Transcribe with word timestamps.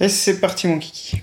Et 0.00 0.08
c'est 0.08 0.40
parti, 0.40 0.66
mon 0.66 0.78
kiki. 0.78 1.20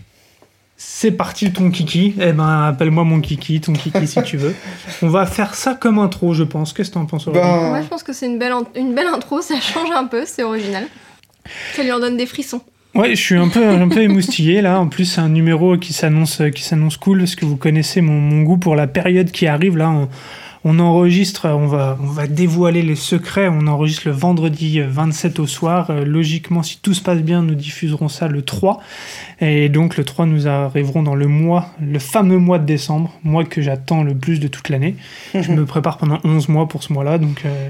C'est 0.80 1.12
parti 1.12 1.52
ton 1.52 1.72
kiki. 1.72 2.14
Eh 2.22 2.32
ben, 2.34 2.66
appelle-moi 2.68 3.04
mon 3.04 3.20
kiki, 3.20 3.60
ton 3.60 3.74
kiki 3.74 4.08
si 4.08 4.22
tu 4.24 4.38
veux. 4.38 4.54
On 5.02 5.08
va 5.08 5.26
faire 5.26 5.56
ça 5.56 5.74
comme 5.74 5.98
intro, 5.98 6.34
je 6.34 6.44
pense. 6.44 6.72
Qu'est-ce 6.74 6.90
que 6.90 6.94
t'en 6.96 7.06
penses 7.06 7.28
Aurélie 7.28 7.44
Ben, 7.44 7.70
Moi, 7.70 7.82
je 7.82 7.88
pense 7.88 8.04
que 8.04 8.14
c'est 8.14 8.28
une 8.28 8.38
belle, 8.38 8.52
in- 8.52 8.64
une 8.76 8.94
belle 8.94 9.08
intro, 9.08 9.42
ça 9.42 9.60
change 9.60 9.90
un 9.96 10.06
peu, 10.06 10.24
c'est 10.26 10.44
original. 10.44 10.86
Ça 11.76 11.82
lui 11.82 11.92
en 11.92 12.00
donne 12.00 12.18
des 12.18 12.26
frissons. 12.28 12.62
Ouais, 12.94 13.16
je 13.16 13.22
suis 13.22 13.36
un 13.36 13.48
peu, 13.50 13.66
un 13.68 13.90
peu 13.90 14.02
émoustillé 14.02 14.62
là. 14.62 14.80
En 14.80 14.88
plus, 14.88 15.06
c'est 15.06 15.22
un 15.22 15.30
numéro 15.30 15.78
qui 15.78 15.94
s'annonce, 15.94 16.42
qui 16.54 16.64
s'annonce 16.64 16.98
cool 16.98 17.20
parce 17.20 17.36
que 17.36 17.46
vous 17.46 17.58
connaissez 17.58 18.02
mon, 18.02 18.14
mon 18.20 18.42
goût 18.44 18.58
pour 18.58 18.76
la 18.76 18.88
période 18.88 19.32
qui 19.32 19.46
arrive 19.48 19.78
là. 19.78 20.08
On 20.70 20.80
enregistre, 20.80 21.48
on 21.48 21.66
va, 21.66 21.98
on 22.02 22.08
va 22.08 22.28
dévoiler 22.28 22.82
les 22.82 22.98
secrets. 22.98 23.48
On 23.48 23.68
enregistre 23.68 24.10
le 24.10 24.14
vendredi 24.14 24.82
27 24.82 25.40
au 25.40 25.48
soir. 25.48 25.90
Euh, 25.90 26.04
logiquement, 26.04 26.62
si 26.62 26.78
tout 26.80 26.94
se 26.94 27.02
passe 27.02 27.20
bien, 27.20 27.42
nous 27.42 27.56
diffuserons 27.56 28.10
ça 28.10 28.28
le 28.28 28.42
3. 28.42 28.82
Et 29.40 29.70
donc 29.70 29.96
le 29.96 30.04
3, 30.04 30.26
nous 30.26 30.46
arriverons 30.50 31.04
dans 31.04 31.16
le 31.16 31.28
mois, 31.28 31.70
le 31.80 32.00
fameux 32.00 32.38
mois 32.38 32.60
de 32.60 32.66
décembre, 32.66 33.14
mois 33.24 33.46
que 33.46 33.62
j'attends 33.62 34.04
le 34.04 34.14
plus 34.14 34.42
de 34.42 34.50
toute 34.50 34.68
l'année. 34.68 34.98
Je 35.34 35.54
me 35.54 35.66
prépare 35.66 35.98
pendant 35.98 36.20
11 36.26 36.50
mois 36.50 36.68
pour 36.68 36.84
ce 36.84 36.92
mois-là, 36.92 37.18
donc, 37.18 37.44
euh, 37.46 37.70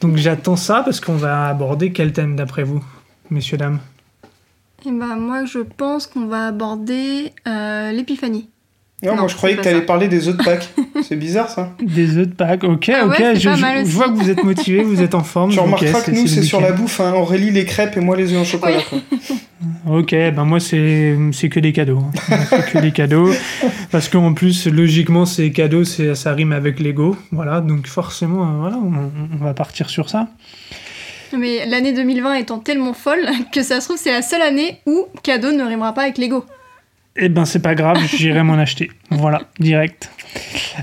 donc 0.00 0.16
j'attends 0.16 0.56
ça 0.56 0.82
parce 0.82 1.00
qu'on 1.00 1.16
va 1.16 1.48
aborder 1.48 1.92
quel 1.92 2.12
thème 2.12 2.36
d'après 2.36 2.62
vous, 2.62 2.82
messieurs, 3.28 3.58
dames? 3.58 3.80
Et 4.86 4.90
bah, 4.90 5.16
moi, 5.16 5.44
je 5.44 5.58
pense 5.58 6.06
qu'on 6.06 6.26
va 6.26 6.46
aborder 6.46 7.32
euh, 7.46 7.92
l'épiphanie. 7.92 8.48
Non, 9.02 9.12
Non, 9.14 9.18
moi 9.22 9.28
je 9.28 9.34
croyais 9.34 9.56
que 9.56 9.60
pas 9.60 9.64
t'allais 9.64 9.80
ça. 9.80 9.86
parler 9.86 10.08
des 10.08 10.28
œufs 10.28 10.36
de 10.36 10.42
Pâques. 10.44 10.68
c'est 11.02 11.16
bizarre 11.16 11.48
ça. 11.48 11.72
Des 11.82 12.16
œufs 12.18 12.28
de 12.28 12.34
Pâques, 12.34 12.62
ok, 12.64 12.88
Ah 12.94 13.06
ok, 13.06 13.18
ouais, 13.18 13.34
je, 13.36 13.48
vois 13.90 14.08
que 14.08 14.14
vous 14.14 14.30
êtes 14.30 14.44
motivé, 14.44 14.82
vous 14.82 15.02
êtes 15.02 15.14
en 15.14 15.24
forme. 15.24 15.50
Tu 15.50 15.58
remarqueras 15.58 16.00
que 16.02 16.10
nous 16.12 16.26
c'est 16.26 16.42
sur 16.42 16.60
la 16.60 16.72
bouffe. 16.72 17.00
Hein. 17.00 17.12
Aurélie 17.14 17.50
les 17.50 17.64
crêpes 17.64 17.96
et 17.96 18.00
moi 18.00 18.16
les 18.16 18.32
œufs 18.32 18.40
en 18.40 18.44
chocolat. 18.44 18.78
Oui. 18.92 19.02
quoi. 19.86 19.98
Ok, 19.98 20.10
ben 20.12 20.44
moi 20.44 20.60
c'est 20.60 21.16
c'est 21.32 21.48
que 21.48 21.58
des 21.60 21.72
cadeaux. 21.72 21.98
hein. 22.30 22.36
c'est 22.48 22.72
que 22.72 22.78
des 22.78 22.92
cadeaux. 22.92 23.30
Parce 23.90 24.08
qu'en 24.08 24.32
plus, 24.34 24.66
logiquement, 24.68 25.26
ces 25.26 25.50
cadeaux, 25.52 25.84
c'est- 25.84 26.14
ça 26.14 26.32
rime 26.32 26.52
avec 26.52 26.78
Lego. 26.80 27.16
Voilà, 27.32 27.60
donc 27.60 27.86
forcément, 27.88 28.42
euh, 28.44 28.58
voilà, 28.60 28.76
on, 28.76 29.10
on 29.40 29.44
va 29.44 29.54
partir 29.54 29.90
sur 29.90 30.08
ça. 30.08 30.28
Mais 31.38 31.64
l'année 31.66 31.92
2020 31.92 32.34
étant 32.34 32.58
tellement 32.58 32.92
folle 32.92 33.26
que 33.52 33.62
ça 33.62 33.80
se 33.80 33.86
trouve, 33.88 33.98
c'est 33.98 34.12
la 34.12 34.22
seule 34.22 34.42
année 34.42 34.78
où 34.86 35.06
cadeau 35.22 35.50
ne 35.52 35.64
rimera 35.64 35.92
pas 35.94 36.02
avec 36.02 36.18
Lego. 36.18 36.44
Eh 37.16 37.28
ben 37.28 37.44
c'est 37.44 37.60
pas 37.60 37.74
grave, 37.74 37.98
j'irai 38.16 38.42
m'en 38.42 38.54
acheter. 38.54 38.90
Voilà, 39.10 39.42
direct. 39.60 40.10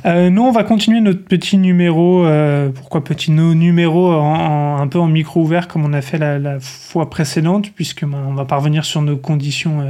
Euh, 0.05 0.29
nous, 0.29 0.43
on 0.43 0.51
va 0.51 0.63
continuer 0.63 1.01
notre 1.01 1.23
petit 1.23 1.57
numéro. 1.57 2.23
euh, 2.25 2.69
pourquoi 2.69 3.03
petit 3.03 3.31
en- 3.31 4.77
un 4.79 4.87
peu 4.87 4.99
en 4.99 5.07
micro 5.07 5.41
ouvert 5.41 5.67
comme 5.67 5.85
on 5.85 5.93
a 5.93 6.01
fait 6.01 6.19
la, 6.19 6.59
fois 6.59 7.09
précédente, 7.09 7.71
puisque 7.71 8.05
ben, 8.05 8.23
on 8.27 8.33
va 8.33 8.45
parvenir 8.45 8.85
sur 8.85 9.01
nos 9.01 9.17
conditions 9.17 9.81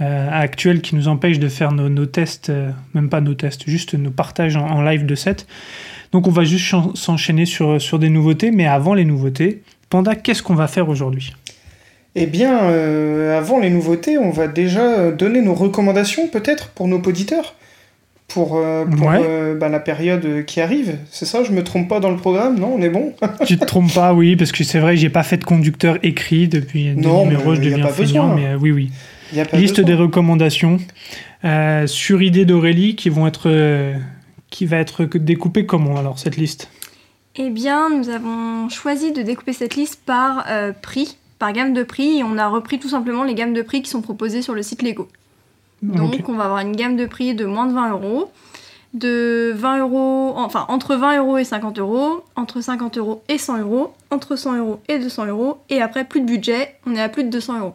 euh, 0.00 0.28
actuelles 0.32 0.80
qui 0.80 0.94
nous 0.94 1.08
empêchent 1.08 1.38
de 1.38 1.48
faire 1.48 1.72
nos, 1.72 2.06
tests, 2.06 2.50
même 2.94 3.10
pas 3.10 3.20
nos 3.20 3.34
tests, 3.34 3.68
juste 3.68 3.94
nos 3.94 4.10
partages 4.10 4.56
en, 4.56 4.82
live 4.82 5.04
de 5.04 5.14
set. 5.14 5.46
Donc 6.12 6.26
on 6.26 6.30
va 6.30 6.44
juste 6.44 6.74
s'enchaîner 6.94 7.44
sur 7.44 7.98
des 7.98 8.08
nouveautés, 8.08 8.50
mais 8.50 8.66
avant 8.66 8.94
les 8.94 9.04
nouveautés, 9.04 9.62
Panda, 9.90 10.14
qu'est-ce 10.14 10.42
qu'on 10.42 10.54
va 10.54 10.68
faire 10.68 10.88
aujourd'hui? 10.88 11.34
Eh 12.18 12.26
bien, 12.26 12.64
euh, 12.70 13.36
avant 13.38 13.58
les 13.58 13.68
nouveautés, 13.70 14.16
on 14.18 14.30
va 14.30 14.48
déjà 14.48 14.80
euh, 14.82 15.12
donner 15.12 15.42
nos 15.42 15.54
recommandations 15.54 16.28
peut-être 16.28 16.68
pour 16.70 16.88
nos 16.88 16.98
auditeurs. 16.98 17.54
Pour, 18.28 18.56
euh, 18.56 18.84
pour 18.86 19.06
Ouais. 19.06 19.20
euh, 19.22 19.54
bah, 19.54 19.68
la 19.68 19.78
période 19.78 20.44
qui 20.46 20.60
arrive. 20.60 20.96
C'est 21.10 21.26
ça, 21.26 21.44
je 21.44 21.52
me 21.52 21.62
trompe 21.62 21.88
pas 21.88 22.00
dans 22.00 22.10
le 22.10 22.16
programme, 22.16 22.58
non 22.58 22.74
On 22.76 22.82
est 22.82 22.88
bon? 22.90 23.12
Tu 23.46 23.56
te 23.56 23.64
trompes 23.64 23.92
pas, 23.94 24.14
oui, 24.14 24.34
parce 24.34 24.50
que 24.50 24.64
c'est 24.64 24.80
vrai, 24.80 24.96
j'ai 24.96 25.10
pas 25.10 25.22
fait 25.22 25.36
de 25.36 25.44
conducteur 25.44 25.98
écrit 26.02 26.48
depuis 26.48 26.88
Non, 26.96 27.24
numéros, 27.24 27.50
mais 27.50 27.56
je 27.56 27.60
deviens 27.60 27.84
pas 27.86 27.92
feignant, 27.92 28.28
besoin. 28.30 28.34
mais 28.34 28.46
euh, 28.54 28.58
oui, 28.60 28.72
oui. 28.72 28.90
Il 29.32 29.38
y 29.38 29.40
a 29.40 29.44
pas 29.44 29.56
Liste 29.56 29.76
besoin. 29.76 29.86
des 29.86 29.94
recommandations 29.94 30.78
euh, 31.44 31.86
sur 31.86 32.20
idée 32.22 32.44
d'Aurélie 32.44 32.96
qui 32.96 33.10
vont 33.10 33.26
être 33.28 33.48
euh, 33.48 33.94
qui 34.50 34.66
va 34.66 34.78
être 34.78 35.04
découpée 35.04 35.64
comment 35.66 35.96
alors 35.96 36.18
cette 36.18 36.36
liste? 36.36 36.68
Eh 37.36 37.50
bien, 37.50 37.90
nous 37.90 38.08
avons 38.08 38.68
choisi 38.70 39.12
de 39.12 39.22
découper 39.22 39.52
cette 39.52 39.76
liste 39.76 40.00
par 40.04 40.46
euh, 40.50 40.72
prix, 40.80 41.16
par 41.38 41.52
gamme 41.52 41.74
de 41.74 41.82
prix, 41.82 42.18
et 42.18 42.24
on 42.24 42.38
a 42.38 42.48
repris 42.48 42.78
tout 42.78 42.88
simplement 42.88 43.24
les 43.24 43.34
gammes 43.34 43.54
de 43.54 43.62
prix 43.62 43.82
qui 43.82 43.90
sont 43.90 44.02
proposées 44.02 44.42
sur 44.42 44.54
le 44.54 44.62
site 44.62 44.82
Lego. 44.82 45.08
Donc, 45.82 46.28
on 46.28 46.34
va 46.34 46.44
avoir 46.44 46.60
une 46.60 46.74
gamme 46.74 46.96
de 46.96 47.04
prix 47.04 47.34
de 47.34 47.44
moins 47.44 47.66
de 47.66 47.74
20 47.74 47.90
euros, 47.90 48.30
de 48.94 49.52
20 49.54 49.78
euros, 49.80 50.32
enfin 50.36 50.64
entre 50.68 50.96
20 50.96 51.18
euros 51.18 51.38
et 51.38 51.44
50 51.44 51.78
euros, 51.78 52.24
entre 52.34 52.60
50 52.60 52.96
euros 52.98 53.22
et 53.28 53.36
100 53.36 53.58
euros, 53.58 53.94
entre 54.10 54.36
100 54.36 54.56
euros 54.56 54.80
et 54.88 54.98
200 54.98 55.26
euros, 55.26 55.58
et 55.68 55.82
après 55.82 56.04
plus 56.04 56.20
de 56.20 56.26
budget, 56.26 56.76
on 56.86 56.94
est 56.94 57.00
à 57.00 57.08
plus 57.08 57.24
de 57.24 57.28
200 57.28 57.60
euros. 57.60 57.74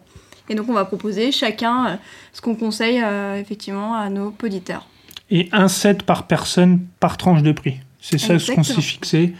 Et 0.49 0.55
donc 0.55 0.67
on 0.67 0.73
va 0.73 0.83
proposer 0.83 1.31
chacun 1.31 1.85
euh, 1.85 1.95
ce 2.33 2.41
qu'on 2.41 2.55
conseille 2.55 3.01
euh, 3.03 3.39
effectivement 3.39 3.93
à 3.95 4.09
nos 4.09 4.33
auditeurs. 4.43 4.87
Et 5.29 5.47
un 5.51 5.67
set 5.67 6.03
par 6.03 6.27
personne 6.27 6.79
par 6.99 7.17
tranche 7.17 7.43
de 7.43 7.51
prix. 7.51 7.77
C'est 8.01 8.17
ça 8.17 8.39
ce 8.39 8.51
qu'on 8.51 8.63
s'est 8.63 8.81
fixé. 8.81 9.33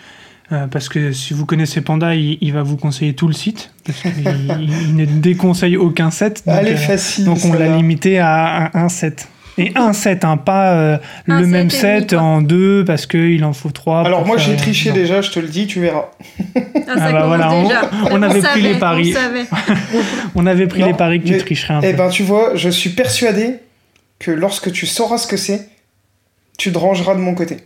Euh, 0.51 0.67
parce 0.67 0.89
que 0.89 1.13
si 1.13 1.33
vous 1.33 1.45
connaissez 1.45 1.79
Panda, 1.81 2.13
il, 2.13 2.37
il 2.41 2.51
va 2.51 2.61
vous 2.61 2.75
conseiller 2.77 3.13
tout 3.13 3.27
le 3.27 3.33
site. 3.33 3.71
Parce 3.85 4.03
il- 4.03 4.69
il 4.89 4.95
ne 4.95 5.05
déconseille 5.05 5.77
aucun 5.77 6.11
set. 6.11 6.43
Donc, 6.45 6.55
Allez, 6.55 6.73
euh, 6.73 6.77
facile. 6.77 7.25
donc 7.25 7.39
on 7.45 7.53
l'a 7.53 7.75
limité 7.77 8.19
à 8.19 8.65
un, 8.73 8.83
un 8.85 8.89
set. 8.89 9.27
Et 9.57 9.71
un 9.75 9.91
set, 9.93 10.23
hein, 10.25 10.37
pas 10.37 10.71
euh, 10.73 10.97
Un 11.27 11.39
le 11.39 11.43
set 11.43 11.51
même 11.51 11.67
et 11.67 11.69
set 11.69 12.13
en 12.13 12.41
deux 12.41 12.83
parce 12.85 13.05
qu'il 13.05 13.43
en 13.43 13.51
faut 13.53 13.69
trois. 13.71 14.05
Alors 14.05 14.25
moi 14.25 14.37
j'ai 14.37 14.55
triché 14.55 14.89
non. 14.89 14.95
déjà, 14.95 15.21
je 15.21 15.29
te 15.31 15.39
le 15.39 15.47
dis, 15.47 15.67
tu 15.67 15.81
verras. 15.81 16.05
Ah, 16.55 16.61
Ah 16.97 17.11
bah 17.11 17.23
voilà, 17.27 17.51
on- 17.53 17.63
déjà. 17.63 17.81
on 18.11 18.21
avait 18.21 18.41
pris 18.41 18.61
les 18.61 18.75
paris. 18.75 19.13
on 20.35 20.45
avait 20.45 20.67
pris 20.67 20.81
Non, 20.81 20.87
les 20.87 20.93
paris 20.93 21.21
que 21.21 21.27
tu 21.27 21.37
tricherais 21.37 21.73
un 21.75 21.81
Eh 21.81 21.91
peu. 21.91 21.97
ben 21.97 22.09
tu 22.09 22.23
vois, 22.23 22.55
je 22.55 22.69
suis 22.69 22.91
persuadé 22.91 23.55
que 24.19 24.31
lorsque 24.31 24.71
tu 24.71 24.85
sauras 24.85 25.17
ce 25.17 25.27
que 25.27 25.37
c'est, 25.37 25.67
tu 26.57 26.71
te 26.71 26.77
rangeras 26.77 27.15
de 27.15 27.19
mon 27.19 27.35
côté. 27.35 27.57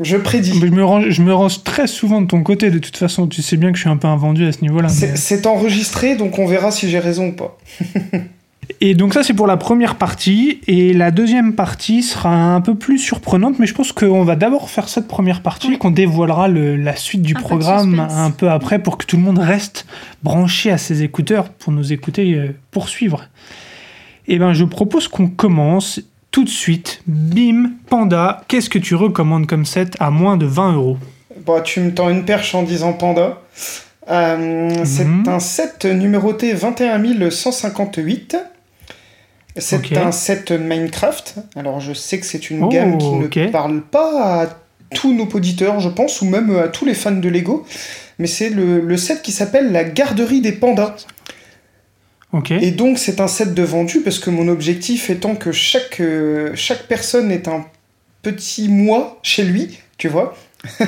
Je 0.00 0.16
prédis. 0.16 0.58
Mais 0.60 0.68
Je 0.68 0.72
me, 0.72 0.84
range, 0.84 1.10
je 1.10 1.22
me 1.22 1.32
range 1.34 1.62
très 1.62 1.86
souvent 1.86 2.20
de 2.22 2.26
ton 2.26 2.42
côté, 2.42 2.70
de 2.70 2.78
toute 2.78 2.96
façon. 2.96 3.26
Tu 3.26 3.42
sais 3.42 3.56
bien 3.56 3.70
que 3.70 3.76
je 3.76 3.82
suis 3.82 3.90
un 3.90 3.96
peu 3.98 4.08
invendu 4.08 4.46
à 4.46 4.52
ce 4.52 4.62
niveau-là. 4.62 4.88
C'est 4.88 5.36
mais- 5.36 5.46
enregistré, 5.46 6.16
donc 6.16 6.38
on 6.38 6.46
verra 6.46 6.70
si 6.70 6.88
j'ai 6.88 6.98
raison 6.98 7.28
ou 7.28 7.32
pas. 7.32 7.58
Et 8.80 8.94
donc, 8.94 9.12
ça, 9.14 9.22
c'est 9.24 9.34
pour 9.34 9.46
la 9.48 9.56
première 9.56 9.96
partie. 9.96 10.60
Et 10.68 10.92
la 10.94 11.10
deuxième 11.10 11.54
partie 11.54 12.02
sera 12.02 12.32
un 12.54 12.60
peu 12.60 12.76
plus 12.76 12.98
surprenante, 12.98 13.58
mais 13.58 13.66
je 13.66 13.74
pense 13.74 13.92
qu'on 13.92 14.22
va 14.22 14.36
d'abord 14.36 14.70
faire 14.70 14.88
cette 14.88 15.08
première 15.08 15.42
partie, 15.42 15.68
Oui. 15.68 15.78
qu'on 15.78 15.90
dévoilera 15.90 16.46
le- 16.48 16.76
la 16.76 16.94
suite 16.96 17.20
du 17.22 17.34
Un 17.36 17.40
programme 17.40 17.98
un 17.98 18.30
peu 18.30 18.48
après 18.48 18.78
pour 18.78 18.96
que 18.96 19.04
tout 19.04 19.16
le 19.16 19.22
monde 19.22 19.38
reste 19.38 19.86
branché 20.22 20.70
à 20.70 20.78
ses 20.78 21.02
écouteurs 21.02 21.48
pour 21.50 21.72
nous 21.72 21.92
écouter 21.92 22.34
euh, 22.34 22.54
poursuivre. 22.70 23.24
Et 24.28 24.38
ben, 24.38 24.52
je 24.52 24.64
propose 24.64 25.08
qu'on 25.08 25.26
commence 25.26 26.00
tout 26.30 26.44
de 26.44 26.48
suite. 26.50 27.02
Bim, 27.06 27.72
Panda, 27.88 28.42
qu'est-ce 28.48 28.70
que 28.70 28.78
tu 28.78 28.94
recommandes 28.94 29.46
comme 29.46 29.64
set 29.66 29.94
à 30.00 30.10
moins 30.10 30.36
de 30.36 30.46
20 30.46 30.74
euros 30.74 30.98
Bon, 31.44 31.60
tu 31.62 31.80
me 31.80 31.92
tends 31.94 32.10
une 32.10 32.24
perche 32.24 32.54
en 32.54 32.62
disant 32.62 32.92
panda. 32.92 33.40
Euh, 34.10 34.70
C'est 34.84 35.04
Mhm. 35.04 35.24
un 35.28 35.38
set 35.40 35.84
numéroté 35.84 36.52
21158. 36.54 38.36
C'est 39.56 39.96
un 39.96 40.12
set 40.12 40.52
Minecraft. 40.52 41.36
Alors 41.56 41.80
je 41.80 41.92
sais 41.92 42.18
que 42.20 42.26
c'est 42.26 42.50
une 42.50 42.62
Oh, 42.64 42.68
gamme 42.68 42.98
qui 42.98 43.06
ok. 43.06 43.36
ne 43.36 43.46
parle 43.48 43.80
pas 43.82 44.42
à 44.42 44.46
tous 44.94 45.12
nos 45.14 45.26
auditeurs, 45.26 45.80
je 45.80 45.88
pense, 45.88 46.20
ou 46.22 46.24
même 46.26 46.56
à 46.56 46.68
tous 46.68 46.84
les 46.84 46.94
fans 46.94 47.10
de 47.12 47.28
Lego. 47.28 47.64
Mais 48.18 48.26
c'est 48.26 48.50
le, 48.50 48.80
le 48.80 48.96
set 48.96 49.22
qui 49.22 49.32
s'appelle 49.32 49.72
la 49.72 49.84
garderie 49.84 50.40
des 50.40 50.52
pandas. 50.52 50.94
Ok. 52.32 52.52
Et 52.52 52.70
donc 52.70 52.98
c'est 52.98 53.20
un 53.20 53.26
set 53.28 53.54
de 53.54 53.62
vendu 53.62 54.00
parce 54.00 54.18
que 54.18 54.30
mon 54.30 54.46
objectif 54.48 55.10
étant 55.10 55.34
que 55.34 55.50
chaque, 55.52 56.00
euh, 56.00 56.52
chaque 56.54 56.84
personne 56.86 57.30
est 57.32 57.48
un 57.48 57.64
petit 58.22 58.68
moi 58.68 59.18
chez 59.22 59.44
lui, 59.44 59.78
tu 59.98 60.08
vois. 60.08 60.34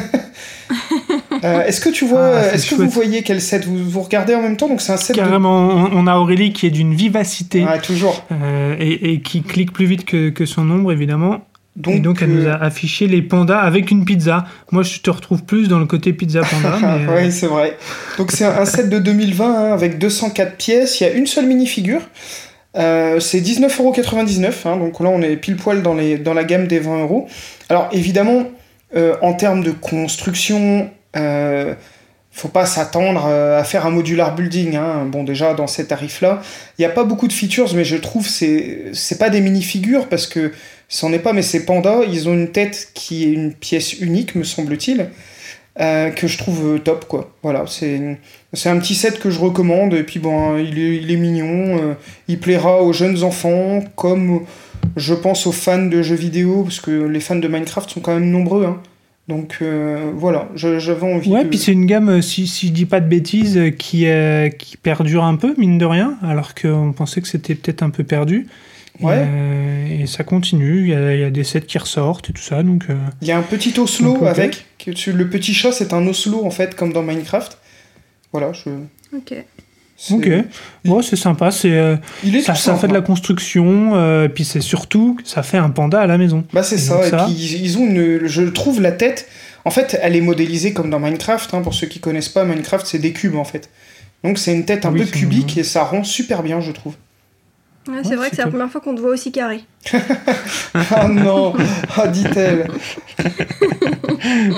Euh, 1.44 1.64
est-ce 1.64 1.81
que 1.81 1.88
tu 1.88 2.06
vois, 2.06 2.36
Ah, 2.36 2.54
est-ce 2.54 2.70
que 2.70 2.76
vous 2.76 2.88
voyez 2.88 3.22
quel 3.22 3.41
set? 3.41 3.64
Vous, 3.64 3.76
vous 3.76 4.00
regardez 4.02 4.34
en 4.34 4.42
même 4.42 4.56
temps 4.56 4.69
Donc 4.69 4.81
c'est 4.81 4.92
un 4.92 4.97
set 4.97 5.16
Carrément, 5.16 5.70
on 5.70 5.91
on 5.92 6.06
a 6.06 6.16
Aurélie 6.16 6.52
qui 6.52 6.66
est 6.66 6.70
d'une 6.70 6.94
vivacité. 6.94 7.64
Ouais, 7.64 7.81
toujours. 7.81 8.25
euh, 8.31 8.76
et, 8.78 9.12
et 9.12 9.20
qui 9.22 9.43
clique 9.43 9.72
plus 9.72 9.87
vite 9.87 10.05
que, 10.05 10.28
que 10.31 10.46
son 10.46 10.70
ombre, 10.70 10.93
évidemment. 10.93 11.44
Donc, 11.74 11.94
et 11.94 12.00
donc, 12.00 12.20
elle 12.20 12.30
nous 12.30 12.46
euh, 12.46 12.52
a 12.52 12.62
affiché 12.62 13.06
les 13.06 13.22
pandas 13.22 13.58
avec 13.58 13.90
une 13.90 14.04
pizza. 14.04 14.44
Moi, 14.72 14.82
je 14.82 15.00
te 15.00 15.10
retrouve 15.10 15.42
plus 15.44 15.69
dans 15.69 15.78
le 15.78 15.86
côté 15.86 16.12
pizza 16.12 16.42
panda. 16.42 16.78
mais, 16.82 17.08
euh, 17.08 17.24
oui, 17.24 17.32
c'est 17.32 17.46
vrai. 17.46 17.78
Donc 18.19 18.30
c'est 18.30 18.44
un, 18.44 18.64
set 18.66 18.90
de 18.90 18.98
2020 18.98 19.44
hein, 19.44 19.72
avec 19.72 19.98
204 19.98 20.56
pièces. 20.56 21.00
Il 21.00 21.04
y 21.04 21.06
a 21.06 21.12
une 21.12 21.26
seule 21.26 21.46
minifigure. 21.46 22.02
Euh, 22.76 23.20
c'est 23.20 23.40
19,99€. 23.40 24.52
Hein, 24.66 24.76
donc 24.76 25.00
là, 25.00 25.08
on 25.08 25.22
est 25.22 25.36
pile 25.36 25.56
poil 25.56 25.82
dans, 25.82 25.94
les, 25.94 26.19
dans 26.19 26.34
la 26.34 26.44
gamme 26.44 26.66
des 26.66 26.78
20 26.78 27.02
euros. 27.02 27.26
Alors 27.70 27.88
évidemment, 27.92 28.44
euh, 28.94 29.16
en 29.22 29.32
termes 29.32 29.62
de 29.62 29.70
construction, 29.70 30.90
euh, 31.16 31.74
faut 32.30 32.48
pas 32.48 32.66
s'attendre 32.66 33.26
euh, 33.26 33.58
à 33.58 33.64
faire 33.64 33.86
un 33.86 33.90
modular 33.90 34.34
building. 34.34 34.76
Hein. 34.76 35.06
Bon, 35.06 35.24
déjà, 35.24 35.54
dans 35.54 35.66
ces 35.66 35.86
tarifs-là, 35.86 36.42
il 36.78 36.82
n'y 36.82 36.86
a 36.86 36.90
pas 36.90 37.04
beaucoup 37.04 37.28
de 37.28 37.32
features, 37.32 37.74
mais 37.74 37.84
je 37.84 37.96
trouve 37.96 38.28
c'est 38.28 38.90
c'est 38.92 39.19
pas 39.19 39.30
des 39.30 39.40
minifigures 39.40 40.08
parce 40.08 40.26
que 40.26 40.52
c'en 40.94 41.12
est 41.12 41.19
pas, 41.27 41.33
mais 41.33 41.43
ces 41.43 41.65
pandas, 41.65 42.03
ils 42.12 42.29
ont 42.29 42.35
une 42.35 42.50
tête 42.53 42.91
qui 42.94 43.25
est 43.25 43.33
une 43.33 43.53
pièce 43.55 43.94
unique, 44.00 44.35
me 44.35 44.44
semble-t-il. 44.44 45.09
euh, 45.81 46.11
que 46.11 46.27
je 46.27 46.37
trouve 46.39 46.79
top, 46.85 47.06
quoi. 47.09 47.33
Voilà, 47.43 47.65
c'est 47.67 48.19
c'est 48.53 48.69
un 48.69 48.79
petit 48.79 48.94
set 48.94 49.19
que 49.19 49.31
je 49.31 49.41
recommande, 49.41 49.94
et 49.94 50.03
puis 50.03 50.21
bon, 50.21 50.59
il 50.59 50.79
est, 50.79 50.97
il 51.03 51.11
est 51.11 51.17
mignon, 51.17 51.79
euh, 51.79 51.94
il 52.29 52.39
plaira 52.39 52.83
aux 52.83 52.93
jeunes 52.93 53.23
enfants, 53.25 53.83
comme 53.97 54.41
je 54.97 55.15
pense 55.15 55.47
aux 55.47 55.53
fans 55.53 55.87
de 55.87 56.03
jeux 56.03 56.15
vidéo, 56.17 56.65
parce 56.65 56.81
que 56.81 56.91
les 57.06 57.21
fans 57.21 57.37
de 57.37 57.49
Minecraft 57.49 57.89
sont 57.89 58.00
quand 58.00 58.15
même 58.15 58.31
nombreux, 58.31 58.67
hein. 58.67 58.79
Donc 59.29 59.59
euh, 59.62 60.11
voilà, 60.15 60.49
j'avais 60.56 61.06
envie 61.15 61.31
Ouais, 61.31 61.44
de... 61.44 61.49
puis 61.49 61.59
c'est 61.59 61.73
une 61.73 61.87
gamme, 61.87 62.09
euh, 62.11 62.21
si, 62.21 62.47
si 62.49 62.67
je 62.69 62.73
dis 62.73 62.87
pas 62.87 63.00
de 63.00 63.09
bêtises, 63.09 63.56
euh, 63.56 63.71
qui, 63.71 64.06
euh, 64.09 64.50
qui 64.50 64.77
perdure 64.77 65.23
un 65.25 65.37
peu, 65.37 65.55
mine 65.56 65.79
de 65.79 65.87
rien, 65.87 66.19
alors 66.23 66.55
qu'on 66.55 66.93
pensait 66.93 67.23
que 67.23 67.29
c'était 67.29 67.55
peut-être 67.55 67.83
un 67.83 67.91
peu 67.91 68.05
perdu. 68.05 68.49
Et, 69.02 69.06
Ouais. 69.06 69.14
euh, 69.26 70.02
Et, 70.02 70.06
ça 70.06 70.25
continue, 70.25 70.81
il 70.82 70.88
y, 70.88 70.94
a, 70.94 71.14
il 71.14 71.20
y 71.20 71.25
a 71.25 71.31
des 71.31 71.44
sets 71.44 71.62
qui 71.62 71.78
ressortent 71.78 72.31
et 72.31 72.32
tout 72.32 72.43
ça, 72.43 72.62
donc... 72.62 72.84
euh, 72.90 72.94
Il 73.20 73.28
y 73.28 73.32
a 73.32 73.38
un 73.38 73.43
petit 73.43 73.78
oslo 73.78 74.14
Donc, 74.14 74.22
avec, 74.25 74.64
le 74.87 75.25
petit 75.28 75.54
chat 75.54 75.70
c'est 75.72 75.93
un 75.93 76.06
oslo 76.06 76.44
en 76.44 76.50
fait, 76.50 76.75
comme 76.75 76.93
dans 76.93 77.02
Minecraft. 77.02 77.58
Voilà, 78.32 78.52
je... 78.52 78.70
Ok. 79.16 79.34
Ok, 80.10 80.28
bon, 80.84 81.00
c'est 81.02 81.14
sympa, 81.14 81.52
c'est... 81.52 81.70
euh, 81.70 81.96
Il 82.25 82.34
est 82.34 82.40
ça, 82.40 82.56
ça 82.56 82.75
fait 82.75 82.88
de 82.88 82.93
la 82.93 83.02
construction, 83.02 83.93
euh, 83.94 84.26
puis 84.28 84.44
c'est 84.44 84.60
surtout, 84.60 85.16
ça 85.22 85.44
fait 85.44 85.58
un 85.58 85.70
panda 85.70 86.00
à 86.00 86.06
la 86.08 86.19
maison. 86.19 86.44
Bah 86.52 86.64
c'est 86.64 86.78
ça, 86.78 86.96
donc 86.96 87.05
et 87.06 87.10
ça- 87.10 87.25
puis 87.26 87.34
ils, 87.34 87.62
ils 87.64 87.78
ont 87.78 87.87
une... 87.87 88.26
Je 88.26 88.43
trouve 88.43 88.81
la 88.81 88.93
tête... 88.93 89.28
En 89.64 89.70
fait, 89.70 89.96
elle 90.02 90.16
est 90.16 90.20
modélisée 90.20 90.72
comme 90.72 90.90
dans 90.90 90.98
Minecraft, 90.98 91.55
hein, 91.55 91.60
pour 91.62 91.72
ceux 91.72 91.87
qui 91.87 92.00
connaissent 92.00 92.28
pas, 92.31 92.44
Minecraft 92.44 92.84
c'est 92.84 92.98
des 92.98 93.12
cubes 93.12 93.37
en 93.37 93.44
fait. 93.44 93.70
Donc 94.25 94.38
c'est 94.38 94.52
une 94.52 94.64
tête 94.64 94.84
un 94.87 94.93
Oui, 94.93 94.98
peu 95.02 95.06
cubique 95.06 95.56
et 95.56 95.62
ça 95.62 95.84
rend 95.84 96.02
super 96.02 96.43
bien, 96.43 96.60
je 96.60 96.72
trouve. 96.72 96.94
Ouais, 97.88 97.94
c'est 98.05 98.11
Ouais, 98.11 98.17
vrai 98.17 98.31
que 98.31 98.37
c'est 98.37 98.43
la 98.43 98.49
première 98.49 98.70
fois 98.70 98.81
qu'on 98.81 98.94
te 98.94 99.00
voit 99.00 99.11
aussi 99.11 99.32
carré. 99.32 99.61
Ah 100.90 101.08
non, 101.08 101.52
ah 101.96 102.06
dit-elle. 102.08 102.69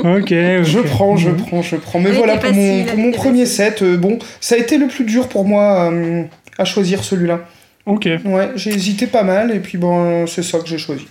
Ok, 0.05 0.29
Je 0.31 0.81
prends, 0.87 1.17
je 1.17 1.31
Mhm. 1.31 1.37
prends, 1.37 1.63
je 1.63 1.77
prends. 1.77 2.01
Mais 2.01 2.13
voilà 2.13 2.37
pour 2.37 2.53
mon, 2.53 2.85
pour 2.85 3.13
premier 3.13 3.47
set. 3.47 3.83
euh, 3.83 3.97
bon, 3.97 4.19
ça 4.41 4.55
a 4.55 4.59
été 4.59 4.79
le 4.79 4.87
plus 4.89 5.05
dur 5.05 5.29
pour 5.29 5.45
moi 5.47 5.91
euh, 5.93 6.25
à 6.59 6.65
choisir 6.65 7.03
celui-là. 7.03 7.41
Ok, 7.87 8.09
Ouais, 8.25 8.51
j'ai 8.57 8.73
hésité 8.75 9.07
pas 9.07 9.23
mal 9.25 9.51
et 9.51 9.61
puis 9.61 9.77
bon, 9.79 10.27
c'est 10.27 10.43
ça 10.43 10.59
que 10.59 10.67
j'ai 10.67 10.79
choisi. 10.79 11.07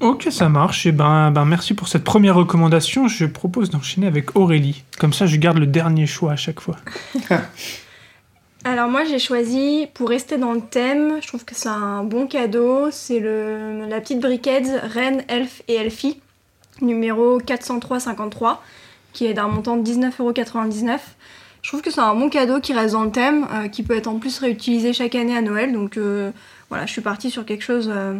ok, 0.00 0.28
ça 0.30 0.48
marche. 0.48 0.86
Et 0.86 0.92
ben, 0.92 1.30
ben, 1.30 1.44
merci 1.44 1.74
pour 1.74 1.88
cette 1.88 2.04
première 2.04 2.34
recommandation. 2.36 3.06
Je 3.08 3.24
propose 3.26 3.70
d'enchaîner 3.70 4.06
avec 4.06 4.36
Aurélie. 4.36 4.84
Comme 4.98 5.12
ça, 5.12 5.26
je 5.26 5.36
garde 5.36 5.58
le 5.58 5.66
dernier 5.66 6.06
choix 6.06 6.32
à 6.32 6.36
chaque 6.36 6.60
fois. 6.60 6.76
Alors 8.64 8.88
moi 8.88 9.04
j'ai 9.04 9.18
choisi, 9.18 9.88
pour 9.92 10.08
rester 10.08 10.38
dans 10.38 10.52
le 10.52 10.60
thème, 10.60 11.18
je 11.20 11.26
trouve 11.26 11.44
que 11.44 11.54
c'est 11.54 11.68
un 11.68 12.04
bon 12.04 12.28
cadeau, 12.28 12.92
c'est 12.92 13.18
la 13.18 14.00
petite 14.00 14.20
briquette 14.20 14.68
Reine, 14.84 15.24
Elf 15.26 15.62
et 15.66 15.74
Elfie, 15.74 16.20
numéro 16.80 17.40
403,53, 17.40 18.58
qui 19.12 19.26
est 19.26 19.34
d'un 19.34 19.48
montant 19.48 19.76
de 19.76 19.82
19,99€. 19.82 21.00
Je 21.62 21.68
trouve 21.68 21.82
que 21.82 21.90
c'est 21.90 22.00
un 22.00 22.14
bon 22.14 22.28
cadeau 22.28 22.60
qui 22.60 22.72
reste 22.72 22.92
dans 22.92 23.02
le 23.02 23.10
thème, 23.10 23.48
euh, 23.52 23.66
qui 23.66 23.82
peut 23.82 23.96
être 23.96 24.06
en 24.06 24.20
plus 24.20 24.38
réutilisé 24.38 24.92
chaque 24.92 25.16
année 25.16 25.36
à 25.36 25.42
Noël, 25.42 25.72
donc 25.72 25.96
euh, 25.96 26.30
voilà, 26.68 26.86
je 26.86 26.92
suis 26.92 27.02
partie 27.02 27.32
sur 27.32 27.44
quelque 27.44 27.64
chose 27.64 27.90
euh, 27.92 28.14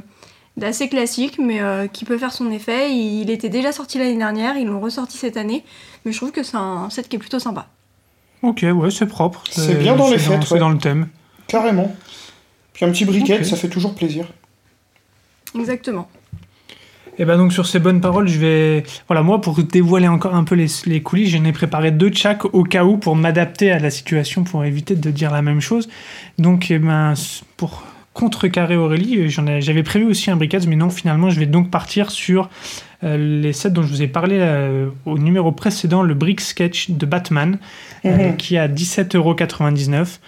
d'assez 0.56 0.88
classique, 0.88 1.38
mais 1.38 1.60
qui 1.92 2.04
peut 2.04 2.18
faire 2.18 2.32
son 2.32 2.50
effet. 2.50 2.92
Il 2.92 3.30
était 3.30 3.48
déjà 3.48 3.70
sorti 3.70 3.98
l'année 3.98 4.18
dernière, 4.18 4.56
ils 4.56 4.66
l'ont 4.66 4.80
ressorti 4.80 5.18
cette 5.18 5.36
année, 5.36 5.64
mais 6.04 6.10
je 6.10 6.16
trouve 6.16 6.32
que 6.32 6.42
c'est 6.42 6.56
un 6.56 6.90
set 6.90 7.08
qui 7.08 7.14
est 7.14 7.20
plutôt 7.20 7.38
sympa. 7.38 7.68
Ok, 8.42 8.64
ouais, 8.74 8.90
c'est 8.90 9.06
propre. 9.06 9.44
C'est 9.50 9.78
bien 9.78 9.94
dans 9.96 10.10
les 10.10 10.18
fêtes, 10.18 10.42
C'est 10.44 10.54
ouais. 10.54 10.60
dans 10.60 10.70
le 10.70 10.78
thème. 10.78 11.08
Carrément. 11.46 11.94
Puis 12.72 12.84
un 12.84 12.90
petit 12.90 13.04
briquet, 13.04 13.44
ça 13.44 13.56
fait 13.56 13.68
toujours 13.68 13.94
plaisir. 13.94 14.26
Exactement. 15.56 16.08
Et 17.18 17.26
ben 17.26 17.36
donc 17.36 17.52
sur 17.52 17.66
ces 17.66 17.78
bonnes 17.78 18.00
paroles, 18.00 18.26
je 18.26 18.38
vais 18.38 18.84
voilà 19.06 19.22
moi 19.22 19.40
pour 19.40 19.62
dévoiler 19.62 20.08
encore 20.08 20.34
un 20.34 20.44
peu 20.44 20.54
les, 20.54 20.66
les 20.86 21.02
coulisses, 21.02 21.28
j'en 21.28 21.44
ai 21.44 21.52
préparé 21.52 21.90
deux 21.90 22.08
de 22.08 22.16
chaque 22.16 22.46
au 22.54 22.64
cas 22.64 22.84
où 22.84 22.96
pour 22.96 23.16
m'adapter 23.16 23.70
à 23.70 23.78
la 23.78 23.90
situation 23.90 24.44
pour 24.44 24.64
éviter 24.64 24.94
de 24.96 25.10
dire 25.10 25.30
la 25.30 25.42
même 25.42 25.60
chose. 25.60 25.90
Donc 26.38 26.70
eh 26.70 26.78
ben 26.78 27.12
pour 27.58 27.84
contrecarrer 28.14 28.76
Aurélie, 28.76 29.30
j'avais 29.30 29.82
prévu 29.82 30.04
aussi 30.04 30.30
un 30.30 30.36
briquet, 30.36 30.58
mais 30.66 30.76
non 30.76 30.90
finalement 30.90 31.30
je 31.30 31.40
vais 31.40 31.46
donc 31.46 31.70
partir 31.70 32.10
sur 32.10 32.50
euh, 33.04 33.40
les 33.40 33.52
sets 33.52 33.70
dont 33.70 33.82
je 33.82 33.88
vous 33.88 34.02
ai 34.02 34.06
parlé 34.08 34.36
euh, 34.38 34.88
au 35.06 35.18
numéro 35.18 35.50
précédent, 35.50 36.02
le 36.02 36.14
brick 36.14 36.40
sketch 36.40 36.90
de 36.90 37.06
Batman 37.06 37.58
euh, 38.04 38.30
Mhm. 38.30 38.36
qui 38.36 38.56
est 38.56 38.58
à 38.58 38.68
17,99€. 38.68 40.18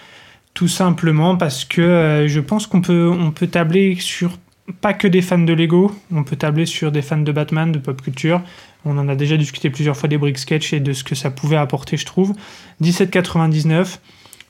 Tout 0.55 0.69
simplement 0.69 1.37
parce 1.37 1.65
que 1.65 1.83
euh, 1.83 2.29
je 2.29 2.41
pense 2.41 2.67
qu'on 2.67 2.81
peut, 2.81 3.11
on 3.11 3.31
peut 3.33 3.49
tabler 3.49 3.97
sur 4.01 4.39
pas 4.81 4.95
que 4.95 5.07
des 5.07 5.21
fans 5.21 5.39
de 5.39 5.53
Lego, 5.53 5.95
on 6.11 6.25
peut 6.25 6.37
tabler 6.37 6.65
sur 6.65 6.91
des 6.91 7.03
fans 7.03 7.19
de 7.19 7.33
Batman, 7.33 7.71
de 7.71 7.79
pop 7.79 8.01
culture. 8.01 8.41
On 8.87 8.97
en 8.99 9.09
a 9.09 9.15
déjà 9.15 9.37
discuté 9.37 9.69
plusieurs 9.69 9.97
fois 9.97 10.09
des 10.09 10.17
brick 10.17 10.39
sketch 10.39 10.73
et 10.73 10.81
de 10.81 10.93
ce 10.93 11.05
que 11.05 11.15
ça 11.15 11.31
pouvait 11.31 11.57
apporter, 11.57 11.97
je 11.97 12.07
trouve. 12.07 12.35
17,99€, 12.83 13.99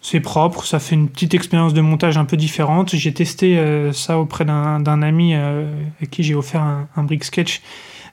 c'est 0.06 0.20
propre, 0.20 0.66
ça 0.66 0.78
fait 0.80 0.94
une 0.96 1.08
petite 1.08 1.32
expérience 1.32 1.72
de 1.72 1.80
montage 1.80 2.18
un 2.18 2.26
peu 2.26 2.36
différente. 2.36 2.94
J'ai 2.94 3.14
testé 3.14 3.56
euh, 3.58 3.90
ça 3.94 4.18
auprès 4.18 4.44
d'un 4.44 5.00
ami 5.02 5.34
euh, 5.34 5.64
à 6.02 6.04
qui 6.04 6.22
j'ai 6.22 6.34
offert 6.34 6.60
un, 6.60 6.86
un 6.94 7.04
brick 7.04 7.24
sketch 7.24 7.62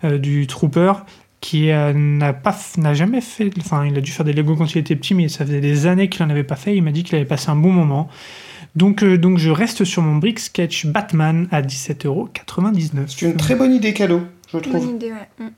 euh, 0.06 0.18
du 0.18 0.48
Trooper 0.48 0.94
qui 1.42 1.70
euh, 1.70 1.92
n'a 1.94 2.32
pas 2.32 2.52
f- 2.52 2.80
n'a 2.80 2.94
jamais 2.94 3.20
fait 3.20 3.52
enfin 3.60 3.86
il 3.86 3.98
a 3.98 4.02
dû 4.02 4.10
faire 4.10 4.26
des 4.26 4.32
Lego 4.32 4.56
quand 4.56 4.74
il 4.74 4.78
était 4.78 4.96
petit 4.96 5.14
mais 5.16 5.28
ça 5.28 5.46
faisait 5.46 5.60
des 5.60 5.86
années 5.86 6.08
qu'il 6.08 6.24
en 6.24 6.30
avait 6.30 6.46
pas 6.46 6.56
fait 6.56 6.78
il 6.78 6.82
m'a 6.82 6.92
dit 6.92 7.04
qu'il 7.04 7.16
avait 7.16 7.26
passé 7.26 7.50
un 7.50 7.56
bon 7.58 7.72
moment 7.74 8.08
donc 8.76 9.04
euh, 9.04 9.18
donc 9.18 9.38
je 9.40 9.50
reste 9.50 9.84
sur 9.84 10.02
mon 10.02 10.16
brick 10.16 10.40
sketch 10.40 10.86
Batman 10.86 11.48
à 11.52 11.62
17,99€. 11.62 13.04
C'est 13.08 13.26
une 13.26 13.36
très 13.36 13.56
bonne 13.56 13.74
idée 13.74 13.94
cadeau, 13.94 14.22
je 14.54 14.60
trouve. 14.60 14.86
Bonne 14.86 14.96
idée, 14.96 15.12
ouais. 15.12 15.46
Mm. 15.46 15.50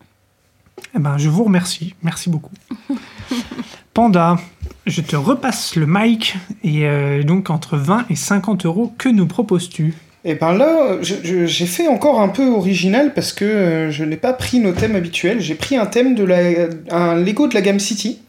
Eh 0.96 1.00
ben, 1.00 1.18
je 1.20 1.30
vous 1.30 1.44
remercie. 1.44 1.94
Merci 2.02 2.30
beaucoup. 2.32 2.52
Panda, 3.94 4.38
je 4.86 5.02
te 5.02 5.16
repasse 5.16 5.76
le 5.76 5.86
mic. 5.88 6.36
Et 6.64 6.86
euh, 6.88 7.24
donc, 7.24 7.50
entre 7.50 7.78
20 7.78 8.06
et 8.10 8.16
50 8.16 8.66
euros, 8.66 8.94
que 8.98 9.10
nous 9.10 9.28
proposes-tu? 9.28 9.94
Et 10.26 10.36
ben 10.36 10.54
là, 10.54 10.98
j'ai 11.02 11.66
fait 11.66 11.88
encore 11.88 12.22
un 12.22 12.30
peu 12.30 12.48
original 12.48 13.14
parce 13.14 13.34
que 13.34 13.44
euh, 13.44 13.92
je 13.92 14.06
n'ai 14.06 14.16
pas 14.16 14.32
pris 14.32 14.60
nos 14.60 14.72
thèmes 14.72 14.96
habituels. 14.96 15.42
J'ai 15.42 15.56
pris 15.56 15.76
un 15.76 15.86
thème 15.86 16.16
de 16.16 16.24
la, 16.24 16.38
un 16.92 17.16
Lego 17.16 17.48
de 17.48 17.54
la 17.54 17.62
gamme 17.62 17.80
City, 17.80 18.20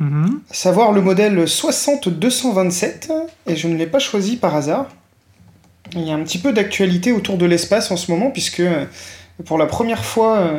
Mhm. 0.00 0.40
à 0.50 0.54
savoir 0.54 0.92
le 0.92 1.00
modèle 1.00 1.46
60-227, 1.46 3.12
et 3.46 3.56
je 3.56 3.68
ne 3.68 3.76
l'ai 3.76 3.86
pas 3.86 4.00
choisi 4.00 4.36
par 4.36 4.54
hasard. 4.56 4.88
Il 5.94 6.02
y 6.06 6.10
a 6.10 6.14
un 6.14 6.22
petit 6.22 6.38
peu 6.38 6.52
d'actualité 6.52 7.12
autour 7.12 7.38
de 7.38 7.46
l'espace 7.46 7.90
en 7.90 7.96
ce 7.96 8.10
moment, 8.10 8.30
puisque 8.30 8.60
euh, 8.60 8.84
pour 9.46 9.56
la 9.56 9.66
première 9.66 10.04
fois 10.04 10.50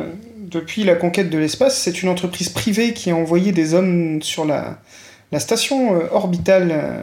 depuis 0.50 0.84
la 0.84 0.94
conquête 0.94 1.30
de 1.30 1.38
l'espace, 1.38 1.78
c'est 1.78 2.02
une 2.02 2.08
entreprise 2.08 2.48
privée 2.48 2.92
qui 2.92 3.10
a 3.10 3.16
envoyé 3.16 3.52
des 3.52 3.74
hommes 3.74 4.22
sur 4.22 4.44
la, 4.44 4.78
la 5.32 5.40
station 5.40 5.94
euh, 5.94 6.06
orbitale 6.12 6.68
euh, 6.72 7.02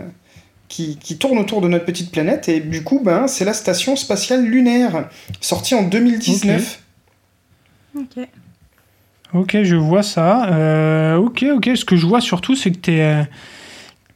qui, 0.67 0.97
qui 0.97 1.17
tourne 1.17 1.37
autour 1.37 1.61
de 1.61 1.67
notre 1.67 1.85
petite 1.85 2.11
planète, 2.11 2.49
et 2.49 2.59
du 2.59 2.83
coup, 2.83 3.01
ben, 3.03 3.27
c'est 3.27 3.45
la 3.45 3.53
station 3.53 3.95
spatiale 3.95 4.45
lunaire, 4.45 5.09
sortie 5.41 5.75
en 5.75 5.83
2019. 5.83 6.81
Ok. 7.95 8.27
Ok, 9.33 9.57
je 9.63 9.75
vois 9.75 10.03
ça. 10.03 10.47
Euh, 10.51 11.17
ok, 11.17 11.45
ok. 11.55 11.71
Ce 11.75 11.85
que 11.85 11.95
je 11.95 12.05
vois 12.05 12.21
surtout, 12.21 12.55
c'est 12.55 12.71
que 12.71 12.77
t'es 12.77 13.01
euh, 13.01 13.23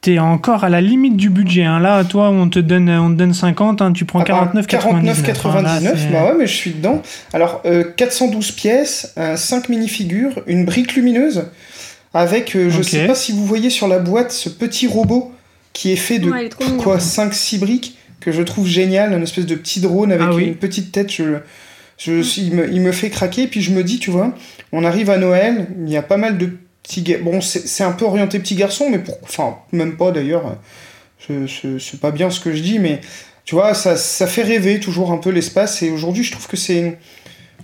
t'es 0.02 0.20
encore 0.20 0.64
à 0.64 0.70
la 0.70 0.80
limite 0.82 1.18
du 1.18 1.30
budget. 1.30 1.64
hein. 1.64 1.80
Là, 1.80 2.04
toi, 2.04 2.30
on 2.30 2.48
te 2.50 2.60
donne, 2.60 2.90
on 2.90 3.10
te 3.10 3.16
donne 3.16 3.34
50, 3.34 3.82
hein, 3.82 3.92
tu 3.94 4.06
prends 4.06 4.20
Ah 4.22 4.24
bah, 4.26 4.52
49,99. 4.54 5.24
49,99, 5.24 5.56
hein. 5.58 5.62
Là, 5.62 5.80
c'est- 5.98 6.12
bah 6.12 6.26
ouais, 6.26 6.36
mais 6.38 6.48
je 6.48 6.54
suis 6.54 6.72
dedans. 6.72 7.02
Alors, 7.34 7.62
euh, 7.66 7.84
412 7.96 8.52
pièces, 8.52 9.14
5 9.36 9.70
minifigures, 9.70 10.42
une 10.48 10.66
brique 10.66 10.96
lumineuse, 10.96 11.46
avec, 12.14 12.56
euh, 12.56 12.70
je 12.70 12.78
Ok. 12.80 12.86
sais 12.86 13.08
pas 13.08 13.16
si 13.16 13.32
vous 13.32 13.46
voyez 13.46 13.70
sur 13.70 13.88
la 13.88 14.00
boîte, 14.00 14.32
ce 14.32 14.50
petit 14.50 14.88
robot 14.88 15.32
qui 15.74 15.92
est 15.92 15.96
fait 15.98 16.20
de 16.20 16.30
Ouais, 16.32 16.44
il 16.44 16.46
est 16.46 16.50
trop 16.50 16.64
mignon. 16.64 16.78
quoi 16.82 17.00
5-6 17.00 17.58
briques, 17.60 17.98
que 18.20 18.32
je 18.32 18.42
trouve 18.42 18.68
génial, 18.68 19.14
une 19.14 19.24
espèce 19.24 19.46
de 19.46 19.56
petit 19.56 19.80
drone 19.82 20.12
avec 20.12 20.28
Ah 20.32 20.34
oui. 20.34 20.46
une 20.48 20.56
petite 20.56 20.92
tête, 20.92 21.12
je, 21.12 21.24
je, 21.98 22.14
il, 22.40 22.54
me, 22.56 22.72
il 22.72 22.82
me 22.82 22.92
fait 22.92 23.10
craquer, 23.10 23.48
puis 23.48 23.62
je 23.62 23.72
me 23.72 23.84
dis, 23.84 24.00
tu 24.00 24.10
vois, 24.12 24.34
on 24.72 24.84
arrive 24.84 25.10
à 25.10 25.18
Noël, 25.18 25.68
il 25.86 25.90
y 25.92 25.98
a 25.98 26.02
pas 26.02 26.18
mal 26.18 26.38
de 26.38 26.50
Bon, 27.22 27.42
c'est 27.42 27.84
un 27.84 27.92
peu 27.92 28.06
orienté 28.06 28.40
petit 28.40 28.56
garçon, 28.56 28.90
mais 28.90 29.00
pour... 29.00 29.18
Enfin, 29.24 29.58
même 29.72 29.98
pas 29.98 30.12
d'ailleurs, 30.12 30.58
c'est 31.20 32.00
pas 32.00 32.12
bien 32.12 32.30
ce 32.30 32.40
que 32.40 32.54
je 32.54 32.62
dis, 32.62 32.80
mais 32.80 33.02
tu 33.46 33.56
vois, 33.56 33.74
ça, 33.74 33.96
fait 34.28 34.44
rêver 34.44 34.80
toujours 34.80 35.12
un 35.12 35.18
peu 35.18 35.30
l'espace. 35.30 35.82
Et 35.82 35.90
aujourd'hui, 35.90 36.24
je 36.24 36.32
trouve 36.32 36.48
que 36.48 36.58
c'est. 36.58 36.98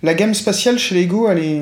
La 0.02 0.14
gamme 0.14 0.34
spatiale 0.34 0.80
chez 0.80 0.96
Lego, 0.96 1.30
elle 1.30 1.40
est, 1.40 1.62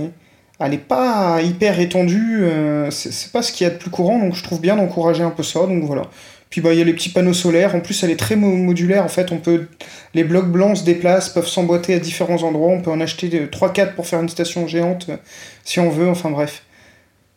elle 0.59 0.73
est 0.73 0.77
pas 0.77 1.41
hyper 1.41 1.79
étendue. 1.79 2.39
euh, 2.43 2.89
c'est 2.91 3.31
pas 3.31 3.41
ce 3.41 3.51
qu'il 3.51 3.65
y 3.65 3.69
a 3.69 3.73
de 3.73 3.77
plus 3.77 3.89
courant, 3.91 4.19
donc 4.19 4.35
je 4.35 4.43
trouve 4.43 4.61
bien 4.61 4.75
d'encourager 4.75 5.23
un 5.23 5.29
peu 5.31 5.43
ça. 5.43 5.61
Donc 5.61 5.83
voilà. 5.83 6.03
Puis 6.49 6.61
bah, 6.61 6.73
il 6.73 6.79
y 6.79 6.81
a 6.81 6.85
les 6.85 6.93
petits 6.93 7.09
panneaux 7.09 7.33
solaires. 7.33 7.75
En 7.75 7.79
plus, 7.79 8.03
elle 8.03 8.11
est 8.11 8.19
très 8.19 8.35
mo- 8.35 8.55
modulaire. 8.55 9.03
En 9.03 9.09
fait, 9.09 9.31
on 9.31 9.37
peut. 9.37 9.67
Les 10.13 10.23
blocs 10.23 10.51
blancs 10.51 10.77
se 10.77 10.83
déplacent, 10.83 11.29
peuvent 11.29 11.47
s'emboîter 11.47 11.93
à 11.95 11.99
différents 11.99 12.43
endroits. 12.43 12.69
On 12.69 12.81
peut 12.81 12.91
en 12.91 13.01
acheter 13.01 13.29
3-4 13.47 13.93
pour 13.95 14.05
faire 14.05 14.21
une 14.21 14.29
station 14.29 14.67
géante 14.67 15.07
euh, 15.09 15.17
si 15.63 15.79
on 15.79 15.89
veut. 15.89 16.09
Enfin 16.09 16.29
bref. 16.29 16.63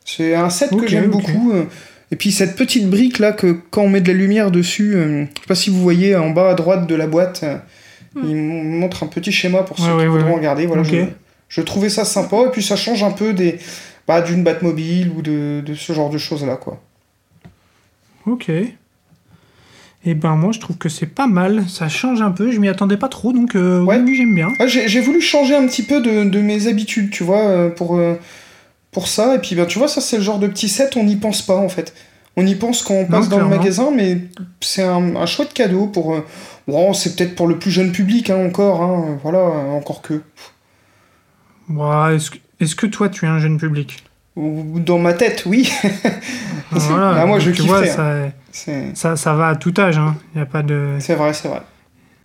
C'est 0.05 0.35
un 0.35 0.51
set 0.51 0.71
que 0.77 0.87
j'aime 0.87 1.11
beaucoup. 1.11 1.53
euh, 1.53 1.65
et 2.11 2.17
puis 2.17 2.31
cette 2.33 2.57
petite 2.57 2.89
brique 2.91 3.19
là 3.19 3.33
que 3.33 3.57
quand 3.71 3.83
on 3.83 3.89
met 3.89 4.01
de 4.01 4.09
la 4.09 4.15
lumière 4.15 4.51
dessus, 4.51 4.95
euh, 4.95 5.25
je 5.35 5.41
sais 5.41 5.47
pas 5.49 5.55
si 5.55 5.71
vous 5.71 5.81
voyez 5.81 6.15
en 6.15 6.31
bas 6.31 6.51
à 6.51 6.55
droite 6.55 6.87
de 6.87 6.95
la 6.95 7.07
boîte, 7.07 7.41
euh, 7.45 7.57
Mm. 8.15 8.21
il 8.29 8.37
montre 8.37 9.03
un 9.03 9.09
petit 9.09 9.33
schéma 9.33 9.65
pour 9.65 9.77
ceux 9.77 9.87
Ouais, 9.87 9.91
qui 9.91 9.97
ouais, 10.03 10.07
voudront 10.07 10.29
ouais. 10.31 10.35
regarder. 10.37 10.67
Voilà, 10.67 10.85
je, 10.85 10.95
je 11.49 11.61
trouvais 11.63 11.89
ça 11.89 12.05
sympa 12.05 12.37
et 12.47 12.51
puis 12.53 12.63
ça 12.63 12.77
change 12.77 13.03
un 13.03 13.11
peu 13.11 13.33
des, 13.33 13.59
bah, 14.07 14.21
d'une 14.23 14.45
Batmobile 14.45 15.11
ou 15.17 15.21
de, 15.21 15.63
de 15.67 15.75
ce 15.75 15.93
genre 15.93 16.11
de 16.11 16.19
choses-là, 16.19 16.55
quoi. 16.57 16.81
Ok. 18.27 18.51
Et 20.07 20.15
ben 20.15 20.37
moi 20.37 20.53
je 20.53 20.61
trouve 20.61 20.77
que 20.77 20.89
c'est 20.91 21.07
pas 21.07 21.27
mal, 21.27 21.65
ça 21.69 21.89
change 21.89 22.21
un 22.21 22.31
peu, 22.31 22.51
je 22.53 22.61
m'y 22.61 22.69
attendais 22.69 22.99
pas 22.99 23.09
trop 23.09 23.33
donc 23.33 23.57
euh, 23.57 23.83
Ouais. 23.83 23.99
oui, 23.99 24.15
j'aime 24.17 24.35
bien. 24.35 24.49
Ah, 24.59 24.67
j'ai 24.67 24.87
j'ai 24.87 25.01
voulu 25.01 25.21
changer 25.23 25.57
un 25.57 25.67
petit 25.67 25.83
peu 25.83 26.01
de, 26.03 26.25
de 26.29 26.41
mes 26.41 26.67
habitudes, 26.67 27.11
tu 27.11 27.25
vois, 27.25 27.41
euh, 27.49 27.71
pour, 27.71 27.97
euh, 27.97 28.15
pour 28.95 29.09
ça. 29.09 29.35
Et 29.35 29.39
puis, 29.41 29.55
ben, 29.55 29.67
tu 29.67 29.79
vois, 29.79 29.89
ça, 29.89 30.01
c'est 30.01 30.17
le 30.17 30.23
genre 30.23 30.39
de 30.39 30.47
petit 30.47 30.71
set, 30.71 30.97
on 30.97 31.05
n'y 31.05 31.17
pense 31.17 31.43
pas, 31.43 31.57
en 31.57 31.69
fait. 31.69 31.93
On 32.37 32.47
y 32.47 32.55
pense 32.55 32.83
quand 32.83 32.95
on 32.95 33.05
passe 33.07 33.29
dans 33.29 33.39
le 33.39 33.47
magasin, 33.47 33.91
mais 33.95 34.19
c'est 34.61 34.83
un, 34.83 35.15
un 35.17 35.27
chouette 35.27 35.53
cadeau 35.53 35.87
pour... 35.87 36.15
euh, 36.15 36.25
bon, 36.67 36.93
c'est 36.93 37.15
peut-être 37.15 37.37
pour 37.37 37.47
le 37.47 37.59
plus 37.59 37.71
jeune 37.71 37.93
public, 37.93 38.31
hein, 38.31 38.39
encore, 38.47 38.83
hein, 38.83 39.19
voilà, 39.23 39.39
encore 39.39 40.03
que. 40.03 40.23
Ouais, 41.69 42.17
Est-ce 42.17 42.31
que, 42.31 42.39
est-ce 42.61 42.75
que 42.75 42.87
toi 42.87 43.09
tu 43.09 43.25
es 43.25 43.29
un 43.29 43.39
jeune 43.39 43.59
public? 43.59 44.03
Dans 44.37 44.99
ma 44.99 45.13
tête, 45.13 45.45
oui. 45.47 45.71
Voilà, 46.71 47.21
Ah, 47.23 47.27
moi, 47.27 47.39
je 47.39 47.53
tu 47.53 47.63
vois, 47.63 47.83
kifferais, 47.83 48.33
ça, 48.51 48.73
ça, 48.95 49.17
ça 49.17 49.35
va 49.35 49.49
à 49.49 49.55
tout 49.57 49.73
âge, 49.79 49.97
hein. 49.97 50.17
y 50.35 50.41
a 50.41 50.47
pas 50.47 50.63
de... 50.63 50.97
c'est 50.99 51.15
vrai, 51.15 51.33
c'est 51.33 51.47
vrai. 51.47 51.63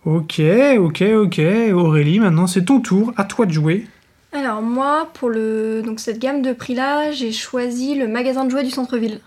Ok, 0.04 0.40
ok, 0.78 1.02
ok. 1.14 1.40
Aurélie, 1.72 2.18
maintenant 2.18 2.48
c'est 2.48 2.64
ton 2.64 2.80
tour, 2.80 3.12
à 3.16 3.24
toi 3.24 3.46
de 3.46 3.52
jouer. 3.52 3.86
Alors 4.32 4.62
moi, 4.62 5.08
pour 5.14 5.28
le 5.28 5.82
donc 5.84 6.00
cette 6.00 6.18
gamme 6.18 6.42
de 6.42 6.52
prix 6.52 6.74
là, 6.74 7.10
j'ai 7.10 7.32
choisi 7.32 7.94
le 7.94 8.06
magasin 8.06 8.44
de 8.44 8.50
jouets 8.50 8.64
du 8.64 8.70
centre-ville. 8.70 9.20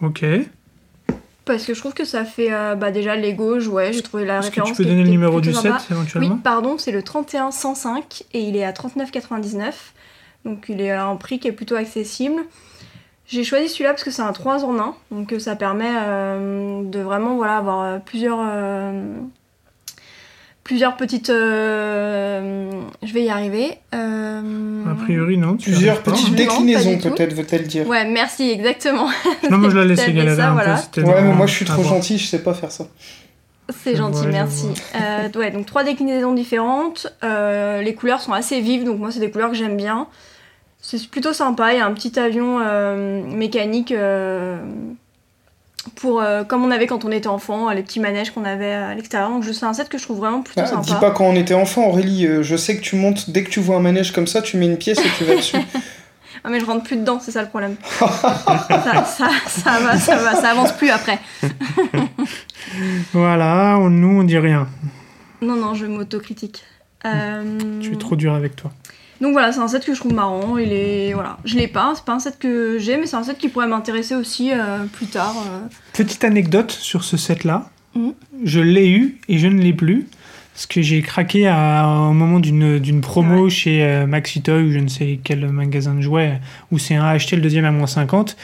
Ok. 0.00 0.24
Parce 1.44 1.66
que 1.66 1.74
je 1.74 1.78
trouve 1.80 1.92
que 1.92 2.04
ça 2.04 2.24
fait 2.24 2.52
euh, 2.52 2.74
bah, 2.74 2.90
déjà 2.90 3.16
Lego, 3.16 3.60
jouets, 3.60 3.92
j'ai 3.92 4.02
trouvé 4.02 4.24
la 4.24 4.38
Est-ce 4.38 4.46
que 4.46 4.60
référence. 4.60 4.70
tu 4.70 4.76
peux 4.76 4.88
donner 4.88 5.02
le 5.02 5.10
numéro 5.10 5.42
du 5.42 5.52
sympa. 5.52 5.78
Oui, 5.90 5.96
éventuellement 5.96 6.38
pardon, 6.38 6.78
c'est 6.78 6.92
le 6.92 7.02
31105 7.02 8.24
et 8.32 8.40
il 8.40 8.56
est 8.56 8.64
à 8.64 8.72
39,99. 8.72 9.72
Donc 10.46 10.66
il 10.68 10.80
est 10.80 10.90
à 10.90 11.06
un 11.06 11.16
prix 11.16 11.38
qui 11.38 11.48
est 11.48 11.52
plutôt 11.52 11.76
accessible. 11.76 12.42
J'ai 13.26 13.44
choisi 13.44 13.68
celui-là 13.68 13.90
parce 13.90 14.04
que 14.04 14.10
c'est 14.10 14.22
un 14.22 14.32
3 14.32 14.64
en 14.64 14.78
1, 14.78 14.94
donc 15.10 15.32
euh, 15.32 15.38
ça 15.38 15.56
permet 15.56 15.90
euh, 15.96 16.82
de 16.84 17.00
vraiment 17.00 17.36
voilà, 17.36 17.56
avoir 17.56 18.00
plusieurs, 18.02 18.38
euh, 18.40 19.16
plusieurs 20.64 20.96
petites... 20.96 21.30
euh, 21.30 22.70
je 23.02 23.12
vais 23.12 23.24
y 23.24 23.30
arriver. 23.30 23.78
Euh, 23.94 24.82
A 24.90 24.94
priori, 24.94 25.36
non. 25.36 25.56
Plusieurs 25.56 26.02
pas. 26.02 26.10
petites 26.12 26.30
Non, 26.30 26.36
déclinaisons, 26.36 26.98
peut-être, 26.98 27.34
veut-elle 27.34 27.66
dire. 27.66 27.86
Ouais, 27.86 28.04
merci, 28.06 28.50
exactement. 28.50 29.08
Non, 29.50 29.58
moi 29.58 29.70
je 29.70 29.78
la 29.78 29.94
T'avais 29.96 30.12
galérer 30.12 30.36
ça, 30.36 30.48
un 30.50 30.52
voilà. 30.54 30.74
peu. 30.74 30.80
c'était 30.82 31.02
Ouais, 31.08 31.22
mais 31.22 31.32
moi, 31.34 31.46
je 31.46 31.54
suis 31.54 31.64
trop 31.64 31.84
gentil, 31.84 32.18
je 32.18 32.26
sais 32.26 32.42
pas 32.42 32.54
faire 32.54 32.72
ça. 32.72 32.86
C'est 33.82 33.96
gentil, 33.96 34.26
merci. 34.26 34.66
Euh, 34.94 35.28
ouais, 35.38 35.50
donc 35.50 35.64
trois 35.66 35.84
déclinaisons 35.84 36.34
différentes. 36.34 37.06
Euh, 37.22 37.80
les 37.80 37.94
couleurs 37.94 38.20
sont 38.20 38.32
assez 38.32 38.60
vives, 38.60 38.84
donc 38.84 38.98
moi 38.98 39.10
c'est 39.10 39.20
des 39.20 39.30
couleurs 39.30 39.48
que 39.50 39.56
j'aime 39.56 39.76
bien. 39.78 40.06
C'est 40.82 41.08
plutôt 41.08 41.32
sympa. 41.32 41.72
Il 41.72 41.78
y 41.78 41.80
a 41.80 41.86
un 41.86 41.92
petit 41.94 42.18
avion 42.18 42.58
euh, 42.62 43.22
mécanique 43.24 43.90
euh, 43.92 44.58
pour 45.96 46.20
euh, 46.20 46.44
comme 46.44 46.64
on 46.64 46.70
avait 46.70 46.86
quand 46.86 47.04
on 47.04 47.10
était 47.12 47.28
enfant, 47.28 47.70
les 47.70 47.82
petits 47.82 48.00
manèges 48.00 48.30
qu'on 48.30 48.44
avait 48.44 48.72
à 48.72 48.94
l'extérieur. 48.94 49.30
Donc 49.30 49.42
je- 49.42 49.52
c'est 49.52 49.66
un 49.66 49.72
set 49.74 49.88
que 49.88 49.98
je 49.98 50.04
trouve 50.04 50.18
vraiment 50.18 50.42
plutôt 50.42 50.60
Ah, 50.62 50.66
sympa. 50.66 50.82
dis 50.82 50.94
pas 51.00 51.10
quand 51.10 51.24
on 51.26 51.36
était 51.36 51.54
enfant, 51.54 51.86
Aurélie, 51.88 52.26
euh, 52.26 52.42
je 52.42 52.56
sais 52.56 52.76
que 52.76 52.82
tu 52.82 52.96
montes, 52.96 53.30
dès 53.30 53.42
que 53.44 53.50
tu 53.50 53.60
vois 53.60 53.76
un 53.76 53.80
manège 53.80 54.12
comme 54.12 54.26
ça, 54.26 54.42
tu 54.42 54.56
mets 54.56 54.66
une 54.66 54.78
pièce 54.78 54.98
et 54.98 55.08
tu 55.18 55.24
vas 55.24 55.36
dessus. 55.36 55.56
Ah 56.46 56.50
mais 56.50 56.60
je 56.60 56.66
rentre 56.66 56.82
plus 56.84 56.96
dedans, 56.96 57.20
c'est 57.20 57.30
ça 57.30 57.40
le 57.40 57.48
problème. 57.48 57.76
ça, 57.98 59.04
ça, 59.06 59.28
ça 59.46 59.80
va, 59.80 59.96
ça 59.98 60.16
va, 60.16 60.34
ça 60.34 60.50
avance 60.50 60.72
plus 60.72 60.90
après. 60.90 61.18
Voilà, 63.12 63.78
on- 63.80 63.88
nous 63.90 64.20
on 64.20 64.24
dit 64.24 64.38
rien. 64.38 64.68
Non 65.40 65.56
non, 65.56 65.74
je 65.74 65.86
m'autocritique. 65.86 66.64
Euh, 67.06 67.58
Je 67.80 67.86
suis 67.86 67.98
trop 67.98 68.16
dur 68.16 68.34
avec 68.34 68.56
toi. 68.56 68.72
Donc 69.24 69.32
voilà, 69.32 69.52
c'est 69.52 69.60
un 69.60 69.68
set 69.68 69.86
que 69.86 69.94
je 69.94 69.98
trouve 70.00 70.12
marrant. 70.12 70.58
Il 70.58 70.70
est 70.70 71.14
voilà, 71.14 71.38
je 71.46 71.56
l'ai 71.56 71.66
pas, 71.66 71.94
c'est 71.96 72.04
pas 72.04 72.12
un 72.12 72.18
set 72.18 72.38
que 72.38 72.76
j'ai, 72.78 72.98
mais 72.98 73.06
c'est 73.06 73.16
un 73.16 73.22
set 73.22 73.38
qui 73.38 73.48
pourrait 73.48 73.66
m'intéresser 73.66 74.14
aussi 74.14 74.50
euh, 74.52 74.84
plus 74.92 75.06
tard. 75.06 75.34
euh. 75.46 75.66
Petite 75.94 76.22
anecdote 76.24 76.70
sur 76.70 77.04
ce 77.04 77.16
set-là. 77.16 77.70
Mhm. 77.94 78.12
Je 78.44 78.60
l'ai 78.60 78.90
eu 78.90 79.18
et 79.30 79.38
je 79.38 79.46
ne 79.46 79.62
l'ai 79.62 79.72
plus. 79.72 80.06
Parce 80.52 80.66
que 80.66 80.82
j'ai 80.82 81.00
craqué 81.00 81.48
à, 81.48 81.88
au 82.10 82.12
moment 82.12 82.38
d'une 82.38 82.78
d'une 82.78 83.00
promo 83.00 83.44
Ouais. 83.44 83.50
chez 83.50 83.82
euh, 83.82 84.06
Maxi 84.06 84.42
Toy 84.42 84.62
ou 84.62 84.70
je 84.72 84.78
ne 84.78 84.88
sais 84.88 85.18
quel 85.24 85.48
magasin 85.48 85.94
de 85.94 86.00
jouets 86.02 86.38
où 86.70 86.78
c'est 86.78 86.94
un 86.94 87.02
à 87.04 87.08
acheter 87.12 87.34
le 87.34 87.40
deuxième 87.42 87.64
à 87.64 87.70
moins 87.72 87.86
50. 87.88 88.36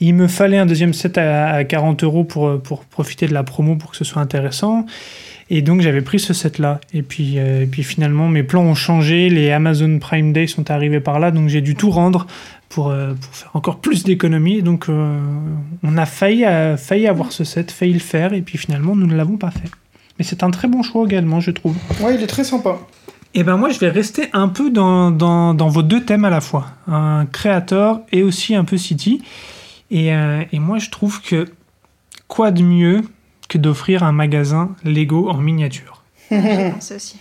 Il 0.00 0.14
me 0.14 0.28
fallait 0.28 0.56
un 0.58 0.66
deuxième 0.66 0.94
set 0.94 1.18
à, 1.18 1.48
à 1.48 1.64
40 1.64 2.04
euros 2.04 2.22
pour, 2.22 2.62
pour 2.62 2.84
profiter 2.84 3.26
de 3.26 3.34
la 3.34 3.42
promo 3.42 3.74
pour 3.76 3.90
que 3.90 3.96
ce 3.98 4.04
soit 4.04 4.22
intéressant. 4.22 4.86
Et 5.50 5.62
donc 5.62 5.80
j'avais 5.80 6.02
pris 6.02 6.18
ce 6.18 6.34
set-là. 6.34 6.80
Et 6.92 7.02
puis, 7.02 7.38
euh, 7.38 7.62
et 7.62 7.66
puis 7.66 7.82
finalement 7.82 8.28
mes 8.28 8.42
plans 8.42 8.62
ont 8.62 8.74
changé. 8.74 9.28
Les 9.30 9.50
Amazon 9.50 9.98
Prime 9.98 10.32
Day 10.32 10.46
sont 10.46 10.70
arrivés 10.70 11.00
par 11.00 11.18
là. 11.20 11.30
Donc 11.30 11.48
j'ai 11.48 11.60
dû 11.60 11.74
tout 11.74 11.90
rendre 11.90 12.26
pour, 12.68 12.88
euh, 12.88 13.14
pour 13.14 13.34
faire 13.34 13.50
encore 13.54 13.78
plus 13.78 14.04
d'économies. 14.04 14.62
Donc 14.62 14.88
euh, 14.88 15.18
on 15.82 15.96
a 15.96 16.06
failli, 16.06 16.44
failli 16.76 17.06
avoir 17.06 17.32
ce 17.32 17.44
set, 17.44 17.70
failli 17.70 17.94
le 17.94 17.98
faire. 17.98 18.34
Et 18.34 18.42
puis 18.42 18.58
finalement 18.58 18.94
nous 18.94 19.06
ne 19.06 19.14
l'avons 19.14 19.36
pas 19.36 19.50
fait. 19.50 19.70
Mais 20.18 20.24
c'est 20.24 20.42
un 20.42 20.50
très 20.50 20.68
bon 20.68 20.82
choix 20.82 21.04
également, 21.06 21.40
je 21.40 21.52
trouve. 21.52 21.76
Ouais, 22.00 22.16
il 22.16 22.22
est 22.22 22.26
très 22.26 22.44
sympa. 22.44 22.78
Et 23.34 23.44
ben 23.44 23.56
moi, 23.56 23.68
je 23.68 23.78
vais 23.78 23.90
rester 23.90 24.30
un 24.32 24.48
peu 24.48 24.70
dans, 24.70 25.10
dans, 25.10 25.54
dans 25.54 25.68
vos 25.68 25.82
deux 25.82 26.02
thèmes 26.04 26.24
à 26.24 26.30
la 26.30 26.40
fois, 26.40 26.66
un 26.88 27.26
créateur 27.26 28.00
et 28.10 28.22
aussi 28.22 28.54
un 28.54 28.64
peu 28.64 28.78
city. 28.78 29.22
Et, 29.90 30.08
et 30.08 30.58
moi, 30.58 30.78
je 30.78 30.90
trouve 30.90 31.20
que 31.20 31.46
quoi 32.26 32.50
de 32.50 32.62
mieux 32.62 33.02
que 33.48 33.58
d'offrir 33.58 34.02
un 34.02 34.12
magasin 34.12 34.70
Lego 34.84 35.28
en 35.28 35.38
miniature 35.38 36.02
aussi. 36.30 37.16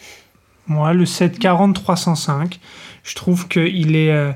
Moi, 0.68 0.94
le 0.94 1.06
set 1.06 1.40
40305, 1.40 2.60
je 3.04 3.16
trouve 3.16 3.48
qu'il 3.48 3.96
est, 3.96 4.12
euh, 4.12 4.34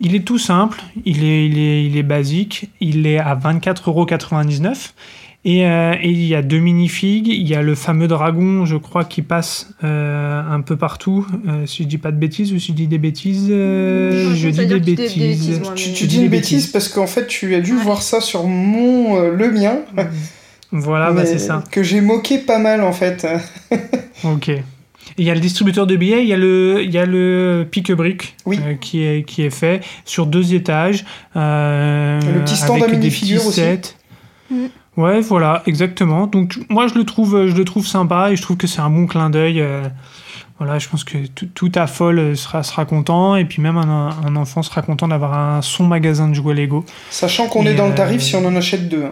il 0.00 0.14
est 0.14 0.24
tout 0.24 0.38
simple, 0.38 0.82
il 1.04 1.22
est, 1.22 1.46
il 1.46 1.58
est, 1.58 1.84
il 1.84 1.96
est 1.98 2.02
basique, 2.02 2.70
il 2.80 3.06
est 3.06 3.18
à 3.18 3.34
24,99€. 3.36 4.92
Et, 5.46 5.66
euh, 5.66 5.92
et 6.00 6.08
il 6.08 6.24
y 6.24 6.34
a 6.34 6.40
deux 6.40 6.58
minifigs, 6.58 7.28
il 7.28 7.46
y 7.46 7.54
a 7.54 7.60
le 7.60 7.74
fameux 7.74 8.08
dragon, 8.08 8.64
je 8.64 8.78
crois, 8.78 9.04
qui 9.04 9.20
passe 9.20 9.68
euh, 9.84 10.42
un 10.42 10.62
peu 10.62 10.76
partout. 10.76 11.26
Euh, 11.46 11.66
si 11.66 11.82
je 11.82 11.88
dis 11.88 11.98
pas 11.98 12.12
de 12.12 12.16
bêtises 12.16 12.50
ou 12.54 12.58
si 12.58 12.68
je 12.68 12.72
dis 12.72 12.86
des 12.86 12.96
bêtises, 12.96 13.48
euh, 13.50 14.34
Je 14.34 14.48
dis 14.48 14.66
des 14.66 14.80
bêtises. 14.80 15.60
moi. 15.60 15.72
Tu, 15.74 15.90
mais- 15.90 15.94
tu 15.94 16.04
Je 16.04 16.08
dis 16.08 16.16
dis 16.16 16.16
une 16.16 16.22
des 16.22 16.28
bêtise 16.30 16.52
bêtises. 16.60 16.72
parce 16.72 16.88
qu'en 16.88 17.06
fait, 17.06 17.26
tu 17.26 17.54
as 17.54 17.60
dû 17.60 17.76
Ouais. 17.76 17.82
voir 17.82 18.00
ça 18.00 18.22
sur 18.22 18.44
mon, 18.46 19.18
euh, 19.18 19.34
le 19.36 19.52
mien, 19.52 19.80
Voilà, 20.76 21.12
bah, 21.12 21.20
mais 21.22 21.26
c'est 21.26 21.38
ça. 21.38 21.62
que 21.70 21.82
j'ai 21.84 22.00
moqué 22.00 22.38
pas 22.38 22.58
mal 22.58 22.82
en 22.82 22.92
fait. 22.92 23.26
Ok. 24.24 24.50
Il 25.18 25.24
y 25.24 25.30
a 25.30 25.34
le 25.34 25.40
distributeur 25.40 25.86
de 25.86 25.94
billets, 25.96 26.22
il 26.22 26.28
y 26.28 26.32
a 26.32 26.36
le, 26.36 26.82
il 26.82 26.90
y 26.90 26.98
a 26.98 27.04
le 27.06 27.66
pique-brique 27.70 28.36
Oui. 28.46 28.58
euh, 28.64 28.74
qui, 28.74 29.02
est, 29.04 29.22
qui 29.24 29.42
est 29.42 29.50
fait 29.50 29.80
sur 30.04 30.26
deux 30.26 30.54
étages. 30.54 31.04
euh, 31.36 32.20
Le 32.20 32.40
petit 32.40 32.56
stand 32.56 32.82
avec 32.82 32.96
à 32.96 32.98
des 32.98 33.36
aussi. 33.36 33.62
Mm. 34.50 34.56
Ouais, 34.96 35.20
voilà, 35.20 35.62
exactement. 35.66 36.26
Donc 36.26 36.54
moi 36.68 36.86
je 36.88 36.94
le 36.94 37.04
trouve, 37.04 37.46
je 37.46 37.54
le 37.54 37.64
trouve 37.64 37.86
sympa 37.86 38.30
et 38.32 38.36
je 38.36 38.42
trouve 38.42 38.56
que 38.56 38.66
c'est 38.66 38.80
un 38.80 38.90
bon 38.90 39.06
clin 39.06 39.30
d'œil. 39.30 39.60
euh, 39.60 39.82
voilà, 40.58 40.78
je 40.78 40.88
pense 40.88 41.02
que 41.04 41.18
tout, 41.34 41.46
tout 41.52 41.72
à 41.74 41.86
folle 41.86 42.36
sera, 42.36 42.62
sera 42.62 42.84
content 42.84 43.34
et 43.36 43.44
puis 43.44 43.60
même 43.60 43.76
un, 43.76 44.10
un 44.24 44.36
enfant 44.36 44.62
sera 44.62 44.82
content 44.82 45.08
d'avoir 45.08 45.34
un 45.36 45.62
son 45.62 45.84
magasin 45.84 46.28
de 46.28 46.34
jouets 46.34 46.54
Lego. 46.54 46.84
Sachant 47.10 47.48
qu'on 47.48 47.66
est 47.66 47.74
dans 47.74 47.86
le 47.86 47.92
euh, 47.92 47.96
tarif 47.96 48.22
si 48.22 48.36
on 48.36 48.44
en 48.46 48.54
achète 48.56 48.88
deux. 48.88 49.04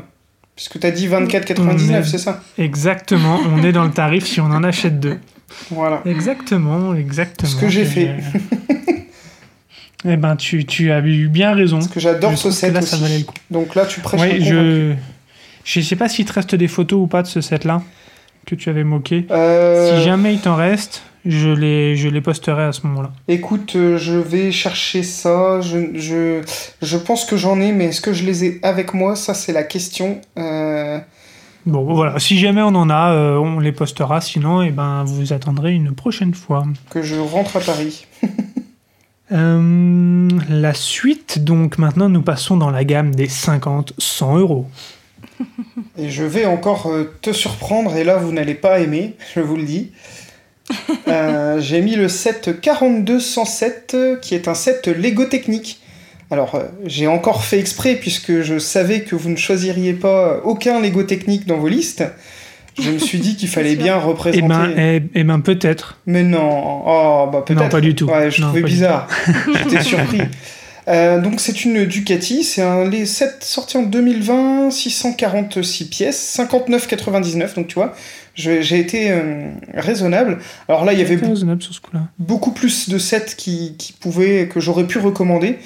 Puisque 0.56 0.78
t'as 0.80 0.90
dit 0.90 1.08
On 1.10 1.20
24,99, 1.24 1.90
est- 2.00 2.04
c'est 2.04 2.18
ça? 2.18 2.42
Exactement, 2.58 3.40
on 3.54 3.62
est 3.62 3.72
dans 3.72 3.84
le 3.84 3.90
tarif 3.90 4.26
si 4.26 4.40
on 4.40 4.46
en 4.46 4.62
achète 4.64 5.00
deux. 5.00 5.18
Voilà. 5.70 6.02
Exactement, 6.06 6.94
exactement. 6.94 7.50
Ce 7.50 7.56
que 7.56 7.68
j'ai 7.68 7.84
fait. 7.84 8.08
euh, 8.08 8.92
eh 10.04 10.16
ben, 10.16 10.36
tu, 10.36 10.64
tu 10.64 10.90
as 10.92 11.00
eu 11.00 11.28
bien 11.28 11.54
raison. 11.54 11.78
Parce 11.78 11.88
que 11.90 12.00
j'adore 12.00 12.36
ce 12.36 12.50
set 12.50 12.72
là, 12.74 12.80
ça 12.82 12.96
aussi. 12.96 13.02
valait 13.02 13.18
le 13.18 13.24
coup. 13.24 13.34
Donc 13.50 13.74
là, 13.74 13.86
tu 13.86 14.00
prêches 14.00 14.20
Ouais, 14.20 14.40
je... 14.40 14.94
je 15.64 15.80
sais 15.80 15.96
pas 15.96 16.08
s'il 16.08 16.24
te 16.24 16.32
reste 16.32 16.54
des 16.54 16.68
photos 16.68 17.00
ou 17.00 17.06
pas 17.06 17.22
de 17.22 17.28
ce 17.28 17.40
set-là 17.40 17.82
que 18.46 18.54
tu 18.54 18.68
avais 18.68 18.84
moqué. 18.84 19.26
Euh, 19.30 19.96
Si 19.98 20.04
jamais 20.04 20.34
il 20.34 20.40
t'en 20.40 20.56
reste, 20.56 21.02
je 21.24 21.50
les, 21.50 21.96
je 21.96 22.08
les 22.08 22.20
posterai 22.20 22.64
à 22.64 22.72
ce 22.72 22.86
moment-là. 22.86 23.12
Écoute, 23.28 23.76
euh, 23.76 23.96
je 23.96 24.14
vais 24.14 24.50
chercher 24.50 25.02
ça. 25.02 25.60
Je, 25.60 25.78
je, 25.94 26.42
je 26.80 26.96
pense 26.96 27.24
que 27.24 27.36
j'en 27.36 27.60
ai, 27.60 27.70
mais 27.72 27.86
est-ce 27.86 28.00
que 28.00 28.12
je 28.12 28.24
les 28.24 28.44
ai 28.44 28.60
avec 28.62 28.92
moi? 28.92 29.14
Ça, 29.14 29.34
c'est 29.34 29.52
la 29.52 29.62
question. 29.62 30.20
Euh, 30.38 30.98
Bon, 31.64 31.84
voilà. 31.94 32.18
Si 32.18 32.38
jamais 32.40 32.62
on 32.62 32.74
en 32.74 32.90
a, 32.90 33.12
euh, 33.12 33.36
on 33.36 33.60
les 33.60 33.70
postera. 33.70 34.20
Sinon, 34.20 34.62
eh 34.62 34.70
ben, 34.70 35.04
vous 35.04 35.32
attendrez 35.32 35.72
une 35.72 35.92
prochaine 35.94 36.34
fois. 36.34 36.64
que 36.90 37.02
je 37.02 37.14
rentre 37.14 37.56
à 37.56 37.60
Paris. 37.60 38.06
La 39.30 40.74
suite, 40.74 41.42
donc 41.42 41.78
maintenant, 41.78 42.10
nous 42.10 42.20
passons 42.20 42.58
dans 42.58 42.70
la 42.70 42.84
gamme 42.84 43.14
des 43.14 43.28
50-100 43.28 44.38
euros. 44.38 44.66
Et 45.96 46.10
je 46.10 46.24
vais 46.24 46.44
encore 46.44 46.90
te 47.22 47.32
surprendre, 47.32 47.96
et 47.96 48.04
là, 48.04 48.18
vous 48.18 48.30
n'allez 48.32 48.54
pas 48.54 48.80
aimer, 48.80 49.16
je 49.34 49.40
vous 49.40 49.56
le 49.56 49.62
dis. 49.62 49.92
Euh, 51.08 51.60
J'ai 51.60 51.80
mis 51.80 51.96
le 51.96 52.08
set 52.08 52.60
4207, 52.60 53.92
euh, 53.94 54.16
qui 54.16 54.34
est 54.34 54.48
un 54.48 54.54
set 54.54 54.86
Lego 54.88 55.24
Technique. 55.24 55.80
Alors, 56.30 56.54
euh, 56.54 56.62
j'ai 56.86 57.06
encore 57.06 57.44
fait 57.44 57.58
exprès, 57.58 57.96
puisque 57.96 58.40
je 58.40 58.58
savais 58.58 59.02
que 59.02 59.14
vous 59.14 59.28
ne 59.28 59.36
choisiriez 59.36 59.92
pas 59.92 60.40
aucun 60.44 60.80
Lego 60.80 61.02
Technique 61.02 61.46
dans 61.46 61.58
vos 61.58 61.68
listes. 61.68 62.04
Je 62.80 62.90
me 62.90 62.98
suis 62.98 63.18
dit 63.18 63.36
qu'il 63.36 63.48
fallait 63.50 63.76
bien 63.76 63.98
Eh 64.00 64.06
représenter... 64.06 64.48
ben, 64.48 64.70
eh, 64.78 65.02
eh 65.14 65.24
ben 65.24 65.40
peut-être. 65.40 65.98
Mais 66.06 66.22
non, 66.22 66.82
oh, 66.86 67.28
bah 67.30 67.42
peut-être. 67.46 67.62
Non, 67.62 67.68
pas 67.68 67.82
du 67.82 67.94
tout. 67.94 68.06
Ouais, 68.06 68.30
je 68.30 68.40
Non, 68.40 68.48
trouvais 68.48 68.62
bizarre. 68.62 69.08
J'étais 69.64 69.82
surpris. 69.82 70.22
Euh, 70.88 71.20
donc 71.20 71.38
c'est 71.38 71.64
une 71.64 71.84
Ducati, 71.84 72.42
c'est 72.42 72.62
un 72.62 72.84
les 72.88 73.06
7 73.06 73.44
sortis 73.44 73.76
en 73.76 73.82
2020, 73.82 74.70
646 74.72 75.84
pièces, 75.84 76.36
59,99 76.36 77.54
donc 77.54 77.68
tu 77.68 77.74
vois, 77.76 77.94
j'ai 78.34 78.78
été 78.78 79.10
euh, 79.10 79.50
raisonnable. 79.74 80.38
Alors 80.68 80.84
là 80.84 80.92
il 80.92 80.98
y 80.98 81.02
avait 81.02 81.18
sur 81.18 81.74
ce 81.74 81.80
beaucoup 82.18 82.52
plus 82.52 82.88
de 82.88 82.98
sets 82.98 83.34
qui, 83.36 83.74
qui 83.78 83.92
pouvaient 83.92 84.48
que 84.48 84.60
j'aurais 84.60 84.86
pu 84.86 84.98
recommander. 84.98 85.58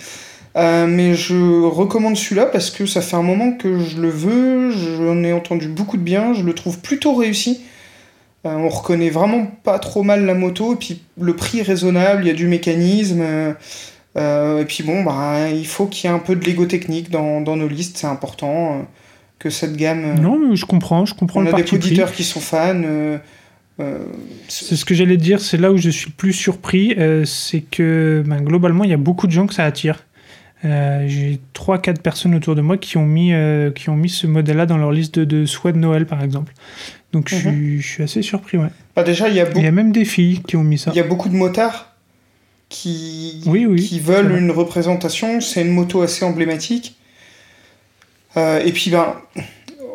Euh, 0.56 0.86
mais 0.86 1.14
je 1.14 1.64
recommande 1.64 2.16
celui-là 2.16 2.46
parce 2.46 2.70
que 2.70 2.86
ça 2.86 3.02
fait 3.02 3.16
un 3.16 3.22
moment 3.22 3.52
que 3.52 3.78
je 3.78 4.00
le 4.00 4.08
veux, 4.08 4.70
j'en 4.70 5.22
ai 5.22 5.32
entendu 5.32 5.68
beaucoup 5.68 5.98
de 5.98 6.02
bien, 6.02 6.32
je 6.32 6.44
le 6.44 6.54
trouve 6.54 6.80
plutôt 6.80 7.14
réussi. 7.14 7.60
Euh, 8.46 8.54
on 8.54 8.68
reconnaît 8.68 9.10
vraiment 9.10 9.46
pas 9.64 9.78
trop 9.78 10.02
mal 10.02 10.24
la 10.24 10.34
moto, 10.34 10.72
et 10.72 10.76
puis 10.76 11.02
le 11.20 11.36
prix 11.36 11.58
est 11.58 11.62
raisonnable, 11.62 12.24
il 12.24 12.28
y 12.28 12.30
a 12.30 12.34
du 12.34 12.46
mécanisme. 12.46 13.22
Euh, 14.16 14.60
et 14.60 14.64
puis 14.64 14.82
bon, 14.82 15.02
bah, 15.02 15.50
il 15.50 15.66
faut 15.66 15.86
qu'il 15.86 16.08
y 16.08 16.12
ait 16.12 16.16
un 16.16 16.20
peu 16.20 16.34
de 16.34 16.44
Lego 16.46 16.64
technique 16.64 17.10
dans, 17.10 17.42
dans 17.42 17.56
nos 17.56 17.68
listes, 17.68 17.98
c'est 17.98 18.06
important 18.06 18.86
que 19.46 19.50
cette 19.50 19.76
gamme. 19.76 20.20
Non, 20.20 20.38
mais 20.38 20.56
je 20.56 20.66
comprends, 20.66 21.06
je 21.06 21.14
comprends 21.14 21.40
on 21.40 21.44
le 21.44 21.50
a 21.50 21.52
des 21.52 21.62
parti 21.62 21.76
auditeurs 21.76 22.12
qui 22.12 22.24
sont 22.24 22.40
fans. 22.40 22.82
C'est 24.48 24.76
ce 24.76 24.84
que 24.84 24.94
j'allais 24.94 25.16
dire, 25.16 25.40
c'est 25.40 25.58
là 25.58 25.70
où 25.70 25.76
je 25.76 25.90
suis 25.90 26.08
le 26.08 26.14
plus 26.16 26.32
surpris, 26.32 26.94
euh, 26.98 27.24
c'est 27.24 27.60
que 27.60 28.22
ben, 28.26 28.40
globalement, 28.40 28.84
il 28.84 28.90
y 28.90 28.94
a 28.94 28.98
beaucoup 28.98 29.26
de 29.26 29.32
gens 29.32 29.46
que 29.46 29.54
ça 29.54 29.64
attire. 29.64 30.06
Euh, 30.64 31.04
J'ai 31.06 31.38
3-4 31.54 32.00
personnes 32.00 32.34
autour 32.34 32.54
de 32.54 32.62
moi 32.62 32.78
qui 32.78 32.96
ont 32.96 33.04
mis, 33.04 33.32
euh, 33.34 33.70
qui 33.70 33.90
ont 33.90 33.96
mis 33.96 34.08
ce 34.08 34.26
modèle-là 34.26 34.64
dans 34.64 34.78
leur 34.78 34.92
liste 34.92 35.18
de, 35.18 35.24
de 35.24 35.44
souhaits 35.44 35.74
de 35.74 35.80
Noël, 35.80 36.06
par 36.06 36.22
exemple. 36.22 36.54
Donc 37.12 37.28
je, 37.28 37.36
suis, 37.36 37.80
je 37.82 37.86
suis 37.86 38.02
assez 38.02 38.22
surpris, 38.22 38.56
ouais. 38.56 38.68
Bah, 38.94 39.02
déjà, 39.02 39.28
il 39.28 39.34
y 39.34 39.40
a 39.40 39.46
Il 39.54 39.62
y 39.62 39.66
a 39.66 39.70
même 39.70 39.92
des 39.92 40.06
filles 40.06 40.40
qui 40.46 40.56
ont 40.56 40.64
mis 40.64 40.78
ça. 40.78 40.90
Il 40.94 40.96
y 40.96 41.00
a 41.00 41.04
beaucoup 41.04 41.28
de 41.28 41.36
motards 41.36 41.94
qui, 42.68 43.42
Oui, 43.46 43.66
oui, 43.66 43.82
qui 43.82 44.00
veulent 44.00 44.32
une 44.32 44.50
représentation. 44.50 45.40
C'est 45.40 45.62
une 45.62 45.70
moto 45.70 46.00
assez 46.00 46.24
emblématique. 46.24 46.96
Euh, 48.36 48.60
et 48.64 48.72
puis, 48.72 48.90
ben, 48.90 49.16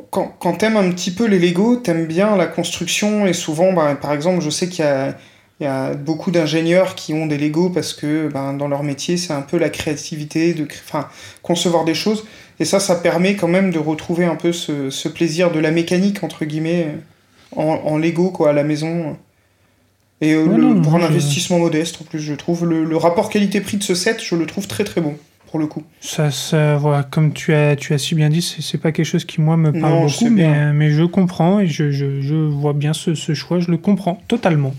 quand, 0.10 0.33
quand 0.39 0.53
t'aimes 0.53 0.77
un 0.77 0.89
petit 0.91 1.12
peu 1.12 1.25
les 1.25 1.39
Lego, 1.39 1.75
t'aimes 1.77 2.05
bien 2.05 2.36
la 2.36 2.48
construction. 2.48 3.25
Et 3.25 3.33
souvent, 3.33 3.74
ben, 3.74 3.95
par 3.95 4.13
exemple, 4.13 4.41
je 4.43 4.50
sais 4.50 4.67
qu'il 4.67 4.83
y 4.83 4.88
a, 4.88 5.15
il 5.60 5.63
y 5.63 5.67
a 5.67 5.93
beaucoup 5.93 6.31
d'ingénieurs 6.31 6.95
qui 6.95 7.13
ont 7.13 7.27
des 7.27 7.38
Lego 7.38 7.69
parce 7.69 7.93
que 7.93 8.27
ben, 8.27 8.53
dans 8.53 8.67
leur 8.67 8.83
métier, 8.83 9.17
c'est 9.17 9.33
un 9.33 9.41
peu 9.41 9.57
la 9.57 9.69
créativité, 9.69 10.53
de 10.53 10.65
enfin, 10.88 11.07
concevoir 11.43 11.86
des 11.86 11.93
choses. 11.93 12.25
Et 12.60 12.65
ça, 12.65 12.79
ça 12.79 12.95
permet 12.95 13.36
quand 13.36 13.48
même 13.48 13.71
de 13.71 13.79
retrouver 13.79 14.25
un 14.25 14.36
peu 14.36 14.51
ce, 14.53 14.89
ce 14.89 15.07
plaisir 15.07 15.51
de 15.51 15.60
la 15.60 15.71
mécanique, 15.71 16.24
entre 16.24 16.45
guillemets, 16.45 16.88
en, 17.55 17.63
en 17.86 17.98
Lego, 17.98 18.29
quoi, 18.31 18.50
à 18.51 18.53
la 18.53 18.63
maison. 18.63 19.17
Et 20.19 20.33
euh, 20.33 20.45
Ouais, 20.45 20.57
le- 20.57 20.63
non, 20.75 20.81
pour 20.81 20.95
un 20.95 21.01
investissement 21.01 21.57
modeste, 21.60 21.98
en 22.01 22.05
plus, 22.05 22.19
je 22.19 22.33
trouve. 22.33 22.65
Le, 22.65 22.83
le 22.83 22.98
rapport 22.98 23.29
qualité-prix 23.29 23.77
de 23.77 23.83
ce 23.83 23.95
set, 23.95 24.19
je 24.24 24.36
le 24.36 24.45
trouve 24.45 24.67
très 24.67 24.83
très 24.83 25.01
bon, 25.01 25.15
pour 25.51 25.60
le 25.60 25.67
coup. 25.67 25.84
Ça, 26.00 26.31
ça, 26.31 26.77
voilà, 26.77 27.03
comme 27.03 27.34
tu 27.34 27.53
as, 27.53 27.75
tu 27.75 27.93
as 27.93 27.98
si 27.98 28.15
bien 28.15 28.29
dit, 28.29 28.41
c'est 28.41 28.77
pas 28.77 28.91
quelque 28.91 29.05
chose 29.05 29.25
qui, 29.25 29.41
moi, 29.41 29.58
me 29.58 29.72
parle 29.72 29.93
Non, 29.93 30.08
je 30.08 30.15
sais 30.17 30.25
beaucoup, 30.25 30.36
mais, 30.38 30.43
bien. 30.48 30.74
mais 30.74 30.89
je 30.91 31.03
comprends 31.03 31.60
et 31.60 31.67
je, 31.67 31.91
je, 31.91 32.22
je 32.22 32.36
vois 32.36 32.74
bien 32.74 32.93
ce, 32.93 33.13
ce 33.15 33.34
choix, 33.34 33.60
je 33.60 33.70
le 33.70 33.77
comprends 33.77 34.22
totalement. 34.27 34.74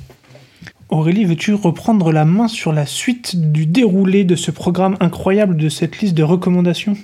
Aurélie, 0.88 1.24
veux-tu 1.24 1.54
reprendre 1.54 2.10
la 2.12 2.24
main 2.24 2.48
sur 2.48 2.72
la 2.72 2.84
suite 2.86 3.52
du 3.52 3.64
déroulé 3.66 4.24
de 4.24 4.34
ce 4.36 4.50
programme 4.50 4.96
incroyable 5.00 5.56
de 5.56 5.68
cette 5.68 5.98
liste 6.00 6.14
de 6.14 6.22
recommandations? 6.22 6.96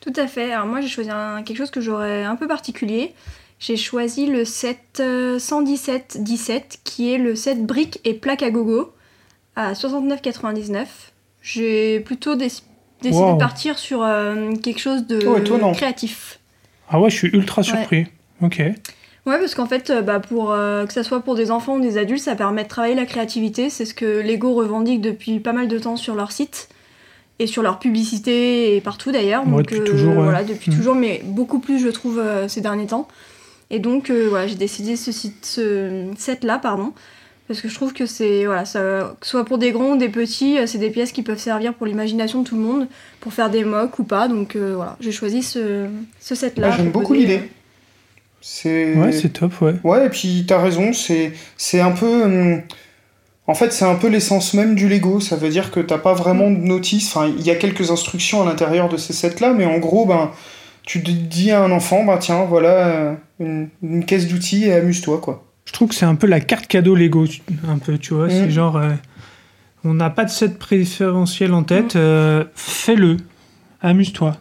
Tout 0.00 0.12
à 0.16 0.26
fait. 0.26 0.52
Alors 0.52 0.66
moi 0.66 0.80
j'ai 0.80 0.88
choisi 0.88 1.08
un- 1.10 1.42
quelque 1.42 1.56
chose 1.58 1.70
que 1.70 1.80
j'aurais 1.80 2.24
un 2.24 2.36
peu 2.36 2.46
particulier. 2.48 3.12
J'ai 3.58 3.76
choisi 3.76 4.26
le 4.26 4.44
set 4.44 4.98
euh, 5.00 5.38
117-17 5.38 6.80
qui 6.84 7.12
est 7.14 7.18
le 7.18 7.34
set 7.36 7.64
briques 7.64 8.00
et 8.04 8.12
plaques 8.14 8.42
à 8.42 8.50
gogo 8.50 8.92
à 9.56 9.72
69,99. 9.74 10.84
J'ai 11.40 12.00
plutôt 12.00 12.34
déc- 12.36 12.62
décidé 13.02 13.22
Wow. 13.24 13.34
de 13.34 13.38
partir 13.38 13.78
sur 13.78 14.02
euh, 14.02 14.52
quelque 14.62 14.78
chose 14.80 15.06
de 15.06 15.20
Oh, 15.26 15.72
créatif. 15.72 16.38
Ah 16.88 17.00
ouais, 17.00 17.10
je 17.10 17.16
suis 17.16 17.28
ultra 17.28 17.62
surpris. 17.62 18.06
Ok. 18.42 18.58
Ouais, 19.24 19.38
parce 19.38 19.54
qu'en 19.54 19.66
fait, 19.66 19.90
euh, 19.90 20.02
bah, 20.02 20.18
pour, 20.20 20.50
euh, 20.50 20.84
que 20.86 20.92
ça 20.92 21.04
soit 21.04 21.20
pour 21.20 21.36
des 21.36 21.50
enfants 21.50 21.76
ou 21.76 21.80
des 21.80 21.96
adultes, 21.96 22.22
ça 22.22 22.34
permet 22.34 22.64
de 22.64 22.68
travailler 22.68 22.94
la 22.96 23.06
créativité. 23.06 23.70
C'est 23.70 23.84
ce 23.84 23.94
que 23.94 24.04
Lego 24.20 24.54
revendique 24.54 25.00
depuis 25.00 25.38
pas 25.38 25.52
mal 25.52 25.68
de 25.68 25.78
temps 25.78 25.96
sur 25.96 26.14
leur 26.14 26.32
site 26.32 26.68
et 27.38 27.46
sur 27.46 27.62
leur 27.62 27.78
publicité 27.78 28.74
et 28.76 28.80
partout 28.80 29.12
d'ailleurs. 29.12 29.46
Ouais, 29.46 29.62
depuis 29.62 29.82
toujours, 29.84 30.16
ouais. 30.16 30.22
Voilà, 30.24 30.42
depuis 30.44 30.70
Mm. 30.70 30.74
toujours, 30.76 30.94
mais 30.96 31.22
beaucoup 31.24 31.60
plus, 31.60 31.78
je 31.78 31.88
trouve, 31.88 32.20
ces 32.48 32.60
derniers 32.60 32.86
temps. 32.86 33.06
Et 33.70 33.78
donc, 33.78 34.10
voilà, 34.10 34.46
j'ai 34.48 34.56
décidé 34.56 34.96
ce, 34.96 35.12
site- 35.12 35.46
ce 35.46 36.06
set-là, 36.18 36.58
pardon. 36.58 36.92
Parce 37.48 37.60
que 37.60 37.68
je 37.68 37.74
trouve 37.74 37.92
que 37.92 38.06
c'est, 38.06 38.46
voilà, 38.46 38.64
ça, 38.64 39.14
que 39.20 39.26
ce 39.26 39.32
soit 39.32 39.44
pour 39.44 39.58
des 39.58 39.72
grands 39.72 39.92
ou 39.92 39.96
des 39.98 40.08
petits, 40.08 40.58
euh, 40.58 40.66
c'est 40.66 40.78
des 40.78 40.90
pièces 40.90 41.12
qui 41.12 41.22
peuvent 41.22 41.38
servir 41.38 41.74
pour 41.74 41.86
l'imagination 41.86 42.42
de 42.42 42.48
tout 42.48 42.56
le 42.56 42.62
monde, 42.62 42.88
pour 43.20 43.32
faire 43.32 43.50
des 43.50 43.64
mocks 43.64 43.98
ou 43.98 44.04
pas. 44.04 44.28
Donc 44.28 44.56
euh, 44.56 44.74
voilà, 44.76 44.96
j'ai 45.00 45.12
choisi 45.12 45.42
ce, 45.42 45.86
ce 46.20 46.34
set-là. 46.34 46.68
Ouais, 46.70 46.74
J'aime 46.76 46.90
beaucoup 46.90 47.14
l'idée. 47.14 47.50
C'est... 48.40 48.94
Ouais, 48.96 49.12
c'est 49.12 49.28
top, 49.32 49.60
ouais. 49.60 49.74
Ouais, 49.84 50.06
et 50.06 50.08
puis 50.08 50.44
t'as 50.46 50.60
raison, 50.60 50.92
c'est, 50.92 51.32
c'est 51.56 51.80
un 51.80 51.92
peu. 51.92 52.24
hum, 52.24 52.62
En 53.46 53.54
fait, 53.54 53.72
c'est 53.72 53.84
un 53.84 53.94
peu 53.96 54.08
l'essence 54.08 54.54
même 54.54 54.74
du 54.74 54.88
Lego. 54.88 55.20
Ça 55.20 55.36
veut 55.36 55.48
dire 55.48 55.70
que 55.70 55.80
t'as 55.80 55.98
pas 55.98 56.14
vraiment 56.14 56.50
de 56.50 56.56
notice. 56.56 57.08
Enfin, 57.14 57.26
il 57.28 57.42
y 57.44 57.50
a 57.50 57.56
quelques 57.56 57.90
instructions 57.90 58.42
à 58.42 58.46
l'intérieur 58.46 58.88
de 58.88 58.96
ces 58.96 59.12
sets-là, 59.12 59.52
mais 59.52 59.64
en 59.66 59.78
gros, 59.78 60.06
ben, 60.06 60.30
tu 60.84 61.02
te 61.02 61.10
dis 61.10 61.50
à 61.52 61.62
un 61.62 61.70
enfant, 61.72 62.04
bah 62.04 62.18
tiens, 62.20 62.44
voilà 62.44 62.88
euh, 62.88 63.14
une, 63.40 63.68
une 63.82 64.04
caisse 64.04 64.26
d'outils 64.26 64.64
et 64.66 64.72
amuse-toi, 64.74 65.18
quoi. 65.20 65.44
Je 65.72 65.76
trouve 65.78 65.88
que 65.88 65.94
c'est 65.94 66.04
un 66.04 66.14
peu 66.16 66.26
la 66.26 66.40
carte 66.40 66.66
cadeau 66.66 66.94
Lego, 66.94 67.24
un 67.66 67.78
peu, 67.78 67.96
tu 67.96 68.12
vois. 68.12 68.28
C'est 68.28 68.46
Mm. 68.48 68.50
genre, 68.50 68.76
euh, 68.76 68.90
on 69.84 69.94
n'a 69.94 70.10
pas 70.10 70.26
de 70.26 70.30
set 70.30 70.58
préférentiel 70.58 71.54
en 71.54 71.62
Mm. 71.62 71.66
tête, 71.66 71.96
euh, 71.96 72.44
fais-le, 72.54 73.16
amuse-toi. 73.80 74.36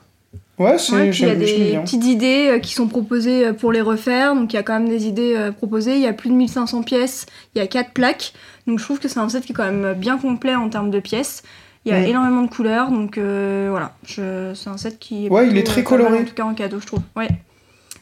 Ouais, 0.60 0.78
c'est, 0.78 0.91
Ouais, 0.94 1.10
puis 1.10 1.22
il 1.24 1.28
y 1.28 1.32
a 1.32 1.36
des 1.36 1.80
petites 1.82 2.04
idées 2.06 2.50
euh, 2.52 2.60
qui 2.60 2.74
sont 2.74 2.88
proposées 2.88 3.48
euh, 3.48 3.54
pour 3.54 3.72
les 3.72 3.80
refaire, 3.82 4.36
donc 4.36 4.52
il 4.52 4.58
y 4.58 4.60
a 4.60 4.63
quand 4.63 4.74
même 4.78 4.89
des 4.89 5.08
idées 5.08 5.34
euh, 5.38 5.52
proposées. 5.54 5.96
Il 5.96 6.02
y 6.02 6.06
a 6.08 6.12
plus 6.13 6.30
de 6.30 6.36
1500 6.36 6.84
pièces, 6.84 7.26
il 7.56 7.60
y 7.60 7.62
a 7.62 7.67
4 7.67 7.91
plaques, 7.94 8.34
donc 8.67 8.78
je 8.80 8.84
trouve 8.84 9.00
que 9.00 9.08
c'est 9.08 9.20
un 9.20 9.30
set 9.30 9.46
qui 9.46 9.54
est 9.54 9.56
quand 9.56 9.72
même 9.72 9.94
bien 9.94 10.17
complet 10.17 10.54
en 10.54 10.67
termes 10.70 10.91
de 10.91 11.00
pièces. 11.00 11.44
Il 11.86 11.91
y 11.91 11.96
a 11.96 12.02
Mm. 12.02 12.06
énormément 12.08 12.41
de 12.44 12.50
couleurs, 12.50 12.91
donc 12.91 13.17
euh, 13.17 13.67
voilà, 13.72 13.96
je... 14.06 14.52
c'est 14.54 14.70
un 14.70 14.78
set 14.78 15.00
qui 15.00 15.26
est. 15.28 15.30
Ouais, 15.30 15.48
il 15.48 15.58
est 15.58 15.63
très 15.63 15.82
coloré. 15.84 16.20
En 16.20 16.26
tout 16.26 16.36
cas 16.36 16.44
en 16.44 16.54
cadeau, 16.54 16.80
je 16.82 16.86
trouve. 16.88 17.00
Ouais, 17.15 17.30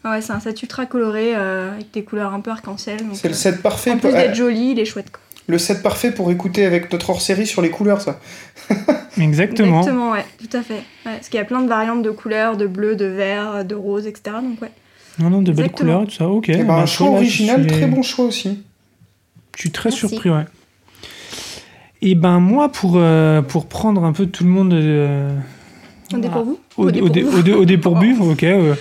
ouais 0.05 0.21
c'est 0.21 0.31
un 0.33 0.39
set 0.39 0.61
ultra 0.61 0.85
coloré 0.85 1.35
euh, 1.35 1.73
avec 1.73 1.91
des 1.91 2.03
couleurs 2.03 2.33
un 2.33 2.39
peu 2.41 2.51
arc-en-ciel. 2.51 2.99
donc, 2.99 3.15
C'est 3.15 3.27
le 3.27 3.33
euh, 3.33 3.37
set 3.37 3.61
parfait 3.61 3.91
En 3.91 3.97
pour, 3.97 4.09
plus 4.11 4.17
d'être 4.17 4.31
euh, 4.31 4.35
joli, 4.35 4.71
il 4.71 4.79
est 4.79 4.85
chouette. 4.85 5.11
quoi. 5.11 5.19
le 5.47 5.57
set 5.57 5.81
parfait 5.83 6.11
pour 6.11 6.31
écouter 6.31 6.65
avec 6.65 6.91
notre 6.91 7.09
hors-série 7.09 7.45
sur 7.47 7.61
les 7.61 7.69
couleurs, 7.69 8.01
ça. 8.01 8.19
Exactement. 9.19 9.79
Exactement, 9.79 10.11
ouais, 10.11 10.25
tout 10.39 10.55
à 10.57 10.61
fait. 10.61 10.75
Ouais, 11.05 11.13
parce 11.15 11.27
qu'il 11.29 11.37
y 11.37 11.41
a 11.41 11.45
plein 11.45 11.61
de 11.61 11.67
variantes 11.67 12.03
de 12.03 12.11
couleurs, 12.11 12.55
de 12.57 12.67
bleu, 12.67 12.95
de 12.95 13.05
vert, 13.05 13.65
de 13.65 13.75
rose, 13.75 14.07
etc. 14.07 14.37
Donc 14.41 14.61
ouais. 14.61 14.71
Non, 15.19 15.29
non, 15.29 15.41
de 15.41 15.51
belles 15.51 15.65
Exactement. 15.65 15.91
couleurs 15.91 16.03
et 16.03 16.07
tout 16.07 16.15
ça, 16.15 16.27
ok. 16.29 16.49
Et 16.49 16.57
ben, 16.57 16.65
bah, 16.67 16.73
un 16.75 16.85
choix 16.85 17.09
original, 17.09 17.61
suis- 17.63 17.71
très 17.71 17.87
bon 17.87 18.01
choix 18.03 18.25
aussi. 18.25 18.63
Je 19.55 19.59
suis 19.61 19.71
très 19.71 19.89
Merci. 19.89 20.07
surpris, 20.07 20.29
ouais. 20.29 20.45
Et 22.01 22.15
ben 22.15 22.39
moi, 22.39 22.69
pour, 22.71 22.93
euh, 22.95 23.41
pour 23.41 23.65
prendre 23.67 24.05
un 24.05 24.13
peu 24.13 24.25
tout 24.27 24.45
le 24.45 24.49
monde 24.49 24.71
euh, 24.73 25.35
au, 26.77 26.87
Ou 26.87 26.91
des 26.91 27.53
au 27.53 27.65
dépourvu, 27.65 28.15
ok. 28.21 28.43
euh, 28.43 28.75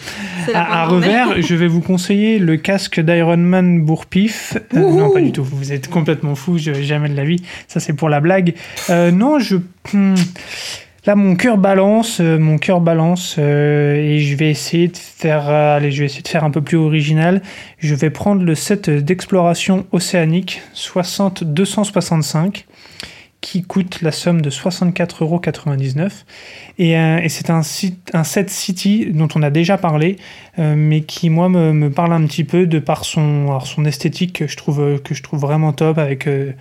à, 0.55 0.87
revers, 0.87 1.41
je 1.41 1.55
vais 1.55 1.69
vous 1.69 1.81
conseiller 1.81 2.39
le 2.39 2.57
casque 2.57 3.01
d'Ironman 3.01 3.83
Bourpif. 3.83 4.57
Euh, 4.75 4.81
non, 4.81 5.11
pas 5.11 5.21
du 5.21 5.33
tout. 5.33 5.45
Vous 5.45 5.73
êtes 5.73 5.89
complètement 5.89 6.35
fou. 6.35 6.59
Je, 6.59 6.73
jamais 6.75 7.09
de 7.09 7.17
la 7.17 7.25
vie. 7.25 7.43
Ça, 7.67 7.81
c'est 7.81 7.93
pour 7.93 8.09
la 8.09 8.21
blague. 8.21 8.55
Euh, 8.91 9.11
non, 9.11 9.39
je. 9.39 9.57
hmm, 9.93 10.15
Là, 11.09 11.15
mon 11.15 11.37
cœur 11.37 11.57
balance, 11.57 12.21
euh, 12.21 12.39
mon 12.39 12.59
cœur 12.59 12.83
balance, 12.83 13.37
euh, 13.39 13.95
et 13.95 14.19
je 14.19 14.37
vais 14.37 14.51
essayer 14.51 14.89
de 14.89 14.97
faire, 14.99 15.49
euh, 15.49 15.77
allez, 15.77 15.91
je 15.91 16.01
vais 16.01 16.05
essayer 16.05 16.21
de 16.21 16.29
faire 16.29 16.45
un 16.45 16.51
peu 16.51 16.61
plus 16.61 16.77
original. 16.77 17.41
Je 17.79 17.95
vais 17.95 18.11
prendre 18.11 18.43
le 18.43 18.55
set 18.55 18.91
d'exploration 18.91 19.87
océanique 19.93 20.61
60 20.75 21.45
265 21.45 22.67
qui 23.41 23.63
coûte 23.63 24.03
la 24.03 24.11
somme 24.11 24.43
de 24.43 24.51
64,99€. 24.51 26.25
Et, 26.79 26.99
euh, 26.99 27.19
et 27.19 27.29
c'est 27.29 27.51
un, 27.51 27.63
set 27.63 28.51
City 28.51 29.07
dont 29.13 29.29
on 29.37 29.43
a 29.43 29.51
déjà 29.51 29.79
parlé, 29.79 30.17
euh, 30.59 30.75
mais 30.77 31.03
qui, 31.03 31.31
moi, 31.31 31.49
me, 31.49 31.73
me 31.73 31.91
parle 31.91 32.13
un 32.13 32.27
petit 32.27 32.45
peu 32.45 32.67
de 32.67 32.79
par 32.81 33.05
son, 33.05 33.61
son 33.61 33.85
esthétique 33.85 34.41
que 34.41 34.49
je, 34.49 34.57
trouve, 34.57 35.01
que 35.03 35.15
je 35.15 35.23
trouve 35.23 35.41
vraiment 35.41 35.73
top 35.73 35.99
avec, 35.99 36.27
euh, 36.27 36.53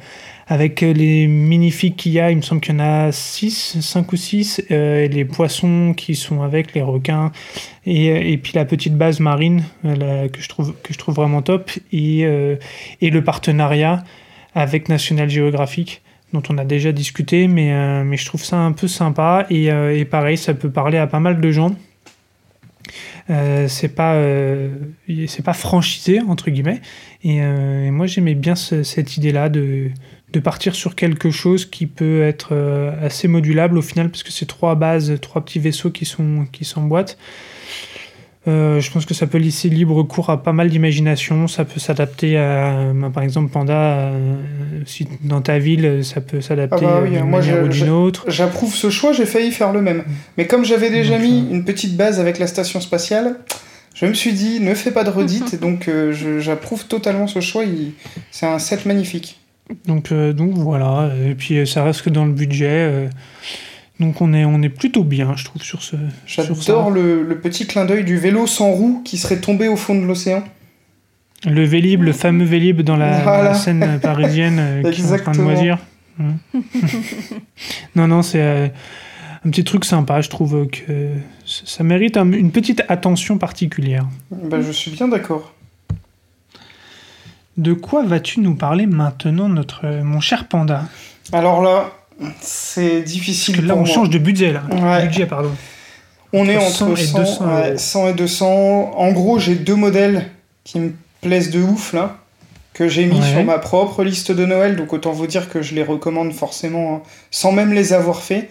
avec 0.47 0.81
les 0.81 1.25
minifigs 1.25 1.95
qu'il 1.95 2.11
y 2.11 2.19
a. 2.19 2.29
Il 2.29 2.37
me 2.37 2.41
semble 2.43 2.61
qu'il 2.61 2.75
y 2.75 2.77
en 2.77 2.83
a 2.83 3.11
6, 3.11 3.79
5 3.81 4.13
ou 4.13 4.15
6, 4.15 4.61
et 4.69 5.07
les 5.07 5.25
poissons 5.25 5.95
qui 5.97 6.13
sont 6.13 6.43
avec, 6.43 6.75
les 6.75 6.83
requins, 6.83 7.31
et, 7.87 8.33
et 8.33 8.37
puis 8.37 8.53
la 8.53 8.65
petite 8.65 8.95
base 8.95 9.19
marine 9.19 9.63
que, 9.83 10.39
je 10.39 10.47
trouve, 10.47 10.75
que 10.83 10.93
je 10.93 10.97
trouve 10.99 11.15
vraiment 11.15 11.41
top, 11.41 11.71
et, 11.91 12.21
et 13.01 13.09
le 13.09 13.23
partenariat 13.23 14.03
avec 14.53 14.89
National 14.89 15.29
Geographic 15.29 16.01
dont 16.33 16.43
on 16.49 16.57
a 16.57 16.65
déjà 16.65 16.91
discuté, 16.91 17.47
mais, 17.47 17.73
euh, 17.73 18.03
mais 18.03 18.17
je 18.17 18.25
trouve 18.25 18.43
ça 18.43 18.57
un 18.57 18.71
peu 18.71 18.87
sympa. 18.87 19.45
Et, 19.49 19.71
euh, 19.71 19.97
et 19.97 20.05
pareil, 20.05 20.37
ça 20.37 20.53
peut 20.53 20.69
parler 20.69 20.97
à 20.97 21.07
pas 21.07 21.19
mal 21.19 21.39
de 21.39 21.51
gens. 21.51 21.75
Euh, 23.29 23.67
c'est 23.67 23.93
pas, 23.93 24.15
franchisé, 25.53 26.21
entre 26.21 26.49
guillemets. 26.49 26.81
Et, 27.23 27.41
moi, 27.91 28.05
j'aimais 28.07 28.35
bien 28.35 28.55
ce- 28.55 28.83
cette 28.83 29.17
idée-là 29.17 29.49
de, 29.49 29.89
de 30.31 30.39
partir 30.39 30.75
sur 30.75 30.95
quelque 30.95 31.29
chose 31.31 31.65
qui 31.65 31.87
peut 31.87 32.21
être 32.21 32.55
assez 33.01 33.27
modulable 33.27 33.77
au 33.77 33.81
final, 33.81 34.09
parce 34.09 34.23
que 34.23 34.31
c'est 34.31 34.45
trois 34.45 34.75
bases, 34.75 35.19
trois 35.21 35.43
petits 35.43 35.59
vaisseaux 35.59 35.91
qui 35.91 36.05
sont 36.05 36.45
qui 36.51 36.63
s'emboîtent. 36.63 37.17
Euh, 38.47 38.79
je 38.79 38.89
pense 38.91 39.05
que 39.05 39.13
ça 39.13 39.27
peut 39.27 39.37
laisser 39.37 39.67
libre 39.67 40.03
cours 40.03 40.29
à 40.29 40.41
pas 40.41 40.53
mal 40.53 40.69
d'imagination. 40.69 41.47
Ça 41.49 41.65
peut 41.65 41.79
s'adapter 41.81 42.37
à, 42.37 42.91
bah, 42.95 43.11
par 43.13 43.23
exemple, 43.23 43.51
Panda, 43.51 43.73
euh, 43.73 44.35
si 44.85 45.05
dans 45.23 45.41
ta 45.41 45.59
ville, 45.59 45.99
ça 46.03 46.21
peut 46.21 46.39
s'adapter 46.39 46.85
Ah 46.87 46.99
bah 46.99 46.99
oui, 47.03 47.09
d'une 47.11 47.25
moi, 47.25 47.39
manière 47.39 47.57
je- 47.57 47.65
ou 47.65 47.67
d'une 47.67 47.89
autre. 47.89 48.23
J'approuve 48.29 48.73
ce 48.73 48.89
choix, 48.89 49.11
j'ai 49.11 49.25
failli 49.25 49.51
faire 49.51 49.73
le 49.73 49.81
même. 49.81 50.03
Mais 50.37 50.47
comme 50.47 50.63
j'avais 50.63 50.89
déjà 50.89 51.17
Donc, 51.17 51.27
mis 51.27 51.45
euh, 51.49 51.53
une 51.55 51.65
petite 51.65 51.97
base 51.97 52.19
avec 52.21 52.39
la 52.39 52.47
station 52.47 52.79
spatiale, 52.79 53.35
je 53.93 54.05
me 54.05 54.13
suis 54.13 54.31
dit, 54.33 54.59
ne 54.61 54.73
fais 54.75 54.91
pas 54.91 55.03
de 55.03 55.09
redite, 55.09 55.59
donc 55.61 55.89
euh, 55.89 56.13
j'approuve 56.39 56.85
totalement 56.85 57.27
ce 57.27 57.41
choix. 57.41 57.65
il- 57.65 57.91
C'est 58.31 58.45
un 58.45 58.59
set 58.59 58.85
magnifique. 58.85 59.39
Donc, 59.85 60.13
euh, 60.13 60.31
donc 60.31 60.51
voilà. 60.53 61.11
Et 61.29 61.35
puis 61.35 61.57
euh, 61.57 61.65
ça 61.65 61.83
reste 61.83 62.03
que 62.03 62.09
dans 62.09 62.25
le 62.25 62.31
budget. 62.31 63.09
Euh, 63.99 64.03
donc 64.03 64.21
on 64.21 64.33
est, 64.33 64.45
on 64.45 64.61
est 64.61 64.69
plutôt 64.69 65.03
bien, 65.03 65.35
je 65.35 65.45
trouve, 65.45 65.61
sur 65.61 65.81
ce. 65.81 65.95
J'adore 66.25 66.91
le, 66.91 67.23
le 67.23 67.39
petit 67.39 67.65
clin 67.67 67.85
d'œil 67.85 68.03
du 68.03 68.17
vélo 68.17 68.47
sans 68.47 68.71
roue 68.71 69.01
qui 69.03 69.17
serait 69.17 69.39
tombé 69.39 69.67
au 69.67 69.75
fond 69.75 69.95
de 69.95 70.05
l'océan. 70.05 70.43
Le 71.45 71.63
Vélib, 71.65 72.01
le 72.03 72.13
fameux 72.13 72.45
Vélib 72.45 72.81
dans 72.81 72.95
la, 72.97 73.17
dans 73.17 73.23
Voilà. 73.23 73.43
la 73.43 73.53
scène 73.53 73.99
parisienne 74.01 74.57
euh, 74.59 74.91
qui 74.91 75.01
est 75.01 75.11
en 75.11 75.17
train 75.17 75.31
de 75.33 75.41
moisir. 75.41 75.77
Non, 77.95 78.07
non, 78.07 78.21
c'est 78.23 78.41
euh, 78.41 78.67
un 79.45 79.49
petit 79.49 79.63
truc 79.63 79.85
sympa. 79.85 80.21
Je 80.21 80.29
trouve 80.29 80.67
que 80.67 81.09
ça 81.45 81.83
mérite 81.83 82.17
un- 82.17 82.31
une 82.31 82.51
petite 82.51 82.83
attention 82.89 83.37
particulière. 83.37 84.05
Bah, 84.31 84.57
je 84.61 84.71
suis 84.71 84.91
bien 84.91 85.07
d'accord. 85.07 85.53
De 87.57 87.73
quoi 87.73 88.03
vas-tu 88.03 88.39
nous 88.39 88.55
parler 88.55 88.85
maintenant, 88.85 89.49
notre, 89.49 89.85
euh, 89.85 90.03
mon 90.03 90.19
cher 90.19 90.47
panda? 90.47 90.85
Alors 91.33 91.61
là, 91.61 91.91
c'est 92.41 93.01
difficile 93.01 93.55
Parce 93.55 93.63
que 93.63 93.67
là, 93.67 93.73
pour 93.73 93.81
on 93.83 93.85
moi. 93.85 93.93
change 93.95 94.09
de 94.09 94.17
budget, 94.17 94.51
là. 94.53 94.63
Ouais. 94.71 95.05
Budget, 95.07 95.25
pardon. 95.25 95.51
On 96.33 96.47
est 96.49 96.57
entre 96.57 96.83
entre 96.83 96.95
100 96.95 96.95
et 96.95 97.05
100, 97.05 97.19
200 97.19 97.45
ouais, 97.55 97.67
euros. 97.69 97.77
100 97.77 98.07
et 98.09 98.13
200. 98.13 98.91
En 98.97 99.11
gros, 99.11 99.39
j'ai 99.39 99.55
deux 99.55 99.75
modèles 99.75 100.29
qui 100.63 100.79
me 100.79 100.91
plaisent 101.21 101.51
de 101.51 101.61
ouf 101.61 101.93
là, 101.93 102.17
que 102.73 102.87
j'ai 102.89 103.05
mis 103.05 103.19
Ouais. 103.19 103.29
sur 103.31 103.43
ma 103.43 103.59
propre 103.59 104.03
liste 104.03 104.31
de 104.31 104.45
Noël. 104.45 104.75
Donc 104.75 104.93
autant 104.93 105.11
vous 105.11 105.27
dire 105.27 105.49
que 105.49 105.61
je 105.61 105.73
les 105.73 105.83
recommande 105.83 106.33
forcément 106.33 106.95
hein, 106.95 107.01
sans 107.31 107.51
même 107.51 107.73
les 107.73 107.93
avoir 107.93 108.21
fait. 108.21 108.49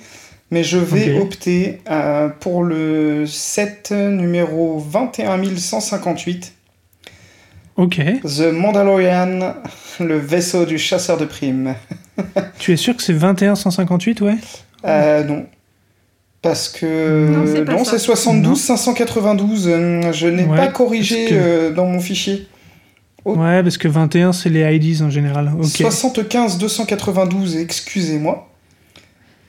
Mais 0.52 0.62
je 0.62 0.78
vais 0.78 1.18
opter 1.18 1.80
euh, 1.90 2.28
pour 2.28 2.62
le 2.62 3.26
set 3.26 3.90
numéro 3.90 4.78
21158, 4.78 6.54
Ok. 7.76 8.00
The 8.22 8.52
Mandalorian, 8.52 9.54
le 10.00 10.16
vaisseau 10.18 10.64
du 10.64 10.78
chasseur 10.78 11.18
de 11.18 11.24
primes. 11.26 11.74
Tu 12.58 12.72
es 12.72 12.76
sûr 12.76 12.96
que 12.96 13.02
c'est 13.02 13.12
2158, 13.14 14.20
ouais? 14.22 14.36
Euh, 14.84 15.24
non. 15.24 15.46
Parce 16.42 16.68
que. 16.68 17.28
Non, 17.30 17.44
c'est 17.46 17.64
pas 17.64 17.84
ça. 17.84 17.92
c'est 17.92 17.98
72 17.98 18.48
Non. 18.48 18.54
592. 18.76 19.68
euh, 19.68 20.12
Je 20.12 20.26
n'ai 20.28 20.44
Ouais, 20.44 20.56
pas 20.56 20.68
corrigé 20.68 21.16
parce 21.16 21.30
que- 21.30 21.34
euh, 21.34 21.72
dans 21.72 21.86
mon 21.86 22.00
fichier. 22.00 22.46
Oh. 23.24 23.34
Ouais, 23.36 23.62
parce 23.62 23.76
que 23.78 23.88
21, 23.88 24.32
c'est 24.32 24.48
les 24.50 24.76
IDs 24.76 25.02
en 25.02 25.10
général. 25.10 25.50
Ok. 25.58 25.66
75 25.66 26.58
292, 26.58 27.56
excusez-moi. 27.56 28.48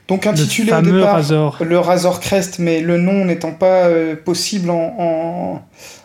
Donc 0.07 0.23
Le 0.25 0.31
intitulé 0.31 0.71
au 0.71 0.75
fameux 0.75 0.99
départ 0.99 1.15
Razor. 1.15 1.57
le 1.61 1.79
Razor 1.79 2.19
Crest, 2.21 2.59
mais 2.59 2.79
le 2.81 2.97
nom 2.97 3.25
n'étant 3.25 3.51
pas 3.51 3.87
euh, 3.87 4.15
possible 4.15 4.69
en, 4.69 4.95
en, 4.97 5.61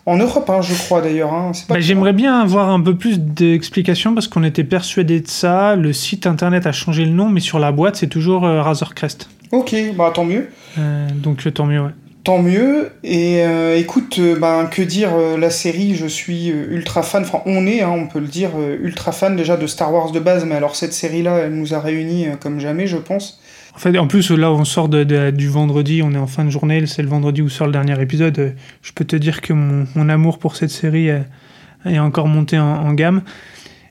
en 0.06 0.16
Europe, 0.16 0.50
hein, 0.50 0.60
je 0.60 0.74
crois 0.74 1.00
d'ailleurs. 1.00 1.32
hein. 1.32 1.52
Bah, 1.68 1.76
J'aimerais 1.78 2.12
bien 2.12 2.40
avoir 2.40 2.68
un 2.70 2.80
peu 2.80 2.96
plus 2.96 3.20
d'explications 3.20 4.12
parce 4.14 4.26
qu'on 4.26 4.42
était 4.42 4.64
persuadé 4.64 5.20
de 5.20 5.28
ça. 5.28 5.76
Le 5.76 5.92
site 5.92 6.26
internet 6.26 6.66
a 6.66 6.72
changé 6.72 7.04
le 7.04 7.12
nom, 7.12 7.28
mais 7.28 7.40
sur 7.40 7.58
la 7.60 7.70
boîte, 7.70 7.96
c'est 7.96 8.08
toujours 8.08 8.44
euh, 8.44 8.60
Razor 8.62 8.94
Crest. 8.94 9.28
Ok, 9.52 9.74
bah 9.96 10.10
tant 10.14 10.24
mieux. 10.24 10.48
Euh, 10.78 11.06
donc 11.14 11.46
euh, 11.46 11.50
tant 11.50 11.66
mieux, 11.66 11.80
ouais. 11.82 11.90
Tant 12.24 12.38
mieux. 12.40 12.90
Et 13.04 13.42
écoute, 13.76 14.20
ben, 14.40 14.66
que 14.66 14.80
dire, 14.82 15.10
la 15.36 15.50
série, 15.50 15.96
je 15.96 16.06
suis 16.06 16.46
ultra 16.46 17.02
fan, 17.02 17.22
enfin 17.22 17.40
on 17.46 17.66
est, 17.66 17.82
hein, 17.82 17.90
on 17.92 18.06
peut 18.06 18.20
le 18.20 18.28
dire, 18.28 18.50
ultra 18.80 19.10
fan 19.10 19.34
déjà 19.34 19.56
de 19.56 19.66
Star 19.66 19.92
Wars 19.92 20.12
de 20.12 20.20
base, 20.20 20.44
mais 20.44 20.54
alors 20.54 20.76
cette 20.76 20.92
série-là, 20.92 21.38
elle 21.38 21.54
nous 21.54 21.74
a 21.74 21.80
réunis 21.80 22.26
comme 22.40 22.60
jamais, 22.60 22.86
je 22.86 22.96
pense. 22.96 23.40
En 23.74 23.78
fait, 23.78 23.96
en 23.98 24.06
plus, 24.06 24.30
là, 24.30 24.52
on 24.52 24.64
sort 24.64 24.88
de, 24.88 25.02
de- 25.02 25.30
du 25.30 25.48
vendredi, 25.48 26.02
on 26.04 26.12
est 26.12 26.18
en 26.18 26.26
fin 26.26 26.44
de 26.44 26.50
journée, 26.50 26.84
c'est 26.86 27.02
le 27.02 27.08
vendredi 27.08 27.40
où 27.42 27.48
sort 27.48 27.66
le 27.66 27.72
dernier 27.72 28.00
épisode. 28.00 28.54
Je 28.82 28.92
peux 28.92 29.04
te 29.04 29.16
dire 29.16 29.40
que 29.40 29.52
mon, 29.52 29.86
mon 29.94 30.08
amour 30.08 30.38
pour 30.38 30.56
cette 30.56 30.70
série 30.70 31.08
est 31.08 31.98
encore 31.98 32.28
monté 32.28 32.58
en, 32.58 32.64
en 32.66 32.92
gamme. 32.92 33.22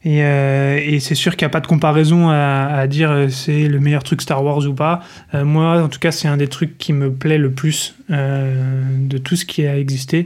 Et, 0.04 0.24
euh, 0.24 0.80
et 0.84 1.00
c'est 1.00 1.14
sûr 1.16 1.36
qu'il 1.36 1.46
n'y 1.46 1.52
a 1.52 1.54
pas 1.54 1.60
de 1.60 1.68
comparaison 1.68 2.30
à, 2.30 2.66
à 2.74 2.88
dire 2.88 3.12
euh, 3.12 3.28
c'est 3.30 3.68
le 3.68 3.80
meilleur 3.80 4.02
truc 4.04 4.22
Star 4.24 4.44
Wars 4.44 4.66
ou 4.68 4.74
pas. 4.74 5.02
Euh, 5.36 5.46
moi, 5.46 5.82
en 5.84 5.90
tout 5.90 6.00
cas, 6.00 6.12
c'est 6.12 6.28
un 6.28 6.38
des 6.38 6.48
trucs 6.48 6.78
qui 6.80 6.92
me 6.92 7.12
plaît 7.12 7.38
le 7.38 7.52
plus 7.52 7.96
euh, 8.10 8.82
de 9.00 9.18
tout 9.20 9.36
ce 9.36 9.46
qui 9.46 9.66
a 9.68 9.78
existé. 9.78 10.26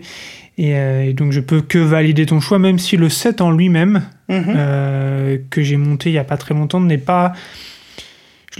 Et, 0.57 0.69
et 0.71 1.13
donc, 1.13 1.31
je 1.33 1.41
peux 1.41 1.59
que 1.61 1.77
valider 1.77 2.25
ton 2.25 2.39
choix, 2.39 2.59
même 2.59 2.79
si 2.79 2.95
le 2.97 3.09
set 3.09 3.39
en 3.41 3.51
lui-même, 3.51 4.03
Mhm. 4.27 4.43
euh, 4.55 5.37
que 5.51 5.61
j'ai 5.61 5.77
monté 5.77 6.09
il 6.09 6.13
y 6.13 6.17
a 6.17 6.23
pas 6.23 6.37
très 6.37 6.55
longtemps 6.55 6.79
n'est 6.81 6.97
pas 6.97 7.33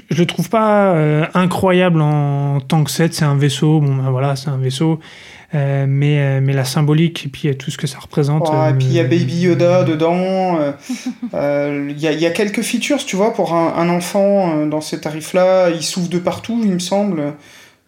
je- 0.10 0.16
le 0.20 0.26
trouve 0.26 0.50
pas 0.50 0.94
euh, 0.94 1.26
incroyable 1.34 2.02
en 2.02 2.60
tant 2.62 2.84
que 2.84 2.92
set 2.92 3.14
c'est 3.14 3.26
un 3.26 3.36
vaisseau 3.36 3.80
bon 3.80 3.96
ben 3.96 4.10
voilà 4.12 4.36
c'est 4.36 4.50
un 4.50 4.58
vaisseau 4.58 5.00
Euh, 5.54 5.86
mais 5.88 6.20
euh, 6.20 6.40
mais 6.44 6.52
la 6.52 6.66
symbolique 6.66 7.28
et 7.28 7.30
puis 7.30 7.56
tout 7.56 7.72
ce 7.72 7.78
que 7.78 7.88
ça 7.88 8.00
représente 8.00 8.50
et 8.50 8.74
puis 8.74 8.88
il 8.88 8.94
y 8.94 9.00
a 9.00 9.04
Baby 9.04 9.42
Yoda 9.42 9.84
dedans. 9.86 10.58
euh, 10.60 10.72
euh, 11.34 11.88
Il 11.92 12.00
y, 12.00 12.08
a, 12.08 12.12
il 12.12 12.20
y 12.20 12.26
a 12.26 12.32
quelques 12.32 12.62
features, 12.62 13.06
tu 13.06 13.16
vois, 13.16 13.34
pour 13.34 13.54
un, 13.54 13.74
un 13.78 13.88
enfant 13.90 14.58
euh, 14.58 14.66
dans 14.68 14.82
ces 14.82 15.00
tarifs-là. 15.00 15.70
Il 15.70 15.84
souffle 15.84 16.10
de 16.10 16.18
partout, 16.20 16.60
il 16.64 16.72
me 16.72 16.80
semble, 16.80 17.34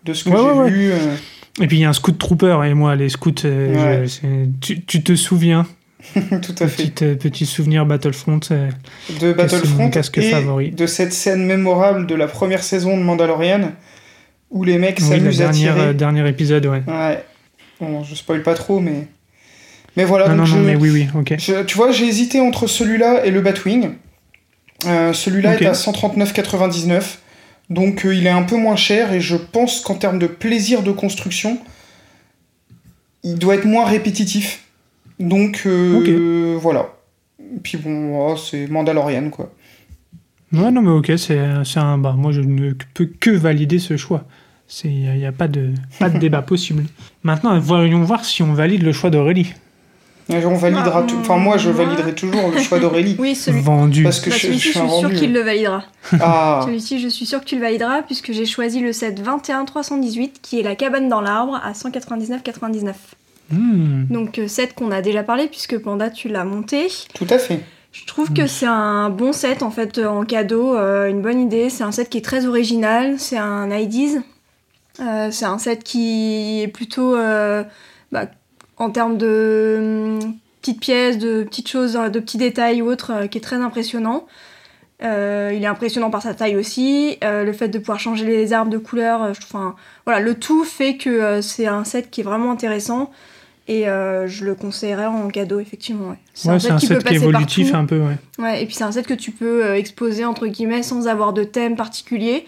de 0.06 0.14
ce 0.14 0.24
que 0.26 0.30
Ouais, 0.30 0.38
j'ai 0.38 0.44
ouais, 0.90 0.92
euh. 0.94 1.16
et 1.64 1.68
puis 1.68 1.78
il 1.78 1.82
y 1.82 1.86
a 1.86 1.90
un 1.90 1.94
scout 1.94 2.18
trooper 2.18 2.60
et 2.70 2.74
moi 2.74 2.96
les 2.96 3.10
scouts 3.10 3.32
euh, 3.44 3.76
Ouais. 3.76 4.02
je- 4.04 4.08
c'est- 4.08 4.50
tu, 4.62 4.86
tu 4.86 5.04
te 5.04 5.16
souviens 5.16 5.66
Tout 6.42 6.56
à 6.60 6.68
fait. 6.68 6.84
petit 6.90 7.04
euh, 7.06 7.16
petit 7.16 7.46
souvenir 7.46 7.86
Battlefront 7.86 8.40
euh, 8.52 8.70
De 9.22 9.34
Battlefront 9.34 9.90
casque 9.90 10.18
et 10.18 10.32
favori. 10.32 10.72
de 10.72 10.86
cette 10.88 11.14
scène 11.14 11.46
mémorable 11.46 12.08
de 12.08 12.16
la 12.16 12.28
première 12.28 12.64
saison 12.64 12.98
de 12.98 13.04
Mandalorian 13.04 13.72
où 14.50 14.64
les 14.64 14.78
mecs 14.78 15.00
oui, 15.02 15.08
s'amusent 15.08 15.42
à 15.42 15.50
tirer. 15.50 15.80
euh, 15.82 15.94
dernier 15.94 16.28
épisode 16.28 16.66
ouais 16.66 16.82
Ouais. 16.88 17.24
Bon, 17.80 18.04
je 18.04 18.16
spoil 18.16 18.42
pas 18.44 18.56
trop, 18.56 18.80
mais. 18.80 19.08
Mais 19.96 20.06
voilà, 20.06 20.30
non 20.30 20.44
donc 20.44 20.50
non 20.54 20.60
mais 20.62 20.76
oui 20.76 20.90
oui 20.92 21.08
ok 21.16 21.36
je- 21.40 21.64
tu 21.64 21.76
vois, 21.76 21.92
j'ai 21.92 22.06
hésité 22.06 22.40
entre 22.40 22.68
celui-là 22.68 23.26
et 23.26 23.32
le 23.32 23.42
Batwing. 23.42 23.92
Celui-là 24.84 25.60
est 25.60 25.66
à 25.66 25.72
139,99. 25.74 27.18
Donc 27.70 28.06
il 28.10 28.26
est 28.28 28.32
un 28.32 28.44
peu 28.44 28.56
moins 28.58 28.76
cher 28.76 29.12
et 29.12 29.20
je 29.22 29.36
pense 29.36 29.82
qu'en 29.82 29.96
termes 29.96 30.20
de 30.20 30.28
plaisir 30.28 30.84
de 30.84 30.92
construction, 30.92 31.58
il 33.24 33.36
doit 33.36 33.56
être 33.56 33.66
moins 33.66 33.86
répétitif. 33.86 34.64
Donc 35.20 35.64
euh, 35.66 36.58
voilà. 36.62 36.90
Puis 37.64 37.78
bon, 37.78 38.32
oh, 38.32 38.38
c'est 38.38 38.68
Mandalorian 38.68 39.30
quoi. 39.30 39.52
Ouais, 40.54 40.72
non, 40.72 40.82
mais 40.82 40.92
ok, 40.92 41.12
c'est 41.18 41.40
c'est 41.66 41.80
un. 41.80 41.98
Bah, 41.98 42.16
moi, 42.18 42.32
je 42.32 42.42
ne 42.42 42.74
peux 42.94 43.06
que 43.06 43.32
valider 43.32 43.80
ce 43.80 43.98
choix. 43.98 44.24
Il 44.84 44.92
n'y 44.92 45.26
a, 45.26 45.32
pas 45.32 45.48
de, 45.48 45.72
pas 46.00 46.10
de 46.10 46.18
débat 46.20 46.42
possible. 46.42 46.84
Maintenant, 47.24 47.58
voyons 47.60 48.04
voir 48.04 48.26
si 48.26 48.44
on 48.44 48.54
valide 48.54 48.84
le 48.84 48.92
choix 48.92 49.10
d'Aurélie. 49.10 49.54
Et 50.30 50.46
on 50.46 50.56
validera 50.56 51.04
Ah, 51.04 51.08
tout. 51.08 51.16
Enfin, 51.22 51.38
moi 51.38 51.58
je 51.58 51.70
moi- 51.70 51.86
validerai 51.86 52.14
toujours 52.14 52.52
le 52.54 52.60
choix 52.60 52.80
d'Aurélie. 52.80 53.16
Oui, 53.18 53.34
celui 53.34 53.62
Vendu. 53.62 54.04
Parce 54.04 54.20
que 54.20 54.30
bah, 54.30 54.36
je, 54.38 54.48
suis 54.52 54.60
je 54.60 54.70
un 54.80 54.88
suis 54.88 54.90
sûr 55.00 55.02
vendu. 55.04 55.16
qu'il 55.16 55.32
le 55.32 55.40
validera. 55.40 55.84
Ah, 56.20 56.62
Celui-ci, 56.66 57.00
je 57.00 57.08
suis 57.08 57.26
sûr 57.26 57.40
que 57.40 57.46
tu 57.46 57.56
le 57.56 57.62
valideras 57.62 58.02
puisque 58.02 58.34
j'ai 58.34 58.46
choisi 58.46 58.82
le 58.82 58.92
set 58.92 59.16
21318 59.16 60.40
qui 60.42 60.60
est 60.60 60.64
la 60.64 60.76
cabane 60.76 61.08
dans 61.08 61.22
l'arbre 61.22 61.56
à 61.64 61.72
199,99. 61.72 62.94
Hmm. 63.52 64.06
Donc 64.10 64.40
euh, 64.40 64.48
set 64.48 64.74
qu'on 64.74 64.92
a 64.92 65.02
déjà 65.02 65.24
parlé 65.24 65.48
puisque 65.48 65.78
Panda 65.78 66.10
tu 66.10 66.28
l'as 66.28 66.44
monté. 66.44 66.88
tout 67.14 67.28
à 67.30 67.38
fait. 67.38 67.62
Je 67.94 68.06
trouve 68.06 68.32
que 68.34 68.46
c'est 68.46 68.68
un 68.68 69.10
bon 69.10 69.34
set 69.34 69.64
en 69.64 69.72
fait 69.72 69.98
euh, 69.98 70.08
en 70.08 70.24
cadeau, 70.24 70.76
euh, 70.76 71.08
une 71.10 71.22
bonne 71.22 71.40
idée. 71.40 71.70
C'est 71.70 71.84
un 71.84 71.92
set 71.92 72.10
qui 72.10 72.18
est 72.18 72.26
très 72.26 72.46
original, 72.46 73.20
c'est 73.20 73.38
un 73.38 73.72
IDs. 73.72 74.22
Euh, 75.00 75.30
c'est 75.32 75.46
un 75.46 75.58
set 75.58 75.84
qui 75.84 76.62
est 76.62 76.68
plutôt 76.68 77.16
euh, 77.16 77.64
bah, 78.12 78.26
en 78.78 78.90
termes 78.90 79.18
de 79.18 80.20
hum, 80.22 80.34
petites 80.62 80.80
pièces, 80.80 81.18
de 81.18 81.44
petites 81.44 81.70
choses, 81.70 81.94
de 81.94 82.20
petits 82.20 82.38
détails 82.38 82.82
ou 82.82 82.90
autres, 82.90 83.12
euh, 83.12 83.28
qui 83.28 83.38
est 83.38 83.42
très 83.42 83.58
impressionnant. 83.58 84.28
Euh, 85.04 85.52
il 85.56 85.64
est 85.64 85.68
impressionnant 85.68 86.10
par 86.10 86.24
sa 86.24 86.34
taille 86.34 86.58
aussi, 86.58 87.18
euh, 87.24 87.44
le 87.44 87.54
fait 87.54 87.68
de 87.68 87.78
pouvoir 87.78 88.00
changer 88.00 88.26
les 88.26 88.52
arbres 88.52 88.72
de 88.72 88.80
couleur, 88.80 89.22
euh, 89.24 89.70
voilà, 90.06 90.20
le 90.20 90.34
tout 90.34 90.64
fait 90.64 90.98
que 90.98 91.10
euh, 91.10 91.42
c'est 91.42 91.68
un 91.68 91.84
set 91.84 92.10
qui 92.10 92.22
est 92.22 92.24
vraiment 92.24 92.52
intéressant 92.52 93.12
et 93.68 93.88
euh, 93.90 94.28
je 94.28 94.46
le 94.46 94.56
conseillerais 94.56 95.06
en 95.08 95.28
cadeau 95.28 95.60
effectivement. 95.60 96.10
Ouais. 96.10 96.52
Ouais, 96.52 96.60
c'est 96.60 96.72
un 96.72 96.78
qui 96.78 96.88
set 96.88 96.98
peut 96.98 97.04
qui 97.04 97.16
est 97.16 97.18
passer 97.20 97.26
évolutif 97.30 97.72
partout. 97.72 97.84
un 97.84 97.86
peu, 97.86 98.00
ouais. 98.00 98.16
Ouais, 98.40 98.64
et 98.64 98.66
puis 98.66 98.76
c'est 98.76 98.84
un 98.86 98.92
set 98.92 99.06
que 99.08 99.14
tu 99.14 99.32
peux 99.32 99.66
euh, 99.66 99.76
exposer 99.78 100.26
entre 100.26 100.48
guillemets 100.48 100.84
sans 100.84 101.08
avoir 101.08 101.34
de 101.34 101.44
thème 101.44 101.76
particulier. 101.76 102.46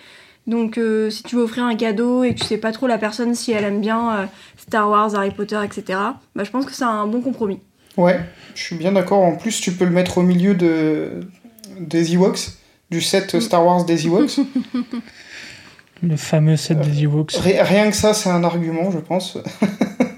Donc 0.47 0.77
euh, 0.77 1.10
si 1.10 1.21
tu 1.23 1.36
veux 1.36 1.43
offrir 1.43 1.63
un 1.65 1.75
cadeau 1.75 2.23
et 2.23 2.34
que 2.34 2.39
tu 2.39 2.45
sais 2.45 2.58
pas 2.58 2.71
trop 2.71 2.88
la 2.88 2.97
personne 2.97 3.36
si 3.36 3.51
elle 3.51 3.63
aime 3.65 3.82
bien 3.82 4.15
euh, 4.15 4.25
Star 4.58 4.89
Wars, 4.89 5.13
Harry 5.15 5.32
Potter, 5.32 5.60
etc. 5.63 5.99
Bah, 6.36 6.43
je 6.43 6.49
pense 6.49 6.65
que 6.65 6.73
c'est 6.73 6.86
un 6.86 7.05
bon 7.05 7.21
compromis. 7.21 7.60
Ouais, 7.97 8.19
je 8.55 8.63
suis 8.63 8.75
bien 8.75 8.93
d'accord. 8.93 9.19
En 9.21 9.36
plus, 9.36 9.60
tu 9.60 9.73
peux 9.73 9.86
le 9.86 9.91
mettre 9.91 10.17
au 10.19 10.21
milieu 10.23 10.55
de 10.55 11.19
des 11.79 12.13
Ewoks 12.13 12.51
du 12.89 13.01
set 13.01 13.39
Star 13.41 13.63
Wars 13.65 13.84
des 13.86 14.05
Ewoks. 14.08 14.39
Le 16.01 16.15
fameux 16.15 16.55
set 16.55 16.79
des 16.79 17.03
Ewoks. 17.03 17.34
Ri- 17.34 17.60
Rien 17.62 17.89
que 17.89 17.95
ça, 17.95 18.13
c'est 18.13 18.29
un 18.29 18.43
argument, 18.45 18.89
je 18.89 18.99
pense. 18.99 19.38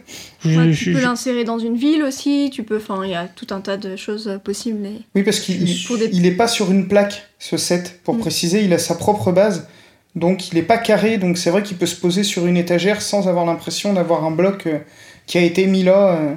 Je- 0.43 0.57
Ouais, 0.59 0.73
je- 0.73 0.83
tu 0.85 0.93
peux 0.93 0.99
je- 0.99 1.05
l'insérer 1.05 1.43
dans 1.43 1.59
une 1.59 1.75
ville 1.75 2.01
aussi, 2.03 2.49
tu 2.51 2.63
peux, 2.63 2.77
enfin, 2.77 3.01
il 3.03 3.11
y 3.11 3.15
a 3.15 3.27
tout 3.27 3.47
un 3.51 3.61
tas 3.61 3.77
de 3.77 3.95
choses 3.95 4.27
euh, 4.27 4.37
possibles. 4.37 4.79
Oui, 5.15 5.23
parce 5.23 5.39
qu'il 5.39 5.61
il- 5.69 5.85
Pour 5.85 5.97
des- 5.97 6.09
il 6.11 6.25
est 6.25 6.31
pas 6.31 6.47
sur 6.47 6.71
une 6.71 6.87
plaque, 6.87 7.29
ce 7.39 7.57
set. 7.57 7.99
Pour 8.03 8.15
Mm. 8.15 8.19
préciser, 8.19 8.63
il 8.63 8.73
a 8.73 8.77
sa 8.79 8.95
propre 8.95 9.31
base. 9.31 9.67
Donc, 10.15 10.51
il 10.51 10.57
est 10.57 10.63
pas 10.63 10.77
carré. 10.77 11.17
Donc, 11.17 11.37
c'est 11.37 11.51
vrai 11.51 11.63
qu'il 11.63 11.77
peut 11.77 11.85
se 11.85 11.95
poser 11.95 12.23
sur 12.23 12.45
une 12.47 12.57
étagère 12.57 13.01
sans 13.01 13.27
avoir 13.29 13.45
l'impression 13.45 13.93
d'avoir 13.93 14.25
un 14.25 14.31
bloc 14.31 14.67
euh, 14.67 14.79
qui 15.27 15.37
a 15.37 15.41
été 15.41 15.67
mis 15.67 15.83
là. 15.83 16.15
euh, 16.19 16.33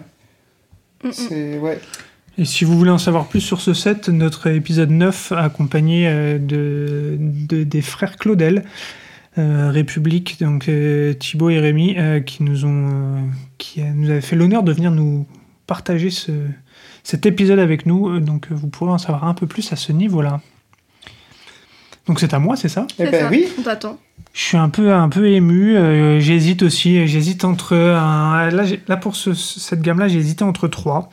Mm, 1.02 1.08
mm. 1.08 1.12
C'est 1.12 1.58
ouais. 1.58 1.78
Et 2.38 2.44
si 2.44 2.64
vous 2.64 2.76
voulez 2.76 2.90
en 2.90 2.98
savoir 2.98 3.26
plus 3.26 3.40
sur 3.40 3.60
ce 3.60 3.74
set, 3.74 4.08
notre 4.08 4.48
épisode 4.48 4.90
9, 4.90 5.32
accompagné 5.32 6.06
de, 6.40 7.16
de- 7.20 7.62
des 7.62 7.80
frères 7.82 8.16
Claudel, 8.16 8.58
euh, 8.58 8.62
République, 9.36 10.38
donc 10.40 10.68
euh, 10.68 11.12
Thibaut 11.14 11.50
et 11.50 11.58
Rémi, 11.58 11.96
euh, 11.98 12.20
qui 12.20 12.42
nous 12.42 12.64
ont, 12.64 12.88
euh, 12.90 13.20
qui 13.58 13.80
euh, 13.80 13.84
nous 13.94 14.10
avaient 14.10 14.20
fait 14.20 14.36
l'honneur 14.36 14.62
de 14.62 14.72
venir 14.72 14.90
nous 14.90 15.26
partager 15.66 16.10
ce, 16.10 16.30
cet 17.02 17.26
épisode 17.26 17.58
avec 17.58 17.86
nous. 17.86 18.08
Euh, 18.08 18.20
Donc 18.20 18.46
euh, 18.50 18.54
vous 18.54 18.68
pourrez 18.68 18.92
en 18.92 18.98
savoir 18.98 19.24
un 19.24 19.34
peu 19.34 19.46
plus 19.46 19.72
à 19.72 19.76
ce 19.76 19.92
niveau-là. 19.92 20.40
Donc 22.06 22.20
c'est 22.20 22.34
à 22.34 22.38
moi, 22.38 22.54
c'est 22.56 22.68
ça? 22.68 22.86
Eh 22.98 23.04
C'est 23.06 23.10
ben 23.10 23.20
ça, 23.22 23.28
oui. 23.30 23.46
On 23.58 23.62
t'attend. 23.62 23.98
Je 24.34 24.40
suis 24.40 24.56
un 24.56 24.68
peu, 24.68 24.92
un 24.92 25.08
peu 25.08 25.28
ému. 25.28 25.76
euh, 25.76 26.20
j'hésite 26.20 26.62
aussi. 26.62 27.06
J'hésite 27.06 27.44
entre. 27.44 27.74
un- 27.74 28.50
là, 28.50 28.64
là, 28.88 28.96
pour 28.96 29.16
ce- 29.16 29.32
cette 29.34 29.80
gamme-là, 29.80 30.08
j'ai 30.08 30.18
hésité 30.18 30.44
entre 30.44 30.68
trois. 30.68 31.08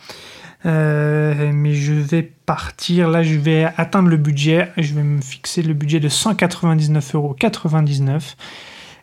Euh, 0.65 1.52
mais 1.54 1.74
je 1.74 1.93
vais 1.93 2.24
partir. 2.45 3.10
Là, 3.10 3.24
je 3.24 3.36
vais 3.36 3.67
atteindre 3.78 4.10
le 4.10 4.17
budget. 4.17 4.69
Je 4.78 4.93
vais 4.93 5.04
me 5.04 5.21
fixer 5.21 5.62
le 5.63 5.74
budget 5.74 6.00
de 6.00 6.10
199,99 6.10 7.15
euros. 7.15 7.36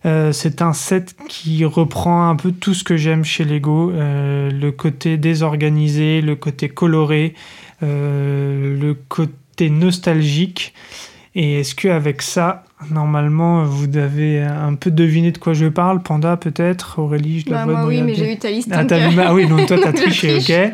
Euh, 0.07 0.33
c'est 0.33 0.63
un 0.63 0.73
set 0.73 1.17
qui 1.29 1.65
reprend 1.65 2.29
un 2.29 2.37
peu 2.37 2.53
tout 2.53 2.75
ce 2.75 2.85
que 2.85 2.97
j'aime 2.97 3.25
chez 3.25 3.45
Lego. 3.45 3.91
euh, 3.91 4.51
le 4.51 4.71
côté 4.71 5.17
désorganisé, 5.17 6.21
le 6.21 6.37
côté 6.37 6.69
coloré, 6.69 7.35
euh, 7.83 8.79
le 8.79 8.95
côté 8.95 9.71
nostalgique. 9.71 10.73
Et 11.35 11.61
est-ce 11.61 11.75
qu'avec 11.75 12.23
ça, 12.23 12.65
normalement, 12.91 13.65
vous 13.65 13.97
avez 13.97 14.41
un 14.43 14.75
peu 14.75 14.91
deviné 14.91 15.33
de 15.33 15.39
quoi 15.39 15.53
je 15.53 15.67
parle 15.67 16.03
Panda, 16.03 16.37
peut-être 16.37 16.99
Aurélie, 17.01 17.41
je 17.41 17.51
la 17.51 17.59
Bah, 17.59 17.65
vois 17.65 17.81
moi, 17.81 17.87
oui, 17.89 18.03
mais 18.03 18.15
j'ai 18.15 18.33
eu 18.33 18.37
ta 18.39 18.51
liste. 18.51 18.69
Ah, 18.73 18.79
donc, 18.79 18.89
t'as 18.89 18.97
euh, 18.97 19.09
vu 19.09 19.17
ma- 19.17 19.29
ah 19.29 19.35
oui, 19.35 19.47
donc 19.47 19.67
toi, 19.67 19.79
t'as 19.83 19.93
triché, 19.93 20.37
ok. 20.37 20.73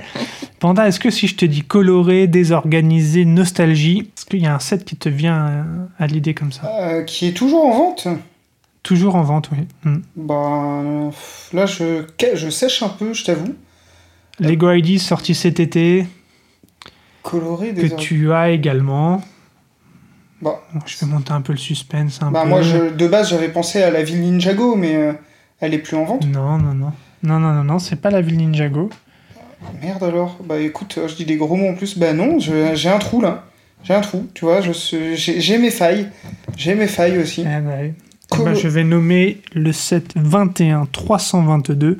Panda, 0.61 0.87
est-ce 0.89 1.01
que 1.01 1.11
si 1.11 1.27
je 1.27 1.37
te 1.37 1.45
dis 1.45 1.63
coloré, 1.63 2.27
désorganisé, 2.27 3.25
nostalgie, 3.25 4.11
est-ce 4.17 4.27
qu'il 4.27 4.43
y 4.43 4.47
a 4.47 4.55
un 4.55 4.59
set 4.59 4.85
qui 4.85 4.97
te 4.97 5.09
vient 5.09 5.47
euh, 5.47 5.63
à 5.99 6.07
l'idée 6.07 6.35
comme 6.35 6.53
ça? 6.53 6.71
Euh, 6.81 7.03
qui 7.03 7.27
est 7.29 7.33
toujours 7.33 7.65
en 7.67 7.73
vente? 7.77 8.09
Toujours 8.83 9.17
en 9.17 9.23
vente, 9.23 9.51
oui. 9.53 9.67
Euh, 9.87 11.11
là, 11.53 11.67
je, 11.67 12.05
je 12.35 12.51
sèche 12.51 12.83
un 12.83 12.89
peu, 12.91 13.15
je 13.15 13.25
t'avoue. 13.25 13.55
Lego 14.41 14.71
ID 14.73 14.99
sorti 14.99 15.35
cet 15.35 15.61
été, 15.61 16.07
Coloré 17.23 17.73
que 17.73 17.81
des 17.81 17.97
tu 17.97 18.33
as 18.33 18.51
également. 18.51 19.23
Bon, 20.43 20.55
je 20.87 20.97
vais 21.05 21.11
monter 21.11 21.33
un 21.33 21.41
peu 21.41 21.53
le 21.53 21.59
suspense. 21.59 22.21
Un 22.23 22.31
Bah, 22.31 22.43
peu. 22.43 22.49
moi, 22.49 22.63
je, 22.63 22.91
de 22.95 23.07
base, 23.09 23.31
j'avais 23.31 23.49
pensé 23.49 23.83
à 23.83 23.91
la 23.91 24.03
ville 24.03 24.21
Ninjago, 24.21 24.75
mais 24.77 24.95
euh, 24.97 25.13
elle 25.61 25.73
est 25.75 25.79
plus 25.79 25.97
en 25.97 26.05
vente. 26.05 26.27
Non, 26.27 26.59
non, 26.59 26.75
non. 26.75 26.93
Non, 27.23 27.39
non, 27.39 27.53
non, 27.55 27.65
non, 27.65 27.79
c'est 27.79 27.97
pas 27.97 28.11
la 28.11 28.21
ville 28.21 28.37
Ninjago. 28.37 28.91
Merde 29.83 30.03
alors. 30.05 30.39
Bah 30.45 30.59
écoute, 30.59 30.97
euh, 30.99 31.09
je 31.09 31.15
dis 31.15 31.25
des 31.25 31.37
gros 31.37 31.57
mots 31.57 31.69
en 31.69 31.75
plus. 31.75 31.99
Bah 31.99 32.13
non, 32.13 32.39
j'ai 32.39 32.89
un 32.89 32.99
trou 32.99 33.21
là. 33.23 33.45
J'ai 33.83 33.95
un 33.95 34.01
trou, 34.01 34.27
tu 34.35 34.45
vois. 34.45 34.61
J'ai 34.61 35.59
mes 35.59 35.71
failles. 35.71 36.09
J'ai 36.57 36.75
mes 36.75 36.87
failles 36.87 37.19
aussi. 37.19 37.43
Eh 37.43 37.61
ben. 37.61 37.95
Eh 38.37 38.43
ben, 38.43 38.55
je 38.55 38.69
vais 38.69 38.85
nommer 38.85 39.41
le 39.55 39.73
set 39.73 40.13
21 40.17 40.87
322, 40.91 41.99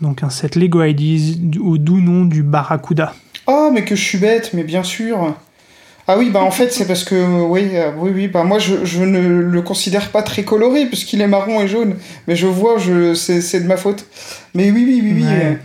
donc 0.00 0.22
un 0.22 0.30
set 0.30 0.56
Lego 0.56 0.82
IDs 0.82 1.58
au 1.60 1.76
doux 1.78 2.00
nom 2.00 2.24
du 2.24 2.42
Barracuda. 2.42 3.12
Oh, 3.46 3.70
mais 3.72 3.84
que 3.84 3.94
je 3.94 4.02
suis 4.02 4.18
bête, 4.18 4.50
mais 4.54 4.62
bien 4.62 4.82
sûr. 4.82 5.34
Ah 6.10 6.16
oui, 6.16 6.30
bah 6.30 6.40
en 6.42 6.50
fait, 6.50 6.72
c'est 6.72 6.86
parce 6.86 7.04
que, 7.04 7.14
euh, 7.14 7.44
oui, 7.44 7.68
euh, 7.74 7.90
oui, 7.98 8.10
oui, 8.14 8.28
bah 8.28 8.42
moi, 8.42 8.58
je, 8.58 8.82
je 8.82 9.04
ne 9.04 9.20
le 9.20 9.60
considère 9.60 10.10
pas 10.10 10.22
très 10.22 10.42
coloré, 10.42 10.86
puisqu'il 10.86 11.20
est 11.20 11.26
marron 11.26 11.60
et 11.60 11.68
jaune. 11.68 11.96
Mais 12.26 12.34
je 12.34 12.46
vois, 12.46 12.78
je, 12.78 13.12
c'est 13.12 13.42
c'est 13.42 13.60
de 13.60 13.66
ma 13.66 13.76
faute. 13.76 14.06
Mais 14.54 14.70
oui, 14.70 14.84
oui, 14.86 15.00
oui, 15.04 15.12
oui. 15.16 15.24
Ouais. 15.24 15.58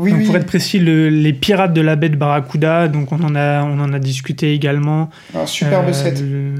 Oui, 0.00 0.10
Donc, 0.10 0.20
oui. 0.20 0.26
Pour 0.26 0.36
être 0.36 0.46
précis, 0.46 0.78
le- 0.78 1.08
les 1.08 1.32
pirates 1.32 1.72
de 1.72 1.80
la 1.80 1.94
baie 1.96 2.08
de 2.08 2.16
Barracuda, 2.16 2.88
donc 2.88 3.12
on 3.12 3.22
en 3.22 3.34
a, 3.36 3.62
on 3.64 3.78
en 3.80 3.92
a 3.92 3.98
discuté 3.98 4.52
également. 4.54 5.10
Un 5.34 5.46
superbe 5.46 5.88
Euh, 5.88 5.92
set. 5.92 6.20
le- 6.20 6.54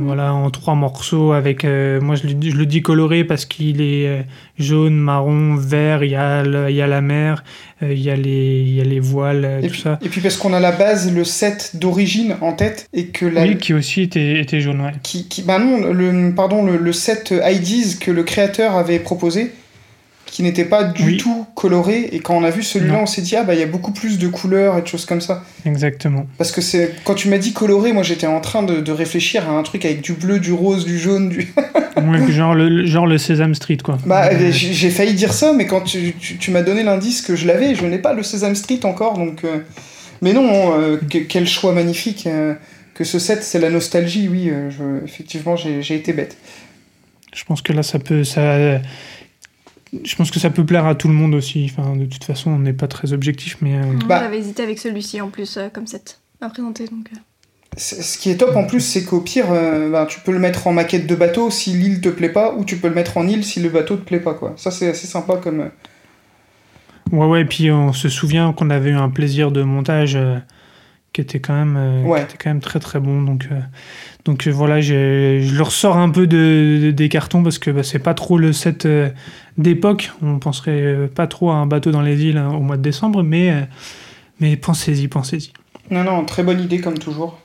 voilà, 0.00 0.32
en 0.32 0.48
trois 0.50 0.74
morceaux 0.74 1.32
avec. 1.32 1.64
euh, 1.64 2.00
moi, 2.00 2.14
je 2.16 2.26
le, 2.26 2.34
dis- 2.34 2.50
je 2.50 2.56
le 2.56 2.66
dis 2.66 2.80
coloré 2.82 3.24
parce 3.24 3.44
qu'il 3.44 3.80
est 3.82 4.06
euh, 4.08 4.22
jaune, 4.58 4.94
marron, 4.96 5.56
vert. 5.56 6.02
Il 6.02 6.10
y 6.10 6.14
a, 6.16 6.42
le- 6.42 6.70
il 6.70 6.76
y 6.76 6.80
a 6.82 6.86
la 6.86 7.00
mer, 7.00 7.44
euh, 7.82 7.92
il 7.92 8.00
y 8.00 8.08
a 8.10 8.16
les, 8.16 8.62
il 8.66 8.74
y 8.74 8.80
a 8.80 8.84
les 8.84 9.00
voiles, 9.00 9.58
Et 9.62 9.66
tout 9.66 9.72
puis, 9.72 9.80
ça. 9.82 9.98
et 10.02 10.08
puis 10.08 10.20
parce 10.20 10.36
qu'on 10.36 10.52
a 10.54 10.60
la 10.60 10.72
base, 10.72 11.12
le 11.14 11.24
set 11.24 11.72
d'origine 11.74 12.36
en 12.40 12.52
tête, 12.52 12.88
et 12.94 13.06
que 13.08 13.26
la, 13.26 13.42
Oui, 13.42 13.58
qui 13.58 13.74
aussi 13.74 14.02
était, 14.02 14.40
était 14.40 14.60
jaune, 14.60 14.80
ouais. 14.80 14.92
qui, 15.02 15.28
qui 15.28 15.42
bah 15.42 15.58
non, 15.58 15.92
le, 15.92 16.32
pardon, 16.34 16.64
le, 16.64 16.76
le 16.78 16.92
set 16.92 17.34
IDs 17.44 17.98
que 18.00 18.10
le 18.10 18.22
créateur 18.22 18.76
avait 18.76 18.98
proposé, 19.00 19.52
qui 20.30 20.42
n'était 20.42 20.66
pas 20.66 20.84
du 20.84 21.04
Oui. 21.04 21.16
tout 21.16 21.46
coloré, 21.54 22.10
et 22.12 22.20
quand 22.20 22.36
on 22.36 22.44
a 22.44 22.50
vu 22.50 22.62
celui-là, 22.62 22.98
on 23.00 23.06
s'est 23.06 23.22
dit, 23.22 23.34
ah 23.34 23.44
bah 23.44 23.54
il 23.54 23.60
y 23.60 23.62
a 23.62 23.66
beaucoup 23.66 23.92
plus 23.92 24.18
de 24.18 24.28
couleurs 24.28 24.76
et 24.76 24.82
de 24.82 24.86
choses 24.86 25.06
comme 25.06 25.22
ça. 25.22 25.42
Exactement. 25.64 26.26
Parce 26.36 26.52
que 26.52 26.60
c'est 26.60 26.94
quand 27.04 27.14
tu 27.14 27.28
m'as 27.28 27.38
dit 27.38 27.52
coloré, 27.54 27.92
moi 27.94 28.02
j'étais 28.02 28.26
en 28.26 28.40
train 28.40 28.62
de, 28.62 28.80
de 28.80 28.92
réfléchir 28.92 29.48
à 29.48 29.52
un 29.52 29.62
truc 29.62 29.84
avec 29.86 30.02
du 30.02 30.12
bleu, 30.12 30.38
du 30.38 30.52
rose, 30.52 30.84
du 30.84 30.98
jaune, 30.98 31.30
du... 31.30 31.52
Ouais, 31.96 32.30
genre, 32.30 32.54
le, 32.54 32.86
genre 32.86 33.06
le 33.06 33.18
Sesame 33.18 33.54
Street, 33.54 33.78
quoi. 33.82 33.98
Bah 34.06 34.28
Euh, 34.32 34.52
j'ai 34.52 34.72
j'ai 34.72 34.90
failli 34.90 35.14
dire 35.14 35.32
ça, 35.32 35.52
mais 35.52 35.66
quand 35.66 35.80
tu, 35.80 36.12
tu, 36.20 36.36
tu 36.36 36.50
m'as 36.52 36.62
donné 36.62 36.82
l'indice 36.84 37.22
que 37.22 37.34
je 37.34 37.46
l'avais, 37.46 37.74
je 37.74 37.84
n'ai 37.86 37.98
pas 37.98 38.12
le 38.12 38.22
Sesame 38.22 38.54
Street 38.54 38.80
encore, 38.84 39.14
donc... 39.18 39.42
euh, 39.44 39.58
Mais 40.22 40.32
non, 40.32 40.78
euh, 40.78 40.98
que- 41.10 41.18
quel 41.18 41.48
choix 41.48 41.72
magnifique 41.72 42.26
euh, 42.26 42.54
que 42.94 43.02
ce 43.04 43.18
set, 43.18 43.42
c'est 43.42 43.58
la 43.58 43.70
nostalgie, 43.70 44.28
oui, 44.28 44.52
je- 44.70 45.04
effectivement 45.04 45.56
j'ai 45.56 45.80
j'ai 45.82 45.94
été 45.96 46.12
bête. 46.12 46.36
Je 47.34 47.44
pense 47.44 47.62
que 47.62 47.72
là, 47.72 47.82
ça 47.82 47.98
peut. 47.98 48.24
Ça... 48.24 48.80
Je 50.04 50.16
pense 50.16 50.30
que 50.30 50.38
ça 50.38 50.50
peut 50.50 50.64
plaire 50.66 50.86
à 50.86 50.94
tout 50.94 51.08
le 51.08 51.14
monde 51.14 51.34
aussi. 51.34 51.70
Enfin, 51.72 51.96
de 51.96 52.04
toute 52.06 52.24
façon, 52.24 52.50
on 52.50 52.58
n'est 52.58 52.72
pas 52.72 52.88
très 52.88 53.12
objectif, 53.12 53.56
mais. 53.60 53.76
euh, 53.76 53.82
Moi, 53.84 53.94
Bah. 54.06 54.20
J'avais 54.20 54.38
hésité 54.38 54.62
avec 54.62 54.78
celui-ci 54.78 55.20
en 55.20 55.28
plus, 55.30 55.56
euh, 55.56 55.68
comme 55.72 55.86
set 55.86 56.20
à 56.40 56.48
présenter. 56.48 56.84
Donc, 56.86 57.08
euh. 57.12 57.18
Ce 57.76 58.18
qui 58.18 58.30
est 58.30 58.36
top 58.38 58.56
en 58.56 58.66
plus, 58.66 58.80
c'est 58.80 59.04
qu'au 59.04 59.20
pire, 59.20 59.46
euh, 59.50 59.90
bah, 59.90 60.06
tu 60.08 60.20
peux 60.20 60.32
le 60.32 60.38
mettre 60.38 60.66
en 60.66 60.72
maquette 60.72 61.06
de 61.06 61.14
bateau 61.14 61.50
si 61.50 61.70
l'île 61.74 62.00
te 62.00 62.08
plaît 62.08 62.28
pas, 62.30 62.54
ou 62.54 62.64
tu 62.64 62.76
peux 62.76 62.88
le 62.88 62.94
mettre 62.94 63.16
en 63.18 63.26
île 63.28 63.44
si 63.44 63.60
le 63.60 63.68
bateau 63.68 63.96
te 63.96 64.02
plaît 64.04 64.20
pas, 64.20 64.34
quoi. 64.34 64.54
Ça, 64.56 64.70
c'est 64.70 64.88
assez 64.88 65.06
sympa 65.06 65.36
comme. 65.36 65.70
Ouais, 67.12 67.26
ouais, 67.26 67.40
et 67.42 67.44
puis 67.44 67.70
on 67.70 67.92
se 67.92 68.08
souvient 68.08 68.52
qu'on 68.52 68.70
avait 68.70 68.90
eu 68.90 68.94
un 68.96 69.08
plaisir 69.08 69.50
de 69.52 69.62
montage 69.62 70.16
euh, 70.16 70.36
qui 71.12 71.20
était 71.20 71.40
quand 71.40 71.54
même, 71.54 71.76
euh, 71.76 72.02
Ouais. 72.02 72.20
qui 72.20 72.34
était 72.34 72.36
quand 72.44 72.50
même 72.50 72.60
très 72.60 72.80
très 72.80 73.00
bon. 73.00 73.22
Donc, 73.22 73.48
euh, 73.50 73.60
donc 74.28 74.46
euh, 74.46 74.50
voilà, 74.52 74.80
je 74.80 75.54
le 75.56 75.62
ressors 75.62 75.96
un 75.96 76.10
peu 76.10 76.26
de, 76.26 76.78
de- 76.82 76.90
des 76.90 77.08
cartons 77.08 77.42
parce 77.42 77.58
que 77.58 77.70
bah, 77.70 77.82
c'est 77.82 77.98
pas 77.98 78.12
trop 78.14 78.36
le 78.38 78.52
set 78.52 78.84
euh, 78.86 79.08
d'époque. 79.56 80.12
On 80.22 80.38
penserait 80.38 80.70
euh, 80.82 81.06
pas 81.08 81.26
trop 81.26 81.50
à 81.50 81.54
un 81.54 81.66
bateau 81.66 81.90
dans 81.90 82.02
les 82.02 82.22
îles 82.24 82.36
hein, 82.36 82.50
au 82.50 82.60
mois 82.60 82.76
de 82.76 82.82
décembre, 82.82 83.22
mais, 83.22 83.50
euh, 83.50 83.60
mais 84.38 84.56
pensez-y, 84.56 85.08
pensez-y. 85.08 85.50
Non, 85.90 86.04
non, 86.04 86.24
très 86.26 86.42
bonne 86.42 86.60
idée 86.60 86.78
comme 86.80 86.98
toujours. 86.98 87.38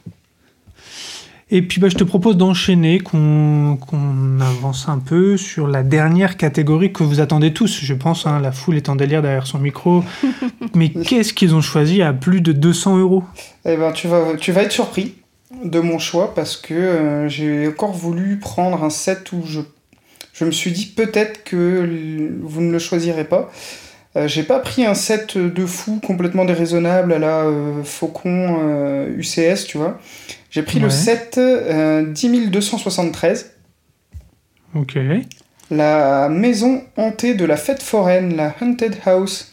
Et 1.52 1.62
puis 1.62 1.80
bah, 1.80 1.88
je 1.88 1.96
te 1.96 2.04
propose 2.04 2.36
d'enchaîner, 2.36 3.00
qu'on 3.00 3.78
avance 4.42 4.90
un 4.90 4.98
peu 5.00 5.38
sur 5.38 5.68
la 5.68 5.84
dernière 5.84 6.36
catégorie 6.36 6.92
que 6.92 7.04
vous 7.04 7.20
attendez 7.22 7.54
tous, 7.54 7.80
je 7.84 7.94
pense. 7.94 8.26
hein, 8.26 8.40
la 8.40 8.52
foule 8.52 8.76
est 8.76 8.90
en 8.90 8.96
délire 8.96 9.22
derrière 9.22 9.46
son 9.46 9.60
micro. 9.60 10.04
Mais 10.76 10.90
qu'est-ce 10.90 11.34
qu'ils 11.34 11.54
ont 11.56 11.62
choisi 11.62 12.02
à 12.02 12.12
plus 12.12 12.42
de 12.42 12.52
200 12.54 12.98
euros? 12.98 13.24
Eh 13.66 13.78
ben, 13.78 13.92
tu 13.92 14.08
vas, 14.08 14.36
tu 14.38 14.52
vas 14.52 14.64
être 14.64 14.72
surpris 14.72 15.14
de 15.64 15.80
mon 15.80 16.00
choix 16.00 16.34
parce 16.34 16.58
que 16.58 16.74
euh, 16.74 17.28
j'ai 17.30 17.68
encore 17.68 17.94
voulu 17.94 18.38
prendre 18.40 18.84
un 18.84 18.90
set 18.90 19.32
où 19.32 19.44
je, 19.46 19.62
je 20.34 20.46
me 20.46 20.52
suis 20.52 20.72
dit 20.72 20.88
peut-être 20.88 21.44
que 21.44 22.38
vous 22.42 22.62
ne 22.62 22.72
le 22.72 22.80
choisirez 22.80 23.26
pas. 23.26 23.52
Euh, 24.16 24.28
j'ai 24.28 24.44
pas 24.44 24.60
pris 24.60 24.86
un 24.86 24.94
set 24.94 25.38
de 25.38 25.66
fou 25.66 26.00
complètement 26.06 26.46
déraisonnable 26.46 27.14
à 27.14 27.20
la 27.20 27.40
euh, 27.46 27.84
Faucon 27.84 29.08
UCS, 29.18 29.66
tu 29.66 29.78
vois. 29.78 30.00
J'ai 30.52 30.62
pris 30.62 30.80
le 30.80 30.92
set 30.92 31.40
euh, 31.40 32.04
10273, 32.14 33.54
Ok. 34.76 35.00
la 35.72 36.30
maison 36.30 36.84
hantée 36.96 37.34
de 37.34 37.44
la 37.46 37.58
fête 37.58 37.82
foraine, 37.82 38.36
la 38.36 38.54
Haunted 38.62 38.96
House. 39.06 39.53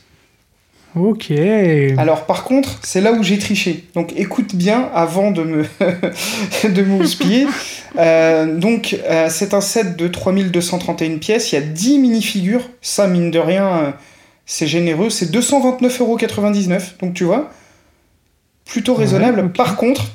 Ok. 0.96 1.30
Alors 1.98 2.26
par 2.26 2.42
contre, 2.44 2.78
c'est 2.82 3.00
là 3.00 3.12
où 3.12 3.22
j'ai 3.22 3.38
triché. 3.38 3.84
Donc 3.94 4.12
écoute 4.16 4.54
bien 4.56 4.90
avant 4.94 5.30
de 5.30 5.42
me 5.44 5.62
de 6.68 6.82
me 6.82 7.00
houspiller. 7.02 7.46
Euh, 7.98 8.56
donc 8.56 8.96
euh, 9.08 9.28
c'est 9.30 9.54
un 9.54 9.60
set 9.60 9.96
de 9.96 10.08
3231 10.08 11.18
pièces, 11.18 11.52
il 11.52 11.54
y 11.56 11.58
a 11.58 11.60
10 11.62 11.98
mini-figures, 11.98 12.68
ça 12.80 13.06
mine 13.06 13.30
de 13.30 13.38
rien 13.38 13.66
euh, 13.66 13.90
c'est 14.46 14.66
généreux, 14.66 15.10
c'est 15.10 15.30
229,99€. 15.32 16.98
Donc 17.00 17.14
tu 17.14 17.24
vois, 17.24 17.50
plutôt 18.64 18.94
Ouais, 18.94 19.00
raisonnable. 19.00 19.52
Par 19.52 19.76
contre, 19.76 20.06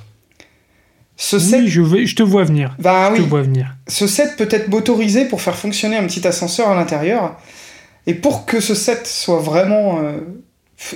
Ce 1.18 1.38
Oui, 1.38 1.42
set, 1.42 1.68
je, 1.68 1.82
vais, 1.82 2.06
je 2.06 2.16
te 2.16 2.24
vois 2.24 2.44
venir. 2.44 2.76
bah 2.80 3.12
Je 3.16 3.22
oui, 3.22 3.24
te 3.26 3.30
vois 3.30 3.42
venir. 3.44 3.76
ce 3.88 4.08
set 4.08 4.36
peut 4.38 4.50
être 4.52 4.68
motorisé 4.68 5.26
pour 5.26 5.42
faire 5.42 5.56
fonctionner 5.56 5.96
un 5.96 6.04
petit 6.06 6.28
ascenseur 6.28 6.68
à 6.70 6.76
l'intérieur. 6.76 7.38
Et 8.08 8.14
pour 8.14 8.46
que 8.46 8.60
ce 8.60 8.76
set 8.76 9.08
soit 9.08 9.40
vraiment 9.40 10.00
euh, 10.00 10.20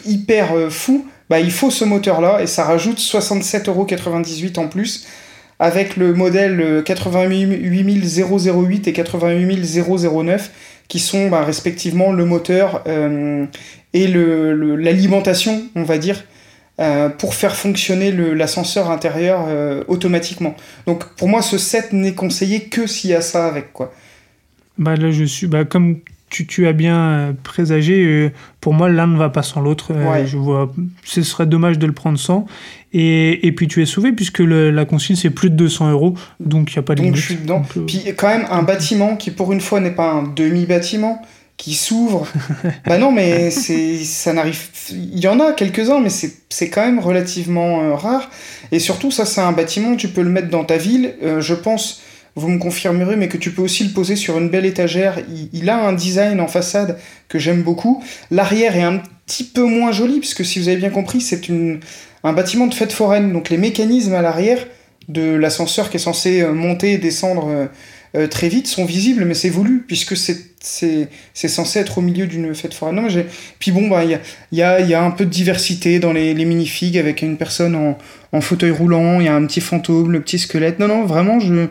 hyper 0.05 0.53
euh, 0.53 0.69
fou, 0.69 1.07
bah, 1.29 1.39
il 1.39 1.51
faut 1.51 1.71
ce 1.71 1.85
moteur-là 1.85 2.41
et 2.41 2.47
ça 2.47 2.63
rajoute 2.63 2.99
67,98€ 2.99 4.59
en 4.59 4.67
plus 4.67 5.07
avec 5.59 5.97
le 5.97 6.13
modèle 6.13 6.59
euh, 6.61 6.81
88008 6.81 8.87
et 8.87 8.93
88009 8.93 10.51
qui 10.87 10.99
sont 10.99 11.29
bah, 11.29 11.43
respectivement 11.43 12.11
le 12.11 12.25
moteur 12.25 12.83
euh, 12.87 13.45
et 13.93 14.07
le- 14.07 14.53
le- 14.53 14.75
l'alimentation, 14.75 15.63
on 15.75 15.83
va 15.83 15.97
dire, 15.97 16.23
euh, 16.79 17.09
pour 17.09 17.35
faire 17.35 17.55
fonctionner 17.55 18.11
l'ascenseur 18.11 18.89
intérieur 18.89 19.45
euh, 19.49 19.83
automatiquement. 19.87 20.55
Donc 20.87 21.03
pour 21.15 21.27
moi, 21.27 21.41
ce 21.41 21.57
set 21.57 21.93
n'est 21.93 22.13
conseillé 22.15 22.61
que 22.63 22.87
s'il 22.87 23.11
y 23.11 23.13
a 23.13 23.21
ça 23.21 23.47
avec 23.47 23.73
quoi. 23.73 23.93
Bah 24.77 24.95
là, 24.95 25.11
je 25.11 25.25
suis. 25.25 25.47
Bah, 25.47 25.65
comme 25.65 25.99
tu, 26.29 26.45
tu 26.47 26.67
as 26.67 26.73
bien 26.73 26.95
euh, 26.97 27.31
présagé, 27.43 28.03
euh, 28.05 28.29
pour 28.61 28.73
moi, 28.73 28.89
l'un 28.89 29.07
ne 29.07 29.17
va 29.17 29.29
pas 29.29 29.43
sans 29.43 29.61
l'autre. 29.61 29.91
Euh, 29.91 30.09
Ouais. 30.11 30.25
Je 30.27 30.37
vois. 30.37 30.71
Ce 31.03 31.21
serait 31.23 31.45
dommage 31.47 31.77
de 31.79 31.85
le 31.87 31.93
prendre 31.93 32.17
sans. 32.19 32.45
Et, 32.93 33.45
et 33.47 33.51
puis 33.51 33.67
tu 33.67 33.81
es 33.81 33.85
sauvé 33.85 34.11
puisque 34.13 34.39
le- 34.39 34.71
la 34.71 34.85
consigne 34.85 35.15
c'est 35.15 35.29
plus 35.29 35.49
de 35.51 35.55
200 35.55 35.91
euros, 35.91 36.15
donc 36.39 36.71
il 36.71 36.75
n'y 36.75 36.79
a 36.79 36.83
pas 36.83 36.95
de 36.95 36.99
Donc 36.99 37.05
limite. 37.07 37.21
je 37.21 37.25
suis 37.25 37.35
dedans. 37.35 37.63
Donc, 37.75 37.85
Puis 37.85 38.03
quand 38.17 38.27
même 38.29 38.47
un 38.49 38.63
bâtiment 38.63 39.15
qui 39.15 39.29
pour 39.31 39.51
une 39.53 39.61
fois 39.61 39.79
n'est 39.79 39.91
pas 39.91 40.11
un 40.11 40.23
demi-bâtiment 40.23 41.21
qui 41.57 41.73
s'ouvre. 41.75 42.25
bah 42.87 42.97
non 42.97 43.11
mais 43.11 43.51
c'est 43.51 43.97
ça 44.03 44.33
n'arrive. 44.33 44.59
Il 44.91 45.19
y 45.19 45.27
en 45.27 45.39
a 45.39 45.51
quelques-uns 45.53 45.99
mais 45.99 46.09
c'est 46.09 46.33
c'est 46.49 46.69
quand 46.69 46.83
même 46.83 46.97
relativement 46.99 47.81
euh, 47.83 47.93
rare. 47.93 48.29
Et 48.71 48.79
surtout 48.79 49.11
ça 49.11 49.25
c'est 49.25 49.41
un 49.41 49.51
bâtiment 49.51 49.95
tu 49.95 50.07
peux 50.07 50.23
le 50.23 50.29
mettre 50.31 50.49
dans 50.49 50.63
ta 50.63 50.77
ville. 50.77 51.13
Euh, 51.21 51.41
je 51.41 51.53
pense 51.53 52.01
vous 52.35 52.49
me 52.49 52.57
confirmerez 52.57 53.15
mais 53.15 53.27
que 53.27 53.37
tu 53.37 53.51
peux 53.51 53.61
aussi 53.61 53.83
le 53.83 53.91
poser 53.91 54.15
sur 54.15 54.37
une 54.37 54.49
belle 54.49 54.65
étagère. 54.65 55.19
Il, 55.53 55.69
a 55.69 55.77
un 55.77 55.93
design 55.93 56.39
en 56.39 56.47
façade 56.47 56.97
que 57.27 57.39
j'aime 57.39 57.61
beaucoup. 57.61 58.03
L'arrière 58.31 58.75
est 58.75 58.83
un 58.83 59.01
petit 59.25 59.43
peu 59.43 59.63
moins 59.63 59.91
joli 59.91 60.19
puisque 60.19 60.45
si 60.45 60.59
vous 60.59 60.69
avez 60.69 60.77
bien 60.77 60.89
compris 60.89 61.21
c'est 61.21 61.41
un 62.23 62.33
bâtiment 62.33 62.67
de 62.67 62.73
fête 62.73 62.91
foraine 62.91 63.31
donc 63.31 63.49
les 63.49 63.57
mécanismes 63.57 64.13
à 64.13 64.21
l'arrière 64.21 64.65
de 65.07 65.35
l'ascenseur 65.35 65.89
qui 65.89 65.97
est 65.97 65.99
censé 65.99 66.41
euh, 66.41 66.53
monter 66.53 66.93
et 66.93 66.97
descendre 66.97 67.47
euh, 67.49 67.65
euh, 68.15 68.27
très 68.27 68.49
vite 68.49 68.65
sont 68.65 68.85
visibles, 68.85 69.23
mais 69.25 69.35
c'est 69.35 69.49
voulu, 69.49 69.83
puisque 69.87 70.17
c'est, 70.17 71.09
censé 71.33 71.79
être 71.79 71.99
au 71.99 72.01
milieu 72.01 72.25
d'une 72.25 72.55
fête 72.55 72.73
foraine. 72.73 73.07
Puis 73.59 73.71
bon, 73.71 73.87
bah, 73.87 74.03
il 74.03 74.11
y 74.11 74.15
a, 74.15 74.19
y, 74.51 74.61
a, 74.63 74.79
y 74.81 74.93
a 74.95 75.03
un 75.03 75.11
peu 75.11 75.25
de 75.25 75.29
diversité 75.29 75.99
dans 75.99 76.11
les, 76.11 76.33
les 76.33 76.45
minifigs 76.45 76.97
avec 76.97 77.21
une 77.21 77.37
personne 77.37 77.75
en, 77.75 77.97
en 78.31 78.41
fauteuil 78.41 78.71
roulant, 78.71 79.19
il 79.19 79.27
y 79.27 79.29
a 79.29 79.35
un 79.35 79.45
petit 79.45 79.61
fantôme, 79.61 80.11
le 80.11 80.21
petit 80.21 80.39
squelette. 80.39 80.79
Non, 80.79 80.87
non, 80.87 81.05
vraiment, 81.05 81.39
je, 81.39 81.67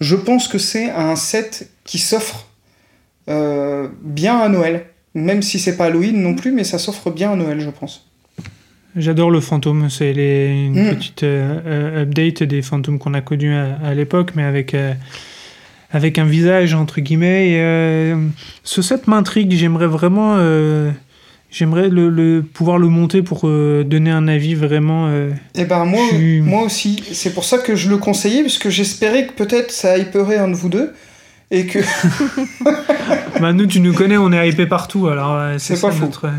je 0.00 0.16
pense 0.16 0.48
que 0.48 0.58
c'est 0.58 0.90
un 0.90 1.16
set 1.16 1.70
qui 1.84 1.98
s'offre 1.98 2.46
euh, 3.28 3.88
bien 4.02 4.38
à 4.38 4.48
Noël. 4.48 4.86
Même 5.14 5.42
si 5.42 5.58
c'est 5.58 5.76
pas 5.76 5.86
Halloween 5.86 6.22
non 6.22 6.34
plus, 6.34 6.52
mais 6.52 6.64
ça 6.64 6.78
s'offre 6.78 7.10
bien 7.10 7.32
à 7.32 7.36
Noël, 7.36 7.60
je 7.60 7.70
pense. 7.70 8.06
J'adore 8.96 9.30
le 9.30 9.40
fantôme, 9.40 9.90
c'est 9.90 10.12
les, 10.12 10.48
une 10.66 10.90
Mm. 10.90 10.94
petite 10.96 11.22
euh, 11.22 12.02
update 12.02 12.42
des 12.42 12.62
fantômes 12.62 12.98
qu'on 12.98 13.14
a 13.14 13.20
connus 13.20 13.54
à, 13.54 13.76
à 13.84 13.94
l'époque, 13.94 14.32
mais 14.34 14.44
avec, 14.44 14.74
euh, 14.74 14.92
avec 15.90 16.18
un 16.18 16.24
visage 16.24 16.74
entre 16.74 17.00
guillemets. 17.00 17.50
Et, 17.50 18.14
ce 18.64 18.82
set 18.82 19.06
m'intrigue, 19.08 19.52
j'aimerais 19.52 19.86
vraiment, 19.86 20.36
j'aimerais 21.50 21.88
le, 21.88 22.08
le- 22.10 22.42
pouvoir 22.42 22.78
le 22.78 22.88
monter 22.88 23.22
pour 23.22 23.42
euh, 23.48 23.84
donner 23.84 24.10
un 24.10 24.28
avis 24.28 24.54
vraiment. 24.54 25.06
euh, 25.08 25.30
Et 25.54 25.64
ben 25.64 25.84
moi, 25.84 26.62
aussi. 26.64 27.02
C'est 27.12 27.32
pour 27.34 27.44
ça 27.44 27.58
que 27.58 27.74
je 27.76 27.88
le 27.88 27.96
conseillais, 27.98 28.42
puisque 28.42 28.68
j'espérais 28.68 29.26
que 29.26 29.32
peut-être 29.32 29.70
ça 29.70 29.98
hyperait 29.98 30.36
un 30.38 30.48
de 30.48 30.54
vous 30.54 30.68
deux. 30.68 30.92
Et 31.50 31.64
que. 31.66 31.78
bah 33.40 33.52
nous, 33.52 33.66
tu 33.66 33.80
nous 33.80 33.94
connais, 33.94 34.16
on 34.18 34.32
est 34.32 34.48
hypé 34.48 34.66
partout, 34.66 35.08
alors 35.08 35.34
euh, 35.34 35.54
c'est 35.58 35.80
pas 35.80 35.92
notre. 35.94 36.26
euh. 36.26 36.30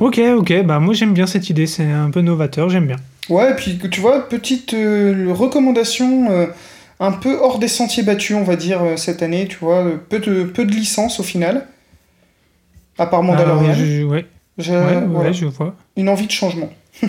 Ok, 0.00 0.20
ok, 0.36 0.62
bah 0.64 0.78
moi 0.78 0.94
j'aime 0.94 1.12
bien 1.12 1.26
cette 1.26 1.50
idée, 1.50 1.66
c'est 1.66 1.90
un 1.90 2.10
peu 2.10 2.20
novateur, 2.20 2.68
j'aime 2.68 2.86
bien. 2.86 2.96
Ouais, 3.28 3.50
et 3.50 3.54
puis 3.54 3.78
tu 3.90 4.00
vois, 4.00 4.28
petite 4.28 4.72
euh, 4.74 5.26
recommandation 5.32 6.28
un 7.00 7.12
peu 7.12 7.36
hors 7.40 7.58
des 7.58 7.68
sentiers 7.68 8.02
battus, 8.04 8.36
on 8.36 8.44
va 8.44 8.54
dire, 8.56 8.80
cette 8.96 9.22
année, 9.22 9.46
tu 9.48 9.56
vois. 9.60 9.84
Peu 10.08 10.18
de, 10.20 10.44
peu 10.44 10.64
de 10.64 10.70
licences 10.72 11.18
au 11.18 11.22
final. 11.24 11.66
À 12.98 13.06
part 13.06 13.22
Mandalorian. 13.22 13.70
Ah, 13.70 13.74
je- 13.74 14.02
ouais, 14.04 14.26
J'ai 14.58 14.72
ouais, 14.76 14.84
ouais, 14.84 15.06
voilà, 15.06 15.32
je 15.32 15.46
vois. 15.46 15.74
une 15.96 16.08
envie 16.08 16.26
de 16.26 16.32
changement. 16.32 16.70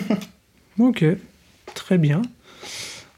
Ok, 0.80 1.04
très 1.74 1.98
bien. 1.98 2.22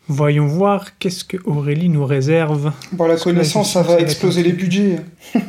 Voyons 0.07 0.47
voir 0.47 0.97
qu'est-ce 0.97 1.23
que 1.23 1.37
Aurélie 1.45 1.89
nous 1.89 2.05
réserve. 2.05 2.71
Bon, 2.91 3.03
la 3.05 3.11
Parce 3.11 3.23
que 3.23 3.29
là, 3.29 3.35
connaissance, 3.35 3.73
ça 3.73 3.83
va 3.83 3.99
exploser 3.99 4.41
les 4.41 4.51
budgets. 4.51 4.95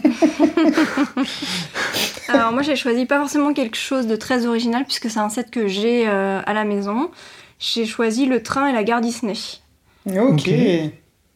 Alors 2.29 2.53
moi 2.53 2.63
j'ai 2.63 2.77
choisi 2.77 3.07
pas 3.07 3.19
forcément 3.19 3.53
quelque 3.53 3.77
chose 3.77 4.07
de 4.07 4.17
très 4.17 4.47
original 4.47 4.85
puisque 4.85 5.11
c'est 5.11 5.19
un 5.21 5.29
set 5.29 5.51
que 5.51 5.67
j'ai 5.69 6.07
euh, 6.09 6.41
à 6.45 6.53
la 6.55 6.65
maison. 6.65 7.11
J'ai 7.59 7.87
choisi 7.87 8.27
le 8.27 8.43
train 8.43 8.69
et 8.69 8.73
la 8.73 8.85
gare 8.85 9.01
Disney. 9.01 9.35
Ok. 10.07 10.15
Ok. 10.49 10.51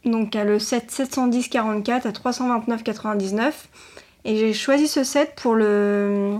Donc 0.05 0.37
à 0.37 0.44
le 0.44 0.59
set 0.59 0.90
710-44 0.92 2.07
à 2.07 2.11
329,99. 2.12 3.53
Et 4.26 4.36
j'ai 4.36 4.52
choisi 4.52 4.88
ce 4.88 5.04
set 5.04 5.34
pour 5.36 5.54
le, 5.54 6.38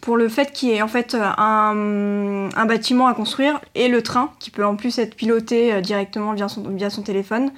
pour 0.00 0.16
le 0.16 0.30
fait 0.30 0.50
qu'il 0.50 0.70
y 0.70 0.72
ait 0.72 0.80
en 0.80 0.88
fait 0.88 1.14
un, 1.14 2.48
un 2.56 2.64
bâtiment 2.64 3.06
à 3.06 3.12
construire 3.12 3.60
et 3.74 3.88
le 3.88 4.02
train 4.02 4.32
qui 4.38 4.50
peut 4.50 4.64
en 4.64 4.76
plus 4.76 4.98
être 4.98 5.14
piloté 5.14 5.74
euh, 5.74 5.80
directement 5.82 6.32
via 6.32 6.48
son, 6.48 6.62
via 6.70 6.88
son 6.88 7.02
téléphone. 7.02 7.52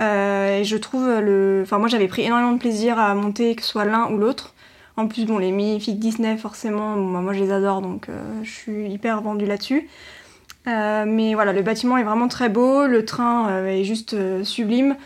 Euh, 0.00 0.58
et 0.58 0.64
je 0.64 0.76
trouve 0.76 1.06
le. 1.06 1.60
Enfin, 1.62 1.78
moi 1.78 1.86
j'avais 1.86 2.08
pris 2.08 2.22
énormément 2.22 2.52
de 2.52 2.58
plaisir 2.58 2.98
à 2.98 3.14
monter, 3.14 3.54
que 3.54 3.62
ce 3.62 3.68
soit 3.68 3.84
l'un 3.84 4.10
ou 4.10 4.18
l'autre. 4.18 4.52
En 4.96 5.06
plus, 5.06 5.26
bon, 5.26 5.38
les 5.38 5.52
minifigs 5.52 6.00
Disney, 6.00 6.36
forcément, 6.36 6.96
bah, 6.96 7.20
moi 7.20 7.32
je 7.34 7.38
les 7.38 7.52
adore 7.52 7.82
donc 7.82 8.08
euh, 8.08 8.20
je 8.42 8.50
suis 8.50 8.90
hyper 8.90 9.22
vendue 9.22 9.46
là-dessus. 9.46 9.88
Mais 10.66 11.34
voilà, 11.34 11.52
le 11.52 11.62
bâtiment 11.62 11.98
est 11.98 12.04
vraiment 12.04 12.28
très 12.28 12.48
beau, 12.48 12.86
le 12.86 13.04
train 13.04 13.64
est 13.66 13.84
juste 13.84 14.16
sublime. 14.44 14.96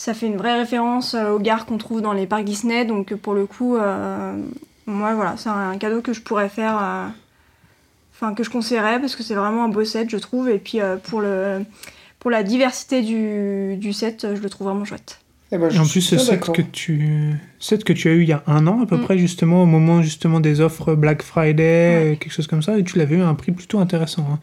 Ça 0.00 0.14
fait 0.14 0.28
une 0.28 0.36
vraie 0.36 0.56
référence 0.56 1.14
euh, 1.14 1.32
aux 1.32 1.40
gares 1.40 1.66
qu'on 1.66 1.76
trouve 1.76 2.00
dans 2.02 2.12
les 2.12 2.28
parcs 2.28 2.44
Disney, 2.44 2.84
donc 2.84 3.10
euh, 3.10 3.16
pour 3.16 3.34
le 3.34 3.46
coup, 3.46 3.76
euh, 3.76 4.32
moi 4.86 5.12
voilà, 5.16 5.34
c'est 5.36 5.48
un 5.48 5.76
cadeau 5.76 6.02
que 6.02 6.12
je 6.12 6.20
pourrais 6.20 6.48
faire, 6.48 6.78
euh, 6.80 7.06
enfin 8.14 8.32
que 8.32 8.44
je 8.44 8.50
conseillerais 8.50 9.00
parce 9.00 9.16
que 9.16 9.24
c'est 9.24 9.34
vraiment 9.34 9.64
un 9.64 9.68
beau 9.68 9.84
set, 9.84 10.08
je 10.08 10.16
trouve. 10.16 10.48
Et 10.50 10.58
puis 10.58 10.80
euh, 10.80 10.98
pour 10.98 11.20
le 11.20 11.64
pour 12.20 12.30
la 12.30 12.44
diversité 12.44 13.02
du, 13.02 13.74
du 13.76 13.92
set, 13.92 14.24
je 14.36 14.40
le 14.40 14.48
trouve 14.48 14.68
vraiment 14.68 14.84
chouette. 14.84 15.18
Eh 15.50 15.58
ben, 15.58 15.66
en 15.80 15.84
plus, 15.86 16.00
ce 16.02 16.16
set 16.16 16.52
que, 16.52 16.62
tu... 16.62 17.32
set 17.58 17.82
que 17.82 17.92
tu 17.92 18.08
as 18.08 18.12
eu 18.12 18.22
il 18.22 18.28
y 18.28 18.32
a 18.32 18.44
un 18.46 18.66
an 18.68 18.82
à 18.82 18.86
peu 18.86 18.98
Mm. 18.98 19.02
près, 19.02 19.18
justement, 19.18 19.62
au 19.64 19.66
moment 19.66 20.00
justement 20.02 20.38
des 20.38 20.60
offres 20.60 20.94
Black 20.94 21.22
Friday, 21.22 22.16
quelque 22.20 22.32
chose 22.32 22.46
comme 22.46 22.62
ça, 22.62 22.78
et 22.78 22.84
tu 22.84 22.98
l'avais 22.98 23.16
eu 23.16 23.22
à 23.22 23.28
un 23.28 23.34
prix 23.34 23.50
plutôt 23.50 23.80
intéressant. 23.80 24.26
hein. 24.32 24.38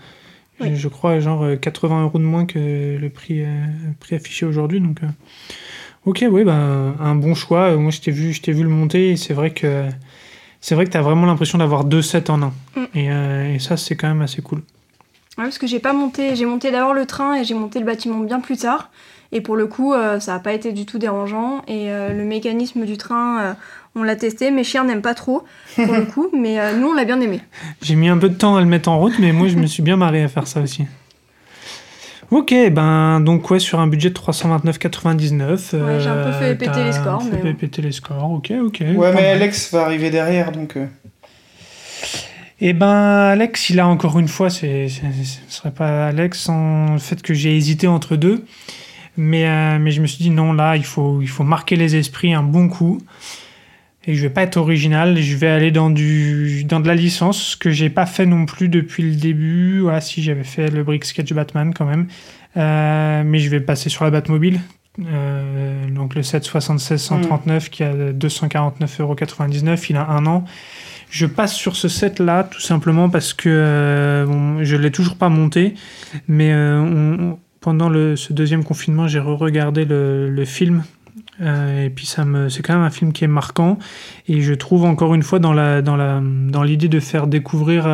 Oui. 0.59 0.75
Je, 0.75 0.87
crois 0.87 1.19
genre 1.19 1.43
euh, 1.43 1.55
80 1.55 2.03
euros 2.03 2.19
de 2.19 2.23
moins 2.23 2.45
que 2.45 2.97
le 2.97 3.09
prix, 3.09 3.41
euh, 3.41 3.65
prix 3.99 4.15
affiché 4.15 4.45
aujourd'hui. 4.45 4.79
Donc, 4.79 5.03
euh, 5.03 5.07
ok, 6.05 6.25
oui, 6.29 6.43
ben, 6.43 6.95
un 6.99 7.15
bon 7.15 7.35
choix. 7.35 7.71
Euh, 7.71 7.77
Moi, 7.77 7.91
je 7.91 7.99
t'ai 8.01 8.11
vu, 8.11 8.31
je 8.33 8.41
t'ai 8.41 8.51
vu 8.53 8.63
le 8.63 8.69
monter, 8.69 9.11
et 9.11 9.17
c'est 9.17 9.33
vrai 9.33 9.51
que 9.51 9.89
c'est 10.61 10.73
vrai 10.73 10.85
que 10.85 10.91
tu 10.91 10.97
as 10.97 11.01
vraiment 11.01 11.27
l'impression 11.27 11.57
d'avoir 11.57 11.83
deux 11.83 12.01
sets 12.01 12.29
en 12.31 12.41
un. 12.41 12.53
Mm. 12.75 12.83
Et, 12.95 13.11
euh, 13.11 13.53
et 13.53 13.59
ça, 13.59 13.77
c'est 13.77 13.95
quand 13.95 14.07
même 14.07 14.21
assez 14.21 14.41
cool. 14.41 14.59
Ouais, 15.37 15.43
parce 15.43 15.57
que 15.57 15.67
j'ai 15.67 15.79
pas 15.79 15.93
monté, 15.93 16.35
j'ai 16.35 16.45
monté 16.45 16.71
d'abord 16.71 16.93
le 16.93 17.05
train 17.05 17.35
et 17.35 17.43
j'ai 17.43 17.53
monté 17.53 17.79
le 17.79 17.85
bâtiment 17.85 18.19
bien 18.19 18.39
plus 18.39 18.57
tard. 18.57 18.89
Et 19.31 19.41
pour 19.41 19.55
le 19.57 19.67
coup, 19.67 19.93
euh, 19.93 20.19
ça 20.19 20.33
n'a 20.33 20.39
pas 20.39 20.53
été 20.53 20.71
du 20.71 20.85
tout 20.85 20.97
dérangeant. 20.97 21.61
Et 21.67 21.91
euh, 21.91 22.13
le 22.13 22.23
mécanisme 22.23 22.85
du 22.85 22.95
train, 22.97 23.41
euh, 23.41 23.53
on 23.95 24.03
l'a 24.03 24.15
testé. 24.15 24.51
Mes 24.51 24.63
chiens 24.63 24.83
n'aiment 24.83 25.01
pas 25.01 25.13
trop, 25.15 25.43
pour 25.75 25.93
le 25.93 26.05
coup, 26.05 26.27
mais 26.37 26.59
euh, 26.59 26.73
nous, 26.77 26.87
on 26.89 26.93
l'a 26.93 27.05
bien 27.05 27.19
aimé. 27.21 27.39
J'ai 27.81 27.95
mis 27.95 28.09
un 28.09 28.17
peu 28.17 28.29
de 28.29 28.35
temps 28.35 28.55
à 28.57 28.59
le 28.61 28.67
mettre 28.67 28.89
en 28.89 28.99
route, 28.99 29.17
mais 29.19 29.31
moi 29.31 29.47
je 29.47 29.55
me 29.55 29.65
suis 29.67 29.83
bien 29.83 29.97
marré 29.97 30.23
à 30.23 30.27
faire 30.27 30.47
ça 30.47 30.61
aussi. 30.61 30.85
Ok, 32.31 32.53
ben 32.71 33.19
donc 33.19 33.49
ouais, 33.51 33.59
sur 33.59 33.79
un 33.79 33.85
budget 33.87 34.09
de 34.09 34.15
329,99. 34.15 35.75
Ouais, 35.75 35.99
j'ai 35.99 36.09
un 36.09 36.23
peu 36.23 36.31
fait 36.31 36.51
euh, 36.51 36.55
péter 36.55 36.71
t'as 36.73 36.85
les 36.85 36.91
scores, 36.91 37.23
fait 37.23 37.39
mais 37.43 37.53
péter 37.53 37.81
les 37.83 37.91
scores, 37.91 38.31
ok, 38.31 38.51
ok. 38.65 38.77
Ouais, 38.81 38.95
mais 38.95 39.13
mal. 39.13 39.25
Alex 39.25 39.71
va 39.71 39.83
arriver 39.83 40.09
derrière, 40.09 40.51
donc. 40.51 40.75
euh, 40.75 40.87
Eh 42.61 42.73
ben 42.73 42.87
Alex, 42.87 43.69
il 43.69 43.79
a 43.79 43.87
encore 43.87 44.17
une 44.17 44.27
fois, 44.27 44.49
c'est, 44.49 44.87
ce 44.89 45.01
serait 45.49 45.71
pas 45.71 46.07
Alex 46.07 46.39
sans 46.39 46.93
le 46.93 46.99
fait 46.99 47.21
que 47.21 47.33
j'ai 47.35 47.55
hésité 47.55 47.85
entre 47.87 48.15
deux. 48.15 48.43
Mais, 49.17 49.47
euh, 49.47 49.77
mais 49.79 49.91
je 49.91 50.01
me 50.01 50.07
suis 50.07 50.23
dit 50.23 50.29
non, 50.31 50.51
là, 50.51 50.75
il 50.75 50.83
faut, 50.85 51.21
il 51.21 51.29
faut 51.29 51.43
marquer 51.43 51.75
les 51.75 51.95
esprits 51.95 52.33
un 52.33 52.43
bon 52.43 52.67
coup. 52.69 52.97
Et 54.07 54.13
je 54.13 54.21
vais 54.21 54.29
pas 54.29 54.43
être 54.43 54.57
original, 54.57 55.17
je 55.19 55.35
vais 55.35 55.47
aller 55.47 55.71
dans, 55.71 55.89
du, 55.89 56.63
dans 56.63 56.79
de 56.79 56.87
la 56.87 56.93
licence, 56.95 57.41
ce 57.41 57.57
que 57.57 57.71
j'ai 57.71 57.89
pas 57.89 58.05
fait 58.05 58.25
non 58.25 58.45
plus 58.45 58.69
depuis 58.69 59.03
le 59.03 59.15
début. 59.15 59.79
Voilà, 59.79 59.99
si 59.99 60.21
j'avais 60.21 60.43
fait 60.43 60.69
le 60.69 60.83
Brick 60.83 61.05
Sketch 61.05 61.33
Batman 61.33 61.73
quand 61.73 61.85
même. 61.85 62.07
Euh, 62.57 63.23
mais 63.25 63.39
je 63.39 63.49
vais 63.49 63.59
passer 63.59 63.89
sur 63.89 64.05
la 64.05 64.11
Batmobile. 64.11 64.59
Euh, 64.99 65.89
donc 65.89 66.15
le 66.15 66.23
776 66.23 67.01
139 67.01 67.69
qui 67.69 67.83
a 67.83 67.93
249,99€, 68.13 69.85
il 69.89 69.97
a 69.97 70.09
un 70.09 70.25
an. 70.25 70.45
Je 71.09 71.25
passe 71.25 71.53
sur 71.53 71.75
ce 71.75 71.87
set-là 71.87 72.43
tout 72.43 72.61
simplement 72.61 73.09
parce 73.09 73.33
que 73.33 73.49
euh, 73.49 74.63
je 74.63 74.75
l'ai 74.75 74.91
toujours 74.91 75.15
pas 75.15 75.29
monté, 75.29 75.75
mais 76.27 76.51
euh, 76.51 77.33
pendant 77.61 77.89
le, 77.89 78.15
ce 78.15 78.33
deuxième 78.33 78.63
confinement, 78.63 79.07
j'ai 79.07 79.19
re-regardé 79.19 79.85
le, 79.85 80.29
le, 80.29 80.45
film. 80.45 80.83
Euh, 81.41 81.85
et 81.85 81.89
puis 81.89 82.05
ça 82.05 82.25
me, 82.25 82.49
c'est 82.49 82.61
quand 82.61 82.73
même 82.73 82.83
un 82.83 82.89
film 82.89 83.13
qui 83.13 83.23
est 83.23 83.27
marquant. 83.27 83.77
Et 84.27 84.41
je 84.41 84.53
trouve 84.53 84.85
encore 84.85 85.15
une 85.15 85.23
fois 85.23 85.39
dans 85.39 85.53
la, 85.53 85.81
dans 85.81 85.95
la, 85.95 86.21
dans 86.21 86.63
l'idée 86.63 86.87
de 86.87 86.99
faire 86.99 87.27
découvrir 87.27 87.87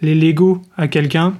les 0.00 0.14
Lego 0.14 0.62
à 0.76 0.88
quelqu'un. 0.88 1.34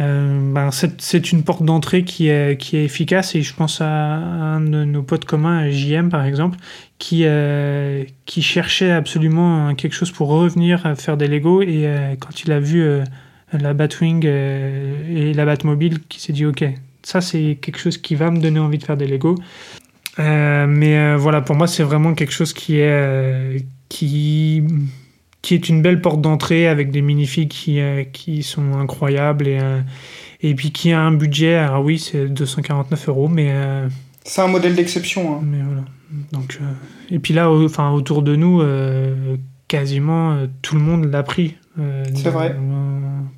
Euh, 0.00 0.52
ben, 0.52 0.70
c'est 0.70 1.32
une 1.32 1.42
porte 1.42 1.64
d'entrée 1.64 2.04
qui 2.04 2.28
est, 2.28 2.56
qui 2.56 2.76
est 2.76 2.84
efficace 2.84 3.34
et 3.34 3.42
je 3.42 3.52
pense 3.52 3.80
à 3.80 3.86
un 3.88 4.60
de 4.60 4.84
nos 4.84 5.02
potes 5.02 5.24
communs, 5.24 5.68
JM 5.70 6.08
par 6.08 6.24
exemple, 6.24 6.56
qui, 6.98 7.22
euh, 7.24 8.04
qui 8.24 8.42
cherchait 8.42 8.92
absolument 8.92 9.74
quelque 9.74 9.94
chose 9.94 10.12
pour 10.12 10.28
revenir 10.28 10.86
à 10.86 10.94
faire 10.94 11.16
des 11.16 11.26
Lego 11.26 11.62
et 11.62 11.86
euh, 11.86 12.14
quand 12.20 12.44
il 12.44 12.52
a 12.52 12.60
vu 12.60 12.86
la 13.52 13.74
Batwing 13.74 14.24
et 14.24 15.32
la 15.34 15.44
Batmobile, 15.44 16.00
qui 16.08 16.20
s'est 16.20 16.32
dit 16.32 16.46
ok, 16.46 16.64
ça 17.08 17.20
c'est 17.20 17.58
quelque 17.60 17.78
chose 17.78 17.98
qui 17.98 18.14
va 18.14 18.30
me 18.30 18.38
donner 18.38 18.60
envie 18.60 18.78
de 18.78 18.84
faire 18.84 18.96
des 18.96 19.06
Lego. 19.06 19.36
mais 20.18 21.16
voilà, 21.16 21.40
pour 21.40 21.56
moi 21.56 21.66
c'est 21.66 21.82
vraiment 21.82 22.14
quelque 22.14 22.32
chose 22.32 22.52
qui 22.52 22.78
est 22.78 23.64
qui 23.88 24.62
qui 25.42 25.54
est 25.54 25.68
une 25.68 25.82
belle 25.82 26.00
porte 26.00 26.20
d'entrée 26.20 26.68
avec 26.68 26.90
des 26.90 27.00
minifigs 27.00 27.48
qui, 27.48 27.80
euh, 27.80 28.04
qui 28.04 28.42
sont 28.42 28.74
incroyables 28.74 29.46
et, 29.46 29.58
euh, 29.60 29.80
et 30.42 30.54
puis 30.54 30.72
qui 30.72 30.92
a 30.92 31.00
un 31.00 31.12
budget, 31.12 31.54
alors 31.54 31.84
oui, 31.84 31.98
c'est 31.98 32.26
249 32.26 33.08
euros, 33.08 33.28
mais. 33.28 33.48
Euh, 33.50 33.88
c'est 34.24 34.42
un 34.42 34.48
modèle 34.48 34.74
d'exception. 34.74 35.36
Hein. 35.36 35.40
Mais 35.42 35.62
voilà. 35.62 35.84
Donc, 36.32 36.58
et 37.10 37.18
puis 37.18 37.34
là, 37.34 37.50
enfin, 37.50 37.90
autour 37.92 38.22
de 38.22 38.36
nous, 38.36 38.62
quasiment 39.68 40.46
tout 40.62 40.74
le 40.74 40.80
monde 40.80 41.10
l'a 41.10 41.22
pris. 41.22 41.56
C'est 42.14 42.30
vrai. 42.30 42.56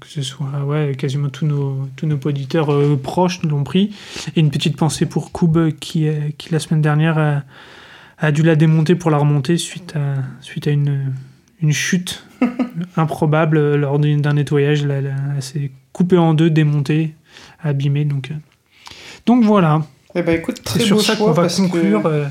que 0.01 0.09
ce 0.09 0.23
soit, 0.23 0.65
ouais, 0.65 0.95
quasiment 0.97 1.29
tous 1.29 1.47
nos, 1.47 1.89
tous 1.97 2.07
nos 2.07 2.19
auditeurs 2.25 2.73
proches 3.03 3.43
l'ont 3.43 3.65
pris. 3.65 3.95
Et 4.37 4.41
une 4.41 4.51
petite 4.51 4.77
pensée 4.77 5.07
pour 5.07 5.33
Koub 5.33 5.71
qui, 5.79 6.09
qui 6.39 6.53
la 6.53 6.59
semaine 6.59 6.83
dernière 6.83 7.19
a, 7.19 7.43
a 8.19 8.33
dû 8.33 8.43
la 8.43 8.57
démonter 8.57 8.95
pour 8.95 9.11
la 9.11 9.19
remonter 9.19 9.57
suite 9.57 9.95
à, 9.97 10.23
suite 10.41 10.67
à 10.67 10.71
une 10.71 11.13
une 11.63 11.73
chute 11.73 12.25
improbable 12.97 13.77
lors 13.77 13.99
d'un 13.99 14.33
nettoyage. 14.33 14.85
Elle, 14.85 15.15
s'est 15.41 15.71
coupée 15.93 16.19
en 16.19 16.35
deux, 16.35 16.51
démontée, 16.51 17.15
abîmée. 17.63 18.05
Donc, 18.05 18.31
euh. 18.31 18.35
donc 19.27 19.45
voilà. 19.45 19.83
Eh 20.15 20.23
ben, 20.23 20.37
écoute, 20.39 20.61
c'est 20.67 20.81
sur 20.81 21.01
ça 21.01 21.17
qu'on 21.17 21.33
va 21.33 21.49
conclure. 21.49 22.07
Euh. 22.07 22.27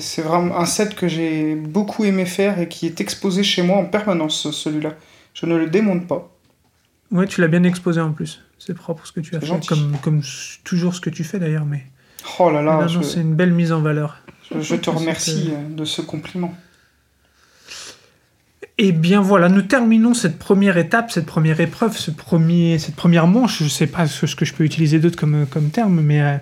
C'est 0.00 0.22
vraiment 0.22 0.58
un 0.58 0.66
set 0.66 0.94
que 0.94 1.06
j'ai 1.06 1.54
beaucoup 1.54 2.04
aimé 2.04 2.26
faire 2.26 2.58
et 2.58 2.68
qui 2.68 2.86
est 2.86 3.00
exposé 3.00 3.44
chez 3.44 3.62
moi 3.62 3.76
en 3.76 3.84
permanence, 3.84 4.50
celui-là. 4.50 4.94
Je 5.34 5.46
ne 5.46 5.56
le 5.56 5.68
démonte 5.68 6.08
pas. 6.08 6.30
Ouais, 7.12 7.26
tu 7.26 7.40
l'as 7.40 7.48
bien 7.48 7.62
exposé 7.62 8.00
en 8.00 8.12
plus. 8.12 8.42
C'est 8.58 8.74
propre 8.74 9.06
ce 9.06 9.12
que 9.12 9.20
tu 9.20 9.36
as 9.36 9.40
fait, 9.40 9.66
comme, 9.66 9.96
comme 10.02 10.22
toujours 10.64 10.94
ce 10.94 11.00
que 11.00 11.10
tu 11.10 11.22
fais 11.24 11.38
d'ailleurs. 11.38 11.64
Mais... 11.64 11.84
Oh 12.38 12.50
là 12.50 12.62
là, 12.62 12.86
c'est 13.02 13.20
une 13.20 13.34
belle 13.34 13.52
mise 13.52 13.72
en 13.72 13.80
valeur. 13.80 14.18
je 14.58 14.74
te 14.74 14.90
remercie 14.90 15.52
euh, 15.52 15.74
de 15.74 15.84
ce 15.84 16.02
compliment. 16.02 16.54
Et 18.78 18.88
eh 18.88 18.92
bien 18.92 19.20
voilà, 19.20 19.48
nous 19.48 19.62
terminons 19.62 20.14
cette 20.14 20.38
première 20.38 20.76
étape, 20.76 21.12
cette 21.12 21.26
première 21.26 21.60
épreuve, 21.60 21.96
ce 21.96 22.10
premier, 22.10 22.78
cette 22.78 22.96
première 22.96 23.26
manche. 23.26 23.58
Je 23.58 23.64
ne 23.64 23.68
sais 23.68 23.86
pas 23.86 24.06
ce, 24.06 24.34
que 24.34 24.44
je 24.44 24.54
peux 24.54 24.64
utiliser 24.64 24.98
d'autre 24.98 25.16
comme, 25.16 25.46
comme 25.46 25.70
terme, 25.70 26.00
mais 26.00 26.20
euh, 26.20 26.36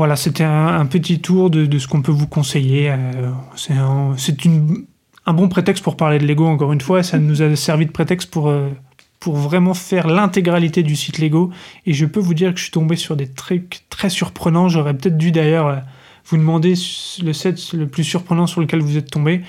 voilà, 0.00 0.16
c'était 0.16 0.44
un, 0.44 0.86
petit 0.86 1.20
tour 1.20 1.50
de, 1.50 1.78
ce 1.78 1.86
qu'on 1.86 2.00
peut 2.00 2.10
vous 2.10 2.26
conseiller. 2.26 2.90
Euh, 2.90 3.30
c'est 3.54 3.74
un, 3.74 5.34
bon 5.34 5.48
prétexte 5.50 5.84
pour 5.84 5.98
parler 5.98 6.18
de 6.18 6.26
Lego, 6.26 6.46
encore 6.46 6.72
une 6.72 6.80
fois. 6.80 7.02
Ça 7.02 7.18
nous 7.18 7.42
a 7.42 7.54
servi 7.54 7.84
de 7.84 7.90
prétexte 7.90 8.30
pour, 8.30 8.48
euh, 8.48 8.70
pour 9.18 9.36
vraiment 9.36 9.74
faire 9.74 10.08
l'intégralité 10.08 10.82
du 10.82 10.96
site 10.96 11.18
Lego. 11.18 11.50
Et 11.84 11.92
je 11.92 12.06
peux 12.06 12.18
vous 12.18 12.32
dire 12.32 12.54
que 12.54 12.58
je 12.58 12.62
suis 12.62 12.72
tombé 12.72 12.96
sur 12.96 13.14
des 13.14 13.26
trucs 13.26 13.82
très 13.90 14.08
surprenants. 14.08 14.70
J'aurais 14.70 14.94
peut-être 14.94 15.18
dû 15.18 15.32
d'ailleurs 15.32 15.82
vous 16.30 16.36
demander 16.36 16.74
le 17.22 17.32
set 17.32 17.72
le 17.72 17.86
plus 17.86 18.04
surprenant 18.04 18.46
sur 18.46 18.60
lequel 18.60 18.80
vous 18.80 18.96
êtes 18.96 19.10
tombé. 19.10 19.42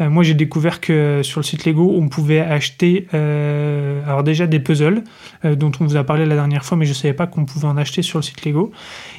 Euh, 0.00 0.10
moi, 0.10 0.22
j'ai 0.22 0.34
découvert 0.34 0.80
que 0.80 1.20
sur 1.22 1.40
le 1.40 1.44
site 1.44 1.64
Lego, 1.64 1.94
on 1.96 2.08
pouvait 2.08 2.40
acheter 2.40 3.06
euh, 3.14 4.22
déjà 4.22 4.46
des 4.46 4.60
puzzles 4.60 5.04
euh, 5.44 5.54
dont 5.54 5.72
on 5.80 5.86
vous 5.86 5.96
a 5.96 6.04
parlé 6.04 6.26
la 6.26 6.34
dernière 6.34 6.64
fois, 6.64 6.76
mais 6.76 6.84
je 6.84 6.90
ne 6.90 6.94
savais 6.94 7.14
pas 7.14 7.26
qu'on 7.26 7.44
pouvait 7.44 7.66
en 7.66 7.76
acheter 7.76 8.02
sur 8.02 8.18
le 8.18 8.22
site 8.22 8.44
Lego. 8.44 8.70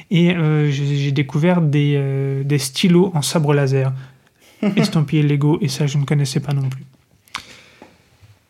Et 0.10 0.34
j'ai 0.70 1.12
découvert 1.12 1.62
des, 1.62 2.41
des, 2.45 2.58
stylos 2.60 3.12
en 3.14 3.22
sabre 3.22 3.53
laser 3.53 3.91
estampillés 4.78 5.24
Lego, 5.24 5.58
et 5.62 5.68
ça, 5.68 5.86
je 5.86 5.97
ne 5.97 6.05
connaissais 6.05 6.39
pas 6.39 6.53
non 6.53 6.70
plus. 6.70 6.86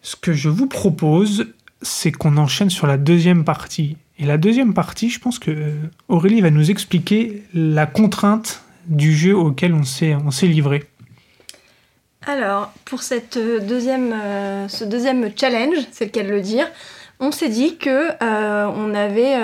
Ce 0.03 0.15
que 0.15 0.33
je 0.33 0.49
vous 0.49 0.67
propose, 0.67 1.47
c'est 1.81 2.11
qu'on 2.11 2.37
enchaîne 2.37 2.69
sur 2.69 2.87
la 2.87 2.97
deuxième 2.97 3.43
partie. 3.43 3.97
Et 4.19 4.25
la 4.25 4.37
deuxième 4.37 4.73
partie, 4.73 5.09
je 5.09 5.19
pense 5.19 5.39
que 5.39 5.71
Aurélie 6.07 6.41
va 6.41 6.49
nous 6.49 6.71
expliquer 6.71 7.43
la 7.53 7.85
contrainte 7.85 8.63
du 8.87 9.15
jeu 9.15 9.35
auquel 9.35 9.73
on 9.73 9.83
s'est 9.83 10.47
livré. 10.47 10.85
Alors, 12.25 12.73
pour 12.83 13.03
cette 13.03 13.37
euh, 13.37 13.59
deuxième, 13.59 14.11
euh, 14.11 14.67
ce 14.67 14.83
deuxième 14.83 15.31
challenge, 15.39 15.77
c'est 15.91 16.05
le 16.05 16.11
cas 16.11 16.23
de 16.23 16.29
le 16.29 16.41
dire, 16.41 16.67
on 17.19 17.31
s'est 17.31 17.49
dit 17.49 17.77
que 17.77 18.09
euh, 18.21 18.71
on, 18.75 18.93
avait, 18.93 19.35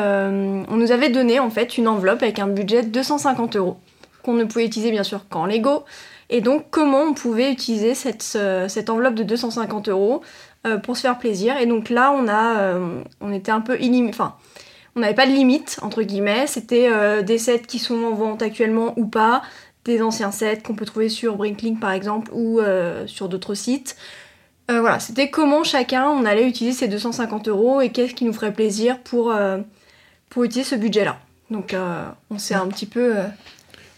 on 0.69 0.75
nous 0.75 0.91
avait 0.91 1.09
donné 1.09 1.39
en 1.39 1.49
fait 1.49 1.77
une 1.77 1.87
enveloppe 1.87 2.21
avec 2.21 2.39
un 2.39 2.47
budget 2.47 2.83
de 2.83 2.89
250 2.89 3.55
euros 3.55 3.77
qu'on 4.21 4.33
ne 4.33 4.45
pouvait 4.45 4.65
utiliser 4.65 4.91
bien 4.91 5.03
sûr 5.03 5.27
qu'en 5.27 5.45
Lego. 5.45 5.83
Et 6.29 6.39
donc, 6.39 6.65
comment 6.71 7.01
on 7.01 7.13
pouvait 7.13 7.51
utiliser 7.51 7.93
cette, 7.93 8.89
enveloppe 8.89 9.15
de 9.15 9.23
250 9.23 9.89
euros 9.89 10.21
pour 10.83 10.95
se 10.95 11.01
faire 11.01 11.17
plaisir? 11.17 11.57
Et 11.57 11.65
donc 11.65 11.89
là, 11.89 12.15
on 12.15 12.27
a, 12.29 13.33
était 13.33 13.51
un 13.51 13.61
peu 13.61 13.77
on 14.95 14.99
n'avait 14.99 15.15
pas 15.15 15.25
de 15.25 15.31
limite 15.31 15.79
entre 15.81 16.03
guillemets. 16.03 16.47
C'était 16.47 17.23
des 17.23 17.37
sets 17.37 17.63
qui 17.67 17.79
sont 17.79 18.03
en 18.03 18.13
vente 18.13 18.41
actuellement 18.41 18.93
ou 18.97 19.07
pas 19.07 19.41
des 19.85 20.01
anciens 20.01 20.31
sets 20.31 20.61
qu'on 20.63 20.75
peut 20.75 20.85
trouver 20.85 21.09
sur 21.09 21.35
Brinklink 21.35 21.79
par 21.79 21.91
exemple 21.91 22.31
ou 22.33 22.59
euh, 22.59 23.05
sur 23.07 23.29
d'autres 23.29 23.53
sites. 23.53 23.95
Euh, 24.71 24.79
voilà, 24.79 24.99
c'était 24.99 25.29
comment 25.29 25.63
chacun 25.63 26.05
on 26.05 26.25
allait 26.25 26.47
utiliser 26.47 26.77
ces 26.77 26.87
250 26.87 27.47
euros 27.49 27.81
et 27.81 27.89
qu'est-ce 27.89 28.13
qui 28.13 28.25
nous 28.25 28.33
ferait 28.33 28.53
plaisir 28.53 28.99
pour, 28.99 29.31
euh, 29.31 29.57
pour 30.29 30.43
utiliser 30.43 30.69
ce 30.69 30.75
budget-là. 30.75 31.17
Donc 31.51 31.75
on 32.31 32.37
s'est 32.39 32.55
un 32.55 32.65
petit 32.67 32.87
peu 32.87 33.13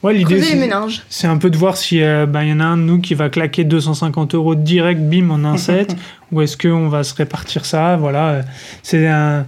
ouais, 0.03 0.13
l'idée, 0.13 0.41
les 0.41 0.55
méninges. 0.55 1.03
C'est 1.09 1.27
un 1.27 1.37
peu 1.37 1.49
de 1.49 1.55
voir 1.55 1.77
si 1.77 2.01
bah, 2.27 2.43
y 2.43 2.51
en 2.51 2.59
a 2.59 2.65
un 2.65 2.75
de 2.75 2.81
nous 2.81 2.99
qui 2.99 3.13
va 3.13 3.29
claquer 3.29 3.63
250 3.63 4.35
euros 4.35 4.55
direct, 4.55 4.99
bim, 4.99 5.29
en 5.29 5.45
un 5.45 5.55
set, 5.55 5.95
ou 6.33 6.41
est-ce 6.41 6.57
qu'on 6.57 6.89
va 6.89 7.03
se 7.03 7.13
répartir 7.13 7.65
ça. 7.65 7.95
Voilà, 7.95 8.41
c'est 8.83 9.07
un, 9.07 9.45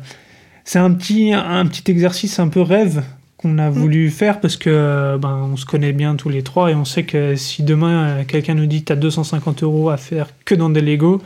c'est 0.64 0.80
un 0.80 0.94
petit, 0.94 1.34
un 1.34 1.66
petit 1.66 1.92
exercice 1.92 2.40
un 2.40 2.48
peu 2.48 2.62
rêve 2.62 3.04
qu'on 3.48 3.58
a 3.58 3.70
mm. 3.70 3.74
voulu 3.74 4.10
faire 4.10 4.40
parce 4.40 4.58
que 4.58 5.18
ben, 5.18 5.50
on 5.52 5.58
se 5.58 5.66
connaît 5.66 5.94
bien 5.94 6.16
tous 6.16 6.30
les 6.30 6.44
trois 6.44 6.72
et 6.72 6.76
on 6.76 6.86
sait 6.86 7.04
que 7.04 7.36
si 7.36 7.64
demain 7.64 8.08
euh, 8.08 8.24
quelqu'un 8.26 8.54
nous 8.54 8.66
dit 8.66 8.84
tu 8.84 8.92
as 8.92 8.96
250 8.96 9.64
euros 9.64 9.90
à 9.90 9.98
faire 9.98 10.28
que 10.46 10.56
dans 10.56 10.70
des 10.70 10.82
Lego, 10.82 11.22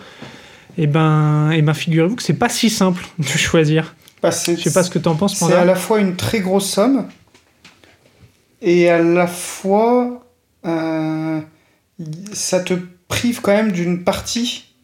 et 0.77 0.83
eh 0.83 0.87
ben, 0.87 1.51
et 1.51 1.57
eh 1.57 1.61
ben 1.61 1.73
figurez-vous 1.73 2.15
que 2.15 2.23
c'est 2.23 2.33
pas 2.33 2.49
si 2.49 2.69
simple 2.69 3.05
de 3.19 3.25
choisir. 3.25 3.95
Bah, 4.21 4.29
Je 4.31 4.55
sais 4.55 4.73
pas 4.73 4.83
ce 4.83 4.89
que 4.89 4.99
tu 4.99 5.07
en 5.07 5.15
penses. 5.15 5.35
C'est 5.35 5.53
à 5.53 5.65
la 5.65 5.75
fois 5.75 5.99
une 5.99 6.15
très 6.15 6.39
grosse 6.39 6.69
somme 6.69 7.07
et 8.61 8.89
à 8.89 9.01
la 9.01 9.27
fois 9.27 10.23
euh, 10.65 11.39
ça 12.31 12.59
te 12.59 12.75
prive 13.07 13.41
quand 13.41 13.51
même 13.51 13.71
d'une 13.71 14.03
partie 14.03 14.75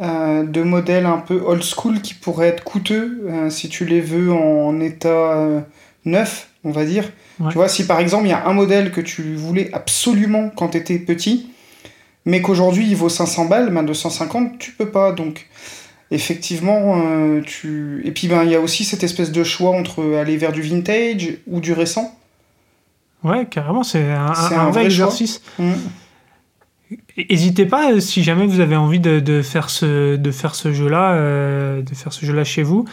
euh, 0.00 0.44
de 0.44 0.62
modèles 0.62 1.04
un 1.04 1.18
peu 1.18 1.42
old 1.44 1.62
school 1.62 2.00
qui 2.00 2.14
pourraient 2.14 2.48
être 2.48 2.64
coûteux 2.64 3.28
si 3.50 3.68
tu 3.68 3.84
les 3.84 4.00
veux 4.00 4.32
en 4.32 4.80
état 4.80 5.62
neuf, 6.04 6.48
on 6.64 6.70
va 6.70 6.84
dire. 6.84 7.10
Tu 7.48 7.54
vois, 7.54 7.68
si 7.68 7.86
par 7.86 8.00
exemple 8.00 8.26
il 8.26 8.30
y 8.30 8.34
a 8.34 8.46
un 8.46 8.52
modèle 8.52 8.92
que 8.92 9.00
tu 9.00 9.34
voulais 9.34 9.70
absolument 9.72 10.50
quand 10.54 10.70
tu 10.70 10.78
étais 10.78 10.98
petit, 10.98 11.50
mais 12.26 12.42
qu'aujourd'hui 12.42 12.86
il 12.86 12.96
vaut 12.96 13.08
500 13.08 13.46
balles, 13.46 13.70
ben 13.70 13.82
250, 13.82 14.58
tu 14.58 14.72
peux 14.72 14.90
pas. 14.90 15.12
Donc 15.12 15.46
effectivement, 16.10 17.00
euh, 17.02 17.40
tu. 17.40 18.02
Et 18.04 18.10
puis 18.10 18.28
ben 18.28 18.44
il 18.44 18.50
y 18.50 18.54
a 18.54 18.60
aussi 18.60 18.84
cette 18.84 19.02
espèce 19.02 19.32
de 19.32 19.42
choix 19.42 19.70
entre 19.70 20.16
aller 20.16 20.36
vers 20.36 20.52
du 20.52 20.60
vintage 20.60 21.38
ou 21.46 21.60
du 21.60 21.72
récent. 21.72 22.14
Ouais, 23.22 23.46
carrément, 23.46 23.82
c'est 23.82 24.10
un, 24.10 24.70
vrai, 24.70 24.86
exercice. 24.86 25.42
Mmh. 25.58 25.72
N'hésitez 27.16 27.66
pas, 27.66 27.92
euh, 27.92 28.00
si 28.00 28.22
jamais 28.22 28.46
vous 28.46 28.60
avez 28.60 28.76
envie 28.76 28.98
de, 28.98 29.42
faire 29.42 29.70
ce, 29.70 30.16
de 30.16 30.30
faire 30.30 30.54
ce 30.54 30.72
jeu-là, 30.72 31.12
euh, 31.12 31.82
de 31.82 31.94
faire 31.94 32.12
ce 32.12 32.24
jeu-là 32.24 32.44
chez 32.44 32.62
vous, 32.62 32.86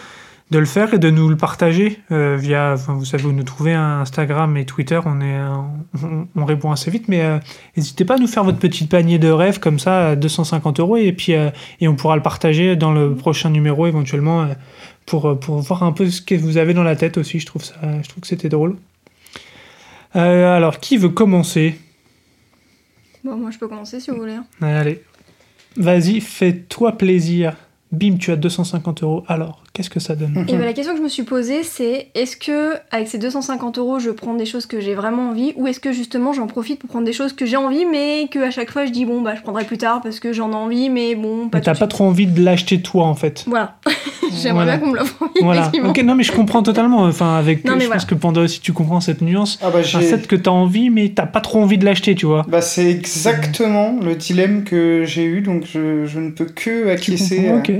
de 0.49 0.59
le 0.59 0.65
faire 0.65 0.93
et 0.93 0.99
de 0.99 1.09
nous 1.09 1.27
le 1.27 1.35
partager 1.35 1.99
euh, 2.11 2.37
via, 2.37 2.75
vous 2.75 3.03
savez 3.03 3.25
où 3.25 3.33
nous 3.33 3.43
trouver, 3.43 3.73
Instagram 3.73 4.55
et 4.55 4.65
Twitter, 4.65 4.99
on, 5.05 5.19
est, 5.19 5.39
on, 6.35 6.45
répond 6.45 6.71
assez 6.71 6.89
vite, 6.89 7.09
mais 7.09 7.21
euh, 7.21 7.37
n'hésitez 7.75 8.05
pas 8.05 8.15
à 8.15 8.17
nous 8.17 8.27
faire 8.27 8.45
votre 8.45 8.57
petit 8.57 8.85
panier 8.85 9.19
de 9.19 9.27
rêves 9.27 9.59
comme 9.59 9.77
ça, 9.77 10.15
250 10.15 10.79
euros, 10.79 10.95
et 10.95 11.11
puis 11.11 11.33
euh, 11.33 11.49
et 11.81 11.87
on 11.89 11.95
pourra 11.95 12.15
le 12.15 12.21
partager 12.21 12.77
dans 12.77 12.93
le 12.93 13.13
prochain 13.13 13.49
numéro 13.49 13.87
éventuellement 13.87 14.47
pour, 15.05 15.37
pour 15.37 15.59
voir 15.59 15.83
un 15.83 15.91
peu 15.91 16.09
ce 16.09 16.21
que 16.21 16.35
vous 16.35 16.57
avez 16.57 16.73
dans 16.73 16.83
la 16.83 16.95
tête 16.95 17.17
aussi, 17.17 17.39
je 17.39 17.45
trouve, 17.45 17.63
ça, 17.63 17.75
je 18.01 18.07
trouve 18.07 18.21
que 18.21 18.27
c'était 18.27 18.49
drôle. 18.49 18.77
alors, 20.13 20.79
qui 20.79 20.95
veut 20.97 21.09
commencer? 21.09 21.77
Bon, 23.25 23.35
moi 23.35 23.51
je 23.51 23.57
peux 23.57 23.67
commencer 23.67 23.99
si 23.99 24.11
vous 24.11 24.17
voulez. 24.17 24.35
hein. 24.35 24.45
Allez, 24.61 25.03
vas-y, 25.75 26.21
fais-toi 26.21 26.93
plaisir. 26.93 27.57
Bim, 27.91 28.17
tu 28.17 28.31
as 28.31 28.35
250 28.35 29.03
euros. 29.03 29.23
Alors, 29.27 29.63
qu'est-ce 29.77 29.89
que 29.89 29.99
ça 29.99 30.15
donne 30.15 30.43
Et 30.47 30.53
ben, 30.57 30.65
la 30.65 30.73
question 30.73 30.93
que 30.93 30.97
je 30.99 31.03
me 31.03 31.09
suis 31.09 31.23
posée, 31.23 31.61
c'est 31.63 32.07
est-ce 32.15 32.35
que 32.35 32.73
avec 32.91 33.07
ces 33.07 33.17
250 33.19 33.77
euros, 33.77 33.99
je 33.99 34.09
prends 34.09 34.33
des 34.33 34.45
choses 34.45 34.65
que 34.65 34.79
j'ai 34.81 34.95
vraiment 34.95 35.29
envie, 35.29 35.53
ou 35.55 35.67
est-ce 35.67 35.79
que 35.79 35.91
justement 35.91 36.33
j'en 36.33 36.47
profite 36.47 36.79
pour 36.79 36.89
prendre 36.89 37.05
des 37.05 37.13
choses 37.13 37.33
que 37.33 37.45
j'ai 37.45 37.57
envie, 37.57 37.85
mais 37.85 38.27
que 38.31 38.39
à 38.39 38.49
chaque 38.51 38.71
fois 38.71 38.85
je 38.85 38.91
dis 38.91 39.05
bon 39.05 39.21
bah 39.21 39.35
je 39.35 39.41
prendrai 39.41 39.63
plus 39.65 39.77
tard 39.77 40.01
parce 40.01 40.19
que 40.19 40.33
j'en 40.33 40.51
ai 40.51 40.55
envie, 40.55 40.89
mais 40.89 41.15
bon 41.15 41.47
pas 41.49 41.59
Mais 41.59 41.63
t'as 41.63 41.75
pas 41.75 41.87
trop 41.87 42.05
envie 42.05 42.25
de 42.27 42.43
l'acheter 42.43 42.81
toi, 42.81 43.05
en 43.05 43.15
fait. 43.15 43.43
Voilà. 43.47 43.77
J'aimerais 44.41 44.65
Voilà. 44.65 44.77
bien 44.77 44.79
qu'on 44.85 44.91
me 44.91 44.97
l'offre. 44.97 45.23
Voilà. 45.41 45.71
Ok, 45.85 45.99
non, 46.03 46.15
mais 46.15 46.23
je 46.23 46.31
comprends 46.33 46.61
totalement. 46.63 47.03
Enfin, 47.03 47.35
avec, 47.37 47.63
Non, 47.63 47.73
je 47.73 47.85
voilà. 47.85 47.93
pense 47.95 48.05
que 48.05 48.15
Panda 48.15 48.41
aussi, 48.41 48.59
tu 48.59 48.73
comprends 48.73 48.99
cette 48.99 49.21
nuance. 49.21 49.57
Ah 49.61 49.69
bah 49.71 49.83
set 49.83 50.27
que 50.27 50.35
t'as 50.35 50.51
envie, 50.51 50.89
mais 50.89 51.09
t'as 51.15 51.25
pas 51.27 51.39
trop 51.41 51.61
envie 51.61 51.77
de 51.77 51.85
l'acheter, 51.85 52.15
tu 52.15 52.25
vois. 52.25 52.45
Bah 52.49 52.61
c'est 52.61 52.89
exactement 52.89 53.97
le 54.01 54.15
dilemme 54.15 54.63
que 54.63 55.03
j'ai 55.05 55.23
eu, 55.25 55.41
donc 55.41 55.63
je, 55.65 56.05
je 56.05 56.19
ne 56.19 56.31
peux 56.31 56.45
que 56.45 56.83
Tu 56.83 56.89
acquiescer 56.89 57.51
Ok. 57.53 57.71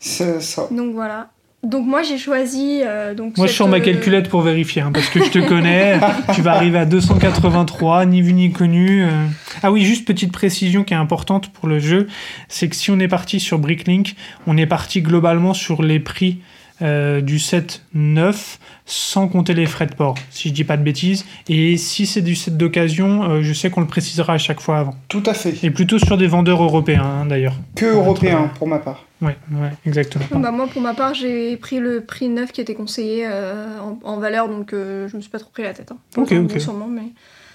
ça. 0.00 0.68
Donc 0.70 0.94
voilà. 0.94 1.30
Donc 1.62 1.86
moi 1.86 2.02
j'ai 2.02 2.16
choisi 2.16 2.80
euh, 2.84 3.14
donc 3.14 3.36
Moi, 3.36 3.46
je 3.46 3.50
cette, 3.50 3.58
sors 3.58 3.68
ma 3.68 3.76
euh, 3.76 3.80
calculette 3.80 4.30
pour 4.30 4.40
vérifier, 4.40 4.80
hein, 4.80 4.92
parce 4.94 5.10
que 5.10 5.22
je 5.22 5.30
te 5.30 5.38
connais. 5.38 6.00
tu 6.34 6.40
vas 6.40 6.52
arriver 6.52 6.78
à 6.78 6.86
283, 6.86 8.06
ni 8.06 8.22
vu 8.22 8.32
ni 8.32 8.50
connu. 8.50 9.04
euh. 9.04 9.26
Ah 9.62 9.70
oui, 9.70 9.82
juste 9.84 10.06
petite 10.06 10.32
précision 10.32 10.84
qui 10.84 10.94
est 10.94 10.98
importante 10.98 11.52
pour 11.52 11.68
le 11.68 11.78
jeu, 11.78 12.06
c'est 12.48 12.68
que 12.68 12.76
si 12.76 12.90
on 12.90 12.98
est 12.98 13.08
parti 13.08 13.40
sur 13.40 13.58
Bricklink, 13.58 14.16
on 14.46 14.56
est 14.56 14.66
parti 14.66 15.02
globalement 15.02 15.52
sur 15.52 15.82
les 15.82 16.00
prix 16.00 16.38
euh, 16.82 17.20
du 17.20 17.38
set 17.38 17.82
neuf, 17.94 18.58
sans 18.86 19.28
compter 19.28 19.54
les 19.54 19.66
frais 19.66 19.86
de 19.86 19.94
port, 19.94 20.16
si 20.30 20.48
je 20.48 20.54
dis 20.54 20.64
pas 20.64 20.76
de 20.76 20.82
bêtises. 20.82 21.24
Et 21.48 21.76
si 21.76 22.06
c'est 22.06 22.22
du 22.22 22.34
set 22.34 22.56
d'occasion, 22.56 23.22
euh, 23.24 23.42
je 23.42 23.52
sais 23.52 23.70
qu'on 23.70 23.80
le 23.80 23.86
précisera 23.86 24.34
à 24.34 24.38
chaque 24.38 24.60
fois 24.60 24.78
avant. 24.78 24.94
Tout 25.08 25.22
à 25.26 25.34
fait. 25.34 25.54
Et 25.62 25.70
plutôt 25.70 25.98
sur 25.98 26.16
des 26.16 26.26
vendeurs 26.26 26.62
européens, 26.62 27.04
hein, 27.04 27.26
d'ailleurs. 27.26 27.54
Que 27.74 27.86
européen 27.86 28.50
pour 28.58 28.66
ma 28.68 28.78
part. 28.78 29.04
Ouais, 29.22 29.36
ouais, 29.52 29.70
exactement. 29.84 30.24
Bah 30.40 30.50
moi 30.50 30.66
pour 30.66 30.80
ma 30.80 30.94
part 30.94 31.12
j'ai 31.12 31.56
pris 31.58 31.78
le 31.78 32.00
prix 32.00 32.28
neuf 32.30 32.52
qui 32.52 32.62
était 32.62 32.74
conseillé 32.74 33.26
euh, 33.26 33.78
en, 33.78 33.98
en 34.02 34.16
valeur 34.18 34.48
donc 34.48 34.72
euh, 34.72 35.08
je 35.08 35.16
me 35.16 35.20
suis 35.20 35.30
pas 35.30 35.38
trop 35.38 35.50
pris 35.50 35.62
la 35.62 35.74
tête. 35.74 35.92
Hein. 35.92 35.98
Ok, 36.16 36.32
ok. 36.32 36.58
sûrement, 36.58 36.86
mais... 36.86 37.12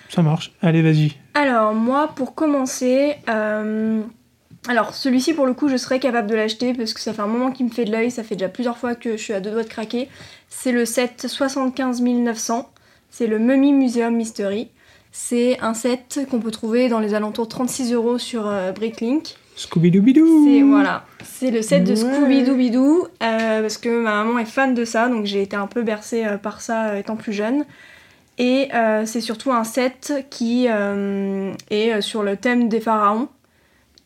Ça 0.10 0.22
marche. 0.22 0.52
Allez, 0.62 0.84
vas-y. 0.84 1.14
Alors 1.34 1.74
moi 1.74 2.12
pour 2.16 2.36
commencer, 2.36 3.16
euh, 3.28 4.04
alors 4.68 4.94
celui-ci 4.94 5.34
pour 5.34 5.46
le 5.46 5.54
coup 5.54 5.70
je 5.70 5.78
serais 5.78 6.00
capable 6.00 6.28
de 6.30 6.36
l'acheter 6.36 6.74
parce 6.74 6.94
que 6.94 7.00
ça 7.00 7.14
fait 7.14 7.22
un 7.22 7.28
moment 7.28 7.52
qu'il 7.52 7.66
me 7.66 7.72
fait 7.72 7.86
de 7.86 7.92
l'œil, 7.92 8.12
ça 8.12 8.24
fait 8.24 8.36
déjà 8.36 8.50
plusieurs 8.50 8.78
fois 8.78 8.96
que 8.96 9.12
je 9.18 9.22
suis 9.22 9.34
à 9.34 9.40
deux 9.40 9.52
doigts 9.52 9.64
de 9.64 9.70
craquer. 9.70 10.10
C'est 10.50 10.72
le 10.72 10.86
set 10.86 11.28
75 11.28 12.02
900, 12.02 12.70
c'est 13.10 13.28
le 13.28 13.40
Mummy 13.40 13.74
Museum 13.74 14.16
Mystery. 14.16 14.70
C'est 15.12 15.58
un 15.62 15.74
set 15.74 16.20
qu'on 16.30 16.40
peut 16.40 16.52
trouver 16.52 16.90
dans 16.90 17.00
les 17.00 17.14
alentours 17.14 17.46
de 17.46 17.50
36 17.52 17.94
euros 17.94 18.18
sur 18.18 18.48
euh, 18.48 18.72
Bricklink. 18.74 19.36
Scooby-Doo-Bidou 19.56 20.46
C'est 20.46 20.62
voilà, 20.62 21.06
c'est 21.24 21.52
le 21.52 21.62
set 21.62 21.86
de 21.86 21.92
Ouais. 21.92 21.96
Scooby-Doo-Bidoo 21.96 23.08
euh, 23.24 23.62
parce 23.62 23.78
que 23.78 24.02
ma 24.02 24.24
maman 24.24 24.40
est 24.40 24.46
fan 24.46 24.74
de 24.74 24.84
ça, 24.84 25.08
donc 25.08 25.26
j'ai 25.26 25.42
été 25.42 25.56
un 25.56 25.68
peu 25.68 25.84
bercée 25.84 26.26
euh, 26.26 26.38
par 26.38 26.60
ça 26.60 27.00
étant 27.00 27.16
plus 27.16 27.32
jeune. 27.32 27.64
Et 28.38 28.68
c'est 29.06 29.22
surtout 29.22 29.54
un 29.54 29.64
set 29.64 30.26
qui 30.30 30.66
est 30.68 32.02
sur 32.02 32.22
le 32.22 32.36
thème 32.36 32.68
des 32.68 32.82
pharaons. 32.82 33.30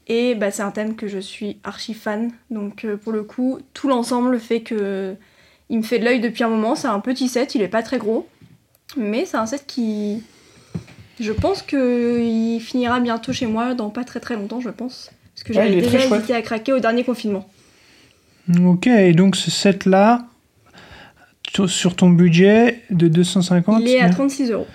Et 0.10 0.34
bah, 0.36 0.49
c'est 0.51 0.64
un 0.64 0.72
thème 0.72 0.95
que 0.95 1.07
je 1.07 1.20
suis 1.20 1.57
archi 1.64 1.93
fan, 1.93 2.32
donc 2.49 2.84
euh, 2.84 2.97
pour 2.97 3.12
le 3.14 3.24
coup, 3.24 3.60
tout 3.74 3.88
l'ensemble 3.88 4.39
fait 4.39 4.62
que 4.62 5.16
il 5.70 5.78
me 5.78 5.84
fait 5.84 5.99
de 5.99 6.05
l'œil 6.05 6.20
depuis 6.20 6.43
un 6.43 6.49
moment. 6.49 6.76
C'est 6.76 6.88
un 6.88 6.99
petit 6.99 7.28
set, 7.28 7.53
il 7.53 7.62
est 7.62 7.68
pas 7.68 7.84
très 7.84 7.99
gros, 7.99 8.28
mais 8.97 9.26
c'est 9.26 9.38
un 9.38 9.45
set 9.45 9.66
qui, 9.68 10.24
je 11.20 11.32
pense 11.32 11.62
que 11.62 12.20
il 12.22 12.60
finira 12.60 12.99
bientôt 12.99 13.34
chez 13.34 13.45
moi 13.45 13.76
dans 13.76 13.91
pas 13.91 14.03
très 14.03 14.20
très 14.20 14.36
longtemps, 14.36 14.60
je 14.62 14.70
pense. 14.70 15.12
Parce 15.36 15.43
que 15.43 15.53
j'avais 15.53 15.76
déjà 15.80 15.99
chouette. 15.99 16.20
hésité 16.20 16.34
à 16.34 16.41
craquer 16.41 16.74
au 16.74 16.80
dernier 16.80 17.03
confinement. 17.03 17.47
Ok, 18.66 18.88
et 18.88 19.14
donc 19.14 19.36
ce 19.36 19.51
set-là, 19.51 20.26
tu- 21.43 21.68
sur 21.68 21.95
ton 21.95 22.10
budget 22.10 22.82
de 22.89 23.07
250, 23.07 23.82
il 23.82 23.89
est 23.89 23.99
à 24.01 24.10
tu- 24.10 24.16
36 24.16 24.49
euros. 24.51 24.66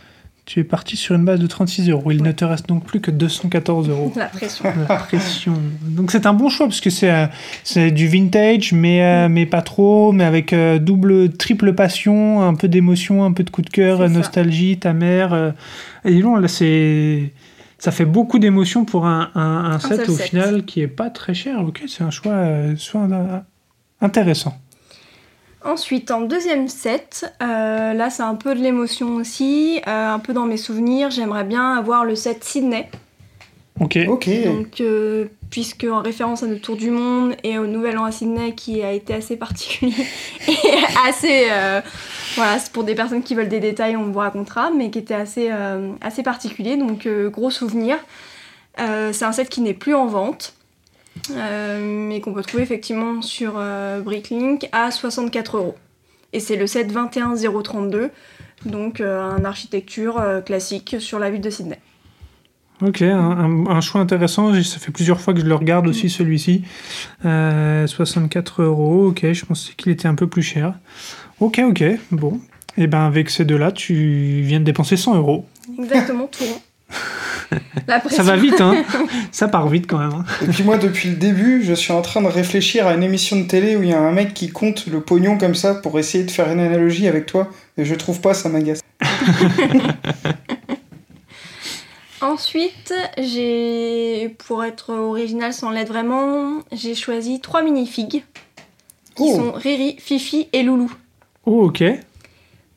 Tu 0.46 0.60
es 0.60 0.64
parti 0.64 0.96
sur 0.96 1.14
une 1.14 1.24
base 1.24 1.40
de 1.40 1.46
36 1.46 1.88
euros. 1.90 2.10
Il 2.10 2.22
ne 2.22 2.32
te 2.32 2.44
reste 2.44 2.68
donc 2.68 2.84
plus 2.84 3.00
que 3.00 3.10
214 3.10 3.88
euros. 3.88 4.12
La 4.14 4.26
pression. 4.26 4.64
La 4.88 4.96
pression. 4.96 5.54
Donc 5.82 6.10
c'est 6.10 6.26
un 6.26 6.34
bon 6.34 6.48
choix 6.48 6.66
parce 6.66 6.80
que 6.80 6.90
c'est 6.90 7.10
euh, 7.10 7.26
c'est 7.62 7.90
du 7.90 8.08
vintage, 8.08 8.72
mais, 8.72 9.02
euh, 9.02 9.28
mais 9.28 9.46
pas 9.46 9.62
trop, 9.62 10.12
mais 10.12 10.24
avec 10.24 10.52
euh, 10.52 10.78
double, 10.78 11.32
triple 11.32 11.72
passion, 11.72 12.42
un 12.42 12.54
peu 12.54 12.68
d'émotion, 12.68 13.24
un 13.24 13.32
peu 13.32 13.42
de 13.42 13.50
coup 13.50 13.62
de 13.62 13.70
cœur, 13.70 14.08
nostalgie, 14.08 14.78
ta 14.78 14.92
mère. 14.92 15.54
Et 16.04 16.12
dis 16.12 16.20
donc, 16.20 16.40
là, 16.40 16.48
c'est. 16.48 17.32
Ça 17.84 17.90
fait 17.90 18.06
beaucoup 18.06 18.38
d'émotions 18.38 18.86
pour 18.86 19.04
un, 19.04 19.30
un, 19.34 19.72
un 19.72 19.78
set 19.78 20.08
au 20.08 20.16
set. 20.16 20.28
final 20.28 20.64
qui 20.64 20.80
est 20.80 20.88
pas 20.88 21.10
très 21.10 21.34
cher. 21.34 21.60
Ok, 21.60 21.82
c'est 21.86 22.02
un 22.02 22.10
choix, 22.10 22.32
euh, 22.32 22.74
euh, 22.94 23.38
intéressant. 24.00 24.56
Ensuite, 25.64 26.10
en 26.10 26.20
deuxième 26.20 26.68
set, 26.68 27.32
euh, 27.42 27.94
là 27.94 28.10
c'est 28.10 28.22
un 28.22 28.34
peu 28.34 28.54
de 28.54 28.60
l'émotion 28.60 29.16
aussi, 29.16 29.80
euh, 29.86 30.14
un 30.14 30.18
peu 30.18 30.32
dans 30.32 30.44
mes 30.44 30.58
souvenirs. 30.58 31.10
J'aimerais 31.10 31.44
bien 31.44 31.74
avoir 31.74 32.04
le 32.04 32.14
set 32.14 32.44
Sydney. 32.44 32.88
Ok. 33.80 33.98
Ok. 34.08 34.28
Donc, 34.44 34.80
euh, 34.80 35.26
puisque 35.50 35.84
en 35.84 36.00
référence 36.00 36.42
à 36.42 36.46
notre 36.46 36.60
tour 36.60 36.76
du 36.76 36.90
monde 36.90 37.34
et 37.42 37.58
au 37.58 37.66
Nouvel 37.66 37.98
An 37.98 38.04
à 38.04 38.12
Sydney 38.12 38.54
qui 38.54 38.82
a 38.82 38.92
été 38.92 39.14
assez 39.14 39.36
particulier 39.36 39.94
et 40.48 41.08
assez. 41.08 41.46
euh, 41.50 41.80
voilà, 42.36 42.58
c'est 42.58 42.72
pour 42.72 42.84
des 42.84 42.94
personnes 42.94 43.22
qui 43.22 43.34
veulent 43.34 43.48
des 43.48 43.60
détails, 43.60 43.96
on 43.96 44.10
vous 44.10 44.18
racontera, 44.18 44.70
mais 44.70 44.90
qui 44.90 44.98
était 44.98 45.14
assez, 45.14 45.48
euh, 45.50 45.92
assez 46.00 46.22
particulier. 46.22 46.76
Donc, 46.76 47.06
euh, 47.06 47.30
gros 47.30 47.50
souvenir. 47.50 47.96
Euh, 48.80 49.12
c'est 49.12 49.24
un 49.24 49.32
set 49.32 49.48
qui 49.48 49.60
n'est 49.60 49.74
plus 49.74 49.94
en 49.94 50.06
vente, 50.06 50.52
euh, 50.52 50.63
mais 51.30 52.20
qu'on 52.20 52.32
peut 52.32 52.42
trouver 52.42 52.62
effectivement 52.62 53.22
sur 53.22 53.54
euh, 53.56 54.00
Bricklink 54.00 54.68
à 54.72 54.90
64 54.90 55.56
euros. 55.56 55.74
Et 56.32 56.40
c'est 56.40 56.56
le 56.56 56.66
set 56.66 56.88
21032, 56.88 58.10
donc 58.66 59.00
euh, 59.00 59.20
un 59.22 59.44
architecture 59.44 60.18
euh, 60.18 60.40
classique 60.40 60.96
sur 60.98 61.18
la 61.20 61.30
ville 61.30 61.40
de 61.40 61.50
Sydney. 61.50 61.78
Ok, 62.82 63.02
un, 63.02 63.80
choix 63.80 64.00
intéressant. 64.00 64.52
Ça 64.62 64.78
fait 64.80 64.90
plusieurs 64.90 65.20
fois 65.20 65.32
que 65.32 65.40
je 65.40 65.46
le 65.46 65.54
regarde 65.54 65.86
Mm. 65.86 65.90
aussi, 65.90 66.10
celui-ci. 66.10 66.64
Euh, 67.24 67.86
64 67.86 68.62
euros, 68.62 69.08
ok, 69.08 69.32
je 69.32 69.44
pensais 69.44 69.74
qu'il 69.76 69.92
était 69.92 70.08
un 70.08 70.16
peu 70.16 70.26
plus 70.26 70.42
cher. 70.42 70.74
Ok, 71.38 71.60
ok, 71.64 71.84
bon. 72.10 72.40
Et 72.76 72.88
ben 72.88 73.06
avec 73.06 73.30
ces 73.30 73.44
deux-là, 73.44 73.70
tu 73.70 74.40
viens 74.42 74.58
de 74.58 74.64
dépenser 74.64 74.96
100 74.96 75.16
euros. 75.16 75.46
Exactement, 75.78 76.26
tout 76.26 76.44
rond. 76.44 76.60
La 77.86 78.00
Ça 78.08 78.22
va 78.22 78.36
vite, 78.36 78.60
hein 78.60 78.84
Ça 79.32 79.48
part 79.48 79.68
vite 79.68 79.86
quand 79.86 79.98
même. 79.98 80.12
hein. 80.12 80.24
Et 80.42 80.46
puis 80.46 80.62
moi, 80.64 80.78
depuis 80.78 81.08
le 81.10 81.16
début, 81.16 81.62
je 81.64 81.72
suis 81.74 81.92
en 81.92 82.02
train 82.02 82.20
de 82.22 82.26
réfléchir 82.28 82.86
à 82.86 82.94
une 82.94 83.02
émission 83.02 83.36
de 83.38 83.44
télé 83.44 83.76
où 83.76 83.82
il 83.82 83.88
y 83.90 83.92
a 83.92 84.00
un 84.00 84.12
mec 84.12 84.34
qui 84.34 84.50
compte 84.50 84.86
le 84.86 85.00
pognon 85.00 85.38
comme 85.38 85.54
ça 85.54 85.74
pour 85.74 85.98
essayer 85.98 86.24
de 86.24 86.30
faire 86.30 86.50
une 86.50 86.60
analogie 86.60 87.06
avec 87.08 87.26
toi. 87.26 87.48
Et 87.76 87.84
je 87.84 87.94
trouve 87.94 88.20
pas, 88.20 88.34
ça 88.34 88.48
m'agace. 88.48 88.80
Ensuite, 92.20 92.94
j'ai, 93.18 94.34
pour 94.46 94.64
être 94.64 94.94
original 94.94 95.52
sans 95.52 95.70
l'être 95.70 95.88
vraiment, 95.88 96.60
j'ai 96.72 96.94
choisi 96.94 97.40
trois 97.40 97.62
minifigs 97.62 98.24
qui 99.14 99.22
Oh. 99.26 99.36
sont 99.36 99.52
Riri, 99.52 99.96
Fifi 99.98 100.48
et 100.52 100.62
Loulou. 100.62 100.90
Oh, 101.46 101.66
ok. 101.66 101.84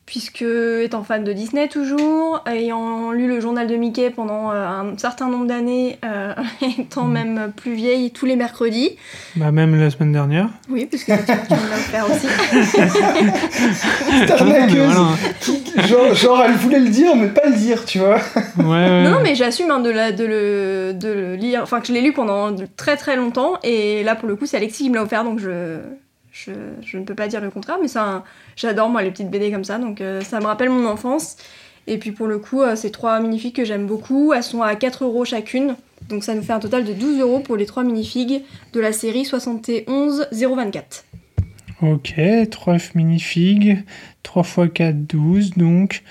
Puisque, 0.08 0.42
étant 0.84 1.04
fan 1.04 1.26
de 1.26 1.34
Disney 1.34 1.68
toujours, 1.68 2.42
ayant 2.50 3.12
lu 3.12 3.28
le 3.28 3.42
journal 3.42 3.68
de 3.68 3.76
Mickey 3.76 4.10
pendant 4.10 4.52
euh, 4.54 4.66
un 4.66 4.98
certain 4.98 5.28
nombre 5.28 5.46
d'années, 5.48 6.00
euh, 6.06 6.34
étant 6.80 7.04
Mhm. 7.04 7.12
même 7.14 7.52
plus 7.56 7.74
vieille 7.74 8.12
tous 8.12 8.26
les 8.26 8.38
mercredis, 8.38 8.92
Bah, 9.36 9.52
même 9.52 9.78
la 9.78 9.90
semaine 9.90 10.14
dernière. 10.14 10.48
oui, 10.70 10.86
puisque 10.86 11.08
tu 11.08 11.12
tu 11.14 11.54
me 11.54 11.70
l'as 11.70 11.76
offert 11.76 12.06
aussi, 12.10 12.28
Ah 15.78 15.88
genre, 15.88 16.14
genre, 16.16 16.42
elle 16.46 16.54
voulait 16.54 16.80
le 16.80 16.90
dire, 16.90 17.16
mais 17.16 17.28
pas 17.28 17.48
le 17.50 17.56
dire, 17.56 17.86
tu 17.86 18.00
vois. 18.00 18.20
Ouais, 18.58 18.64
ouais. 18.66 19.04
Non, 19.04 19.12
non, 19.12 19.20
mais 19.24 19.36
j'assume 19.36 19.72
hein, 19.72 19.80
de, 19.80 19.90
la- 19.90 20.12
de, 20.12 20.26
le, 20.26 20.94
de 20.94 21.10
le 21.12 21.36
lire, 21.36 21.62
enfin 21.64 21.80
que 21.82 21.88
je 21.88 21.94
l'ai 21.94 22.02
lu 22.02 22.14
pendant 22.14 22.54
très 22.78 22.98
très 22.98 23.16
longtemps, 23.16 23.54
et 23.64 24.04
là 24.04 24.16
pour 24.16 24.28
le 24.30 24.36
coup 24.36 24.46
c'est 24.46 24.58
Alexis 24.58 24.84
qui 24.84 24.90
me 24.90 24.96
l'a 24.96 25.04
offert, 25.04 25.24
donc 25.24 25.40
je, 25.40 25.78
je, 26.46 26.52
je 26.86 26.98
ne 26.98 27.04
peux 27.04 27.16
pas 27.16 27.28
dire 27.28 27.42
le 27.42 27.50
contraire, 27.50 27.78
mais 27.82 27.88
j'adore 28.56 28.90
moi 28.90 29.02
les 29.02 29.12
petites 29.12 29.30
BD 29.30 29.52
comme 29.52 29.64
ça, 29.64 29.78
donc 29.78 30.02
euh, 30.02 30.22
ça 30.22 30.40
me 30.40 30.46
rappelle 30.46 30.70
mon 30.70 30.88
enfance. 30.88 31.38
Et 31.88 31.98
puis 31.98 32.12
pour 32.12 32.28
le 32.28 32.38
coup, 32.38 32.62
euh, 32.62 32.76
c'est 32.76 32.92
trois 32.92 33.20
minifigs 33.20 33.56
que 33.56 33.66
j'aime 33.66 33.88
beaucoup, 33.88 34.34
elles 34.34 34.44
sont 34.44 34.62
à 34.62 34.76
4 34.76 35.06
euros 35.06 35.26
chacune, 35.26 35.76
donc 36.10 36.24
ça 36.24 36.36
nous 36.36 36.44
fait 36.44 36.54
un 36.54 36.60
total 36.60 36.84
de 36.84 36.94
12 36.94 37.20
euros 37.20 37.40
pour 37.40 37.56
les 37.56 37.66
trois 37.66 37.84
minifigs 37.84 38.44
de 38.74 38.80
la 38.80 38.92
série 38.92 39.26
71 39.26 40.28
024. 40.32 41.06
Ok, 41.82 42.16
3 42.50 42.78
minifigs, 42.96 43.84
3 44.24 44.44
x 44.44 44.74
4, 44.74 45.08
12, 45.08 45.52
donc 45.52 46.04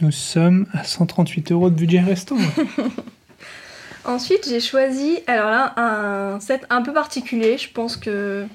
nous 0.00 0.10
sommes 0.10 0.66
à 0.72 0.84
138 0.84 1.52
euros 1.52 1.70
de 1.70 1.74
budget 1.74 2.00
restant. 2.00 2.36
Ensuite, 4.06 4.46
j'ai 4.48 4.60
choisi, 4.60 5.20
alors 5.26 5.48
là, 5.48 5.72
un 5.76 6.40
set 6.40 6.66
un 6.68 6.82
peu 6.82 6.92
particulier. 6.92 7.56
Je 7.56 7.70
pense 7.70 7.96
que. 7.96 8.46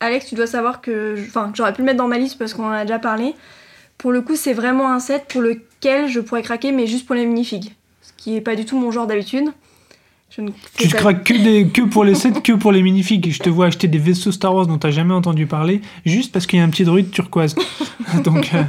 Alex, 0.00 0.26
tu 0.26 0.34
dois 0.34 0.46
savoir 0.46 0.80
que. 0.80 1.16
Enfin, 1.28 1.52
j'aurais 1.54 1.72
pu 1.72 1.80
le 1.82 1.86
mettre 1.86 1.98
dans 1.98 2.08
ma 2.08 2.18
liste 2.18 2.38
parce 2.38 2.54
qu'on 2.54 2.66
en 2.66 2.70
a 2.70 2.84
déjà 2.84 2.98
parlé. 2.98 3.34
Pour 3.98 4.12
le 4.12 4.22
coup, 4.22 4.36
c'est 4.36 4.54
vraiment 4.54 4.92
un 4.92 5.00
set 5.00 5.26
pour 5.28 5.42
lequel 5.42 6.08
je 6.08 6.20
pourrais 6.20 6.42
craquer, 6.42 6.72
mais 6.72 6.86
juste 6.86 7.06
pour 7.06 7.14
les 7.14 7.26
minifigs. 7.26 7.74
Ce 8.02 8.12
qui 8.16 8.36
est 8.36 8.40
pas 8.40 8.56
du 8.56 8.64
tout 8.64 8.78
mon 8.78 8.90
genre 8.90 9.06
d'habitude. 9.06 9.50
Je 10.30 10.42
ne 10.42 10.50
Tu 10.78 10.88
pas- 10.88 10.98
craques 10.98 11.24
que, 11.24 11.34
des, 11.34 11.66
que 11.68 11.82
pour 11.82 12.04
les 12.04 12.14
sets, 12.14 12.40
que 12.42 12.52
pour 12.52 12.70
les 12.70 12.82
minifigs. 12.82 13.32
Je 13.32 13.40
te 13.40 13.48
vois 13.50 13.66
acheter 13.66 13.88
des 13.88 13.98
vaisseaux 13.98 14.30
Star 14.30 14.54
Wars 14.54 14.66
dont 14.68 14.78
t'as 14.78 14.92
jamais 14.92 15.12
entendu 15.12 15.46
parler, 15.46 15.80
juste 16.06 16.32
parce 16.32 16.46
qu'il 16.46 16.60
y 16.60 16.62
a 16.62 16.64
un 16.64 16.68
petit 16.70 16.84
druide 16.84 17.10
turquoise. 17.10 17.56
donc, 18.24 18.48
euh, 18.54 18.62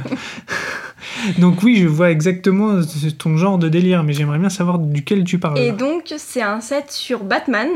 donc 1.38 1.62
oui, 1.62 1.76
je 1.76 1.86
vois 1.86 2.10
exactement 2.10 2.80
ton 3.16 3.36
genre 3.36 3.58
de 3.58 3.68
délire, 3.68 4.02
mais 4.02 4.12
j'aimerais 4.12 4.38
bien 4.40 4.48
savoir 4.50 4.78
duquel 4.80 5.22
tu 5.24 5.38
parles. 5.38 5.58
Et 5.58 5.70
donc, 5.72 6.12
c'est 6.16 6.42
un 6.42 6.60
set 6.60 6.90
sur 6.90 7.22
Batman, 7.22 7.68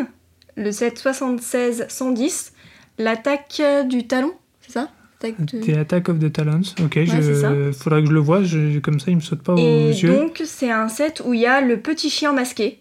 le 0.56 0.72
set 0.72 1.00
76-110, 1.00 2.50
l'attaque 2.98 3.60
du 3.88 4.06
talon, 4.06 4.32
c'est 4.60 4.72
ça? 4.72 4.88
De- 5.22 5.60
The 5.60 5.78
Attack 5.78 6.08
of 6.10 6.18
the 6.18 6.30
Talons. 6.32 6.60
Ok, 6.84 6.98
ça. 7.06 7.20
je... 7.20 7.72
faudra 7.72 8.00
que 8.00 8.06
je 8.06 8.12
le 8.12 8.20
vois. 8.20 8.42
Je... 8.42 8.78
Comme 8.78 9.00
ça, 9.00 9.06
il 9.10 9.16
me 9.16 9.20
saute 9.20 9.42
pas 9.42 9.54
aux 9.54 9.58
Et 9.58 9.90
yeux. 9.90 10.14
donc, 10.14 10.42
c'est 10.44 10.70
un 10.70 10.88
set 10.88 11.22
où 11.24 11.32
il 11.34 11.40
y 11.40 11.46
a 11.46 11.60
le 11.60 11.78
petit 11.80 12.10
chien 12.10 12.32
masqué. 12.32 12.80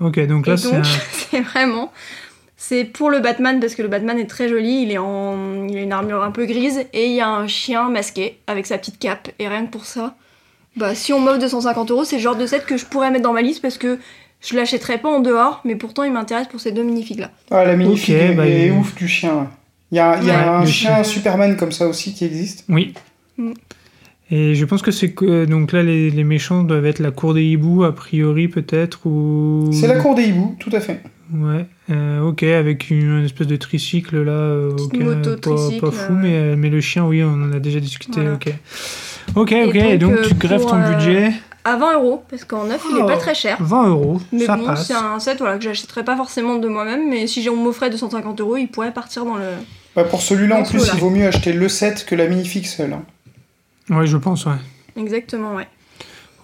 Ok, 0.00 0.18
donc 0.26 0.46
là, 0.46 0.54
Et 0.54 0.56
c'est 0.56 0.74
un... 0.74 0.82
c'est 1.12 1.40
vraiment. 1.40 1.92
C'est 2.56 2.84
pour 2.84 3.08
le 3.08 3.20
Batman 3.20 3.60
parce 3.60 3.76
que 3.76 3.82
le 3.82 3.88
Batman 3.88 4.18
est 4.18 4.26
très 4.26 4.48
joli, 4.48 4.82
il, 4.82 4.90
est 4.90 4.98
en... 4.98 5.66
il 5.68 5.76
a 5.78 5.80
une 5.80 5.92
armure 5.92 6.22
un 6.24 6.32
peu 6.32 6.44
grise 6.44 6.84
et 6.92 7.06
il 7.06 7.12
y 7.14 7.20
a 7.20 7.28
un 7.28 7.46
chien 7.46 7.88
masqué 7.88 8.38
avec 8.48 8.66
sa 8.66 8.76
petite 8.76 8.98
cape. 8.98 9.28
Et 9.38 9.46
rien 9.48 9.64
que 9.64 9.70
pour 9.70 9.84
ça, 9.84 10.16
bah, 10.76 10.94
si 10.96 11.12
on 11.12 11.20
m'offre 11.20 11.38
250 11.38 11.90
euros, 11.92 12.04
c'est 12.04 12.16
le 12.16 12.22
genre 12.22 12.36
de 12.36 12.46
set 12.46 12.66
que 12.66 12.76
je 12.76 12.84
pourrais 12.84 13.10
mettre 13.12 13.22
dans 13.22 13.32
ma 13.32 13.42
liste 13.42 13.62
parce 13.62 13.78
que 13.78 13.98
je 14.40 14.54
l'achèterais 14.56 14.98
pas 14.98 15.08
en 15.08 15.20
dehors, 15.20 15.60
mais 15.64 15.76
pourtant 15.76 16.04
il 16.04 16.12
m'intéresse 16.12 16.48
pour 16.48 16.60
ces 16.60 16.72
deux 16.72 16.82
minifigs 16.84 17.20
là. 17.20 17.30
Ah, 17.50 17.64
la 17.64 17.76
minifig 17.76 18.14
est, 18.14 18.34
bah, 18.34 18.46
est 18.46 18.66
il- 18.66 18.72
ouf 18.72 18.94
du 18.94 19.08
chien. 19.08 19.48
Il 19.90 19.96
y 19.96 20.00
a, 20.00 20.18
il 20.20 20.26
y 20.26 20.30
a 20.30 20.34
Ouais, 20.34 20.48
un 20.62 20.66
chien 20.66 20.94
chien. 20.96 21.04
Superman 21.04 21.56
comme 21.56 21.72
ça 21.72 21.88
aussi 21.88 22.12
qui 22.14 22.24
existe. 22.24 22.64
Oui. 22.68 22.94
Mm. 23.38 23.52
Et 24.30 24.54
je 24.54 24.64
pense 24.66 24.82
que 24.82 24.90
c'est 24.90 25.12
que 25.12 25.46
donc 25.46 25.72
là 25.72 25.82
les, 25.82 26.10
les 26.10 26.24
méchants 26.24 26.62
doivent 26.62 26.84
être 26.84 26.98
la 26.98 27.10
cour 27.10 27.32
des 27.32 27.44
hiboux 27.44 27.84
a 27.84 27.94
priori 27.94 28.46
peut-être 28.48 29.06
ou 29.06 29.70
C'est 29.72 29.86
la 29.86 29.96
cour 30.00 30.14
des 30.14 30.24
hiboux, 30.24 30.54
tout 30.60 30.68
à 30.72 30.80
fait. 30.80 31.00
ouais 31.32 31.64
euh, 31.90 32.20
ok 32.20 32.42
avec 32.42 32.90
une, 32.90 33.20
une 33.20 33.24
espèce 33.24 33.46
de 33.46 33.56
tricycle 33.56 34.22
là 34.22 34.32
euh, 34.32 34.72
Petite 34.72 34.94
ok, 34.94 35.00
moto, 35.00 35.30
pas, 35.36 35.36
tricycle, 35.56 35.80
pas 35.80 35.90
fou 35.90 36.12
ouais. 36.12 36.18
mais 36.20 36.34
euh, 36.34 36.56
mais 36.58 36.68
le 36.68 36.80
chien 36.82 37.06
oui 37.06 37.22
on 37.24 37.32
en 37.42 37.52
a 37.52 37.58
déjà 37.58 37.80
discuté 37.80 38.20
Voilà. 38.20 38.34
ok 38.34 38.52
ok 39.34 39.54
ok 39.68 39.74
et 39.76 39.96
donc, 39.96 40.10
donc, 40.10 40.18
euh, 40.20 40.28
tu 40.28 40.34
grèves 40.34 40.60
pour, 40.60 40.70
ton 40.72 40.76
euh, 40.82 40.94
budget 40.94 41.32
À 41.64 41.76
20 41.76 41.94
euros, 41.94 42.22
parce 42.30 42.44
qu'en 42.44 42.64
neuf 42.64 42.82
il 42.90 42.96
est 42.98 43.02
Oh. 43.02 43.06
pas 43.06 43.16
très 43.18 43.34
cher. 43.34 43.56
20 43.60 43.88
euros 43.88 44.20
Mais 44.32 44.46
ça 44.46 44.56
bon, 44.56 44.64
passe 44.66 44.86
c'est 44.86 44.94
un 44.94 45.18
set 45.18 45.38
voilà, 45.38 45.58
que 45.58 45.64
j'achèterais 45.64 46.04
pas 46.04 46.16
forcément 46.16 46.56
de 46.56 46.68
moi-même, 46.68 47.08
mais 47.08 47.26
si 47.26 47.46
on 47.50 47.56
m'offrait 47.56 47.90
250 47.90 48.40
euros, 48.40 48.56
il 48.56 48.68
pourrait 48.68 48.92
partir 48.92 49.24
dans 49.24 49.36
le. 49.36 49.44
Bah, 49.96 50.04
pour 50.04 50.22
celui-là, 50.22 50.56
en 50.60 50.62
plus, 50.62 50.88
il 50.94 51.00
vaut 51.00 51.10
mieux 51.10 51.26
acheter 51.26 51.52
le 51.52 51.68
set 51.68 52.06
que 52.06 52.14
la 52.14 52.26
minifig 52.26 52.64
seule. 52.66 52.92
hein. 52.94 53.02
ouais 53.90 54.06
je 54.06 54.16
pense 54.16 54.46
ouais 54.46 54.52
Exactement, 54.96 55.54
ouais. 55.54 55.66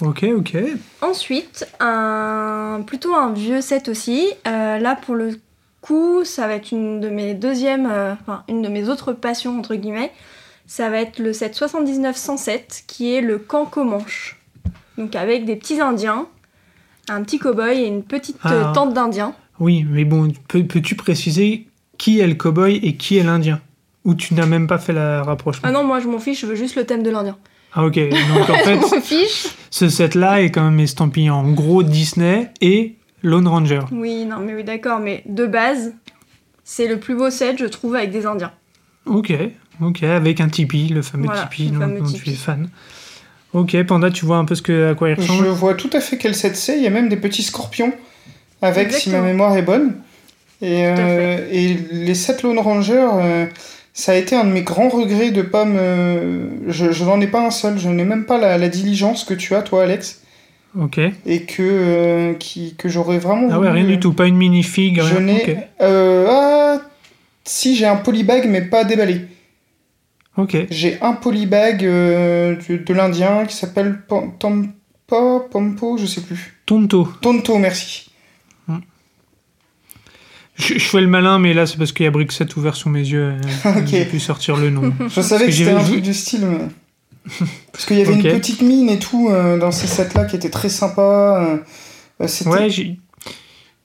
ok 0.03 0.25
ok 0.37 0.57
Ensuite, 1.01 1.67
un 1.81 2.83
plutôt 2.87 3.15
un 3.15 3.33
vieux 3.33 3.61
set 3.61 3.89
aussi. 3.89 4.29
Euh, 4.47 4.79
là, 4.79 4.97
pour 4.97 5.15
le 5.15 5.39
coup, 5.81 6.25
ça 6.25 6.47
va 6.47 6.55
être 6.55 6.73
une 6.73 7.01
de 7.01 7.09
mes 7.09 7.35
deuxièmes, 7.35 7.89
euh, 7.91 8.15
enfin 8.21 8.43
une 8.49 8.63
de 8.63 8.69
mes 8.69 8.89
autres 8.89 9.13
passions 9.13 9.59
entre 9.59 9.75
guillemets. 9.75 10.13
Ça 10.67 10.89
va 10.89 10.99
être 10.99 11.19
le 11.19 11.33
set 11.33 11.55
79-107 11.57 12.85
qui 12.87 13.15
est 13.15 13.21
le 13.21 13.39
camp 13.39 13.67
Comanche. 13.67 14.41
Donc 14.99 15.15
avec 15.17 15.45
des 15.45 15.57
petits 15.57 15.81
Indiens, 15.81 16.27
un 17.09 17.23
petit 17.23 17.39
cow-boy 17.39 17.79
et 17.81 17.87
une 17.87 18.03
petite 18.03 18.37
euh, 18.47 18.63
Ah. 18.67 18.73
tente 18.75 18.95
d'Indiens. 18.95 19.35
oui 19.61 19.85
mais 19.89 20.05
bon 20.05 20.33
peux- 20.49 20.65
peux-tu 20.65 20.95
préciser 20.95 21.67
qui 21.99 22.21
est 22.21 22.27
le 22.27 22.35
cowboy 22.35 22.77
et 22.83 22.97
qui 22.97 23.17
est 23.19 23.23
l'indien? 23.23 23.61
Ou 24.05 24.15
tu 24.15 24.35
n'as 24.35 24.47
même 24.47 24.67
pas 24.67 24.79
fait 24.79 24.93
la 24.93 25.23
rapprochement? 25.23 25.67
Ah 25.69 25.73
non, 25.73 25.85
moi 25.85 26.01
je 26.01 26.09
m'en 26.09 26.19
fiche, 26.19 26.41
je 26.43 26.47
veux 26.47 26.57
juste 26.57 26.77
le 26.77 26.85
thème 26.85 27.03
de 27.03 27.11
l'Indien. 27.11 27.37
Ah 27.73 27.85
ok, 27.87 27.99
donc 27.99 28.51
en 28.51 28.55
fait, 28.65 29.01
fiche. 29.01 29.47
ce 29.71 29.89
set-là 29.89 30.43
est 30.43 30.51
quand 30.51 30.65
même 30.65 30.79
estampillé 30.81 31.31
en 31.31 31.51
gros 31.53 31.83
Disney 31.83 32.51
et 32.61 32.97
Lone 33.23 33.49
Ranger. 33.49 33.81
Oui, 33.93 34.27
non, 34.27 34.39
mais 34.41 34.55
oui, 34.55 34.63
d'accord, 34.65 35.01
mais 35.01 35.23
de 35.27 35.47
base, 35.47 35.95
c'est 36.65 36.87
le 36.87 36.99
plus 37.01 37.15
beau 37.17 37.31
set, 37.31 37.57
je 37.59 37.65
trouve, 37.67 37.95
avec 37.95 38.11
des 38.11 38.27
Indiens. 38.27 38.53
Ok, 39.07 39.33
ok, 39.81 40.03
avec 40.03 40.41
un 40.41 40.49
Tipeee, 40.49 40.89
le 40.89 41.01
fameux 41.03 41.25
Voilà, 41.27 41.43
Tipeee 41.47 41.69
le 41.69 41.75
dont, 41.75 41.81
fameux 41.81 42.01
dont 42.01 42.13
tu 42.13 42.29
es 42.31 42.33
fan. 42.35 42.69
Ok, 43.55 43.81
Panda, 43.85 44.11
tu 44.11 44.27
vois 44.27 44.37
un 44.37 44.45
peu 44.45 44.55
ce 44.55 44.63
que, 44.63 44.91
à 44.91 44.95
quoi 44.95 45.11
il 45.11 45.17
Je 45.17 45.21
ressemble 45.23 45.47
vois 45.49 45.75
tout 45.75 45.91
à 45.93 46.01
fait 46.01 46.19
quel 46.19 46.35
set 46.35 46.57
c'est. 46.57 46.77
Il 46.77 46.83
y 46.83 46.87
a 46.87 46.91
même 46.91 47.09
des 47.09 47.17
petits 47.17 47.43
scorpions 47.45 47.93
avec, 48.61 48.93
si 48.93 49.11
ma 49.11 49.21
mémoire 49.21 49.57
est 49.57 49.63
bonne. 49.63 49.95
Et, 50.61 50.87
euh, 50.87 51.47
et 51.51 51.77
les 51.93 52.15
7 52.15 52.43
Lone 52.43 52.59
Rangers, 52.59 53.09
euh, 53.15 53.47
ça 53.93 54.13
a 54.13 54.15
été 54.17 54.35
un 54.35 54.45
de 54.45 54.51
mes 54.51 54.63
grands 54.63 54.89
regrets 54.89 55.31
de 55.31 55.43
pas 55.43 55.65
me. 55.65 56.49
Je, 56.67 56.91
je 56.91 57.05
n'en 57.05 57.21
ai 57.21 57.27
pas 57.27 57.47
un 57.47 57.51
seul. 57.51 57.79
Je 57.79 57.89
n'ai 57.89 58.05
même 58.05 58.25
pas 58.25 58.39
la, 58.39 58.59
la 58.59 58.69
diligence 58.69 59.25
que 59.25 59.35
tu 59.35 59.55
as, 59.55 59.63
toi, 59.63 59.85
Alex. 59.85 60.23
Ok. 60.81 60.99
Et 61.27 61.43
que, 61.43 61.63
euh, 61.63 62.35
qui, 62.35 62.75
que 62.77 62.89
j'aurais 62.89 63.19
vraiment. 63.19 63.49
Ah 63.53 63.61
ouais, 63.61 63.69
voulu, 63.69 63.81
rien 63.83 63.89
du 63.89 64.01
tout, 64.01 64.13
pas 64.13 64.27
une 64.27 64.37
minifig, 64.37 65.01
Je 65.01 65.15
rien. 65.15 65.21
n'ai. 65.21 65.43
Ok, 65.43 65.57
euh, 65.83 66.27
ah, 66.29 66.79
si, 67.45 67.77
j'ai 67.77 67.87
un 67.87 67.97
polybag, 67.97 68.49
mais 68.49 68.63
pas 68.63 68.83
déballé. 68.85 69.21
J'ai 70.71 71.01
un 71.01 71.13
polybag 71.13 71.85
euh, 71.85 72.57
de, 72.69 72.77
de 72.77 72.95
l'Indien 72.95 73.45
qui 73.47 73.55
s'appelle 73.57 74.03
Tompa, 74.09 75.41
Pompo, 75.51 75.97
je 75.99 76.07
sais 76.07 76.23
plus. 76.23 76.55
Tonto. 76.67 77.09
Tonto, 77.21 77.59
merci. 77.59 78.11
Je, 80.57 80.75
je 80.79 80.85
fais 80.85 81.01
le 81.01 81.09
malin, 81.09 81.39
mais 81.41 81.53
là 81.53 81.67
c'est 81.67 81.77
parce 81.77 81.91
qu'il 81.93 82.05
y 82.05 82.07
a 82.07 82.13
Brixet 82.13 82.47
ouvert 82.57 82.77
sous 82.77 82.89
mes 82.89 83.01
yeux. 83.01 83.35
euh, 83.65 83.71
Ok. 83.81 83.87
J'ai 83.87 84.05
pu 84.05 84.21
sortir 84.21 84.57
le 84.57 84.71
nom. 84.71 84.93
Je 85.09 85.21
savais 85.21 85.47
que 85.47 85.51
que 85.51 85.57
c'était 85.57 85.71
un 85.73 85.83
truc 85.83 86.03
du 86.03 86.15
style. 86.15 86.47
mais- 86.47 86.69
Parce 87.73 87.87
qu'il 87.87 87.99
y 87.99 88.03
avait 88.03 88.13
une 88.15 88.23
petite 88.23 88.63
mine 88.63 88.89
et 88.91 88.99
tout 88.99 89.29
euh, 89.31 89.59
dans 89.59 89.73
ces 89.73 89.87
sets-là 89.89 90.27
qui 90.27 90.37
était 90.37 90.51
très 90.51 90.69
sympa. 90.69 91.63
euh, 92.21 92.29
c'était- 92.29 92.51
Ouais, 92.51 92.71
j'ai- 92.71 93.01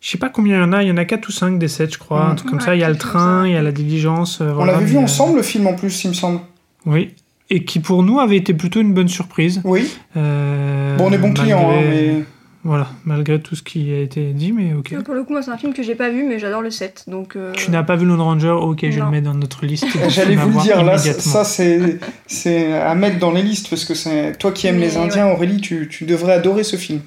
je 0.01 0.09
sais 0.09 0.17
pas 0.17 0.29
combien 0.29 0.57
il 0.57 0.59
y 0.61 0.63
en 0.63 0.73
a, 0.73 0.83
il 0.83 0.89
y 0.89 0.91
en 0.91 0.97
a 0.97 1.05
4 1.05 1.27
ou 1.27 1.31
5 1.31 1.59
des 1.59 1.67
sets, 1.67 1.89
je 1.91 1.97
crois. 1.97 2.25
Un 2.25 2.35
truc 2.35 2.49
comme 2.49 2.59
Ouais, 2.59 2.65
ça, 2.65 2.75
il 2.75 2.81
y 2.81 2.83
a 2.83 2.89
le 2.89 2.97
train, 2.97 3.45
il 3.47 3.53
y 3.53 3.57
a 3.57 3.61
la 3.61 3.71
diligence. 3.71 4.39
euh, 4.41 4.51
On 4.51 4.55
voilà, 4.55 4.73
l'avait 4.73 4.85
vu 4.85 4.97
euh, 4.97 5.01
ensemble 5.01 5.37
le 5.37 5.43
film 5.43 5.67
en 5.67 5.73
plus, 5.73 6.03
il 6.03 6.09
me 6.09 6.13
semble. 6.13 6.39
Oui. 6.85 7.13
Et 7.49 7.65
qui 7.65 7.79
pour 7.79 8.03
nous 8.03 8.19
avait 8.19 8.37
été 8.37 8.53
plutôt 8.53 8.79
une 8.79 8.93
bonne 8.93 9.07
surprise. 9.07 9.61
Oui. 9.63 9.91
Euh, 10.17 10.95
Bon, 10.97 11.07
on 11.09 11.11
est 11.11 11.17
bons 11.17 11.33
clients, 11.33 11.69
hein, 11.69 11.75
malgré- 11.81 11.89
mais. 12.17 12.23
Voilà, 12.65 12.89
malgré 13.05 13.39
tout 13.39 13.55
ce 13.55 13.63
qui 13.63 13.93
a 13.93 14.01
été 14.01 14.33
dit, 14.33 14.51
mais 14.51 14.73
ok. 14.73 15.01
Pour 15.05 15.13
le 15.13 15.23
coup, 15.23 15.31
moi, 15.31 15.41
c'est 15.41 15.49
un 15.49 15.57
film 15.57 15.73
que 15.73 15.81
j'ai 15.81 15.95
pas 15.95 16.09
vu, 16.09 16.25
mais 16.27 16.39
j'adore 16.39 16.61
le 16.61 16.69
set. 16.71 17.05
Donc, 17.07 17.37
euh, 17.37 17.53
Tu 17.53 17.71
n'as 17.71 17.83
pas 17.83 17.95
vu 17.95 18.05
Lone 18.05 18.19
Ranger 18.19 18.49
Ok, 18.49 18.85
je 18.89 18.99
Non. 18.99 19.05
le 19.05 19.11
mets 19.11 19.21
dans 19.21 19.33
notre 19.33 19.65
liste. 19.65 19.85
J'allais 20.09 20.35
vous 20.35 20.49
le 20.57 20.61
dire, 20.63 20.83
là, 20.83 20.97
ça, 20.97 21.45
c'est 21.45 21.99
c'est 22.27 22.73
à 22.73 22.93
mettre 22.95 23.17
dans 23.17 23.31
les 23.31 23.43
listes 23.43 23.69
parce 23.69 23.85
que 23.85 23.93
c'est 23.93 24.37
toi 24.37 24.51
qui 24.51 24.67
aimes 24.67 24.77
Mais 24.77 24.87
les 24.87 24.97
Indiens, 24.97 25.27
Aurélie, 25.27 25.61
tu, 25.61 25.87
tu 25.89 26.03
devrais 26.03 26.33
adorer 26.33 26.63
ce 26.65 26.75
film. 26.75 26.99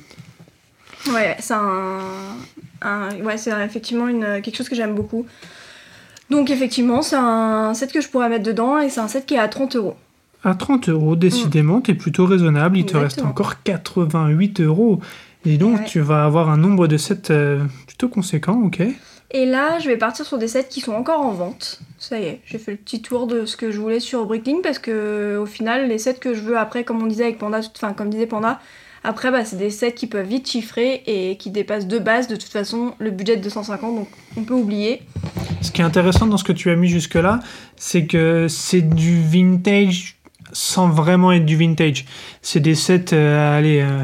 Ouais, 1.12 1.36
c'est 1.40 1.55
un, 1.55 1.98
un- 2.82 3.16
ouais, 3.24 3.36
c'est 3.36 3.50
effectivement 3.64 4.07
une, 4.09 4.40
quelque 4.42 4.57
chose 4.57 4.68
que 4.68 4.74
j'aime 4.76 4.94
beaucoup. 4.94 5.26
Donc 6.30 6.50
effectivement, 6.50 7.03
c'est 7.03 7.16
un 7.16 7.74
set 7.74 7.92
que 7.92 8.00
je 8.00 8.09
pourrais 8.09 8.28
mettre 8.28 8.44
dedans 8.44 8.78
et 8.78 8.88
c'est 8.88 9.00
un 9.00 9.09
set 9.09 9.26
qui 9.26 9.34
est 9.34 9.38
à 9.38 9.48
30 9.48 9.76
euros. 9.76 9.96
À 10.44 10.55
30 10.55 10.88
euros, 10.88 11.14
décidément, 11.16 11.80
t'es 11.80 11.94
plutôt 11.94 12.26
raisonnable. 12.26 12.78
Il 12.78 12.86
te 12.86 12.96
reste 12.96 13.22
encore 13.22 13.62
88 13.62 14.61
euros. 14.61 15.00
Et 15.44 15.57
donc, 15.59 15.80
Ouais. 15.80 15.84
tu 15.86 16.00
vas 16.00 16.24
avoir 16.24 16.50
un 16.50 16.57
nombre 16.57 16.86
de 16.86 16.96
sets 16.96 17.30
euh, 17.30 17.64
plutôt 17.86 18.09
conséquent, 18.09 18.61
ok 18.64 18.80
Et 19.32 19.44
là, 19.46 19.78
je 19.80 19.88
vais 19.88 19.96
partir 19.96 20.24
sur 20.24 20.38
des 20.38 20.46
sets 20.48 20.68
qui 20.70 20.80
sont 20.80 20.92
encore 20.92 21.20
en 21.20 21.32
vente. 21.32 21.80
Ça 21.98 22.18
y 22.20 22.24
est, 22.24 22.40
j'ai 22.46 22.59
fait 22.59 22.70
le 22.72 22.76
petit 22.76 23.03
tour 23.03 23.26
de 23.26 23.44
ce 23.44 23.57
que 23.57 23.70
je 23.72 23.80
voulais 23.80 23.98
sur 24.00 24.24
Bricklink 24.26 24.62
parce 24.62 24.78
que 24.78 25.36
au 25.40 25.46
final, 25.46 25.88
les 25.88 25.98
sets 25.98 26.14
que 26.14 26.32
je 26.34 26.40
veux 26.42 26.57
après, 26.57 26.84
comme 26.84 27.03
on 27.03 27.07
disait 27.07 27.24
avec 27.24 27.38
Panda, 27.38 27.61
enfin 27.76 27.92
comme 27.92 28.09
disait 28.11 28.26
Panda, 28.26 28.61
après 29.05 29.30
bah, 29.30 29.44
c'est 29.44 29.57
des 29.57 29.70
sets 29.70 29.92
qui 29.92 30.07
peuvent 30.07 30.26
vite 30.26 30.48
chiffrer 30.48 31.03
et 31.07 31.36
qui 31.36 31.50
dépassent 31.50 31.86
de 31.88 31.98
base 31.98 32.28
de 32.28 32.36
toute 32.36 32.50
façon 32.53 32.94
le 32.98 33.11
budget 33.11 33.36
de 33.36 33.42
250, 33.42 33.94
donc 33.96 34.09
on 34.36 34.44
peut 34.44 34.55
oublier. 34.55 35.03
Ce 35.61 35.70
qui 35.70 35.80
est 35.80 35.84
intéressant 35.84 36.26
dans 36.26 36.36
ce 36.36 36.44
que 36.44 36.53
tu 36.53 36.70
as 36.70 36.76
mis 36.76 36.88
jusque-là, 36.88 37.40
c'est 37.76 38.07
que 38.07 38.46
c'est 38.48 38.82
du 38.82 39.20
vintage 39.22 40.16
sans 40.53 40.88
vraiment 40.88 41.32
être 41.32 41.46
du 41.46 41.57
vintage. 41.57 42.05
C'est 42.42 42.61
des 42.61 42.74
sets, 42.74 43.07
euh, 43.14 43.59
allez, 43.59 43.80
euh, 43.80 44.03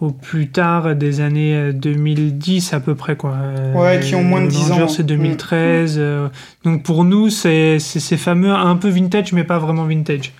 au 0.00 0.10
plus 0.10 0.48
tard 0.50 0.94
des 0.94 1.20
années 1.20 1.54
euh, 1.54 1.72
2010 1.72 2.72
à 2.74 2.80
peu 2.80 2.94
près, 2.94 3.16
quoi. 3.16 3.32
Euh, 3.36 3.72
Ouais, 3.74 4.00
qui 4.00 4.14
ont 4.14 4.22
moins 4.22 4.40
de 4.40 4.46
le 4.46 4.52
10 4.52 4.70
Ranger, 4.70 4.82
ans. 4.84 4.88
c'est 4.88 5.02
2013. 5.02 5.96
euh, 5.98 6.28
donc 6.64 6.82
pour 6.84 7.04
nous, 7.04 7.30
c'est 7.30 7.78
c'est 7.80 8.00
ces 8.00 8.16
fameux 8.16 8.50
un 8.52 8.76
peu 8.76 8.88
vintage, 8.88 9.32
mais 9.32 9.44
pas 9.44 9.58
vraiment 9.58 9.84
vintage. 9.84 10.32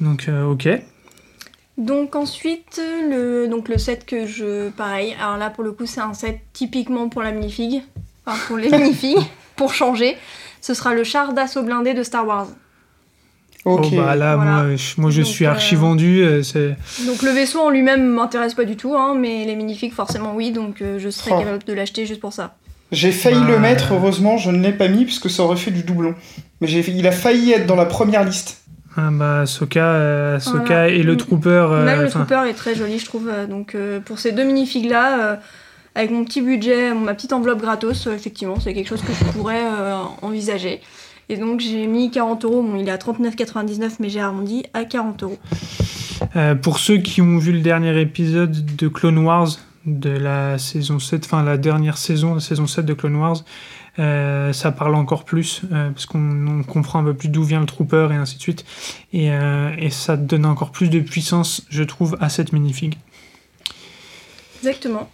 Donc, 0.00 0.26
euh, 0.28 0.44
ok. 0.44 0.68
Donc 1.86 2.14
ensuite, 2.16 2.80
le, 3.10 3.48
donc 3.48 3.68
le 3.68 3.76
set 3.78 4.04
que 4.06 4.26
je... 4.26 4.68
Pareil, 4.70 5.14
alors 5.20 5.36
là 5.36 5.50
pour 5.50 5.64
le 5.64 5.72
coup 5.72 5.86
c'est 5.86 6.00
un 6.00 6.14
set 6.14 6.38
typiquement 6.52 7.08
pour 7.08 7.22
la 7.22 7.32
minifig, 7.32 7.82
enfin 8.26 8.38
pour 8.46 8.56
les 8.56 8.70
minifigs, 8.78 9.18
pour 9.56 9.74
changer. 9.74 10.16
Ce 10.60 10.74
sera 10.74 10.94
le 10.94 11.02
char 11.04 11.32
d'assaut 11.32 11.62
blindé 11.62 11.92
de 11.94 12.02
Star 12.02 12.26
Wars. 12.26 12.48
Ok. 13.64 13.86
Oh, 13.92 13.96
bah 13.96 14.16
là, 14.16 14.36
Voilà. 14.36 14.62
moi, 14.64 14.76
je, 14.76 15.00
moi, 15.00 15.10
je 15.10 15.22
Donc, 15.22 15.30
suis 15.30 15.46
archi 15.46 15.74
euh, 15.74 15.78
vendu. 15.78 16.20
euh, 16.22 16.42
c'est... 16.42 16.76
Donc 17.06 17.22
le 17.22 17.30
vaisseau 17.30 17.60
en 17.60 17.70
lui-même 17.70 18.04
m'intéresse 18.06 18.54
pas 18.54 18.64
du 18.64 18.76
tout, 18.76 18.94
hein, 18.96 19.14
mais 19.18 19.44
les 19.44 19.54
minifigs 19.56 19.92
forcément 19.92 20.34
oui, 20.34 20.50
donc 20.52 20.82
euh, 20.82 20.98
je 20.98 21.08
serais 21.10 21.30
Oh. 21.34 21.38
capable 21.38 21.62
de 21.64 21.72
l'acheter 21.72 22.04
juste 22.06 22.20
pour 22.20 22.32
ça. 22.32 22.56
J'ai 22.90 23.12
failli 23.12 23.40
Bah, 23.40 23.46
le 23.52 23.58
mettre, 23.58 23.92
heureusement, 23.94 24.36
je 24.36 24.50
ne 24.50 24.60
l'ai 24.62 24.72
pas 24.72 24.88
mis 24.88 25.04
parce 25.04 25.18
que 25.18 25.28
ça 25.28 25.42
aurait 25.44 25.56
fait 25.56 25.70
du 25.70 25.82
doublon. 25.82 26.14
Mais 26.60 26.70
il 26.70 27.06
a 27.06 27.12
failli 27.12 27.52
être 27.52 27.66
dans 27.66 27.76
la 27.76 27.86
première 27.86 28.24
liste. 28.24 28.61
Ah 28.96 29.08
bah, 29.10 29.46
Soka, 29.46 29.84
euh, 29.84 30.38
Voilà. 30.44 30.88
et 30.88 31.02
le. 31.02 31.16
Trooper. 31.16 31.48
euh, 31.70 31.84
Même 31.84 32.00
le 32.00 32.06
enfin, 32.06 32.24
Trooper 32.24 32.48
est 32.50 32.54
très 32.54 32.74
joli, 32.74 32.98
je 32.98 33.04
trouve. 33.06 33.28
euh, 33.28 33.46
Donc 33.46 33.74
euh, 33.74 34.00
pour 34.00 34.18
ces 34.18 34.32
deux 34.32 34.44
minifigs 34.44 34.88
là, 34.90 35.38
avec 35.94 36.10
mon 36.10 36.24
petit 36.24 36.40
budget, 36.42 36.94
ma 36.94 37.14
petite 37.14 37.32
enveloppe 37.32 37.60
gratos, 37.60 38.06
euh, 38.06 38.14
effectivement, 38.14 38.58
c'est 38.60 38.74
quelque 38.74 38.88
chose 38.88 39.02
que 39.02 39.12
je 39.12 39.24
pourrais 39.32 39.62
euh, 39.64 39.96
envisager. 40.22 40.80
Et 41.28 41.36
donc 41.36 41.60
j'ai 41.60 41.86
mis 41.86 42.10
40 42.10 42.44
euros. 42.44 42.62
Bon, 42.62 42.76
il 42.76 42.88
est 42.88 42.92
à 42.92 42.96
39,99, 42.98 43.92
mais 44.00 44.08
j'ai 44.10 44.20
arrondi 44.20 44.64
à 44.74 44.84
40 44.84 45.22
euros. 45.22 45.38
euh, 46.36 46.54
pour 46.54 46.78
ceux 46.78 46.98
qui 46.98 47.22
ont 47.22 47.38
vu 47.38 47.52
le 47.52 47.60
dernier 47.60 47.98
épisode 48.00 48.76
de 48.76 48.88
Clone 48.88 49.18
Wars 49.18 49.48
de 49.86 50.10
la 50.10 50.58
saison 50.58 50.98
7, 50.98 51.24
enfin 51.24 51.42
la 51.42 51.56
dernière 51.56 51.96
saison, 51.98 52.34
la 52.34 52.40
saison 52.40 52.66
7 52.66 52.84
de 52.86 52.94
Clone 52.94 53.16
Wars, 53.16 53.38
euh, 53.98 54.52
ça 54.52 54.72
parle 54.72 54.94
encore 54.94 55.24
plus, 55.24 55.62
euh, 55.72 55.90
parce 55.90 56.06
qu'on 56.06 56.46
on 56.46 56.62
comprend 56.62 57.00
un 57.00 57.04
peu 57.04 57.14
plus 57.14 57.28
d'où 57.28 57.44
vient 57.44 57.60
le 57.60 57.66
Trooper 57.66 58.08
et 58.10 58.14
ainsi 58.14 58.36
de 58.36 58.40
suite. 58.42 58.64
Et, 59.12 59.30
euh, 59.30 59.70
et 59.78 59.90
ça 59.90 60.16
donne 60.16 60.46
encore 60.46 60.70
plus 60.70 60.88
de 60.88 61.00
puissance, 61.00 61.66
je 61.68 61.82
trouve, 61.82 62.16
à 62.20 62.28
cette 62.28 62.52
minifig. 62.52 62.96
Exactement. 64.60 65.10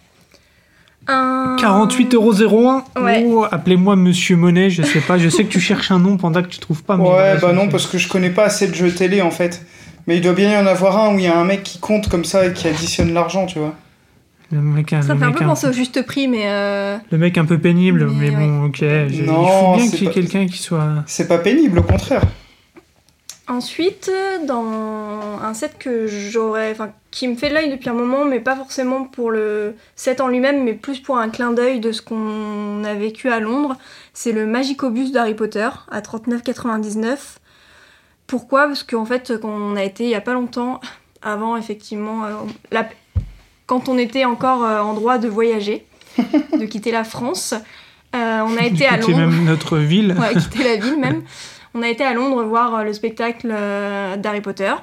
Un... 1.07 1.57
48,01€ 1.59 2.83
Ouais. 3.01 3.25
Oh, 3.27 3.45
Appelez-moi 3.51 3.95
Monsieur 3.95 4.37
Monet, 4.37 4.69
je 4.69 4.83
sais 4.83 5.01
pas, 5.01 5.17
je 5.17 5.27
sais 5.27 5.43
que 5.43 5.49
tu 5.49 5.59
cherches 5.59 5.91
un 5.91 5.99
nom 5.99 6.17
pendant 6.17 6.41
que 6.41 6.47
tu 6.47 6.59
trouves 6.59 6.83
pas. 6.83 6.95
mais 6.97 7.09
Ouais, 7.09 7.37
bah 7.41 7.51
non, 7.51 7.67
parce 7.67 7.87
que 7.87 7.97
je 7.97 8.07
connais 8.07 8.29
pas 8.29 8.45
assez 8.45 8.67
de 8.67 8.75
jeux 8.75 8.93
télé 8.93 9.21
en 9.21 9.31
fait. 9.31 9.65
Mais 10.07 10.17
il 10.17 10.21
doit 10.21 10.33
bien 10.33 10.53
y 10.53 10.57
en 10.57 10.65
avoir 10.65 10.97
un 10.97 11.15
où 11.15 11.19
il 11.19 11.25
y 11.25 11.27
a 11.27 11.37
un 11.37 11.43
mec 11.43 11.63
qui 11.63 11.79
compte 11.79 12.09
comme 12.09 12.25
ça 12.25 12.45
et 12.45 12.53
qui 12.53 12.67
additionne 12.67 13.13
l'argent, 13.13 13.45
tu 13.45 13.59
vois. 13.59 13.75
Le 14.51 14.61
mec, 14.61 14.89
Ça 14.89 15.13
le 15.13 15.19
fait 15.19 15.25
un 15.25 15.31
peu 15.31 15.45
penser 15.45 15.67
au 15.67 15.71
juste 15.71 16.03
prix, 16.05 16.27
mais 16.27 16.43
euh, 16.47 16.97
Le 17.11 17.17
mec 17.19 17.37
un 17.37 17.45
peu 17.45 17.59
pénible, 17.59 18.07
mais, 18.09 18.31
Mais 18.31 18.35
bon, 18.35 18.65
ok. 18.65 18.81
Non, 18.81 18.87
il 18.87 19.09
faut 19.11 19.75
bien 19.75 19.85
c'est 19.85 19.97
qu'il 19.97 19.99
y 19.99 20.03
ait 20.03 20.07
pas- 20.07 20.13
quelqu'un 20.13 20.45
qui 20.47 20.57
soit. 20.57 20.87
C'est 21.05 21.27
pas 21.27 21.37
pénible, 21.37 21.79
au 21.79 21.83
contraire. 21.83 22.23
Ensuite, 23.47 24.11
dans 24.47 25.39
un 25.41 25.53
set 25.55 25.75
que 25.79 26.05
j'aurais, 26.05 26.71
enfin, 26.71 26.91
qui 27.09 27.27
me 27.27 27.35
fait 27.35 27.49
de 27.49 27.55
l'œil 27.55 27.71
depuis 27.71 27.89
un 27.89 27.93
moment, 27.93 28.23
mais 28.23 28.39
pas 28.39 28.55
forcément 28.55 29.05
pour 29.05 29.31
le 29.31 29.75
set 29.95 30.21
en 30.21 30.27
lui-même, 30.27 30.63
mais 30.63 30.73
plus 30.73 30.99
pour 30.99 31.17
un 31.17 31.29
clin 31.29 31.51
d'œil 31.51 31.79
de 31.79 31.91
ce 31.91 32.03
qu'on 32.03 32.83
a 32.83 32.93
vécu 32.93 33.29
à 33.31 33.39
Londres, 33.39 33.75
c'est 34.13 34.33
le 34.33 34.45
Magicobus 34.45 35.11
d'Harry 35.11 35.33
Potter 35.33 35.67
à 35.89 36.01
39,99. 36.01 37.39
Pourquoi? 38.27 38.67
Parce 38.67 38.83
qu'en 38.83 39.05
fait, 39.05 39.33
quand 39.41 39.49
on 39.49 39.75
a 39.75 39.83
été 39.83 40.03
il 40.03 40.09
y 40.11 40.15
a 40.15 40.21
pas 40.21 40.33
longtemps, 40.33 40.79
avant 41.23 41.57
effectivement, 41.57 42.25
euh, 42.25 42.29
la- 42.71 42.87
quand 43.69 43.87
on 43.87 43.97
était 43.99 44.25
encore 44.25 44.63
euh, 44.63 44.81
en 44.81 44.93
droit 44.93 45.19
de 45.19 45.27
voyager, 45.29 45.85
de 46.17 46.65
quitter 46.65 46.91
la 46.91 47.03
France, 47.03 47.53
euh, 48.15 48.41
on 48.45 48.57
a 48.57 48.63
été 48.65 48.87
à 48.87 48.97
Londres. 48.97 49.15
même 49.17 49.45
notre 49.45 49.77
ville. 49.77 50.15
Ouais, 50.19 50.33
quitter 50.33 50.63
la 50.63 50.75
ville 50.77 50.99
même. 50.99 51.21
On 51.75 51.83
a 51.83 51.87
été 51.87 52.03
à 52.03 52.15
Londres 52.15 52.41
voir 52.45 52.73
euh, 52.73 52.83
le 52.83 52.93
spectacle 52.93 53.47
d'Harry 54.17 54.41
Potter. 54.41 54.73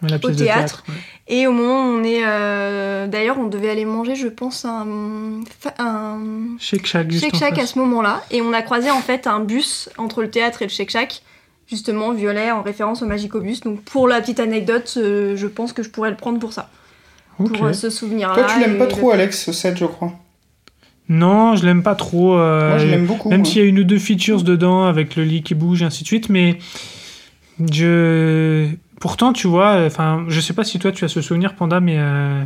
la 0.00 0.18
de 0.18 0.32
théâtre. 0.32 0.84
ouais. 0.88 0.94
Et 1.26 1.48
au 1.48 1.52
moment 1.52 1.80
où 1.86 1.98
on 1.98 2.04
est. 2.04 2.22
euh, 2.24 3.08
D'ailleurs, 3.08 3.36
on 3.40 3.48
devait 3.48 3.68
aller 3.70 3.84
manger, 3.84 4.14
je 4.14 4.28
pense, 4.28 4.64
un. 4.64 5.40
un 5.80 6.18
Shake 6.60 6.86
Shack, 6.86 7.10
Shake 7.10 7.34
Shack 7.36 7.58
à 7.58 7.66
ce 7.66 7.78
moment-là. 7.80 8.22
Et 8.30 8.42
on 8.42 8.52
a 8.52 8.62
croisé 8.62 8.92
en 8.92 9.00
fait 9.00 9.26
un 9.26 9.40
bus 9.40 9.88
entre 9.98 10.22
le 10.22 10.30
théâtre 10.30 10.62
et 10.62 10.66
le 10.66 10.70
Shake 10.70 10.90
Shack, 10.90 11.22
justement 11.66 12.12
violet 12.12 12.52
en 12.52 12.62
référence 12.62 13.02
au 13.02 13.06
Magicobus. 13.06 13.60
Donc 13.62 13.82
pour 13.82 14.06
la 14.06 14.20
petite 14.20 14.38
anecdote, 14.38 14.94
euh, 14.98 15.36
je 15.36 15.46
pense 15.48 15.72
que 15.72 15.82
je 15.82 15.90
pourrais 15.90 16.10
le 16.10 16.16
prendre 16.16 16.38
pour 16.38 16.52
ça. 16.52 16.70
Pour 17.48 17.66
euh, 17.66 17.72
ce 17.72 17.90
souvenir-là. 17.90 18.34
Toi, 18.34 18.46
tu 18.52 18.60
l'aimes 18.60 18.78
pas 18.78 18.86
trop, 18.86 19.10
Alex, 19.10 19.44
ce 19.44 19.52
set, 19.52 19.78
je 19.78 19.84
crois. 19.84 20.12
Non, 21.08 21.56
je 21.56 21.64
l'aime 21.64 21.82
pas 21.82 21.94
trop. 21.94 22.38
euh, 22.38 22.70
Moi, 22.70 22.78
je 22.78 22.86
l'aime 22.86 23.06
beaucoup. 23.06 23.30
Même 23.30 23.44
s'il 23.44 23.62
y 23.62 23.64
a 23.64 23.68
une 23.68 23.80
ou 23.80 23.84
deux 23.84 23.98
features 23.98 24.42
dedans 24.42 24.84
avec 24.84 25.16
le 25.16 25.24
lit 25.24 25.42
qui 25.42 25.54
bouge, 25.54 25.82
ainsi 25.82 26.02
de 26.02 26.06
suite, 26.06 26.28
mais 26.28 26.58
je. 27.70 28.68
Pourtant, 29.00 29.32
tu 29.32 29.46
vois, 29.46 29.82
enfin, 29.86 30.24
je 30.28 30.40
sais 30.40 30.52
pas 30.52 30.62
si 30.62 30.78
toi 30.78 30.92
tu 30.92 31.04
as 31.04 31.08
ce 31.08 31.22
souvenir, 31.22 31.54
Panda, 31.54 31.80
mais, 31.80 31.96
euh, 31.98 32.44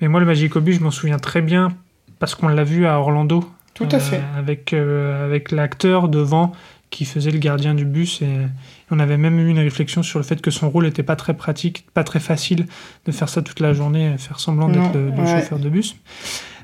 mais 0.00 0.08
moi, 0.08 0.20
le 0.20 0.26
Magicobus, 0.26 0.74
je 0.74 0.80
m'en 0.80 0.90
souviens 0.90 1.18
très 1.18 1.40
bien 1.40 1.70
parce 2.18 2.34
qu'on 2.34 2.48
l'a 2.48 2.64
vu 2.64 2.86
à 2.86 3.00
Orlando. 3.00 3.44
Tout 3.74 3.88
à 3.90 3.96
euh, 3.96 4.00
fait. 4.00 4.20
avec 4.36 4.72
euh, 4.72 5.24
avec 5.24 5.52
l'acteur 5.52 6.08
devant 6.08 6.52
qui 6.90 7.04
faisait 7.04 7.30
le 7.30 7.38
gardien 7.38 7.74
du 7.74 7.84
bus 7.84 8.22
et 8.22 8.46
on 8.90 8.98
avait 9.00 9.16
même 9.16 9.38
eu 9.38 9.48
une 9.48 9.58
réflexion 9.58 10.02
sur 10.02 10.18
le 10.18 10.24
fait 10.24 10.40
que 10.40 10.50
son 10.50 10.70
rôle 10.70 10.84
n'était 10.84 11.02
pas 11.02 11.16
très 11.16 11.34
pratique, 11.34 11.86
pas 11.92 12.04
très 12.04 12.20
facile 12.20 12.66
de 13.06 13.12
faire 13.12 13.28
ça 13.28 13.42
toute 13.42 13.60
la 13.60 13.72
journée, 13.72 14.14
faire 14.18 14.38
semblant 14.40 14.68
d'être 14.68 14.92
le, 14.94 15.10
le 15.10 15.16
ouais. 15.22 15.40
chauffeur 15.40 15.58
de 15.58 15.68
bus. 15.68 15.96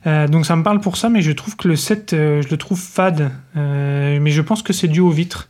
Euh, 0.06 0.26
donc 0.28 0.46
ça 0.46 0.56
me 0.56 0.62
parle 0.62 0.80
pour 0.80 0.96
ça, 0.96 1.08
mais 1.08 1.22
je 1.22 1.32
trouve 1.32 1.56
que 1.56 1.68
le 1.68 1.76
set, 1.76 2.12
euh, 2.12 2.42
je 2.42 2.48
le 2.48 2.56
trouve 2.56 2.78
fade. 2.80 3.30
Euh, 3.56 4.18
mais 4.20 4.30
je 4.30 4.40
pense 4.42 4.62
que 4.62 4.72
c'est 4.72 4.88
dû 4.88 5.00
aux 5.00 5.10
vitres 5.10 5.48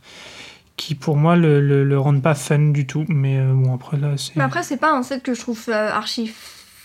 qui, 0.77 0.95
pour 0.95 1.15
moi, 1.17 1.35
le, 1.35 1.59
le, 1.61 1.83
le 1.83 1.99
rendent 1.99 2.21
pas 2.21 2.33
fun 2.35 2.71
du 2.71 2.85
tout. 2.87 3.05
Mais 3.07 3.37
euh, 3.39 3.51
bon, 3.53 3.73
après 3.75 3.97
là, 3.97 4.09
c'est. 4.17 4.35
Mais 4.35 4.43
après, 4.43 4.63
c'est 4.63 4.77
pas 4.77 4.91
un 4.91 5.03
set 5.03 5.21
que 5.23 5.33
je 5.33 5.39
trouve 5.41 5.59
euh, 5.69 5.91
archi 5.91 6.31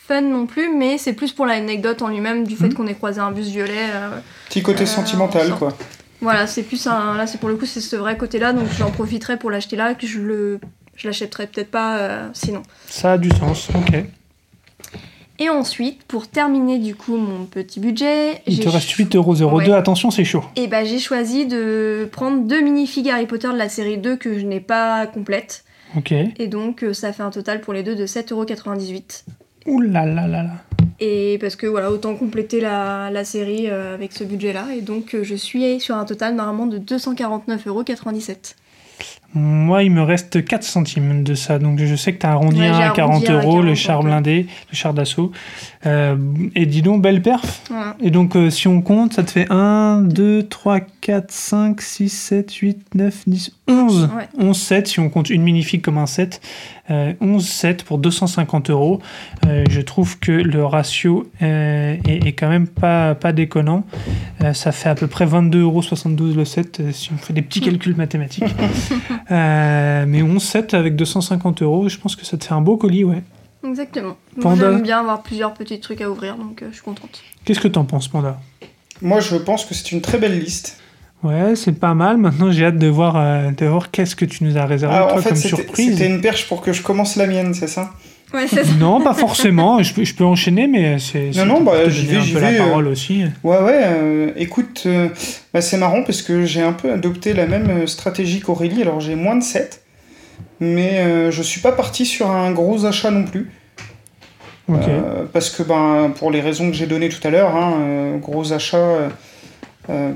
fun 0.07 0.23
non 0.23 0.47
plus, 0.47 0.75
mais 0.75 0.97
c'est 0.97 1.13
plus 1.13 1.33
pour 1.33 1.45
l'anecdote 1.45 2.01
en 2.01 2.09
lui-même 2.09 2.47
du 2.47 2.57
fait 2.57 2.69
Mhm. 2.69 2.75
qu'on 2.75 2.87
ait 2.87 2.95
croisé 2.95 3.21
un 3.21 3.31
bus 3.33 3.49
violet. 3.49 3.91
euh, 3.95 4.19
Petit 4.49 4.63
côté 4.63 4.83
Euh, 4.85 4.87
sentimental, 4.87 5.51
quoi. 5.59 5.77
Voilà, 6.21 6.47
c'est 6.47 6.63
plus 6.65 6.87
un. 6.87 7.17
Là, 7.17 7.27
c'est 7.27 7.39
pour 7.39 7.49
le 7.49 7.57
coup, 7.57 7.67
c'est 7.67 7.81
ce 7.81 7.97
vrai 7.97 8.17
côté-là, 8.17 8.53
donc 8.53 8.67
j'en 8.79 8.91
profiterai 8.91 9.37
pour 9.39 9.51
l'acheter 9.51 9.77
là, 9.77 9.95
que 9.95 10.07
je 10.07 10.19
le. 10.21 10.61
Je 10.97 11.07
l'achèterai 11.07 11.47
peut-être 11.47 11.71
pas 11.71 11.99
euh, 11.99 12.29
sinon. 12.33 12.63
Ça 12.89 13.13
a 13.13 13.19
du 13.19 13.31
sens, 13.31 13.69
ok. 13.75 14.05
Et 15.41 15.49
ensuite, 15.49 16.03
pour 16.03 16.27
terminer 16.27 16.81
du 16.81 16.97
coup 16.97 17.17
mon 17.17 17.45
petit 17.45 17.79
budget, 17.79 18.43
Il 18.49 18.59
te 18.59 18.69
reste 18.69 18.89
cho- 18.89 19.05
8,02€. 19.05 19.45
Ouais. 19.55 19.71
Attention, 19.73 20.11
c'est 20.11 20.25
chaud. 20.25 20.43
Et 20.57 20.67
bah 20.67 20.85
j'ai 20.85 20.99
choisi 20.99 21.47
de 21.47 22.09
prendre 22.11 22.43
deux 22.43 22.61
minifigs 22.61 23.09
Harry 23.09 23.27
Potter 23.27 23.47
de 23.53 23.57
la 23.57 23.69
série 23.69 23.99
2 23.99 24.17
que 24.17 24.37
je 24.41 24.45
n'ai 24.45 24.59
pas 24.59 25.07
complète. 25.07 25.65
Ok. 25.97 26.11
Et 26.13 26.49
donc 26.49 26.83
euh, 26.83 26.93
ça 26.93 27.13
fait 27.13 27.23
un 27.23 27.31
total 27.31 27.61
pour 27.61 27.73
les 27.73 27.85
deux 27.85 27.95
de 27.95 28.05
7,98€. 28.05 29.23
Ouh 29.67 29.81
là 29.81 30.05
là 30.05 30.27
là 30.27 30.43
là. 30.43 30.51
Et 31.01 31.39
parce 31.41 31.55
que 31.57 31.67
voilà, 31.67 31.91
autant 31.91 32.15
compléter 32.17 32.61
la, 32.61 33.11
la 33.11 33.25
série 33.25 33.69
euh, 33.69 33.95
avec 33.95 34.13
ce 34.13 34.25
budget-là. 34.25 34.67
Et 34.77 34.81
donc 34.81 35.15
euh, 35.15 35.23
je 35.23 35.35
suis 35.35 35.81
sur 35.81 35.97
un 35.97 36.05
total 36.05 36.35
normalement 36.35 36.67
de 36.67 36.79
249,97€. 36.79 38.55
Moi, 39.35 39.83
il 39.83 39.91
me 39.91 40.03
reste 40.03 40.43
4 40.43 40.63
centimes 40.63 41.23
de 41.23 41.35
ça. 41.35 41.59
Donc, 41.59 41.79
je 41.79 41.95
sais 41.95 42.15
que 42.15 42.19
tu 42.19 42.27
as 42.27 42.31
arrondi 42.31 42.61
Ouais, 42.61 42.73
j'ai 42.73 42.83
à 42.83 42.91
40 42.91 42.99
arrondi 42.99 43.27
un 43.29 43.39
à 43.39 43.43
euros, 43.43 43.57
le 43.59 43.75
40, 43.75 43.77
char 43.77 44.03
blindé, 44.03 44.47
le 44.71 44.77
char 44.77 44.95
d'assaut. 44.95 45.33
Euh, 45.85 46.17
et 46.55 46.65
dis 46.65 46.81
donc, 46.81 47.03
belle 47.03 47.21
perf. 47.21 47.63
Voilà. 47.69 47.95
Et 48.01 48.11
donc, 48.11 48.37
euh, 48.37 48.49
si 48.49 48.69
on 48.69 48.81
compte, 48.81 49.13
ça 49.13 49.23
te 49.23 49.31
fait 49.31 49.47
1, 49.51 50.01
2, 50.01 50.45
3, 50.45 50.81
4, 51.03 51.31
5, 51.31 51.81
6, 51.81 52.09
7, 52.09 52.53
8, 52.55 52.95
9, 52.95 53.23
10, 53.27 53.53
11. 53.69 54.11
Ouais. 54.17 54.29
11 54.39 54.59
sets, 54.59 54.87
si 54.87 55.01
on 55.01 55.11
compte 55.11 55.29
une 55.29 55.43
minifig 55.43 55.83
comme 55.83 55.99
un 55.99 56.07
set. 56.07 56.41
Euh, 56.91 57.13
11 57.21 57.47
sets 57.47 57.79
pour 57.85 57.99
250 57.99 58.71
euros. 58.71 59.01
Euh, 59.47 59.65
Je 59.69 59.81
trouve 59.81 60.19
que 60.19 60.33
le 60.33 60.65
ratio 60.65 61.29
euh, 61.43 61.97
est, 62.07 62.27
est 62.27 62.33
quand 62.33 62.49
même 62.49 62.67
pas, 62.67 63.15
pas 63.15 63.33
déconnant. 63.33 63.85
Euh, 64.43 64.55
ça 64.55 64.73
fait 64.73 64.89
à 64.89 64.95
peu 64.95 65.07
près 65.07 65.27
22,72 65.27 65.59
euros 65.61 65.83
le 66.37 66.45
set, 66.45 66.81
euh, 66.81 66.93
si 66.93 67.11
on 67.13 67.19
fait 67.19 67.33
des 67.33 67.43
petits 67.43 67.61
calculs 67.61 67.97
mathématiques. 67.97 68.45
Euh, 69.31 70.05
mais 70.09 70.23
11 70.23 70.43
sets 70.43 70.75
avec 70.75 70.97
250 70.97 71.61
euros, 71.61 71.89
je 71.91 71.99
pense 71.99 72.17
que 72.17 72.25
ça 72.25 72.39
te 72.39 72.45
fait 72.45 72.55
un 72.55 72.63
beau 72.63 72.79
colis, 72.79 73.05
ouais. 73.05 73.23
Exactement. 73.67 74.17
J'aime 74.41 74.83
bien 74.83 75.01
avoir 75.01 75.23
plusieurs 75.23 75.53
petits 75.53 75.81
trucs 75.81 76.01
à 76.01 76.11
ouvrir, 76.11 76.37
donc 76.37 76.63
euh, 76.63 76.69
je 76.71 76.77
suis 76.77 76.83
contente. 76.85 77.23
Qu'est-ce 77.45 77.61
que 77.61 77.69
t'en 77.69 77.85
penses, 77.85 78.09
Panda? 78.09 78.41
Moi, 79.03 79.21
je 79.21 79.37
pense 79.37 79.65
que 79.67 79.75
c'est 79.75 79.93
une 79.93 80.01
très 80.01 80.17
belle 80.19 80.39
liste. 80.39 80.81
Ouais, 81.23 81.57
c'est 81.57 81.73
pas 81.79 81.95
mal. 81.95 82.17
Maintenant, 82.17 82.51
j'ai 82.53 82.67
hâte 82.67 82.79
de 82.79 82.87
voir, 82.87 83.17
euh, 83.17 83.51
de 83.51 83.67
voir 83.67 83.91
qu'est-ce 83.91 84.15
que 84.15 84.25
tu 84.25 84.45
nous 84.45 84.57
as 84.57 84.67
réservé, 84.67 84.95
Ah, 84.97 85.05
toi, 85.09 85.19
en 85.19 85.23
fait, 85.23 85.31
comme 85.31 85.39
surprise. 85.39 85.93
c'était 85.93 86.07
une 86.09 86.21
perche 86.21 86.47
pour 86.49 86.61
que 86.63 86.73
je 86.73 86.83
commence 86.83 87.17
la 87.17 87.27
mienne, 87.27 87.55
c'est 87.55 87.67
ça? 87.67 87.91
Ouais, 88.33 88.47
c'est 88.47 88.65
ça. 88.65 88.73
Non, 88.79 89.01
pas 89.01 89.15
forcément. 89.15 89.83
je, 89.83 89.95
peux, 89.95 90.05
je 90.05 90.15
peux 90.15 90.25
enchaîner, 90.25 90.67
mais 90.69 90.99
c'est. 90.99 91.31
non, 91.45 91.57
pour 91.57 91.73
bah, 91.73 91.89
j'y 91.89 92.07
vais, 92.07 92.17
un 92.19 92.21
j'y 92.21 92.33
peu 92.35 92.39
vais, 92.41 92.53
la 92.53 92.63
euh. 92.63 92.67
parole 92.69 92.87
aussi. 92.89 93.25
Ouais, 93.43 93.59
ouais, 93.59 93.81
euh, 93.85 94.31
écoute, 94.37 94.83
euh, 94.87 95.09
bah, 95.55 95.61
c'est 95.61 95.79
marrant 95.79 96.03
parce 96.03 96.23
que 96.23 96.45
j'ai 96.45 96.63
un 96.63 96.75
peu 96.75 96.93
adopté 96.93 97.33
la 97.33 97.47
même 97.47 97.69
euh, 97.71 97.87
stratégie 97.87 98.41
qu'Aurélie. 98.41 98.83
Alors, 98.83 99.01
j'ai 99.01 99.15
moins 99.15 99.35
de 99.35 99.43
7, 99.43 99.83
mais 100.61 100.99
euh, 101.01 101.31
je 101.31 101.43
suis 101.43 101.61
pas 101.63 101.73
parti 101.73 102.05
sur 102.05 102.31
un 102.31 102.53
gros 102.53 102.85
achat 102.85 103.11
non 103.11 103.25
plus. 103.25 103.51
Ok. 104.69 104.83
Euh, 104.87 105.25
parce 105.33 105.49
que, 105.49 105.63
ben, 105.63 106.13
pour 106.15 106.31
les 106.31 106.43
raisons 106.43 106.69
que 106.71 106.77
j'ai 106.77 106.87
données 106.87 107.09
tout 107.09 107.27
à 107.27 107.31
l'heure, 107.31 107.57
hein, 107.57 107.73
euh, 107.81 108.19
gros 108.19 108.53
achat, 108.53 108.77
euh, 108.77 109.09
euh, 109.89 110.13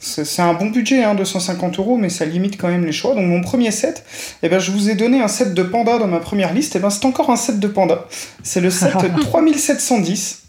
c'est 0.00 0.40
un 0.40 0.54
bon 0.54 0.70
budget, 0.70 1.04
hein, 1.04 1.14
250 1.14 1.78
euros, 1.78 1.98
mais 1.98 2.08
ça 2.08 2.24
limite 2.24 2.58
quand 2.58 2.68
même 2.68 2.86
les 2.86 2.92
choix. 2.92 3.14
Donc, 3.14 3.26
mon 3.26 3.42
premier 3.42 3.70
set, 3.70 4.04
eh 4.42 4.48
ben, 4.48 4.58
je 4.58 4.70
vous 4.70 4.88
ai 4.88 4.94
donné 4.94 5.20
un 5.20 5.28
set 5.28 5.52
de 5.52 5.62
panda 5.62 5.98
dans 5.98 6.06
ma 6.06 6.20
première 6.20 6.54
liste. 6.54 6.74
Et 6.74 6.78
ben, 6.78 6.88
c'est 6.88 7.04
encore 7.04 7.28
un 7.30 7.36
set 7.36 7.60
de 7.60 7.68
panda. 7.68 8.06
C'est 8.42 8.60
le 8.60 8.70
set 8.70 8.94
3710. 9.20 10.42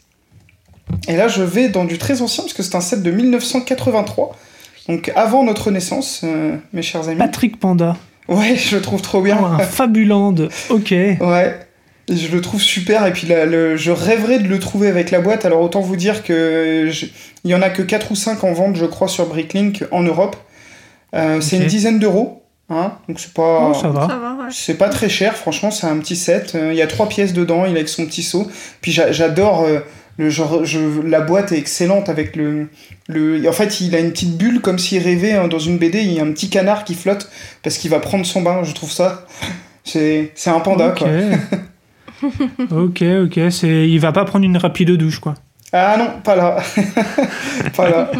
Et 1.09 1.17
là, 1.17 1.27
je 1.27 1.43
vais 1.43 1.67
dans 1.67 1.83
du 1.83 1.97
très 1.97 2.21
ancien, 2.21 2.43
parce 2.43 2.53
que 2.53 2.63
c'est 2.63 2.75
un 2.75 2.81
set 2.81 3.03
de 3.03 3.11
1983. 3.11 4.37
Donc, 4.87 5.11
avant 5.15 5.43
notre 5.43 5.69
naissance, 5.69 6.21
euh, 6.23 6.55
mes 6.71 6.81
chers 6.81 7.09
amis. 7.09 7.19
Patrick 7.19 7.59
Panda. 7.59 7.97
Ouais, 8.29 8.55
je 8.55 8.77
le 8.77 8.81
trouve 8.81 9.01
trop 9.01 9.21
bien. 9.21 9.37
Oh, 9.41 9.45
un 9.45 9.59
Fabuland. 9.59 10.35
Ok. 10.69 10.91
Ouais, 10.91 11.59
et 12.11 12.15
je 12.17 12.31
le 12.31 12.41
trouve 12.41 12.61
super 12.61 13.05
et 13.07 13.13
puis 13.13 13.25
là, 13.27 13.45
le, 13.45 13.77
je 13.77 13.91
rêverais 13.91 14.39
de 14.39 14.47
le 14.47 14.59
trouver 14.59 14.87
avec 14.89 15.09
la 15.11 15.19
boîte. 15.21 15.45
Alors 15.45 15.61
autant 15.61 15.81
vous 15.81 15.95
dire 15.95 16.23
que 16.23 16.87
je- 16.91 17.05
il 17.43 17.51
y 17.51 17.55
en 17.55 17.61
a 17.61 17.69
que 17.69 17.81
4 17.81 18.11
ou 18.11 18.15
5 18.15 18.43
en 18.43 18.53
vente, 18.53 18.75
je 18.75 18.85
crois, 18.85 19.07
sur 19.07 19.25
Bricklink 19.27 19.83
en 19.91 20.03
Europe. 20.03 20.35
Euh, 21.15 21.41
C'est 21.41 21.57
une 21.57 21.65
dizaine 21.67 21.99
d'euros. 21.99 22.37
Hein 22.69 22.93
donc 23.09 23.19
c'est 23.19 23.33
pas. 23.33 23.71
Oh, 23.73 23.87
ouais. 23.87 24.45
C'est 24.49 24.75
pas 24.75 24.87
très 24.89 25.09
cher, 25.09 25.35
franchement, 25.35 25.71
c'est 25.71 25.87
un 25.87 25.97
petit 25.97 26.15
set. 26.15 26.53
Euh, 26.55 26.71
Il 26.71 26.77
y 26.77 26.81
a 26.81 26.87
trois 26.87 27.09
pièces 27.09 27.33
dedans, 27.33 27.65
il 27.65 27.71
est 27.73 27.75
avec 27.77 27.89
son 27.89 28.05
petit 28.05 28.23
seau. 28.23 28.47
Puis 28.81 28.91
j'a- 28.93 29.11
j'adore 29.11 29.63
euh, 29.63 29.79
le 30.17 30.29
genre, 30.29 30.63
je, 30.63 30.79
la 31.05 31.19
boîte 31.19 31.51
est 31.51 31.57
excellente 31.57 32.07
avec 32.07 32.35
le, 32.37 32.69
le. 33.09 33.45
En 33.49 33.51
fait, 33.51 33.81
il 33.81 33.93
a 33.95 33.99
une 33.99 34.11
petite 34.11 34.37
bulle 34.37 34.61
comme 34.61 34.79
s'il 34.79 35.01
rêvait 35.03 35.33
hein, 35.33 35.47
dans 35.49 35.59
une 35.59 35.77
BD. 35.79 35.99
Il 36.01 36.13
y 36.13 36.19
a 36.19 36.23
un 36.23 36.31
petit 36.31 36.49
canard 36.49 36.85
qui 36.85 36.95
flotte 36.95 37.29
parce 37.63 37.77
qu'il 37.77 37.91
va 37.91 37.99
prendre 37.99 38.25
son 38.25 38.41
bain. 38.41 38.61
Je 38.63 38.73
trouve 38.73 38.91
ça. 38.91 39.25
C'est 39.83 40.31
c'est 40.35 40.49
un 40.51 40.59
panda 40.61 40.89
ok. 40.89 40.99
quoi. 40.99 41.07
ok, 42.71 43.03
ok. 43.25 43.39
C'est, 43.51 43.89
il 43.89 43.99
va 43.99 44.11
pas 44.11 44.25
prendre 44.25 44.45
une 44.45 44.57
rapide 44.57 44.91
douche, 44.91 45.19
quoi. 45.19 45.35
Ah 45.73 45.95
non, 45.97 46.21
pas 46.23 46.35
là. 46.35 46.57
pas 47.75 47.89
là. 47.89 48.11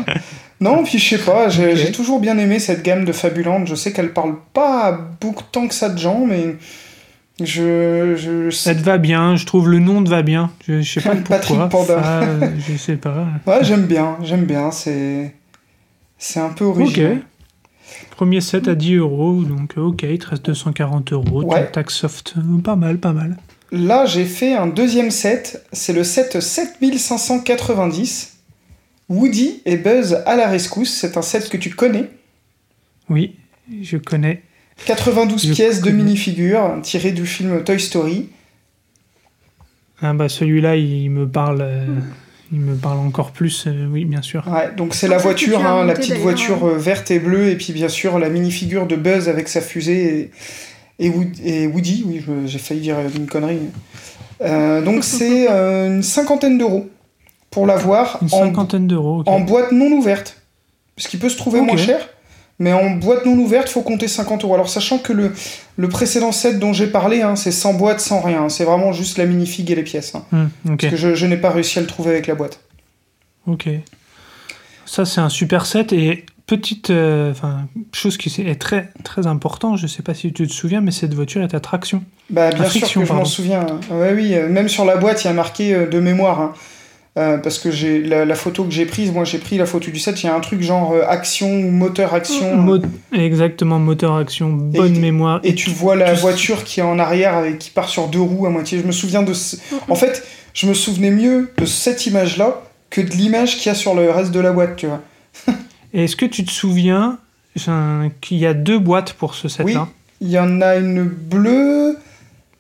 Non, 0.62 0.84
puis 0.84 1.00
je 1.00 1.10
sais 1.10 1.24
pas, 1.24 1.50
j'ai 1.50 1.92
toujours 1.92 2.20
bien 2.20 2.38
aimé 2.38 2.60
cette 2.60 2.84
gamme 2.84 3.04
de 3.04 3.12
Fabulantes. 3.12 3.68
Je 3.68 3.76
sais 3.76 3.92
qu'elle 3.92 4.14
parle 4.14 4.36
pas 4.54 4.86
à 4.88 4.92
beaucoup 5.20 5.44
tant 5.52 5.68
que 5.68 5.74
ça 5.74 5.90
de 5.90 5.98
gens, 5.98 6.26
mais 6.26 6.56
je. 7.40 8.16
je 8.16 8.50
Ça 8.52 8.76
te 8.76 8.82
va 8.82 8.98
bien, 8.98 9.36
je 9.36 9.46
trouve 9.46 9.70
le 9.70 9.80
nom 9.80 10.04
te 10.04 10.10
va 10.10 10.22
bien. 10.22 10.52
Je, 10.68 10.82
je 10.82 11.00
sais 11.00 11.02
pas 11.02 11.16
Patrick 11.28 11.58
pourquoi. 11.58 11.96
Panda. 11.98 12.04
Ça, 12.04 12.48
je 12.68 12.78
sais 12.78 12.96
pas. 12.96 13.26
Ouais, 13.48 13.64
j'aime 13.64 13.86
bien, 13.86 14.18
j'aime 14.22 14.46
bien, 14.46 14.72
c'est. 14.72 15.34
C'est 16.18 16.40
un 16.40 16.50
peu 16.50 16.66
original. 16.66 17.18
Ok. 17.18 17.24
Premier 18.12 18.40
set 18.40 18.68
à 18.68 18.76
10 18.76 18.98
euros, 18.98 19.42
donc 19.42 19.74
ok, 19.76 20.04
il 20.04 20.20
te 20.20 20.28
reste 20.30 20.46
240 20.46 21.12
euros. 21.14 21.44
Ouais. 21.44 21.70
Tax 21.72 21.96
soft, 21.96 22.36
pas 22.64 22.76
mal, 22.76 23.00
pas 23.00 23.14
mal. 23.14 23.36
Là, 23.72 24.06
j'ai 24.06 24.26
fait 24.26 24.54
un 24.54 24.68
deuxième 24.68 25.12
set, 25.12 25.66
c'est 25.72 25.94
le 25.94 26.04
set 26.04 26.40
7590. 26.42 28.34
Woody 29.08 29.62
et 29.66 29.78
Buzz 29.78 30.20
à 30.26 30.36
la 30.36 30.48
rescousse, 30.48 30.92
c'est 30.94 31.18
un 31.18 31.22
set 31.22 31.50
que 31.50 31.58
tu 31.58 31.70
connais. 31.70 32.10
Oui, 33.10 33.36
je 33.82 33.98
connais. 33.98 34.42
92 34.86 35.48
Je 35.48 35.54
pièces 35.54 35.80
de 35.82 35.86
connais. 35.90 36.04
minifigures 36.04 36.80
tirées 36.82 37.12
du 37.12 37.26
film 37.26 37.64
Toy 37.64 37.80
Story. 37.80 38.30
Ah 40.02 40.14
bah 40.14 40.30
celui-là, 40.30 40.76
il 40.78 41.10
me 41.12 41.28
parle, 41.28 41.62
euh, 41.62 41.86
il 42.52 42.60
me 42.60 42.76
parle 42.76 42.98
encore 43.00 43.32
plus. 43.32 43.66
euh, 43.68 43.88
oui, 43.92 44.06
bien 44.06 44.22
sûr. 44.22 44.48
Ouais, 44.48 44.72
donc 44.76 44.96
c'est 44.96 45.08
la 45.08 45.18
voiture, 45.18 45.66
hein, 45.66 45.86
la 45.86 45.94
petite 45.94 46.18
voiture 46.18 46.66
hein. 46.66 46.72
euh, 46.74 46.78
verte 46.78 47.12
et 47.12 47.20
bleue, 47.20 47.50
et 47.50 47.56
puis 47.56 47.72
bien 47.74 47.90
sûr 47.90 48.18
la 48.18 48.30
minifigure 48.30 48.88
de 48.88 48.96
Buzz 48.96 49.30
avec 49.30 49.48
sa 49.48 49.62
fusée 49.62 50.20
et, 50.20 50.32
et, 51.06 51.10
Wood- 51.10 51.40
et 51.44 51.68
Woody. 51.68 52.04
Oui, 52.08 52.24
j'ai 52.46 52.60
failli 52.60 52.82
dire 52.82 52.96
une 53.16 53.28
connerie. 53.28 53.60
Euh, 54.42 54.82
donc 54.82 55.04
c'est 55.04 55.52
euh, 55.52 55.88
une 55.88 56.02
cinquantaine 56.04 56.58
d'euros 56.58 56.90
pour 57.52 57.66
l'avoir 57.68 58.18
Une 58.22 58.28
en, 58.34 58.40
cinquantaine 58.40 58.88
d'euros. 58.88 59.20
ok. 59.20 59.28
en 59.28 59.40
boîte 59.42 59.72
non 59.72 59.92
ouverte. 59.92 60.38
Parce 60.96 61.08
qu'il 61.08 61.20
peut 61.20 61.30
se 61.30 61.38
trouver 61.38 61.62
moins 61.62 61.78
cher, 61.78 62.10
mais 62.60 62.74
en 62.74 62.92
boîte 62.92 63.26
non 63.26 63.38
ouverte, 63.38 63.70
faut 63.70 63.82
compter 63.82 64.08
50 64.08 64.44
euros. 64.44 64.54
Alors 64.54 64.70
sachant 64.70 64.98
que 65.00 65.14
le, 65.14 65.32
le 65.78 65.90
précédent 65.90 66.32
set 66.32 66.60
dont 66.60 66.74
j'ai 66.74 66.88
parlé, 66.88 67.22
hein, 67.22 67.36
c'est 67.36 67.52
sans 67.52 67.74
boîte, 67.74 68.00
sans 68.00 68.20
rien. 68.22 68.50
C'est 68.50 68.64
vraiment 68.66 68.94
juste 68.94 69.18
la 69.18 69.26
minifig 69.26 69.70
et 69.72 69.76
les 69.76 69.84
pièces. 69.84 70.16
hein. 70.16 70.24
Hmm. 70.32 70.76
Parce 70.78 70.92
que 70.92 70.98
je, 70.98 71.14
je 71.16 71.26
n'ai 71.28 71.38
pas 71.38 71.50
réussi 71.52 71.80
à 71.80 71.82
le 71.82 71.88
trouver 71.88 72.12
avec 72.12 72.28
la 72.28 72.36
boîte. 72.36 72.60
Ok. 73.48 73.68
Ça, 74.86 75.06
c'est 75.06 75.22
un 75.22 75.30
super 75.30 75.66
set. 75.66 75.94
Et 75.94 76.26
petite 76.58 76.90
euh, 76.90 77.34
chose 77.94 78.18
qui 78.18 78.30
est 78.42 78.56
très, 78.56 78.90
très 79.04 79.26
important, 79.28 79.78
je 79.78 79.88
sais 79.88 80.04
pas 80.04 80.14
si 80.14 80.32
tu 80.34 80.48
te 80.48 80.54
souviens, 80.54 80.82
mais 80.82 80.92
cette 80.92 81.14
voiture 81.14 81.42
est 81.42 81.54
à 81.54 81.60
traction. 81.60 82.04
Bah, 82.30 82.50
bien 82.50 82.62
À 82.66 82.70
sûr 82.70 82.80
friction, 82.82 83.02
que 83.02 83.08
je 83.08 83.14
m'en 83.14 83.26
souviens. 83.26 83.66
Ouais, 83.90 84.14
oui, 84.14 84.34
euh, 84.34 84.48
même 84.50 84.68
sur 84.70 84.86
la 84.86 84.98
boîte, 84.98 85.24
il 85.24 85.28
y 85.28 85.30
a 85.30 85.34
marqué 85.34 85.74
euh, 85.74 85.88
de 85.88 86.00
mémoire. 86.00 86.40
hein. 86.42 86.54
Euh, 87.18 87.38
parce 87.40 87.60
que 87.60 87.72
j'ai 87.72 88.02
la, 88.02 88.24
la 88.24 88.36
photo 88.36 88.64
que 88.64 88.72
j'ai 88.72 88.86
prise, 88.86 89.12
moi 89.12 89.26
j'ai 89.26 89.38
pris 89.38 89.58
la 89.58 89.66
photo 89.66 89.92
du 89.92 90.00
set, 90.00 90.24
il 90.24 90.28
y 90.28 90.30
a 90.30 90.34
un 90.36 90.40
truc 90.40 90.62
genre 90.62 90.94
euh, 90.94 91.04
action 91.06 91.50
moteur 91.70 92.14
action. 92.14 92.56
Mo- 92.56 92.80
Exactement, 93.12 93.80
moteur 93.80 94.16
action, 94.16 94.48
bonne 94.50 94.96
Et- 94.96 95.00
mémoire. 95.00 95.42
Et 95.44 95.54
tu 95.54 95.70
vois 95.72 95.98
la 95.98 96.14
voiture 96.14 96.64
qui 96.64 96.80
est 96.80 96.84
en 96.84 97.00
arrière 97.00 97.44
et 97.44 97.58
qui 97.58 97.70
part 97.70 97.90
sur 97.90 98.08
deux 98.08 98.22
roues 98.22 98.46
à 98.46 98.50
moitié. 98.50 98.80
Je 98.80 98.86
me 98.88 98.94
souviens 98.94 99.24
de. 99.24 99.34
ce- 99.34 99.58
En 99.90 99.96
fait, 99.96 100.24
je 100.54 100.68
me 100.68 100.74
souvenais 100.74 101.12
mieux 101.12 101.52
de 101.58 101.66
cette 101.66 102.06
image-là 102.06 102.62
que 102.90 103.02
de 103.02 103.12
l'image 103.12 103.58
qu'il 103.58 103.66
y 103.68 103.70
a 103.70 103.76
sur 103.76 103.94
le 103.94 104.10
reste 104.10 104.32
de 104.32 104.40
la 104.40 104.54
boîte, 104.54 104.78
tu 104.78 104.88
vois. 104.88 105.02
Est-ce 105.94 106.16
que 106.16 106.26
tu 106.26 106.44
te 106.46 106.52
souviens 106.52 107.18
qu'il 108.22 108.38
y 108.38 108.46
a 108.46 108.54
deux 108.54 108.80
boîtes 108.80 109.14
pour 109.14 109.36
ce 109.36 109.48
set-là? 109.48 109.88
Il 110.22 110.30
y 110.30 110.40
en 110.40 110.62
a 110.62 110.76
une 110.76 111.04
bleue 111.04 111.98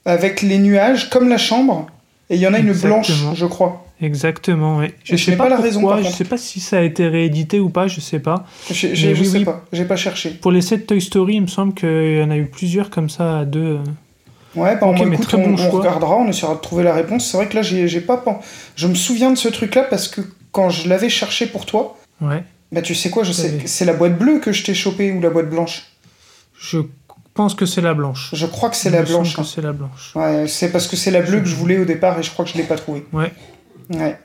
avec 0.05 0.41
les 0.41 0.57
nuages, 0.57 1.09
comme 1.09 1.29
la 1.29 1.37
chambre, 1.37 1.87
et 2.29 2.35
il 2.35 2.41
y 2.41 2.47
en 2.47 2.53
a 2.53 2.59
une 2.59 2.73
blanche, 2.73 3.11
je 3.35 3.45
crois. 3.45 3.85
Exactement, 4.01 4.77
oui. 4.79 4.87
Je 5.03 5.15
je 5.15 5.23
sais 5.25 5.31
pas, 5.37 5.43
pas 5.43 5.49
la 5.49 5.55
pourquoi, 5.57 5.69
raison, 5.69 5.81
par 5.87 5.97
je 5.99 6.03
contre. 6.05 6.15
sais 6.17 6.23
pas 6.25 6.37
si 6.37 6.59
ça 6.59 6.79
a 6.79 6.81
été 6.81 7.07
réédité 7.07 7.59
ou 7.59 7.69
pas, 7.69 7.87
je 7.87 8.01
sais 8.01 8.17
pas. 8.17 8.47
J'ai- 8.71 8.89
Mais 8.89 8.95
je 8.95 9.21
oui, 9.21 9.25
sais 9.27 9.37
oui. 9.37 9.45
pas, 9.45 9.63
j'ai 9.71 9.85
pas 9.85 9.95
cherché. 9.95 10.31
Pour 10.31 10.51
les 10.51 10.61
sets 10.61 10.79
Toy 10.79 10.99
Story, 10.99 11.35
il 11.35 11.41
me 11.41 11.47
semble 11.47 11.75
qu'il 11.75 12.17
y 12.17 12.23
en 12.23 12.31
a 12.31 12.37
eu 12.37 12.47
plusieurs 12.47 12.89
comme 12.89 13.11
ça 13.11 13.39
à 13.39 13.45
deux. 13.45 13.59
euh. 13.59 13.79
Ouais, 14.55 14.75
bah, 14.75 14.87
moi, 14.87 14.95
écoute, 15.05 15.31
on, 15.35 15.49
bon 15.51 15.55
on 15.61 15.69
regardera, 15.69 16.17
on 16.17 16.27
essaiera 16.27 16.55
de 16.55 16.59
trouver 16.59 16.83
la 16.83 16.93
réponse. 16.95 17.29
C'est 17.29 17.37
vrai 17.37 17.47
que 17.47 17.55
là, 17.55 17.61
j'ai 17.61 18.01
pas. 18.01 18.23
Je 18.75 18.87
me 18.87 18.95
souviens 18.95 19.29
de 19.31 19.37
ce 19.37 19.47
truc-là 19.47 19.83
parce 19.83 20.07
que 20.07 20.21
quand 20.51 20.69
je 20.71 20.89
l'avais 20.89 21.07
cherché 21.09 21.45
pour 21.45 21.65
toi, 21.67 21.95
Ouais. 22.19 22.43
Bah 22.71 22.81
tu 22.81 22.95
sais 22.95 23.09
quoi, 23.09 23.23
je 23.23 23.31
sais, 23.31 23.59
c'est 23.65 23.85
la 23.85 23.93
boîte 23.93 24.17
bleue 24.17 24.39
que 24.39 24.51
je 24.51 24.63
t'ai 24.63 24.73
chopé 24.73 25.11
ou 25.11 25.19
la 25.21 25.29
boîte 25.29 25.49
blanche. 25.49 25.87
Je 26.59 26.79
pense 27.33 27.53
que 27.55 27.65
c'est 27.65 27.81
la 27.81 27.93
blanche. 27.93 28.29
Je 28.33 28.45
crois 28.45 28.69
que 28.69 28.75
c'est 28.75 28.89
la 28.89 29.03
blanche. 29.03 29.37
hein. 29.39 29.43
c'est 29.43 29.61
la 29.61 29.73
blanche. 29.73 30.11
Ouais, 30.15 30.47
c'est 30.47 30.71
parce 30.71 30.87
que 30.87 30.95
c'est 30.95 31.11
la 31.11 31.21
bleue 31.21 31.39
que 31.39 31.47
je 31.47 31.55
voulais 31.55 31.77
au 31.79 31.85
départ 31.85 32.19
et 32.19 32.23
je 32.23 32.31
crois 32.31 32.45
que 32.45 32.51
je 32.51 32.57
l'ai 32.57 32.63
pas 32.63 32.75
trouvée. 32.75 33.05
Ouais. 33.13 33.31
Ouais. 33.93 34.17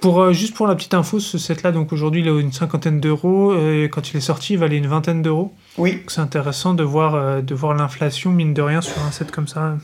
Pour, 0.00 0.20
euh, 0.22 0.32
juste 0.32 0.54
pour 0.54 0.66
la 0.66 0.74
petite 0.76 0.94
info, 0.94 1.20
ce 1.20 1.36
set-là, 1.36 1.72
donc 1.72 1.92
aujourd'hui, 1.92 2.22
il 2.22 2.28
a 2.28 2.40
une 2.40 2.52
cinquantaine 2.52 3.00
d'euros. 3.00 3.52
euh, 3.52 3.86
quand 3.88 4.10
il 4.10 4.16
est 4.16 4.20
sorti, 4.22 4.54
il 4.54 4.58
valait 4.58 4.78
une 4.78 4.86
vingtaine 4.86 5.20
d'euros. 5.20 5.52
Oui, 5.76 6.02
C'est 6.08 6.20
intéressant 6.22 6.72
de 6.74 6.82
voir, 6.82 7.14
euh, 7.14 7.42
de 7.42 7.54
voir 7.54 7.74
l'inflation, 7.74 8.30
mine 8.30 8.54
de 8.54 8.62
rien, 8.62 8.80
sur 8.80 8.98
un 9.02 9.10
set 9.10 9.30
comme 9.30 9.46
ça. 9.48 9.76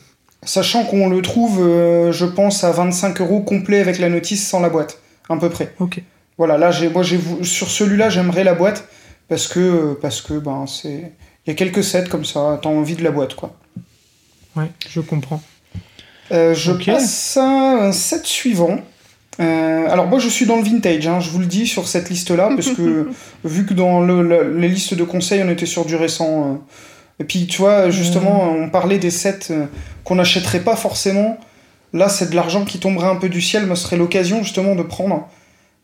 sachant 0.42 0.84
qu'on 0.84 1.08
le 1.10 1.20
trouve, 1.20 1.60
euh, 1.60 2.12
je 2.12 2.24
pense, 2.24 2.64
à 2.64 2.72
25 2.72 3.20
euros 3.20 3.40
complet 3.40 3.80
avec 3.80 3.98
la 3.98 4.08
notice 4.08 4.46
sans 4.48 4.60
la 4.60 4.70
boîte, 4.70 5.00
à 5.28 5.36
peu 5.36 5.50
près. 5.50 5.74
Ok. 5.80 6.02
Voilà, 6.38 6.58
là, 6.58 6.70
j'ai, 6.70 6.88
moi, 6.88 7.02
sur 7.42 7.70
celui-là, 7.70 8.10
j'aimerais 8.10 8.44
la 8.44 8.54
boîte 8.54 8.86
parce 9.28 9.48
que, 9.48 9.94
parce 10.00 10.20
que, 10.20 10.34
ben, 10.34 10.66
c'est, 10.66 11.12
il 11.46 11.48
y 11.48 11.50
a 11.50 11.54
quelques 11.54 11.82
sets 11.84 12.04
comme 12.10 12.24
ça, 12.24 12.58
t'as 12.62 12.68
envie 12.68 12.94
de 12.96 13.02
la 13.04 13.10
boîte, 13.10 13.34
quoi. 13.34 13.54
Ouais, 14.54 14.70
je 14.88 15.00
comprends. 15.00 15.42
Euh, 16.32 16.54
je 16.54 16.72
passe 16.92 17.36
à 17.36 17.44
un 17.86 17.92
set 17.92 18.26
suivant. 18.26 18.78
Euh, 19.38 19.90
alors 19.90 20.06
moi 20.06 20.18
je 20.18 20.30
suis 20.30 20.46
dans 20.46 20.56
le 20.56 20.62
vintage, 20.62 21.06
hein, 21.06 21.20
je 21.20 21.28
vous 21.28 21.38
le 21.40 21.44
dis 21.46 21.66
sur 21.66 21.86
cette 21.86 22.08
liste-là, 22.08 22.48
parce 22.56 22.70
que 22.70 23.10
vu 23.44 23.66
que 23.66 23.74
dans 23.74 24.00
le- 24.00 24.22
le- 24.26 24.58
les 24.58 24.68
listes 24.68 24.94
de 24.94 25.04
conseils 25.04 25.42
on 25.44 25.50
était 25.50 25.66
sur 25.66 25.84
du 25.84 25.94
récent. 25.94 26.52
euh, 26.52 26.54
et 27.20 27.24
puis 27.24 27.46
tu 27.46 27.58
vois, 27.58 27.90
justement, 27.90 28.44
on 28.50 28.70
parlait 28.70 28.98
des 28.98 29.10
sets 29.10 29.52
qu'on 30.04 30.14
n'achèterait 30.14 30.60
pas 30.60 30.74
forcément. 30.74 31.38
Là 31.92 32.08
c'est 32.08 32.30
de 32.30 32.34
l'argent 32.34 32.64
qui 32.64 32.78
tomberait 32.80 33.08
un 33.08 33.16
peu 33.16 33.28
du 33.28 33.42
ciel, 33.42 33.66
mais 33.66 33.74
ce 33.76 33.82
serait 33.82 33.98
l'occasion 33.98 34.42
justement 34.42 34.74
de 34.74 34.82
prendre 34.82 35.28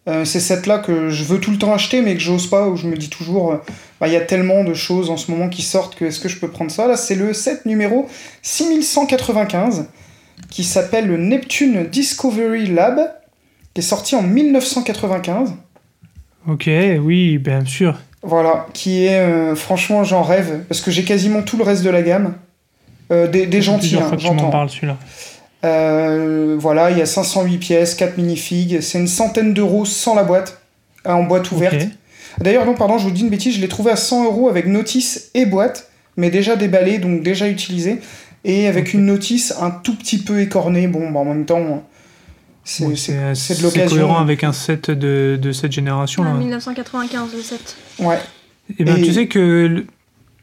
euh, 0.09 0.25
ces 0.25 0.41
sets-là 0.41 0.79
que 0.79 1.11
je 1.11 1.23
veux 1.23 1.39
tout 1.39 1.53
le 1.53 1.59
temps 1.59 1.73
acheter, 1.73 2.03
mais 2.03 2.15
que 2.15 2.21
j'ose 2.21 2.49
pas, 2.49 2.67
où 2.67 2.77
je 2.77 2.89
me 2.89 2.97
dis 2.97 3.09
toujours, 3.09 3.53
euh, 3.53 3.57
bah, 4.01 4.09
il 4.09 4.13
y 4.13 4.17
a 4.17 4.21
tellement 4.21 4.65
de 4.65 4.75
choses 4.75 5.11
en 5.11 5.17
ce 5.17 5.31
moment 5.31 5.49
qui 5.49 5.63
sortent 5.63 5.95
que 5.95 6.05
est-ce 6.05 6.19
que 6.19 6.29
je 6.29 6.41
peux 6.41 6.49
prendre 6.49 6.73
ça? 6.73 6.89
Là 6.89 6.97
c'est 6.97 7.15
le 7.15 7.33
set 7.33 7.67
numéro 7.67 8.09
6195 8.43 9.87
qui 10.51 10.65
s'appelle 10.65 11.07
le 11.07 11.19
Neptune 11.19 11.87
Discovery 11.87 12.67
Lab, 12.67 13.13
qui 13.75 13.81
est 13.81 13.85
sorti 13.85 14.17
en 14.17 14.23
1995. 14.23 15.55
Ok, 16.49 16.69
oui, 17.01 17.39
bien 17.39 17.65
sûr. 17.65 17.97
Voilà, 18.25 18.67
qui 18.73 19.05
est 19.05 19.21
euh, 19.21 19.55
franchement 19.55 20.03
j'en 20.03 20.23
rêve 20.23 20.65
parce 20.69 20.81
que 20.81 20.91
j'ai 20.91 21.05
quasiment 21.05 21.43
tout 21.43 21.57
le 21.57 21.63
reste 21.65 21.85
de 21.85 21.91
la 21.91 22.03
gamme. 22.03 22.35
Des, 23.11 23.45
des 23.45 23.61
gentils, 23.61 23.99
hein, 23.99 24.11
j'entends. 24.17 24.49
parles, 24.49 24.71
celui-là. 24.71 24.97
Euh, 25.65 26.57
voilà, 26.59 26.91
il 26.91 26.99
y 26.99 27.03
a 27.03 27.07
508 27.07 27.59
pièces, 27.59 27.95
4 27.95 28.17
minifigs, 28.19 28.81
c'est 28.81 28.99
une 28.99 29.07
centaine 29.09 29.55
d'euros 29.55 29.85
sans 29.85 30.15
la 30.15 30.25
boîte, 30.25 30.61
euh, 31.07 31.11
en 31.13 31.23
boîte 31.25 31.51
ouverte. 31.53 31.87
D'ailleurs, 32.41 32.65
non, 32.67 32.75
pardon, 32.75 32.99
je 32.99 33.05
vous 33.05 33.11
dis 33.11 33.23
une 33.23 33.31
bêtise, 33.31 33.55
je 33.57 33.61
l'ai 33.61 33.69
trouvé 33.69 33.91
à 33.93 33.97
100 33.97 34.25
euros 34.25 34.49
avec 34.49 34.67
notice 34.67 35.31
et 35.35 35.47
boîte, 35.47 35.89
mais 36.17 36.31
déjà 36.31 36.57
déballé, 36.57 36.99
donc 36.99 37.23
déjà 37.23 37.49
utilisé, 37.49 38.01
et 38.45 38.67
avec 38.67 38.93
une 38.95 39.07
notice 39.07 39.55
un 39.61 39.71
tout 39.71 39.95
petit 39.97 40.19
peu 40.19 40.41
écornée. 40.41 40.89
Bon, 40.89 41.11
bah, 41.11 41.21
en 41.21 41.25
même 41.27 41.45
temps, 41.45 41.85
c'est 42.65 42.85
Ouais, 42.87 42.97
c'est- 42.97 43.13
c'est 43.13 43.35
c'est 43.35 43.55
de 43.55 43.59
c'est 43.59 43.63
l'occasion. 43.65 43.89
cohérent 43.91 44.19
avec 44.21 44.43
un 44.45 44.53
set 44.53 44.91
de, 44.91 45.39
de 45.41 45.53
cette 45.53 45.73
génération. 45.73 46.23
En 46.23 46.27
là. 46.27 46.35
1995, 46.35 47.31
le 47.37 47.43
7. 47.43 47.77
Ouais, 48.01 48.19
Eh 48.79 48.85
ben, 48.85 48.97
Et- 48.97 49.03
tu 49.03 49.13
sais 49.13 49.27
que 49.27 49.39
le- 49.39 49.87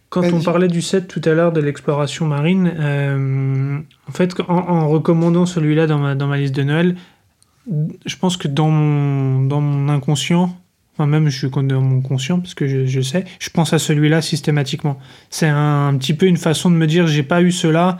quand 0.09 0.21
on 0.33 0.41
parlait 0.41 0.67
du 0.67 0.81
set 0.81 1.07
tout 1.07 1.21
à 1.25 1.29
l'heure 1.33 1.51
de 1.51 1.61
l'exploration 1.61 2.25
marine, 2.25 2.73
euh, 2.79 3.77
en 4.07 4.11
fait, 4.11 4.33
en, 4.47 4.53
en 4.57 4.87
recommandant 4.89 5.45
celui-là 5.45 5.85
dans 5.87 5.99
ma, 5.99 6.15
dans 6.15 6.27
ma 6.27 6.37
liste 6.37 6.55
de 6.55 6.63
Noël, 6.63 6.95
je 8.05 8.15
pense 8.15 8.35
que 8.37 8.47
dans 8.47 8.69
mon, 8.69 9.45
dans 9.45 9.61
mon 9.61 9.89
inconscient, 9.89 10.55
enfin 10.95 11.05
même 11.05 11.29
je 11.29 11.37
suis 11.37 11.49
dans 11.49 11.81
mon 11.81 12.01
conscient 12.01 12.39
parce 12.39 12.55
que 12.55 12.67
je, 12.67 12.85
je 12.87 13.01
sais, 13.01 13.25
je 13.39 13.49
pense 13.51 13.73
à 13.73 13.79
celui-là 13.79 14.21
systématiquement. 14.21 14.97
C'est 15.29 15.47
un, 15.47 15.95
petit 15.97 16.13
peu 16.15 16.25
une 16.25 16.37
façon 16.37 16.71
de 16.71 16.75
me 16.75 16.87
dire 16.87 17.05
j'ai 17.05 17.23
pas 17.23 17.41
eu 17.43 17.51
cela, 17.51 17.99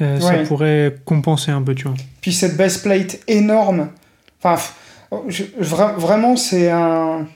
euh, 0.00 0.18
ça 0.20 0.38
pourrait 0.44 0.96
compenser 1.04 1.50
un 1.50 1.60
peu, 1.62 1.74
tu 1.74 1.84
vois. 1.84 1.94
Puis 2.22 2.32
cette 2.32 2.56
base 2.56 2.78
plate 2.78 3.20
énorme. 3.28 3.90
Enfin, 4.42 4.54
f- 4.54 5.18
je- 5.28 5.44
vra- 5.62 5.94
vraiment, 5.96 6.36
c'est 6.36 6.70
un, 6.70 7.26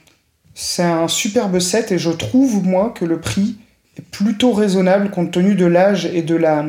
c'est 0.55 0.81
un 0.83 1.07
superbe 1.07 1.59
set 1.59 1.91
et 1.91 1.99
je 1.99 2.09
trouve, 2.09 2.65
moi, 2.65 2.91
que 2.97 3.05
le 3.05 3.19
prix 3.19 3.57
plutôt 4.03 4.51
raisonnable 4.51 5.09
compte 5.09 5.31
tenu 5.31 5.55
de 5.55 5.65
l'âge 5.65 6.05
et 6.13 6.21
de 6.21 6.35
la, 6.35 6.65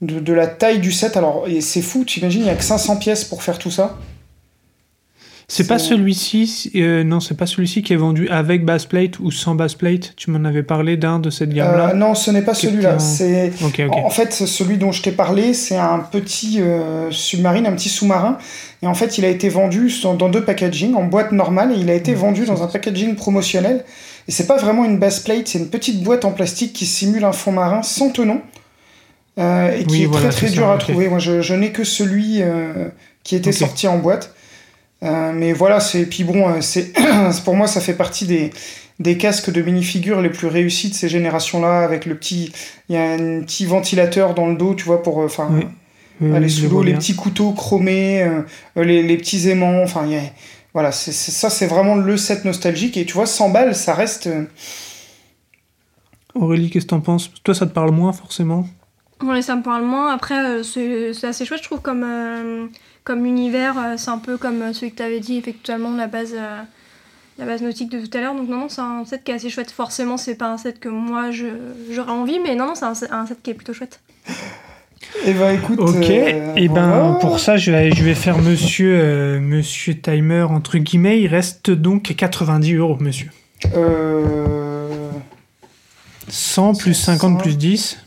de, 0.00 0.20
de 0.20 0.32
la 0.32 0.46
taille 0.46 0.78
du 0.80 0.92
set. 0.92 1.16
Alors, 1.16 1.46
c'est 1.60 1.82
fou, 1.82 2.04
tu 2.04 2.20
imagines, 2.20 2.40
il 2.42 2.44
n'y 2.44 2.50
a 2.50 2.54
que 2.54 2.64
500 2.64 2.96
pièces 2.96 3.24
pour 3.24 3.42
faire 3.42 3.58
tout 3.58 3.70
ça? 3.70 3.98
C'est 5.48 5.66
pas 5.66 5.78
celui-ci, 5.78 6.70
euh, 6.76 7.04
non, 7.04 7.20
c'est 7.20 7.36
pas 7.36 7.44
celui-ci 7.44 7.82
qui 7.82 7.92
est 7.92 7.96
vendu 7.96 8.26
avec 8.30 8.64
bassplate 8.64 9.18
ou 9.18 9.30
sans 9.30 9.54
bassplate. 9.54 10.14
Tu 10.16 10.30
m'en 10.30 10.42
avais 10.48 10.62
parlé 10.62 10.96
d'un 10.96 11.18
de 11.18 11.28
cette 11.28 11.50
gamme-là? 11.52 11.90
Euh, 11.90 11.94
non, 11.94 12.14
ce 12.14 12.30
n'est 12.30 12.40
pas 12.40 12.54
celui-là. 12.54 12.94
en- 12.94 12.98
C'est 12.98 13.52
en 13.90 14.08
fait 14.08 14.32
celui 14.32 14.78
dont 14.78 14.92
je 14.92 15.02
t'ai 15.02 15.12
parlé, 15.12 15.52
c'est 15.52 15.76
un 15.76 15.98
petit 15.98 16.62
euh, 16.62 17.10
submarine, 17.10 17.66
un 17.66 17.72
petit 17.72 17.90
sous-marin. 17.90 18.38
Et 18.82 18.86
en 18.86 18.94
fait, 18.94 19.18
il 19.18 19.26
a 19.26 19.28
été 19.28 19.50
vendu 19.50 19.92
dans, 20.02 20.28
deux 20.30 20.42
packaging, 20.42 20.94
en 20.94 21.04
boîte 21.04 21.32
normale, 21.32 21.72
et 21.72 21.78
il 21.78 21.90
a 21.90 21.94
été 21.94 22.14
vendu 22.14 22.46
dans 22.46 22.62
un 22.62 22.66
packaging 22.68 23.14
promotionnel. 23.14 23.84
Et 24.28 24.32
c'est 24.32 24.46
pas 24.46 24.56
vraiment 24.56 24.84
une 24.84 24.98
bassplate, 24.98 25.48
c'est 25.48 25.58
une 25.58 25.68
petite 25.68 26.02
boîte 26.02 26.24
en 26.24 26.30
plastique 26.32 26.72
qui 26.72 26.86
simule 26.86 27.24
un 27.24 27.32
fond 27.32 27.52
marin 27.52 27.82
sans 27.82 28.10
tenon. 28.10 28.40
euh, 29.38 29.72
et 29.76 29.84
qui 29.84 29.90
Oui, 29.90 30.02
est 30.02 30.06
voilà, 30.06 30.28
très 30.28 30.46
très 30.46 30.50
dur 30.50 30.62
ça, 30.64 30.74
à 30.74 30.78
trouver. 30.78 31.08
Moi, 31.08 31.18
je, 31.18 31.40
je 31.42 31.54
n'ai 31.54 31.72
que 31.72 31.84
celui 31.84 32.42
euh, 32.42 32.88
qui 33.24 33.34
était 33.36 33.52
sorti 33.52 33.86
en 33.88 33.98
boîte. 33.98 34.34
Euh, 35.02 35.32
mais 35.34 35.52
voilà, 35.52 35.80
c'est 35.80 36.06
puis 36.06 36.22
bon, 36.24 36.46
c'est 36.60 36.92
pour 37.44 37.56
moi 37.56 37.66
ça 37.66 37.80
fait 37.80 37.94
partie 37.94 38.26
des 38.26 38.50
des 39.00 39.16
casques 39.16 39.50
de 39.50 39.60
minifigures 39.62 40.20
les 40.20 40.28
plus 40.28 40.46
réussis 40.46 40.90
de 40.90 40.94
ces 40.94 41.08
générations-là, 41.08 41.80
avec 41.82 42.06
le 42.06 42.14
petit, 42.14 42.52
il 42.88 42.94
y 42.94 42.98
a 42.98 43.02
un 43.14 43.40
petit 43.40 43.66
ventilateur 43.66 44.34
dans 44.34 44.46
le 44.46 44.54
dos, 44.54 44.74
tu 44.74 44.84
vois, 44.84 45.02
pour, 45.02 45.18
enfin, 45.18 45.48
Oui. 46.20 46.32
Aller 46.32 46.48
sous 46.48 46.64
le 46.64 46.68
l'eau, 46.68 46.82
les 46.84 46.94
petits 46.94 47.16
couteaux 47.16 47.50
chromés, 47.50 48.24
les, 48.76 49.02
les 49.02 49.16
petits 49.16 49.48
aimants, 49.48 49.82
enfin, 49.82 50.02
il 50.06 50.12
y 50.12 50.16
a- 50.18 50.20
voilà, 50.74 50.92
c'est 50.92 51.12
ça, 51.12 51.50
c'est 51.50 51.66
vraiment 51.66 51.94
le 51.96 52.16
set 52.16 52.44
nostalgique. 52.44 52.96
Et 52.96 53.04
tu 53.06 53.14
vois, 53.14 53.26
100 53.26 53.50
balles, 53.50 53.74
ça 53.74 53.94
reste. 53.94 54.26
euh, 54.26 54.44
Aurélie, 56.34 56.70
qu'est-ce 56.70 56.86
que 56.86 56.90
t'en 56.90 57.00
penses? 57.00 57.30
Toi, 57.44 57.54
ça 57.54 57.66
te 57.66 57.72
parle 57.72 57.90
moins 57.90 58.12
forcément? 58.12 58.66
Ouais, 59.22 59.42
ça 59.42 59.54
me 59.54 59.62
parle 59.62 59.84
moins. 59.84 60.12
Après, 60.12 60.38
euh, 60.44 60.62
c'est 60.62 61.12
c'est 61.14 61.26
assez 61.28 61.44
chouette, 61.44 61.60
je 61.60 61.64
trouve, 61.66 61.80
comme, 61.80 62.02
euh, 62.04 62.66
comme 63.04 63.24
univers. 63.26 63.94
c'est 63.98 64.10
un 64.10 64.18
peu 64.18 64.36
comme 64.38 64.72
celui 64.72 64.90
que 64.92 64.96
tu 64.96 65.02
avais 65.02 65.20
dit, 65.20 65.36
effectivement, 65.36 65.90
la 65.94 66.06
base, 66.06 66.32
euh, 66.34 66.62
la 67.38 67.44
base 67.44 67.62
nautique 67.62 67.90
de 67.90 68.04
tout 68.04 68.16
à 68.16 68.20
l'heure. 68.20 68.34
Donc, 68.34 68.48
non, 68.48 68.56
non, 68.58 68.68
c'est 68.68 68.80
un 68.80 69.04
set 69.04 69.22
qui 69.24 69.30
est 69.30 69.34
assez 69.34 69.50
chouette. 69.50 69.70
Forcément, 69.70 70.16
c'est 70.16 70.34
pas 70.36 70.48
un 70.50 70.56
set 70.58 70.80
que 70.80 70.88
moi 70.88 71.30
je- 71.30 71.46
j'aurais 71.90 72.12
envie, 72.12 72.40
mais 72.40 72.54
non, 72.56 72.66
non, 72.68 72.74
c'est 72.74 72.84
un, 72.86 72.94
un 73.20 73.26
set 73.26 73.38
qui 73.42 73.50
est 73.50 73.54
plutôt 73.54 73.74
chouette. 73.74 74.00
Eh 75.26 75.32
ben, 75.32 75.52
écoute. 75.52 75.78
Ok, 75.78 76.10
euh, 76.10 76.54
et 76.56 76.68
ben 76.68 76.88
voilà. 76.88 77.18
pour 77.20 77.38
ça, 77.38 77.56
je 77.56 77.70
vais, 77.70 77.92
je 77.92 78.02
vais 78.02 78.14
faire 78.14 78.38
monsieur, 78.38 78.98
euh, 78.98 79.40
monsieur 79.40 79.94
Timer, 79.94 80.42
entre 80.42 80.78
guillemets. 80.78 81.20
Il 81.20 81.28
reste 81.28 81.70
donc 81.70 82.14
90 82.16 82.74
euros, 82.74 82.96
monsieur. 83.00 83.30
Euh, 83.76 85.10
100 86.28 86.74
plus 86.74 86.94
50 86.94 87.40
plus 87.40 87.56
10. 87.56 87.98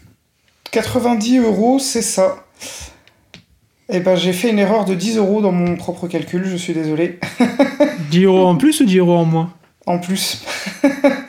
90 0.72 1.40
euros, 1.40 1.80
c'est 1.80 2.02
ça. 2.02 2.46
Eh 3.88 4.00
ben, 4.00 4.16
j'ai 4.16 4.34
fait 4.34 4.50
une 4.50 4.60
erreur 4.60 4.86
de 4.86 4.96
10 4.96 5.18
euros 5.18 5.42
dans 5.42 5.52
mon 5.52 5.76
propre 5.76 6.08
calcul, 6.08 6.44
je 6.46 6.56
suis 6.58 6.74
désolé. 6.74 7.20
10 8.12 8.24
euros 8.26 8.46
en 8.46 8.56
plus 8.58 8.82
ou 8.82 8.86
10 8.86 8.98
euros 8.98 9.16
en 9.16 9.26
moins? 9.26 9.54
En 9.86 10.00
plus. 10.00 10.44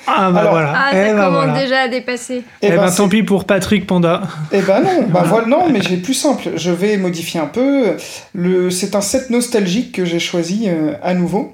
Ah 0.09 0.30
bah 0.30 0.40
Alors- 0.40 0.52
voilà. 0.52 0.72
Ah, 0.74 0.90
eh 0.94 1.12
bah 1.12 1.28
voilà. 1.30 1.61
déjà 1.61 1.80
à 1.80 1.88
dépasser. 1.88 2.42
Eh 2.62 2.70
ben, 2.70 2.88
c'est- 2.88 2.96
tant 2.98 3.09
pis 3.09 3.22
pour 3.24 3.44
Patrick 3.44 3.86
Panda. 3.86 4.22
Eh 4.52 4.62
ben 4.62 4.80
non, 4.80 5.02
bah 5.09 5.24
voilà, 5.26 5.46
non, 5.48 5.68
mais 5.68 5.82
j'ai 5.82 5.96
plus 5.98 6.14
simple. 6.14 6.50
Je 6.57 6.70
vais 6.70 6.96
modifier 6.96 7.40
un 7.40 7.46
peu. 7.46 7.96
Le, 8.32 8.70
c'est 8.70 8.94
un 8.94 9.00
set 9.02 9.28
nostalgique 9.30 9.92
que 9.92 10.04
j'ai 10.07 10.20
choisi 10.20 10.66
euh, 10.68 10.92
à 11.02 11.12
nouveau. 11.12 11.52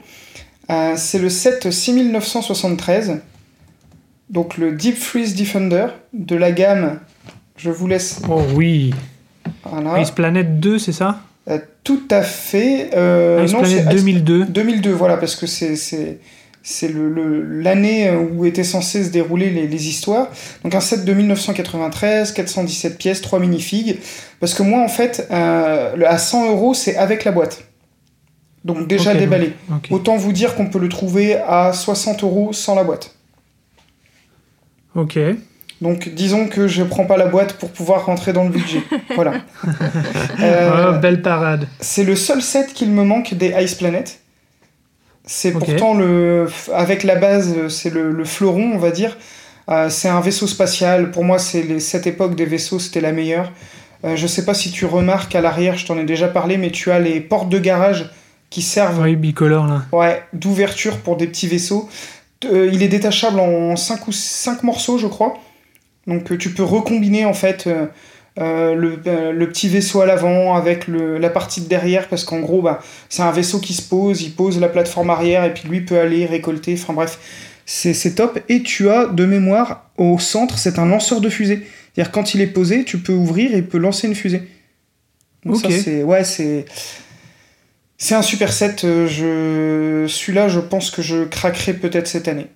Euh, 0.71 0.93
c'est 0.97 1.19
le 1.19 1.29
set 1.31 1.71
6973. 1.73 3.21
Donc 4.31 4.57
le 4.59 4.73
Deep 4.73 4.97
Freeze 4.99 5.35
Defender 5.35 5.87
de 6.13 6.37
la 6.37 6.53
gamme. 6.53 7.01
Je 7.57 7.71
vous 7.71 7.87
laisse. 7.89 8.21
Oh 8.29 8.41
oui. 8.55 8.93
Voilà. 9.65 9.99
Ice 10.01 10.11
Planet 10.11 10.61
2, 10.61 10.79
c'est 10.79 10.93
ça? 10.93 11.21
Euh, 11.49 11.59
tout 11.85 12.03
à 12.11 12.23
fait. 12.23 12.91
Euh, 12.95 13.43
Ice 13.45 13.53
non, 13.53 13.61
Planet 13.61 13.85
c'est 13.89 13.95
Ice- 13.95 14.03
2002. 14.05 14.45
2002, 14.45 14.91
voilà, 14.93 15.17
parce 15.17 15.35
que 15.37 15.47
c'est 15.47 16.19
c'est 16.63 16.87
c'est 16.87 16.93
le- 16.93 17.09
le- 17.09 17.61
l'année 17.61 18.11
où 18.11 18.45
étaient 18.45 18.65
censées 18.65 19.05
se 19.05 19.11
dérouler 19.11 19.51
les, 19.51 19.67
les 19.67 19.89
histoires. 19.89 20.29
Donc 20.65 20.75
un 20.75 20.81
set 20.81 21.05
de 21.05 21.13
1993, 21.13 22.33
417 22.33 22.99
pièces, 22.99 23.21
3 23.21 23.39
minifigs. 23.41 23.99
Parce 24.41 24.55
que 24.55 24.63
moi, 24.63 24.81
en 24.83 24.89
fait, 24.89 25.27
euh, 25.31 25.95
à 26.07 26.19
100 26.19 26.51
euros, 26.51 26.75
c'est 26.75 26.97
avec 26.97 27.25
la 27.25 27.33
boîte. 27.33 27.65
Donc 28.65 28.87
déjà 28.87 29.13
déballé. 29.15 29.55
Autant 29.91 30.17
vous 30.17 30.33
dire 30.33 30.55
qu'on 30.55 30.67
peut 30.67 30.79
le 30.79 30.89
trouver 30.89 31.35
à 31.37 31.73
60 31.73 32.23
euros 32.23 32.53
sans 32.53 32.75
la 32.77 32.85
boîte. 32.85 33.15
Ok. 34.95 35.19
Donc 35.81 36.11
disons 36.11 36.47
que 36.47 36.69
je 36.69 36.85
prends 36.85 37.07
pas 37.07 37.17
la 37.17 37.27
boîte 37.27 37.55
pour 37.55 37.71
pouvoir 37.71 38.07
rentrer 38.07 38.33
dans 38.33 38.45
le 38.45 38.51
budget. 38.51 38.83
voilà. 39.17 39.33
Euh, 40.41 40.93
Oh, 40.95 40.99
belle 41.01 41.23
parade. 41.23 41.67
C'est 41.81 42.05
le 42.05 42.17
seul 42.17 42.41
set 42.43 42.73
qu'il 42.73 42.91
me 42.91 43.05
manque 43.05 43.35
des 43.35 43.53
Ice 43.63 43.75
Planet. 43.75 44.21
C'est 45.25 45.53
pourtant 45.53 45.95
le. 45.95 46.49
Avec 46.75 47.05
la 47.05 47.15
base, 47.17 47.69
c'est 47.69 47.91
le, 47.91 48.11
le 48.11 48.25
fleuron, 48.25 48.73
on 48.75 48.79
va 48.79 48.91
dire. 48.91 49.17
Euh, 49.69 49.89
c'est 49.89 50.09
un 50.09 50.21
vaisseau 50.21 50.47
spatial. 50.49 51.11
Pour 51.13 51.23
moi, 51.25 51.39
c'est 51.39 51.63
les- 51.63 51.79
cette 51.81 52.07
époque 52.09 52.35
des 52.35 52.45
vaisseaux, 52.47 52.79
c'était 52.81 53.01
la 53.01 53.13
meilleure. 53.13 53.53
Euh, 54.05 54.17
je 54.17 54.27
sais 54.27 54.45
pas 54.45 54.55
si 54.55 54.73
tu 54.73 54.85
remarques 54.85 55.35
à 55.37 55.41
l'arrière, 55.41 55.77
je 55.77 55.87
t'en 55.87 55.97
ai 55.97 56.05
déjà 56.05 56.27
parlé, 56.27 56.57
mais 56.57 56.71
tu 56.71 56.91
as 56.91 56.99
les 56.99 57.21
portes 57.21 57.49
de 57.49 57.59
garage 57.61 58.11
qui 58.51 58.61
servent 58.63 59.01
Oui, 59.01 59.15
bicolore 59.15 59.67
là. 59.69 59.83
ouais, 59.93 60.23
d'ouverture 60.33 60.99
pour 60.99 61.17
des 61.17 61.29
petits 61.29 61.47
vaisseaux. 61.47 61.89
Euh, 62.45 62.69
il 62.73 62.83
est 62.83 62.89
détachable 62.89 63.39
en 63.39 63.77
5 63.77 64.09
ou 64.09 64.13
5 64.13 64.65
morceaux, 64.65 64.99
je 64.99 65.07
crois. 65.07 65.35
Donc 66.09 66.33
euh, 66.33 66.37
tu 66.37 66.51
peux 66.51 66.65
recombiner 66.65 67.25
en 67.25 67.33
fait 67.33 67.69
euh, 68.39 68.43
euh, 68.43 68.75
le, 68.75 68.99
euh, 69.07 69.33
le 69.33 69.49
petit 69.49 69.69
vaisseau 69.69 70.01
à 70.01 70.07
l'avant 70.07 70.55
avec 70.55 70.87
le, 70.89 71.19
la 71.19 71.29
partie 71.31 71.61
de 71.61 71.69
derrière, 71.69 72.09
parce 72.09 72.25
qu'en 72.25 72.41
gros, 72.41 72.63
bah, 72.63 72.81
c'est 73.09 73.23
un 73.23 73.31
vaisseau 73.31 73.59
qui 73.61 73.75
se 73.75 73.83
pose, 73.83 74.23
il 74.23 74.33
pose 74.33 74.59
la 74.61 74.69
plateforme 74.69 75.11
arrière 75.11 75.45
et 75.45 75.53
puis 75.53 75.69
lui 75.69 75.83
peut 75.83 75.99
aller 75.99 76.25
récolter. 76.27 76.75
Enfin 76.75 76.93
bref, 76.95 77.19
c'est 77.67 77.95
c'est 77.95 78.15
top. 78.15 78.39
Et 78.49 78.63
tu 78.63 78.89
as 78.89 79.07
de 79.07 79.25
mémoire 79.27 79.91
au 79.99 80.19
centre, 80.19 80.59
c'est 80.59 80.79
un 80.79 80.87
lanceur 80.87 81.21
de 81.21 81.29
fusée. 81.29 81.67
C'est-à-dire 81.95 82.11
quand 82.13 82.35
il 82.35 82.41
est 82.41 82.47
posé, 82.47 82.85
tu 82.85 82.99
peux 82.99 83.13
ouvrir 83.13 83.53
et 83.55 83.59
il 83.59 83.67
peut 83.67 83.79
lancer 83.79 84.07
une 84.09 84.15
fusée. 84.15 84.43
Donc 85.45 85.57
ça 85.57 85.69
Ok. 85.69 85.75
c'est 85.85 86.03
ouais 86.03 86.25
c'est 86.25 86.65
c'est 87.99 88.15
un 88.15 88.23
super 88.23 88.53
set. 88.53 88.85
euh, 88.85 89.07
Je 89.07 90.07
celui-là, 90.09 90.49
je 90.49 90.61
pense 90.61 90.91
que 90.91 91.03
je 91.03 91.25
craquerai 91.25 91.75
peut-être 91.75 92.07
cette 92.09 92.29
année 92.29 92.47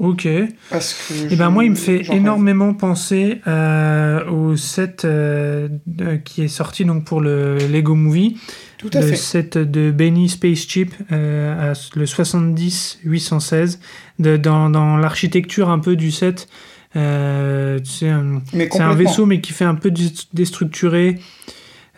Ok. 0.00 0.26
Et 0.26 0.48
parce 0.70 0.92
que. 0.94 1.34
ben 1.36 1.46
je- 1.46 1.50
moi, 1.52 1.64
il 1.64 1.70
me 1.70 1.76
fait 1.76 1.98
rêve. 1.98 2.12
énormément 2.12 2.74
penser 2.74 3.40
euh, 3.46 4.24
au 4.28 4.56
set 4.56 5.04
euh, 5.04 5.68
de- 5.86 6.16
qui 6.16 6.42
est 6.42 6.48
sorti 6.48 6.84
donc 6.84 7.04
pour 7.04 7.20
le 7.20 7.58
Lego 7.72 7.94
Movie. 7.94 8.36
Tout 8.76 8.90
à 8.92 9.00
le 9.00 9.06
fait. 9.06 9.16
set 9.16 9.56
de 9.56 9.90
Benny 9.92 10.28
Spaceship, 10.28 10.92
euh, 11.12 11.72
le 11.94 12.06
70-816, 12.06 13.78
de- 14.18 14.36
dans, 14.36 14.68
dans 14.68 14.96
l'architecture 14.96 15.70
un 15.70 15.78
peu 15.78 15.96
du 15.96 16.10
set. 16.10 16.48
euh, 16.96 17.78
un- 17.78 18.42
c'est 18.50 18.80
un 18.80 18.94
vaisseau 18.94 19.26
mais 19.26 19.40
qui 19.40 19.52
fait 19.52 19.64
un 19.64 19.74
peu 19.74 19.90
dé- 19.90 20.12
déstructuré. 20.32 21.18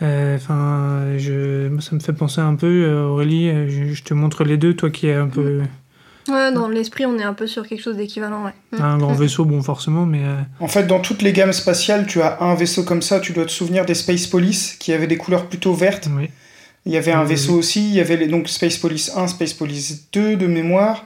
Enfin, 0.01 1.03
ça 1.19 1.95
me 1.95 2.01
fait 2.01 2.13
penser 2.13 2.41
un 2.41 2.55
peu, 2.55 2.93
Aurélie, 2.93 3.51
je, 3.69 3.93
je 3.95 4.03
te 4.03 4.15
montre 4.15 4.45
les 4.45 4.57
deux, 4.59 4.75
toi 4.75 4.91
qui 4.91 5.07
es 5.07 5.15
un 5.15 5.27
peu 5.29 5.63
Ouais, 6.29 6.53
dans 6.53 6.69
l'esprit, 6.69 7.07
on 7.07 7.19
est 7.19 7.23
un 7.23 7.35
peu 7.35 7.47
sur 7.47 7.67
quelque 7.69 7.83
chose 7.83 7.97
d'équivalent, 7.97 8.45
ouais. 8.45 8.53
Un 8.81 8.99
grand 8.99 9.13
vaisseau, 9.15 9.45
bon 9.45 9.63
forcément, 9.63 10.07
mais 10.07 10.25
euh, 10.25 10.37
En 10.61 10.67
fait, 10.69 10.85
dans 10.87 10.99
toutes 11.01 11.23
les 11.23 11.33
gammes 11.33 11.53
spatiales, 11.53 12.07
tu 12.07 12.21
as 12.23 12.43
un 12.43 12.55
vaisseau 12.55 12.83
comme 12.83 13.03
ça. 13.03 13.21
Tu 13.21 13.33
dois 13.33 13.45
te 13.45 13.51
souvenir 13.53 13.85
des 13.87 13.95
Space 13.95 14.27
Police 14.27 14.75
qui 14.79 14.93
avaient 14.93 15.07
des 15.07 15.17
couleurs 15.17 15.47
plutôt 15.47 15.73
vertes. 15.75 16.09
oui. 16.17 16.29
Il 16.85 16.93
y 16.93 16.97
avait 16.97 17.13
un 17.13 17.23
Oui, 17.23 17.29
vaisseau 17.31 17.55
aussi. 17.55 17.89
Il 17.89 17.95
y 17.95 18.01
avait 18.01 18.17
les, 18.17 18.27
donc 18.29 18.49
Space 18.49 18.77
Police 18.77 19.11
1, 19.17 19.27
Space 19.29 19.53
Police 19.55 20.09
2 20.13 20.37
de 20.37 20.47
mémoire. 20.47 21.05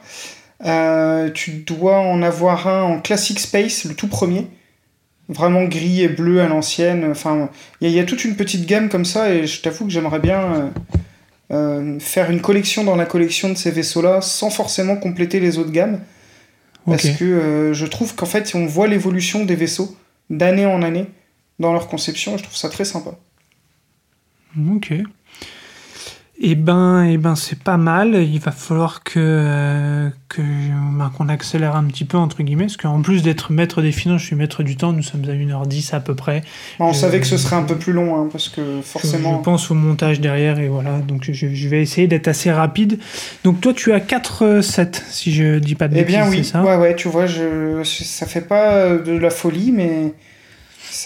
Euh, 0.67 1.31
tu 1.33 1.53
dois 1.67 1.99
en 1.99 2.23
avoir 2.23 2.67
un 2.69 2.83
en 2.83 3.01
Classic 3.01 3.39
Space, 3.39 3.85
le 3.85 3.95
tout 3.95 4.09
premier. 4.09 4.47
Vraiment 5.31 5.65
gris 5.65 6.03
et 6.03 6.09
bleu 6.09 6.41
à 6.43 6.49
l'ancienne. 6.49 7.07
Enfin, 7.11 7.49
il 7.81 7.87
y, 7.89 7.91
a- 7.91 7.95
il 7.95 7.97
y 7.97 8.01
a 8.01 8.05
toute 8.05 8.25
une 8.25 8.37
petite 8.37 8.67
gamme 8.67 8.89
comme 8.89 9.05
ça 9.05 9.33
et 9.33 9.47
je 9.47 9.63
t'avoue 9.63 9.87
que 9.87 9.91
j'aimerais 9.93 10.19
bien 10.19 10.41
euh, 10.41 10.69
euh, 11.51 11.99
faire 11.99 12.31
une 12.31 12.41
collection 12.41 12.85
dans 12.85 12.97
la 12.97 13.07
collection 13.07 13.49
de 13.49 13.55
ces 13.55 13.71
vaisseaux-là 13.71 14.21
sans 14.21 14.51
forcément 14.51 14.97
compléter 14.97 15.41
les 15.41 15.59
autres 15.59 15.73
gammes. 15.73 16.01
Parce 16.87 17.09
que 17.11 17.25
euh, 17.25 17.75
je 17.75 17.87
trouve 17.87 18.15
qu'en 18.15 18.27
fait, 18.27 18.53
on 18.55 18.67
voit 18.67 18.89
l'évolution 18.89 19.45
des 19.45 19.55
vaisseaux 19.55 19.97
d'année 20.29 20.67
en 20.67 20.83
année 20.83 21.07
dans 21.59 21.73
leur 21.73 21.89
conception 21.89 22.35
et 22.35 22.39
je 22.39 22.45
trouve 22.45 22.57
ça 22.57 22.69
très 22.69 22.85
sympa. 22.85 23.11
Ok. 24.75 24.93
Eh 26.43 26.55
ben, 26.55 27.05
eh 27.05 27.19
ben 27.19 27.35
c'est 27.37 27.59
pas 27.59 27.77
mal. 27.77 28.15
Il 28.15 28.41
va 28.41 28.51
falloir 28.51 29.03
que, 29.03 29.19
euh, 29.19 30.09
que 30.31 30.41
ben, 30.41 31.11
qu'on 31.15 31.29
accélère 31.29 31.77
un 31.77 31.85
petit 31.85 32.07
peu, 32.07 32.17
entre 32.17 32.43
guillemets, 32.43 32.65
parce 32.65 32.79
qu'en 32.79 33.03
plus 33.03 33.23
d'être 33.23 33.53
maître 33.53 33.83
des 33.83 33.93
finances, 33.93 34.23
je 34.23 34.27
suis 34.29 34.37
maître 34.37 34.63
du 34.63 34.75
temps. 34.77 34.93
Nous 34.95 35.03
sommes 35.03 35.23
à 35.29 35.35
1h10 35.35 35.95
à 35.95 36.01
peu 36.01 36.15
près. 36.15 36.43
on 36.79 36.91
Euh, 36.91 36.93
savait 36.95 37.21
que 37.21 37.27
ce 37.27 37.37
serait 37.37 37.57
un 37.57 37.65
peu 37.65 37.77
plus 37.77 37.93
long, 37.93 38.17
hein, 38.19 38.29
parce 38.33 38.49
que 38.49 38.81
forcément. 38.83 39.37
je 39.39 39.43
pense 39.43 39.71
au 39.71 39.75
montage 39.75 40.21
derrière, 40.21 40.59
et 40.59 40.69
voilà. 40.69 41.01
Donc 41.01 41.25
je, 41.31 41.33
je 41.53 41.69
vais 41.69 41.83
essayer 41.83 42.07
d'être 42.07 42.29
assez 42.29 42.51
rapide. 42.51 42.99
Donc 43.45 43.61
toi, 43.61 43.75
tu 43.75 43.93
as 43.93 44.01
4 44.01 44.63
sets, 44.63 44.93
si 45.11 45.35
je 45.35 45.59
dis 45.59 45.75
pas 45.75 45.89
de 45.89 45.95
Eh 45.95 46.05
bêtises, 46.05 46.17
bien 46.17 46.25
c'est 46.25 46.31
oui, 46.31 46.45
ça? 46.45 46.63
Ouais, 46.65 46.77
ouais, 46.77 46.97
tu 46.97 47.09
vois, 47.09 47.27
je... 47.27 47.83
ça 47.85 48.25
fait 48.27 48.41
pas 48.49 48.97
de 48.97 49.13
la 49.13 49.29
folie, 49.31 49.73
mais. 49.73 50.15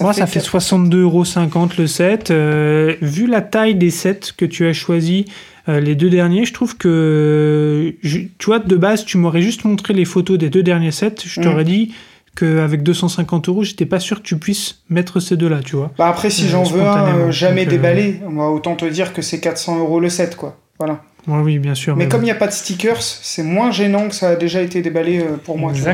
Moi, 0.01 0.13
ça 0.13 0.27
fait 0.27 0.41
quatre- 0.41 0.51
62,50€ 0.51 1.77
le 1.79 1.87
set. 1.87 2.31
Euh, 2.31 2.95
vu 3.03 3.27
la 3.27 3.41
taille 3.41 3.75
des 3.75 3.91
sets 3.91 4.21
que 4.37 4.45
tu 4.45 4.67
as 4.67 4.73
choisi, 4.73 5.25
euh, 5.69 5.81
les 5.81 5.95
deux 5.95 6.11
derniers, 6.11 6.45
je 6.45 6.53
trouve 6.53 6.77
que, 6.77 7.95
je- 8.03 8.21
tu 8.39 8.47
vois, 8.47 8.59
de 8.59 8.77
base, 8.77 9.05
tu 9.05 9.19
m'aurais 9.19 9.43
juste 9.43 9.65
montré 9.65 9.95
les 9.95 10.05
photos 10.05 10.39
des 10.39 10.51
deux 10.51 10.63
derniers 10.63 10.91
sets. 10.91 11.15
Je 11.25 11.41
Mm. 11.41 11.45
t'aurais 11.45 11.65
dit 11.65 11.95
qu'avec 12.37 12.83
250 12.83 13.49
euros, 13.49 13.63
j'étais 13.63 13.87
pas 13.87 14.01
sûr 14.01 14.19
que 14.23 14.27
tu 14.27 14.37
puisses 14.39 14.83
mettre 14.89 15.21
ces 15.21 15.37
deux-là, 15.37 15.61
tu 15.65 15.77
vois. 15.77 15.93
Bah 15.99 16.09
après, 16.09 16.31
si 16.31 16.45
Euh, 16.45 16.49
j'en 16.49 16.63
veux 16.65 16.83
un 16.83 17.31
jamais 17.31 17.65
déballé, 17.67 18.21
on 18.27 18.35
va 18.37 18.45
autant 18.49 18.75
te 18.75 18.85
dire 18.85 19.13
que 19.13 19.23
c'est 19.23 19.39
400 19.41 19.79
euros 19.79 20.01
le 20.01 20.09
set, 20.09 20.35
quoi. 20.37 20.59
Voilà. 20.81 21.03
Ouais, 21.29 21.39
oui, 21.43 21.59
bien 21.59 21.75
sûr. 21.75 21.95
Mais 21.97 22.05
mais 22.05 22.09
comme 22.11 22.21
bon. 22.21 22.25
il 22.25 22.31
n'y 22.31 22.33
a 22.33 22.37
pas 22.37 22.49
de 22.49 22.53
stickers, 22.53 23.01
c'est 23.01 23.43
moins 23.45 23.71
gênant 23.71 24.09
que 24.09 24.15
ça 24.15 24.31
a 24.31 24.37
déjà 24.37 24.61
été 24.61 24.83
déballé 24.83 25.25
pour 25.45 25.57
moi. 25.57 25.73
tu 25.73 25.81
vois. 25.81 25.93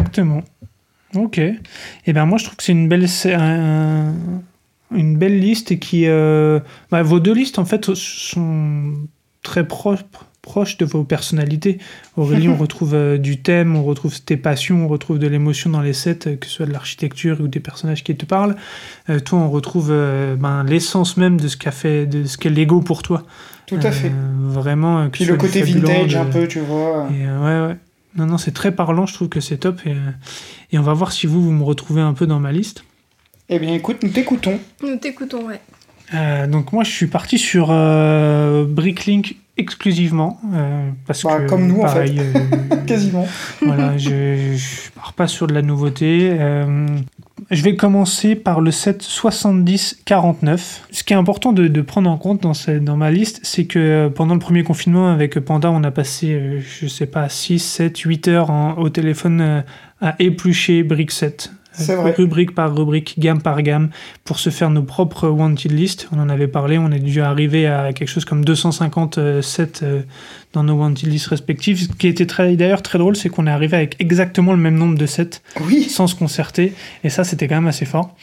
Ok. 1.15 1.39
Et 1.39 2.13
ben 2.13 2.25
moi, 2.27 2.39
je 2.39 2.45
trouve 2.45 2.57
que 2.57 2.63
c'est 2.63 2.73
une 2.73 2.89
belle, 2.89 3.07
un- 3.35 4.15
une 4.95 5.17
belle 5.17 5.39
liste 5.41 5.73
et 5.73 5.79
qui, 5.79 6.07
euh, 6.07 6.61
bah, 6.91 7.03
vos 7.03 7.21
deux 7.21 7.35
listes 7.35 7.59
en 7.59 7.65
fait 7.65 7.95
sont 7.95 8.93
très 9.43 9.67
proches 9.67 10.05
proches 10.43 10.79
de 10.79 10.87
vos 10.87 11.05
personnalités. 11.05 11.77
Aurélie, 12.17 12.49
on 12.49 12.57
retrouve 12.57 12.95
euh, 12.95 13.19
du 13.19 13.43
thème, 13.43 13.77
on 13.77 13.85
retrouve 13.85 14.19
tes 14.23 14.39
passions, 14.39 14.87
on 14.87 14.89
retrouve 14.89 15.19
de 15.19 15.27
l'émotion 15.27 15.69
dans 15.69 15.83
les 15.83 15.93
sets, 15.93 16.27
euh, 16.27 16.37
que 16.37 16.47
ce 16.47 16.53
soit 16.53 16.67
de 16.67 16.73
l'architecture 16.73 17.39
ou 17.43 17.47
des 17.47 17.61
personnages 17.61 18.03
qui 18.03 18.17
te 18.17 18.25
parlent. 18.25 18.57
Euh, 19.11 19.21
toi, 19.21 19.39
on 19.39 19.51
retrouve 19.51 19.89
ben, 19.91 20.65
l'essence 20.65 21.19
même 21.19 21.39
de 21.39 21.47
ce 21.47 21.59
qu'a 21.59 21.73
fait, 21.73 22.07
de 22.07 22.25
ce 22.25 22.39
qu'est 22.39 22.49
Lego 22.49 22.81
pour 22.81 23.03
toi. 23.03 23.25
Tout 23.67 23.77
à 23.83 23.91
fait. 23.93 24.11
Vraiment. 24.41 25.05
que 25.07 25.11
Puis 25.11 25.25
le 25.27 25.37
côté 25.37 25.61
vintage, 25.63 26.17
un 26.17 26.25
peu, 26.25 26.49
tu 26.49 26.61
vois. 26.61 27.09
et 27.13 27.27
ouais, 27.27 27.67
ouais. 27.69 27.77
Non, 28.17 28.27
non, 28.27 28.39
c'est 28.39 28.51
très 28.53 28.73
parlant, 28.75 29.07
je 29.07 29.15
trouve 29.15 29.29
que 29.29 29.41
c'est 29.41 29.59
top. 29.59 29.81
Et, 29.87 29.91
euh, 29.91 30.11
et 30.73 30.79
on 30.79 30.83
va 30.83 30.93
voir 30.95 31.13
si 31.13 31.27
vous, 31.27 31.43
vous 31.43 31.53
me 31.53 31.63
retrouvez 31.63 32.01
un 32.01 32.13
peu 32.13 32.27
dans 32.27 32.41
ma 32.41 32.53
liste. 32.53 32.85
Eh 33.49 33.59
bien, 33.59 33.73
écoute, 33.75 34.03
nous 34.03 34.11
t'écoutons. 34.11 34.59
Nous 34.83 34.97
t'écoutons, 34.97 35.47
ouais. 35.47 35.61
Euh, 36.15 36.47
donc 36.49 36.73
moi, 36.73 36.83
je 36.83 36.91
suis 36.91 37.07
parti 37.07 37.39
sur 37.39 37.69
euh, 37.71 38.65
Bricklink 38.69 39.37
exclusivement. 39.57 40.41
euh, 40.55 40.91
parce 41.07 41.23
Bah, 41.23 41.39
que, 41.41 41.49
comme 41.49 41.67
nous, 41.69 41.81
en 41.83 41.97
euh, 41.97 42.07
Quasiment. 42.87 43.29
voilà, 43.63 43.97
je, 43.97 44.55
je 44.57 44.91
pars 44.97 45.13
pas 45.13 45.29
sur 45.29 45.47
de 45.47 45.55
la 45.55 45.63
nouveauté. 45.63 46.37
Je 47.51 47.63
vais 47.63 47.77
commencer 47.77 48.35
par 48.35 48.61
le 48.61 48.71
set 48.71 49.03
70-49. 49.03 50.81
Ce 50.91 51.05
qui 51.05 51.13
est 51.13 51.17
important 51.17 51.53
de, 51.53 51.81
prendre 51.83 52.11
en 52.11 52.19
compte 52.19 52.43
dans, 52.43 52.97
ma 52.97 53.11
liste, 53.11 53.41
c'est 53.43 53.65
que 53.65 53.79
euh, 53.79 54.11
pendant 54.11 54.35
le 54.35 54.41
premier 54.41 54.63
confinement 54.63 55.09
avec 55.09 55.39
Panda, 55.41 55.71
on 55.71 55.83
a 55.83 55.91
passé, 55.91 56.33
euh, 56.33 56.61
je 56.61 56.87
sais 56.87 57.07
pas, 57.07 57.29
6, 57.29 57.59
7, 57.59 57.99
8 57.99 58.29
heures 58.29 58.79
au 58.79 58.89
téléphone 58.89 59.41
euh, 59.41 59.61
à 60.01 60.15
éplucher 60.19 60.83
brick 60.83 61.11
set. 61.11 61.51
C'est 61.51 61.60
vrai. 61.73 62.13
Rubrique 62.17 62.55
par 62.55 62.75
rubrique, 62.77 63.15
gamme 63.19 63.41
par 63.41 63.63
gamme, 63.63 63.91
pour 64.25 64.39
se 64.39 64.51
faire 64.51 64.71
nos 64.71 64.83
propres 64.83 65.29
wanted 65.29 65.73
list. 65.73 66.09
On 66.13 66.19
en 66.21 66.29
avait 66.29 66.49
parlé, 66.49 66.79
on 66.79 66.91
a 66.93 66.99
dû 66.99 67.21
arriver 67.21 67.67
à 67.67 67.93
quelque 67.93 68.09
chose 68.09 68.25
comme 68.25 68.45
250 68.45 69.19
euh, 69.19 69.43
sets 69.43 69.83
euh, 69.83 70.03
dans 70.53 70.63
nos 70.65 70.75
wanted 70.75 71.09
list 71.09 71.29
respectifs. 71.29 71.83
Ce 71.83 71.89
qui 71.89 72.09
était 72.09 72.27
d'ailleurs 72.57 72.83
très 72.83 72.99
drôle, 72.99 73.17
c'est 73.17 73.29
qu'on 73.29 73.47
est 73.47 73.51
arrivé 73.51 73.77
avec 73.77 73.97
exactement 73.99 74.53
le 74.53 74.59
même 74.59 74.77
nombre 74.77 74.99
de 74.99 75.07
sets 75.07 75.41
Oui. 75.63 75.85
sans 75.85 76.07
se 76.07 76.15
concerter. 76.15 76.73
Et 77.05 77.11
ça, 77.11 77.25
c'était 77.25 77.49
quand 77.49 77.57
même 77.57 77.69
assez 77.69 77.87
fort. 77.87 78.15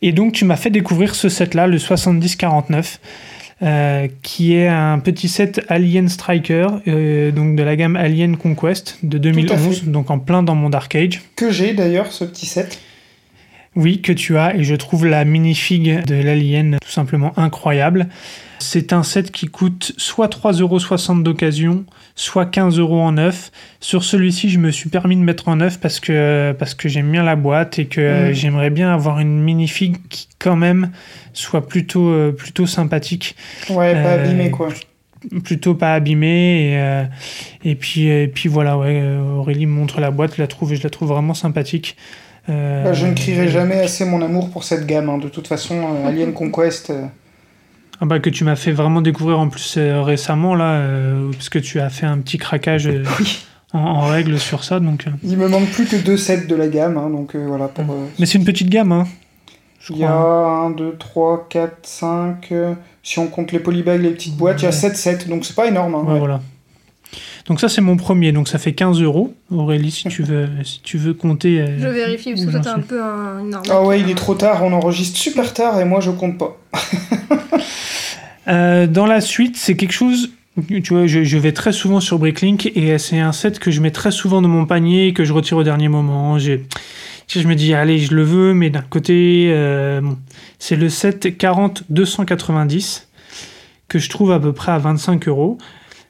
Et 0.00 0.12
donc, 0.12 0.32
tu 0.32 0.44
m'as 0.44 0.56
fait 0.56 0.70
découvrir 0.70 1.14
ce 1.14 1.28
set-là, 1.28 1.66
le 1.66 1.78
7049, 1.78 3.00
euh, 3.60 4.06
qui 4.22 4.54
est 4.54 4.68
un 4.68 5.00
petit 5.00 5.28
set 5.28 5.60
Alien 5.68 6.08
Striker, 6.08 6.68
euh, 6.86 7.32
donc 7.32 7.56
de 7.56 7.62
la 7.62 7.74
gamme 7.74 7.96
Alien 7.96 8.36
Conquest 8.36 8.98
de 9.02 9.18
2011, 9.18 9.84
donc 9.84 10.10
en 10.10 10.20
plein 10.20 10.42
dans 10.42 10.54
mon 10.54 10.70
Dark 10.70 10.94
Age. 10.94 11.22
Que 11.34 11.50
j'ai 11.50 11.74
d'ailleurs, 11.74 12.12
ce 12.12 12.24
petit 12.24 12.46
set. 12.46 12.78
Oui, 13.76 14.00
que 14.00 14.12
tu 14.12 14.36
as, 14.38 14.56
et 14.56 14.64
je 14.64 14.74
trouve 14.74 15.06
la 15.06 15.24
minifig 15.24 16.04
de 16.04 16.14
l'Alien 16.16 16.78
tout 16.82 16.90
simplement 16.90 17.32
incroyable. 17.38 18.08
C'est 18.58 18.92
un 18.92 19.04
set 19.04 19.30
qui 19.30 19.46
coûte 19.46 19.92
soit 19.98 20.26
3,60€ 20.28 21.22
d'occasion, 21.22 21.84
soit 22.16 22.46
15€ 22.46 22.80
en 23.00 23.12
neuf. 23.12 23.52
Sur 23.78 24.02
celui-ci, 24.02 24.48
je 24.50 24.58
me 24.58 24.70
suis 24.72 24.88
permis 24.90 25.14
de 25.14 25.20
mettre 25.20 25.46
en 25.48 25.56
neuf 25.56 25.78
parce 25.78 26.00
que, 26.00 26.52
parce 26.58 26.74
que 26.74 26.88
j'aime 26.88 27.10
bien 27.12 27.22
la 27.22 27.36
boîte 27.36 27.78
et 27.78 27.86
que 27.86 28.28
Mhm. 28.28 28.32
j'aimerais 28.34 28.70
bien 28.70 28.92
avoir 28.92 29.20
une 29.20 29.38
minifig 29.40 29.96
qui, 30.08 30.26
quand 30.40 30.56
même, 30.56 30.90
soit 31.32 31.68
plutôt, 31.68 32.08
euh, 32.08 32.32
plutôt 32.32 32.66
sympathique, 32.66 33.36
Ouais, 33.70 33.92
pas 33.92 34.14
Euh, 34.16 34.24
abîmé, 34.24 34.50
quoi. 34.50 34.70
plutôt 35.44 35.74
pas 35.74 35.94
abîmée. 35.94 36.72
Et, 36.72 36.78
euh, 36.80 37.04
et, 37.64 37.76
puis, 37.76 38.08
et 38.08 38.26
puis 38.26 38.48
voilà, 38.48 38.76
ouais, 38.76 39.04
Aurélie 39.36 39.66
me 39.66 39.72
montre 39.72 40.00
la 40.00 40.10
boîte, 40.10 40.34
je 40.36 40.42
la 40.42 40.48
trouve, 40.48 40.74
je 40.74 40.82
la 40.82 40.90
trouve 40.90 41.08
vraiment 41.10 41.34
sympathique. 41.34 41.96
Euh, 42.48 42.84
Bah, 42.84 42.92
je 42.92 43.06
ne 43.06 43.14
crierai 43.14 43.48
jamais 43.48 43.80
assez 43.80 44.04
mon 44.04 44.22
amour 44.22 44.50
pour 44.50 44.64
cette 44.64 44.86
gamme. 44.86 45.08
hein. 45.10 45.18
De 45.18 45.28
toute 45.28 45.46
façon, 45.48 45.74
euh, 45.76 46.08
Alien 46.08 46.32
Conquest. 46.32 46.90
euh, 46.90 47.04
Ah 48.00 48.06
bah 48.06 48.20
que 48.20 48.30
tu 48.30 48.44
m'as 48.44 48.56
fait 48.56 48.72
vraiment 48.72 49.00
découvrir 49.00 49.38
en 49.40 49.48
plus 49.48 49.74
euh, 49.76 50.02
récemment 50.02 50.54
là, 50.54 50.74
euh, 50.74 51.30
parce 51.32 51.48
que 51.48 51.58
tu 51.58 51.80
as 51.80 51.90
fait 51.90 52.06
un 52.06 52.18
petit 52.18 52.38
craquage 52.38 52.86
euh, 52.86 53.02
en, 53.72 53.78
en 53.80 54.00
règle 54.06 54.38
sur 54.38 54.62
ça. 54.64 54.78
Donc, 54.80 55.06
euh. 55.06 55.10
Il 55.24 55.36
me 55.36 55.48
manque 55.48 55.68
plus 55.70 55.84
que 55.86 55.96
deux 55.96 56.16
sets 56.16 56.46
de 56.46 56.54
la 56.54 56.68
gamme, 56.68 56.96
hein, 56.96 57.10
donc 57.10 57.34
euh, 57.34 57.44
voilà. 57.46 57.68
Pour, 57.68 57.84
euh, 57.92 58.06
Mais 58.18 58.26
c'est 58.26 58.38
une 58.38 58.44
petite 58.44 58.70
gamme, 58.70 58.92
hein. 58.92 59.06
Je 59.80 59.92
il 59.92 59.98
y 60.00 60.04
a 60.04 60.08
crois. 60.08 60.66
1, 60.66 60.70
2, 60.70 60.96
3, 60.98 61.46
4, 61.48 61.72
5. 61.82 62.48
euh, 62.52 62.74
si 63.02 63.18
on 63.18 63.26
compte 63.28 63.52
les 63.52 63.58
polybags, 63.60 64.00
les 64.02 64.10
petites 64.10 64.36
boîtes, 64.36 64.60
il 64.60 64.64
y 64.64 64.66
a 64.66 64.70
Ouais. 64.70 64.72
7 64.76 64.96
sets, 64.96 65.24
donc 65.28 65.44
c'est 65.44 65.54
pas 65.56 65.66
énorme. 65.66 65.94
hein, 65.94 66.02
Ouais, 66.04 66.12
ouais. 66.14 66.18
voilà. 66.18 66.40
Donc 67.46 67.60
ça 67.60 67.68
c'est 67.68 67.80
mon 67.80 67.96
premier, 67.96 68.32
donc 68.32 68.48
ça 68.48 68.58
fait 68.58 68.72
15 68.74 69.00
euros. 69.00 69.32
Aurélie, 69.50 69.90
si 69.90 70.08
tu 70.08 70.22
veux, 70.22 70.48
si 70.64 70.80
tu 70.82 70.98
veux 70.98 71.14
compter. 71.14 71.60
euh, 71.60 71.78
Je 71.78 71.88
vérifie 71.88 72.32
parce 72.32 72.44
que 72.46 72.58
t'es 72.58 72.68
un 72.68 72.80
peu 72.80 73.02
un. 73.02 73.50
Ah 73.70 73.82
ouais, 73.82 74.00
il 74.00 74.10
est 74.10 74.14
trop 74.14 74.34
tard, 74.34 74.62
on 74.64 74.72
enregistre 74.72 75.18
super 75.18 75.54
tard 75.54 75.80
et 75.80 75.84
moi 75.84 76.00
je 76.00 76.10
compte 76.10 76.36
pas. 76.38 76.56
Euh, 78.48 78.86
dans 78.86 79.04
la 79.04 79.20
suite, 79.20 79.58
c'est 79.58 79.76
quelque 79.76 79.92
chose. 79.92 80.30
Tu 80.68 80.94
vois, 80.94 81.06
je, 81.06 81.22
je 81.22 81.36
vais 81.36 81.52
très 81.52 81.70
souvent 81.70 82.00
sur 82.00 82.18
Bricklink 82.18 82.72
et 82.74 82.96
c'est 82.96 83.18
un 83.20 83.32
set 83.32 83.58
que 83.58 83.70
je 83.70 83.82
mets 83.82 83.90
très 83.90 84.10
souvent 84.10 84.40
dans 84.40 84.48
mon 84.48 84.64
panier 84.64 85.08
et 85.08 85.12
que 85.12 85.22
je 85.24 85.34
retire 85.34 85.58
au 85.58 85.62
dernier 85.64 85.88
moment. 85.88 86.38
J'ai- 86.38 86.64
je 87.28 87.46
me 87.46 87.54
dis, 87.54 87.74
allez, 87.74 87.98
je 87.98 88.14
le 88.14 88.22
veux, 88.22 88.54
mais 88.54 88.70
d'un 88.70 88.80
côté, 88.80 89.50
euh, 89.52 90.00
bon, 90.00 90.16
c'est 90.58 90.76
le 90.76 90.88
set 90.88 91.26
40-290 91.38 93.06
que 93.86 93.98
je 93.98 94.08
trouve 94.08 94.32
à 94.32 94.40
peu 94.40 94.52
près 94.54 94.72
à 94.72 94.78
25 94.78 95.28
euros 95.28 95.58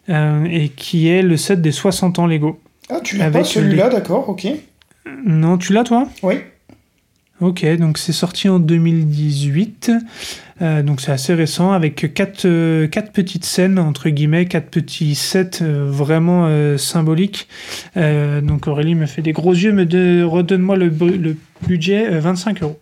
euh, 0.09 0.44
et 0.50 0.68
qui 0.68 1.09
est 1.09 1.22
le 1.22 1.36
set 1.36 1.61
des 1.61 1.72
60 1.72 2.18
ans 2.18 2.26
Lego. 2.26 2.61
Ah, 2.90 3.00
tu 3.02 3.16
l'as 3.18 3.30
pas 3.30 3.44
celui-là, 3.44 3.88
d'accord, 3.90 4.28
ok. 4.28 4.46
Non, 5.26 5.59
tu 5.59 5.72
l'as 5.72 5.84
toi? 5.84 6.09
Oui. 6.22 6.34
Ok, 7.40 7.64
donc 7.76 7.98
c'est 7.98 8.12
sorti 8.12 8.48
en 8.48 8.59
2018, 8.59 9.92
euh, 10.61 10.82
donc 10.82 11.00
c'est 11.00 11.12
assez 11.12 11.34
récent, 11.34 11.70
avec 11.70 12.12
quatre, 12.12 12.46
euh, 12.46 12.88
quatre 12.88 13.12
petites 13.12 13.44
scènes, 13.44 13.78
entre 13.78 14.09
guillemets, 14.09 14.46
quatre 14.46 14.70
petits 14.70 15.14
sets 15.14 15.62
euh, 15.62 15.86
vraiment 15.88 16.48
symboliques. 16.76 17.46
Donc 17.94 18.66
Aurélie 18.66 18.96
me 18.96 19.06
fait 19.06 19.22
des 19.22 19.32
gros 19.32 19.52
yeux, 19.54 19.72
me 19.72 19.86
de- 19.86 20.24
redonne-moi 20.24 20.76
le, 20.76 20.88
bu- 20.90 21.16
le 21.16 21.36
budget, 21.66 22.06
euh, 22.12 22.20
25 22.20 22.62
euros. 22.64 22.80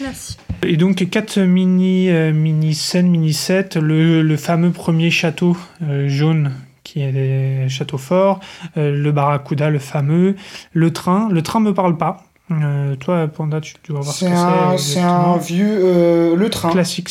Merci. 0.00 0.36
Et 0.62 0.76
donc 0.76 1.08
quatre 1.10 1.38
mini, 1.40 2.08
euh, 2.10 2.32
mini 2.32 2.74
scènes, 2.74 3.08
mini 3.08 3.32
sets, 3.32 3.70
le, 3.80 4.22
le 4.22 4.36
fameux 4.36 4.70
premier 4.70 5.10
château 5.10 5.56
euh, 5.82 6.08
jaune 6.08 6.52
qui 6.84 7.02
est 7.02 7.12
des 7.12 7.68
châteaux 7.68 7.98
forts, 7.98 8.40
euh, 8.76 8.92
le 8.96 9.12
barracuda, 9.12 9.68
le 9.70 9.78
fameux, 9.78 10.36
le 10.72 10.90
train. 10.92 11.28
Le 11.30 11.42
train 11.42 11.60
me 11.60 11.74
parle 11.74 11.96
pas. 11.98 12.24
Euh, 12.50 12.96
toi, 12.96 13.28
Panda, 13.28 13.60
tu, 13.60 13.74
tu 13.82 13.92
vas 13.92 14.00
voir 14.00 14.14
ce 14.14 14.20
C'est 14.24 14.30
que 14.30 14.34
un, 14.34 14.78
c'est. 14.78 14.94
c'est 14.94 15.00
un 15.00 15.36
vieux. 15.36 15.68
euh, 15.68 16.34
le 16.34 16.48
train. 16.48 16.70
classique. 16.70 17.10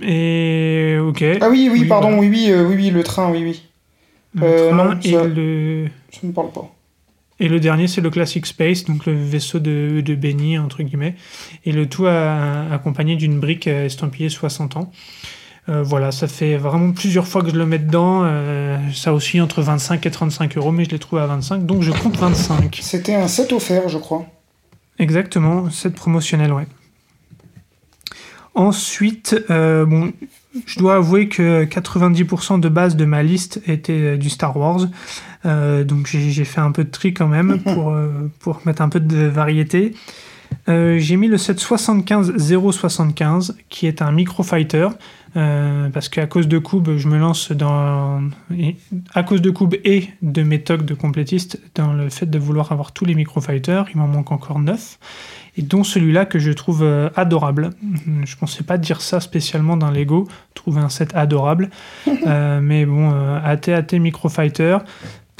Et 0.00 0.96
ok. 1.02 1.22
Ah 1.42 1.48
oui, 1.50 1.68
oui, 1.70 1.80
Oui, 1.82 1.84
pardon, 1.86 2.08
voilà. 2.08 2.20
oui, 2.22 2.28
oui, 2.30 2.50
euh, 2.50 2.66
oui, 2.66 2.74
oui, 2.76 2.90
le 2.90 3.02
train, 3.02 3.30
oui, 3.30 3.42
oui. 3.44 3.62
Le 4.34 4.42
euh, 4.44 4.68
train 4.70 4.84
non, 4.94 4.98
et 5.04 5.10
ça- 5.12 5.24
le 5.24 5.86
Ça 6.12 6.20
me 6.26 6.32
parle 6.32 6.50
pas. 6.50 6.72
Et 7.40 7.48
le 7.48 7.58
dernier 7.58 7.88
c'est 7.88 8.00
le 8.00 8.10
classic 8.10 8.46
space, 8.46 8.84
donc 8.84 9.06
le 9.06 9.12
vaisseau 9.14 9.58
de, 9.58 10.00
de 10.04 10.14
Benny 10.14 10.58
entre 10.58 10.82
guillemets, 10.82 11.16
et 11.64 11.72
le 11.72 11.88
tout 11.88 12.06
a- 12.06 12.72
accompagné 12.72 13.16
d'une 13.16 13.40
brique 13.40 13.66
euh, 13.66 13.86
estampillée 13.86 14.28
60 14.28 14.76
ans. 14.76 14.92
Euh, 15.68 15.82
voilà, 15.82 16.10
ça 16.10 16.26
fait 16.26 16.56
vraiment 16.56 16.92
plusieurs 16.92 17.26
fois 17.28 17.42
que 17.42 17.50
je 17.50 17.56
le 17.56 17.66
mets 17.66 17.78
dedans. 17.78 18.22
euh, 18.24 18.78
ça 18.94 19.12
aussi 19.12 19.40
entre 19.40 19.60
25 19.62 20.04
et 20.06 20.10
35 20.10 20.56
euros, 20.56 20.72
mais 20.72 20.84
je 20.84 20.90
l'ai 20.90 20.98
trouvé 20.98 21.22
à 21.22 21.26
25, 21.26 21.66
donc 21.66 21.82
je 21.82 21.90
compte 21.92 22.16
25. 22.16 22.78
C'était 22.82 23.14
un 23.14 23.28
set 23.28 23.52
offert, 23.52 23.88
je 23.88 23.98
crois. 23.98 24.26
Exactement, 24.98 25.70
cette 25.70 25.94
promotionnelle, 25.94 26.52
ouais. 26.52 26.66
Ensuite, 28.54 29.36
euh, 29.50 29.86
bon, 29.86 30.12
je 30.66 30.78
dois 30.78 30.96
avouer 30.96 31.28
que 31.28 31.64
90% 31.64 32.60
de 32.60 32.68
base 32.68 32.96
de 32.96 33.04
ma 33.04 33.22
liste 33.22 33.62
était 33.66 33.92
euh, 33.92 34.16
du 34.16 34.30
Star 34.30 34.56
Wars. 34.56 34.88
Euh, 35.46 35.84
donc 35.84 36.06
j'ai 36.06 36.44
fait 36.44 36.60
un 36.60 36.72
peu 36.72 36.84
de 36.84 36.90
tri 36.90 37.14
quand 37.14 37.28
même 37.28 37.60
pour, 37.64 37.90
euh, 37.90 38.30
pour 38.40 38.60
mettre 38.64 38.82
un 38.82 38.88
peu 38.88 39.00
de 39.00 39.26
variété. 39.26 39.94
Euh, 40.68 40.98
j'ai 40.98 41.16
mis 41.16 41.28
le 41.28 41.38
set 41.38 41.58
75-075 41.58 43.54
qui 43.68 43.86
est 43.86 44.02
un 44.02 44.12
microfighter. 44.12 44.88
Euh, 45.36 45.88
parce 45.90 46.08
qu'à 46.08 46.26
cause 46.26 46.48
de 46.48 46.58
Cube, 46.58 46.96
je 46.96 47.08
me 47.08 47.18
lance 47.18 47.52
dans. 47.52 48.22
À 49.14 49.22
cause 49.22 49.40
de 49.40 49.50
Cube 49.50 49.74
et 49.84 50.08
de 50.22 50.42
mes 50.42 50.62
tocs 50.62 50.84
de 50.84 50.94
complétiste, 50.94 51.60
dans 51.74 51.92
le 51.92 52.08
fait 52.08 52.26
de 52.26 52.38
vouloir 52.38 52.72
avoir 52.72 52.92
tous 52.92 53.04
les 53.04 53.14
microfighters, 53.14 53.84
il 53.92 53.98
m'en 53.98 54.08
manque 54.08 54.32
encore 54.32 54.58
9 54.58 54.98
et 55.56 55.62
dont 55.62 55.82
celui-là 55.82 56.26
que 56.26 56.38
je 56.38 56.52
trouve 56.52 56.82
euh, 56.82 57.10
adorable. 57.16 57.70
Je 58.24 58.36
pensais 58.36 58.62
pas 58.62 58.78
dire 58.78 59.00
ça 59.00 59.20
spécialement 59.20 59.76
dans 59.76 59.90
Lego, 59.90 60.28
trouver 60.54 60.80
un 60.80 60.88
set 60.88 61.14
adorable, 61.14 61.70
Euh, 62.26 62.60
mais 62.62 62.84
bon, 62.84 63.10
AT-AT 63.42 63.98
Microfighter. 63.98 64.78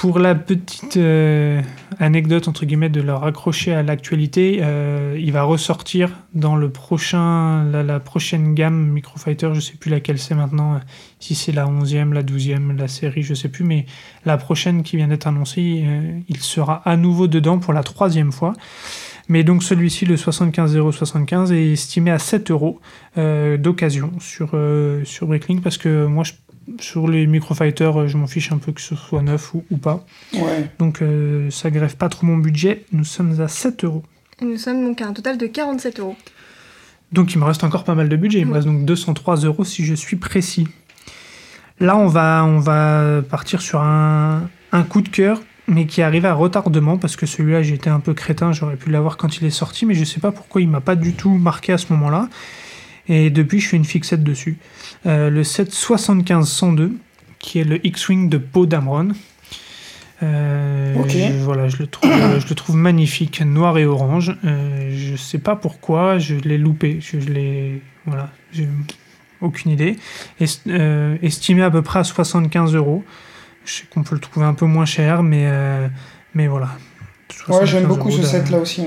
Pour 0.01 0.17
la 0.17 0.33
petite 0.33 0.97
euh, 0.97 1.61
anecdote 1.99 2.47
entre 2.47 2.65
guillemets 2.65 2.89
de 2.89 3.01
le 3.01 3.13
raccrocher 3.13 3.71
à 3.71 3.83
l'actualité, 3.83 4.57
euh, 4.63 5.15
il 5.21 5.31
va 5.31 5.43
ressortir 5.43 6.09
dans 6.33 6.55
le 6.55 6.71
prochain, 6.71 7.65
la, 7.65 7.99
prochaine 7.99 8.55
gamme 8.55 8.87
Microfighter, 8.87 9.51
je 9.53 9.59
sais 9.59 9.75
plus 9.79 9.91
laquelle 9.91 10.17
c'est 10.17 10.33
maintenant, 10.33 10.73
euh, 10.73 10.77
si 11.19 11.35
c'est 11.35 11.51
la 11.51 11.67
11e, 11.67 12.13
la 12.13 12.23
12e, 12.23 12.75
la 12.75 12.87
série, 12.87 13.21
je 13.21 13.35
sais 13.35 13.47
plus, 13.47 13.63
mais 13.63 13.85
la 14.25 14.37
prochaine 14.37 14.81
qui 14.81 14.97
vient 14.97 15.07
d'être 15.07 15.27
annoncée, 15.27 15.83
euh, 15.85 16.19
il 16.27 16.37
sera 16.37 16.81
à 16.83 16.97
nouveau 16.97 17.27
dedans 17.27 17.59
pour 17.59 17.71
la 17.71 17.83
troisième 17.83 18.31
fois. 18.31 18.53
Mais 19.27 19.43
donc 19.43 19.61
celui-ci, 19.61 20.07
le 20.07 20.17
75075, 20.17 21.51
est 21.51 21.73
estimé 21.73 22.09
à 22.09 22.17
7 22.17 22.49
euros 22.49 22.79
euh, 23.19 23.55
d'occasion 23.55 24.13
sur, 24.19 24.59
sur 25.03 25.27
Bricklink 25.27 25.61
parce 25.61 25.77
que 25.77 26.07
moi, 26.07 26.23
je- 26.23 26.33
sur 26.79 27.07
les 27.07 27.27
microfighters, 27.27 27.97
euh, 28.01 28.07
je 28.07 28.17
m'en 28.17 28.27
fiche 28.27 28.51
un 28.51 28.57
peu 28.57 28.71
que 28.71 28.81
ce 28.81 28.95
soit 28.95 29.21
neuf 29.21 29.53
ou, 29.53 29.63
ou 29.71 29.77
pas. 29.77 30.05
Ouais. 30.33 30.69
Donc 30.79 31.01
euh, 31.01 31.49
ça 31.49 31.69
grève 31.71 31.95
pas 31.97 32.09
trop 32.09 32.25
mon 32.25 32.37
budget. 32.37 32.85
Nous 32.91 33.03
sommes 33.03 33.39
à 33.41 33.47
7 33.47 33.83
euros. 33.83 34.03
Et 34.41 34.45
Nous 34.45 34.57
sommes 34.57 34.83
donc 34.83 35.01
à 35.01 35.07
un 35.07 35.13
total 35.13 35.37
de 35.37 35.47
47 35.47 35.99
euros. 35.99 36.15
Donc 37.11 37.33
il 37.33 37.39
me 37.39 37.43
reste 37.43 37.63
encore 37.63 37.83
pas 37.83 37.95
mal 37.95 38.07
de 38.09 38.15
budget. 38.15 38.39
Il 38.39 38.45
me 38.45 38.51
Oui. 38.51 38.55
reste 38.57 38.67
donc 38.67 38.85
203 38.85 39.37
euros 39.37 39.63
si 39.65 39.83
je 39.85 39.93
suis 39.93 40.15
précis. 40.17 40.67
Là, 41.79 41.97
on 41.97 42.07
va, 42.07 42.45
on 42.45 42.59
va 42.59 43.21
partir 43.27 43.61
sur 43.61 43.81
un, 43.81 44.49
un 44.71 44.83
coup 44.83 45.01
de 45.01 45.09
cœur, 45.09 45.41
mais 45.67 45.87
qui 45.87 46.01
arrive 46.03 46.25
à 46.27 46.33
retardement, 46.33 46.97
parce 46.97 47.15
que 47.15 47.25
celui-là, 47.25 47.63
j'étais 47.63 47.89
un 47.89 47.99
peu 47.99 48.13
crétin, 48.13 48.51
j'aurais 48.51 48.75
pu 48.75 48.91
l'avoir 48.91 49.17
quand 49.17 49.37
il 49.37 49.45
est 49.45 49.49
sorti, 49.49 49.85
mais 49.87 49.95
je 49.95 50.03
sais 50.03 50.19
pas 50.19 50.31
pourquoi 50.31 50.61
il 50.61 50.69
m'a 50.69 50.81
pas 50.81 50.95
du 50.95 51.13
tout 51.13 51.31
marqué 51.31 51.73
à 51.73 51.77
ce 51.79 51.91
moment-là. 51.93 52.29
Et 53.07 53.29
depuis, 53.29 53.59
je 53.59 53.67
fais 53.69 53.77
une 53.77 53.85
fixette 53.85 54.23
dessus. 54.23 54.57
Euh, 55.05 55.29
le 55.29 55.43
775-102, 55.43 56.91
qui 57.39 57.59
est 57.59 57.63
le 57.63 57.85
X-Wing 57.85 58.29
de 58.29 58.37
Poe 58.37 58.65
Dameron. 58.67 59.09
Euh, 60.23 60.95
Ok. 60.97 61.09
je- 61.09 61.33
voilà, 61.43 61.67
je 61.67 61.77
le, 61.77 61.87
trouve, 61.87 62.11
euh, 62.11 62.39
je 62.39 62.47
le 62.47 62.55
trouve 62.55 62.75
magnifique, 62.75 63.41
noir 63.41 63.77
et 63.79 63.85
orange. 63.85 64.35
Euh, 64.45 64.91
je 64.95 65.15
sais 65.15 65.39
pas 65.39 65.55
pourquoi, 65.55 66.19
je 66.19 66.35
l'ai 66.35 66.59
loupé. 66.59 66.99
Je, 67.01 67.19
je 67.19 67.29
l'ai. 67.29 67.81
Voilà, 68.05 68.29
j'ai 68.53 68.67
aucune 69.41 69.71
idée. 69.71 69.95
Est- 70.39 70.67
euh, 70.67 71.17
estimé 71.23 71.63
à 71.63 71.71
peu 71.71 71.81
près 71.81 71.99
à 71.99 72.03
75 72.03 72.75
euros. 72.75 73.03
Je 73.65 73.73
sais 73.73 73.83
qu'on 73.91 74.03
peut 74.03 74.13
le 74.15 74.21
trouver 74.21 74.45
un 74.45 74.53
peu 74.53 74.65
moins 74.67 74.85
cher, 74.85 75.23
mais, 75.23 75.47
mais 76.35 76.47
voilà. 76.47 76.67
Ouais, 77.47 77.65
j'aime 77.65 77.83
75 77.83 77.87
beaucoup 77.87 78.11
ce 78.11 78.21
de- 78.21 78.25
set 78.25 78.49
là 78.51 78.57
aussi. 78.59 78.83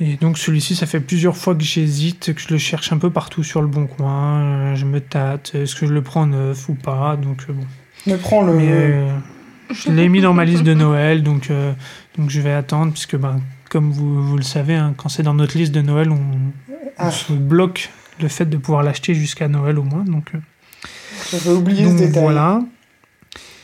Et 0.00 0.16
donc 0.16 0.38
celui-ci, 0.38 0.74
ça 0.74 0.86
fait 0.86 1.00
plusieurs 1.00 1.36
fois 1.36 1.54
que 1.54 1.62
j'hésite, 1.62 2.32
que 2.34 2.40
je 2.40 2.48
le 2.48 2.58
cherche 2.58 2.90
un 2.92 2.98
peu 2.98 3.10
partout 3.10 3.42
sur 3.44 3.60
le 3.60 3.68
bon 3.68 3.86
coin. 3.86 4.74
je 4.74 4.84
me 4.86 5.00
tâte, 5.00 5.52
est-ce 5.54 5.74
que 5.76 5.86
je 5.86 5.92
le 5.92 6.02
prends 6.02 6.26
neuf 6.26 6.68
ou 6.68 6.74
pas? 6.74 7.16
Donc 7.16 7.44
euh, 7.48 7.52
bon. 7.52 7.64
Mais 8.06 8.16
prends 8.16 8.42
le. 8.42 8.54
Mais 8.54 8.68
euh, 8.70 9.08
je 9.72 9.90
l'ai 9.92 10.08
mis 10.08 10.20
dans 10.20 10.32
ma 10.32 10.44
liste 10.44 10.62
de 10.62 10.74
Noël, 10.74 11.22
donc, 11.22 11.50
euh, 11.50 11.72
donc 12.18 12.30
je 12.30 12.40
vais 12.40 12.52
attendre, 12.52 12.92
puisque 12.92 13.16
ben, 13.16 13.40
comme 13.68 13.90
vous, 13.92 14.22
vous 14.22 14.36
le 14.36 14.42
savez, 14.42 14.74
hein, 14.74 14.94
quand 14.96 15.08
c'est 15.10 15.22
dans 15.22 15.34
notre 15.34 15.56
liste 15.58 15.72
de 15.72 15.82
Noël, 15.82 16.10
on, 16.10 16.14
on 16.16 16.72
Ah. 16.98 17.10
se 17.10 17.32
bloque 17.32 17.90
le 18.20 18.28
fait 18.28 18.46
de 18.46 18.56
pouvoir 18.56 18.82
l'acheter 18.82 19.14
jusqu'à 19.14 19.48
Noël 19.48 19.78
au 19.78 19.82
moins. 19.84 20.04
Donc, 20.04 20.32
J'avais 21.30 21.50
oublié 21.50 21.84
donc 21.84 21.98
ce 21.98 22.04
détail. 22.04 22.22
voilà. 22.22 22.60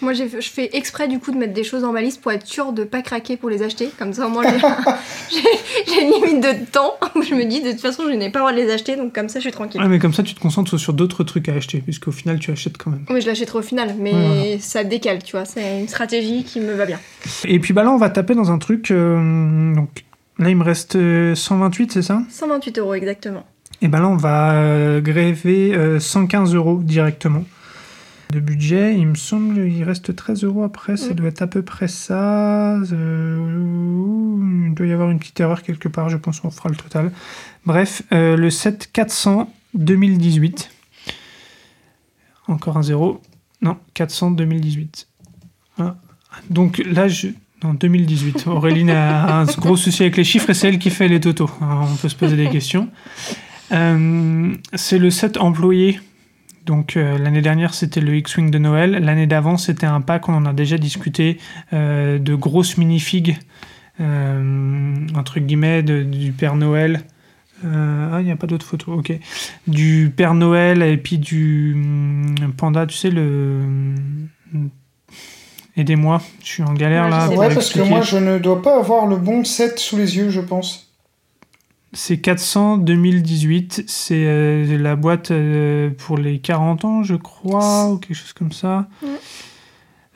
Moi, 0.02 0.12
j'ai- 0.12 0.28
je 0.28 0.51
fais 0.51 0.70
exprès 0.77 1.09
du 1.09 1.18
coup 1.18 1.31
de 1.32 1.39
mettre 1.39 1.55
des 1.55 1.64
choses 1.64 1.82
dans 1.82 1.93
ma 1.93 2.02
liste 2.02 2.20
pour 2.20 2.31
être 2.32 2.47
sûre 2.47 2.73
de 2.73 2.85
pas 2.85 3.01
craquer 3.02 3.36
pour 3.36 3.48
les 3.48 3.62
acheter. 3.62 3.90
Comme 3.98 4.12
ça, 4.12 4.27
au 4.27 4.31
moins, 4.31 4.43
j'ai- 5.31 5.39
une 6.02 6.10
limite 6.12 6.43
de 6.43 6.70
temps 6.70 6.94
où 7.14 7.23
je 7.28 7.35
me 7.35 7.44
dis 7.44 7.62
de 7.62 7.70
toute 7.73 7.81
façon, 7.81 8.02
je 8.09 8.12
n'ai 8.14 8.31
pas 8.31 8.40
le 8.40 8.43
droit 8.44 8.52
de 8.52 8.59
les 8.59 8.70
acheter, 8.70 8.97
donc 8.97 9.14
comme 9.14 9.28
ça, 9.28 9.39
je 9.39 9.44
suis 9.44 9.52
tranquille. 9.52 9.81
Ouais, 9.81 9.89
mais 9.89 9.98
comme 9.98 10.12
ça, 10.12 10.23
tu 10.23 10.35
te 10.35 10.40
concentres 10.40 10.78
sur 10.78 10.93
d'autres 10.93 11.24
trucs 11.24 11.48
à 11.48 11.55
acheter, 11.55 11.78
puisqu'au 11.81 12.12
final, 12.12 12.39
tu 12.39 12.51
achètes 12.51 12.77
quand 12.77 12.90
même. 12.90 13.05
Oui, 13.10 13.20
je 13.20 13.27
l'achèterai 13.27 13.59
au 13.59 13.62
final, 13.62 13.94
mais 13.98 14.12
Ouais, 14.12 14.27
voilà. 14.27 14.59
ça 14.60 14.85
décale, 14.85 15.23
tu 15.23 15.32
vois. 15.32 15.44
C'est 15.44 15.81
une 15.81 15.89
stratégie 15.89 16.44
qui 16.44 16.60
me 16.60 16.74
va 16.74 16.85
bien. 16.86 17.01
Et 17.44 17.59
puis 17.59 17.73
bah 17.73 17.82
là, 17.82 17.90
on 17.90 17.97
va 17.98 18.10
taper 18.10 18.35
dans 18.35 18.51
un 18.51 18.59
truc. 18.59 18.90
euh, 18.90 19.74
donc 19.74 19.89
là, 20.39 20.51
il 20.51 20.56
me 20.56 20.64
reste 20.64 20.97
euh, 20.97 21.35
128, 21.35 21.93
c'est 21.93 22.02
ça? 22.02 22.23
128 22.28 22.78
euros 22.78 22.94
exactement. 22.94 23.44
Et 23.82 23.89
ben 23.89 24.01
là, 24.01 24.09
on 24.09 24.16
va 24.16 24.52
euh, 24.55 25.01
gréver 25.01 25.74
euh, 25.74 26.01
115 26.01 26.55
euros 26.55 26.81
directement 26.82 27.44
de 28.32 28.40
budget. 28.40 28.94
Il 28.96 29.06
me 29.08 29.14
semble 29.14 29.54
qu'il 29.68 29.84
reste 29.84 30.14
13 30.14 30.44
euros 30.44 30.62
après. 30.64 30.96
Ça 30.96 31.10
Mm. 31.10 31.14
doit 31.14 31.28
être 31.28 31.42
à 31.42 31.46
peu 31.46 31.62
près 31.62 31.88
ça. 31.88 32.74
Euh, 32.76 34.66
il 34.68 34.74
doit 34.74 34.86
y 34.86 34.92
avoir 34.92 35.10
une 35.10 35.18
petite 35.18 35.38
erreur 35.40 35.62
quelque 35.62 35.88
part. 35.88 36.08
Je 36.08 36.16
pense 36.16 36.40
qu'on 36.40 36.50
fera 36.50 36.68
le 36.68 36.76
total. 36.76 37.12
Bref, 37.64 38.02
euh, 38.12 38.36
le 38.36 38.50
7 38.50 38.90
400 38.92 39.50
2018. 39.74 40.70
Encore 42.48 42.76
un 42.76 42.82
zéro. 42.82 43.20
Non, 43.62 43.76
400 43.94 44.32
2018. 44.32 45.08
Voilà. 45.76 45.96
Donc 46.50 46.82
là, 46.86 47.08
je. 47.08 47.28
Non, 47.64 47.74
2018. 47.74 48.46
Auréline 48.46 48.90
a 48.90 49.38
un 49.40 49.44
gros 49.46 49.76
souci 49.76 50.02
avec 50.02 50.16
les 50.16 50.24
chiffres 50.24 50.50
et 50.50 50.54
c'est 50.54 50.68
elle 50.68 50.78
qui 50.78 50.90
fait 50.90 51.08
les 51.08 51.20
totaux. 51.20 51.50
Alors, 51.60 51.88
on 51.90 51.96
peut 51.96 52.08
se 52.08 52.14
poser 52.16 52.36
des 52.36 52.48
questions. 52.50 52.88
Euh, 53.72 54.54
c'est 54.74 54.98
le 54.98 55.10
set 55.10 55.38
employé. 55.38 55.98
Donc 56.66 56.97
euh, 56.97 57.16
l'année 57.18 57.43
dernière 57.43 57.72
c'était 57.74 58.01
le 58.01 58.14
X-Wing 58.16 58.51
de 58.51 58.59
Noël. 58.59 58.90
L'année 59.02 59.26
d'avant 59.26 59.56
c'était 59.56 59.86
un 59.86 60.01
pack, 60.01 60.28
on 60.28 60.34
en 60.34 60.44
a 60.47 60.52
déjà 60.52 60.76
discuté, 60.78 61.38
euh, 61.72 62.18
de 62.18 62.34
grosses 62.34 62.76
minifigs, 62.76 63.38
euh, 64.01 64.94
entre 65.14 65.40
guillemets, 65.40 65.82
de- 65.82 66.02
du 66.02 66.32
Père 66.32 66.56
Noël. 66.56 67.02
Ah, 67.64 68.18
il 68.20 68.24
n'y 68.26 68.30
a 68.30 68.36
pas 68.36 68.47
d'autres 68.47 68.66
photos, 68.66 68.98
ok. 68.98 69.12
Du 69.66 70.12
Père 70.14 70.34
Noël 70.34 70.82
et 70.82 70.98
puis 70.98 71.16
du 71.18 71.72
hum, 71.74 72.52
panda, 72.56 72.84
tu 72.86 72.97
sais, 72.97 73.10
le. 73.10 73.60
hum, 74.55 74.68
Aidez-moi, 75.76 76.22
je 76.43 76.47
suis 76.47 76.62
en 76.62 76.72
galère 76.74 77.05
Ouais, 77.05 77.10
là. 77.10 77.28
Ouais, 77.30 77.55
parce 77.55 77.70
que 77.72 77.80
moi, 77.80 78.01
je 78.02 78.16
ne 78.16 78.38
dois 78.38 78.62
pas 78.62 78.78
avoir 78.78 79.06
le 79.06 79.16
bon 79.16 79.44
set 79.44 79.78
sous 79.78 79.97
les 79.97 80.16
yeux, 80.16 80.30
je 80.30 80.40
pense. 80.40 80.85
C'est 81.97 82.18
400 82.18 82.77
2018. 82.77 83.85
C'est 83.86 84.24
euh, 84.27 84.77
la 84.78 84.97
boîte 84.97 85.31
euh, 85.31 85.89
pour 85.97 86.18
les 86.18 86.39
40 86.39 86.85
ans, 86.85 87.02
je 87.02 87.14
crois, 87.14 87.86
ou 87.86 87.97
quelque 87.97 88.16
chose 88.16 88.35
comme 88.35 88.52
ça. 88.52 88.86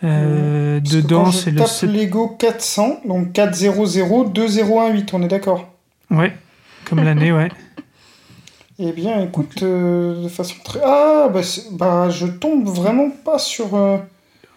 Euh, 0.04 0.78
dedans, 0.80 1.32
c'est 1.32 1.50
le. 1.50 1.58
tape 1.58 1.90
Lego 1.90 2.28
400, 2.38 3.00
donc 3.06 3.32
400 3.32 4.24
2018, 4.34 5.14
on 5.14 5.22
est 5.22 5.28
d'accord? 5.28 5.68
Ouais, 6.10 6.36
comme 6.84 7.02
l'année, 7.02 7.32
ouais. 7.32 7.48
Eh 8.82 8.92
bien, 8.92 9.22
écoute, 9.22 9.62
de 9.62 10.28
façon 10.28 10.54
très. 10.64 10.80
Ah, 10.82 11.28
bah, 11.32 11.40
bah, 11.72 12.08
je 12.08 12.26
tombe 12.26 12.66
vraiment 12.66 13.10
pas 13.10 13.38
sur. 13.38 13.78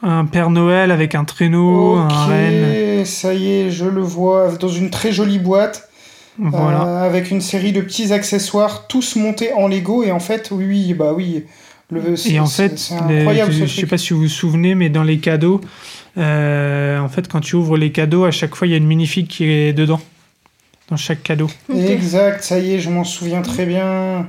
Un 0.01 0.25
Père 0.25 0.49
Noël 0.49 0.91
avec 0.91 1.13
un 1.15 1.23
traîneau, 1.23 1.97
ok, 1.99 2.11
un 2.11 2.25
renne. 2.25 3.05
ça 3.05 3.33
y 3.33 3.51
est, 3.51 3.69
je 3.69 3.85
le 3.85 4.01
vois 4.01 4.51
dans 4.57 4.69
une 4.69 4.89
très 4.89 5.11
jolie 5.13 5.39
boîte. 5.39 5.89
Voilà. 6.39 6.83
euh, 6.85 7.03
avec 7.05 7.29
une 7.31 7.41
série 7.41 7.71
de 7.71 7.81
petits 7.81 8.11
accessoires, 8.13 8.87
tous 8.87 9.15
montés 9.15 9.53
en 9.53 9.67
Lego. 9.67 10.03
Et 10.03 10.11
en 10.11 10.19
fait, 10.19 10.49
oui, 10.51 10.65
oui, 10.65 10.93
bah 10.93 11.13
oui. 11.15 11.43
Le, 11.91 12.15
Et 12.27 12.39
en 12.39 12.45
c'est- 12.47 12.69
fait, 12.69 12.93
les- 13.07 13.17
incroyable 13.19 13.51
je, 13.51 13.65
je 13.65 13.81
sais 13.81 13.85
pas 13.85 13.97
si 13.99 14.13
vous 14.13 14.21
vous 14.21 14.27
souvenez, 14.27 14.73
mais 14.73 14.89
dans 14.89 15.03
les 15.03 15.19
cadeaux, 15.19 15.61
euh, 16.17 16.97
en 16.99 17.09
fait, 17.09 17.27
quand 17.27 17.39
tu 17.41 17.55
ouvres 17.55 17.77
les 17.77 17.91
cadeaux, 17.91 18.23
à 18.25 18.31
chaque 18.31 18.55
fois, 18.55 18.65
il 18.67 18.71
y 18.71 18.73
a 18.73 18.77
une 18.77 18.87
minifig 18.87 19.27
qui 19.27 19.45
est 19.45 19.73
dedans. 19.73 19.99
Dans 20.89 20.97
chaque 20.97 21.23
cadeau. 21.23 21.49
Exact, 21.73 22.43
ça 22.43 22.59
y 22.59 22.73
est, 22.73 22.79
je 22.79 22.89
m'en 22.89 23.03
souviens 23.03 23.41
très 23.41 23.65
bien. 23.65 24.27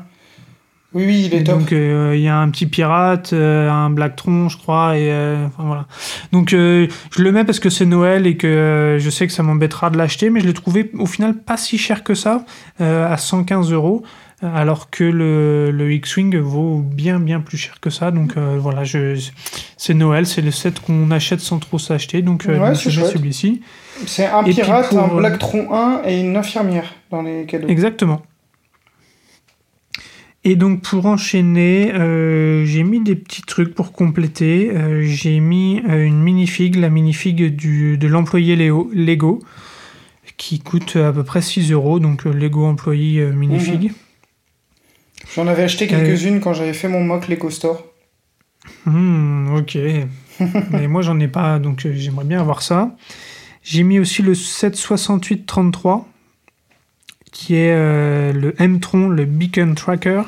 Oui, 0.95 1.05
oui, 1.07 1.23
il 1.27 1.35
est 1.35 1.43
top. 1.45 1.59
donc 1.59 1.73
euh, 1.73 2.12
il 2.15 2.23
y 2.23 2.29
a 2.29 2.39
un 2.39 2.49
petit 2.51 2.66
pirate, 2.66 3.33
euh, 3.33 3.69
un 3.71 3.91
Blacktron, 3.91 4.49
je 4.49 4.57
crois, 4.59 4.97
et 4.97 5.11
euh, 5.11 5.47
enfin, 5.47 5.65
voilà. 5.66 5.87
Donc 6.33 6.53
euh, 6.53 6.87
je 7.16 7.23
le 7.23 7.33
mets 7.33 7.45
parce 7.45 7.59
que 7.61 7.69
c'est 7.71 7.87
Noël 7.87 8.27
et 8.27 8.37
que 8.37 8.97
je 9.01 9.11
sais 9.11 9.27
que 9.27 9.33
ça 9.33 9.43
m'embêtera 9.43 9.91
de 9.91 9.99
l'acheter, 9.99 10.31
mais 10.31 10.41
je 10.41 10.47
l'ai 10.47 10.55
trouvé 10.55 10.91
au 10.99 11.07
final 11.07 11.35
pas 11.35 11.57
si 11.57 11.79
cher 11.79 12.05
que 12.05 12.15
ça, 12.15 12.45
à 12.81 13.16
115 13.16 13.73
euros, 13.73 14.03
alors 14.43 14.91
que 14.91 15.05
le, 15.05 15.71
le 15.71 15.93
X-Wing 15.95 16.37
vaut 16.39 16.79
bien 16.79 17.19
bien 17.19 17.41
plus 17.41 17.57
cher 17.59 17.81
que 17.81 17.91
ça. 17.91 18.11
Donc 18.11 18.37
voilà, 18.37 18.85
je, 18.85 19.19
c'est 19.77 19.95
Noël, 19.95 20.27
c'est 20.27 20.43
le 20.43 20.51
set 20.51 20.79
qu'on 20.81 21.11
achète 21.11 21.41
sans 21.41 21.59
trop 21.59 21.79
s'acheter, 21.79 22.23
donc, 22.23 22.45
Ouais, 22.47 22.59
donc 22.59 22.77
c'est 22.77 22.91
je 22.91 23.01
mets 23.01 23.09
celui-ci. 23.09 23.62
C'est 24.07 24.27
un 24.27 24.43
pirate, 24.45 24.89
pour- 24.91 25.01
un 25.03 25.09
Blacktron 25.16 25.73
1 25.73 26.03
et 26.07 26.21
une 26.21 26.37
infirmière 26.37 26.95
dans 27.11 27.23
les 27.23 27.47
cadeaux. 27.47 27.69
Exactement. 27.69 28.23
Et 30.47 30.57
donc 30.57 30.83
pour 30.83 31.07
enchaîner, 31.07 31.95
euh, 31.95 32.66
j'ai 32.66 32.83
mis 32.83 33.01
des 33.01 33.16
petits 33.16 33.41
trucs 33.43 33.75
pour 33.75 33.93
compléter. 33.93 34.71
Euh, 34.71 35.03
j'ai 35.03 35.41
mis 35.41 35.81
euh, 35.89 36.05
une 36.05 36.23
minifig, 36.23 36.77
la 36.77 36.91
minifig 36.91 37.57
du, 37.57 37.97
de 37.97 38.07
l'employé 38.07 38.55
Lego, 38.55 39.43
qui 40.37 40.61
coûte 40.61 40.97
à 40.97 41.12
peu 41.12 41.25
près 41.25 41.41
6 41.41 41.73
euros. 41.73 41.99
Donc 41.99 42.25
Lego 42.25 42.66
employé 42.66 43.25
minifig. 43.25 43.93
J'en 45.35 45.47
avais 45.47 45.62
acheté 45.62 45.87
quelques-unes 45.87 46.41
quand 46.41 46.53
j'avais 46.53 46.75
fait 46.75 46.89
mon 46.89 47.03
mock 47.03 47.27
Lego 47.29 47.49
Store. 47.49 47.83
Hmm, 48.85 49.55
ok. 49.57 49.79
Mais 50.73 50.89
moi 50.89 51.01
j'en 51.01 51.19
ai 51.21 51.29
pas, 51.29 51.59
donc 51.59 51.87
j'aimerais 51.91 52.25
bien 52.25 52.41
avoir 52.41 52.61
ça. 52.61 52.95
J'ai 53.62 53.83
mis 53.83 53.99
aussi 53.99 54.21
le 54.21 54.35
76833, 54.35 56.07
qui 57.35 57.56
est 57.56 57.73
euh, 57.74 58.32
le 58.32 58.55
M-Tron, 58.59 59.09
le 59.09 59.27
Beacon 59.27 59.74
Tracker, 59.74 60.23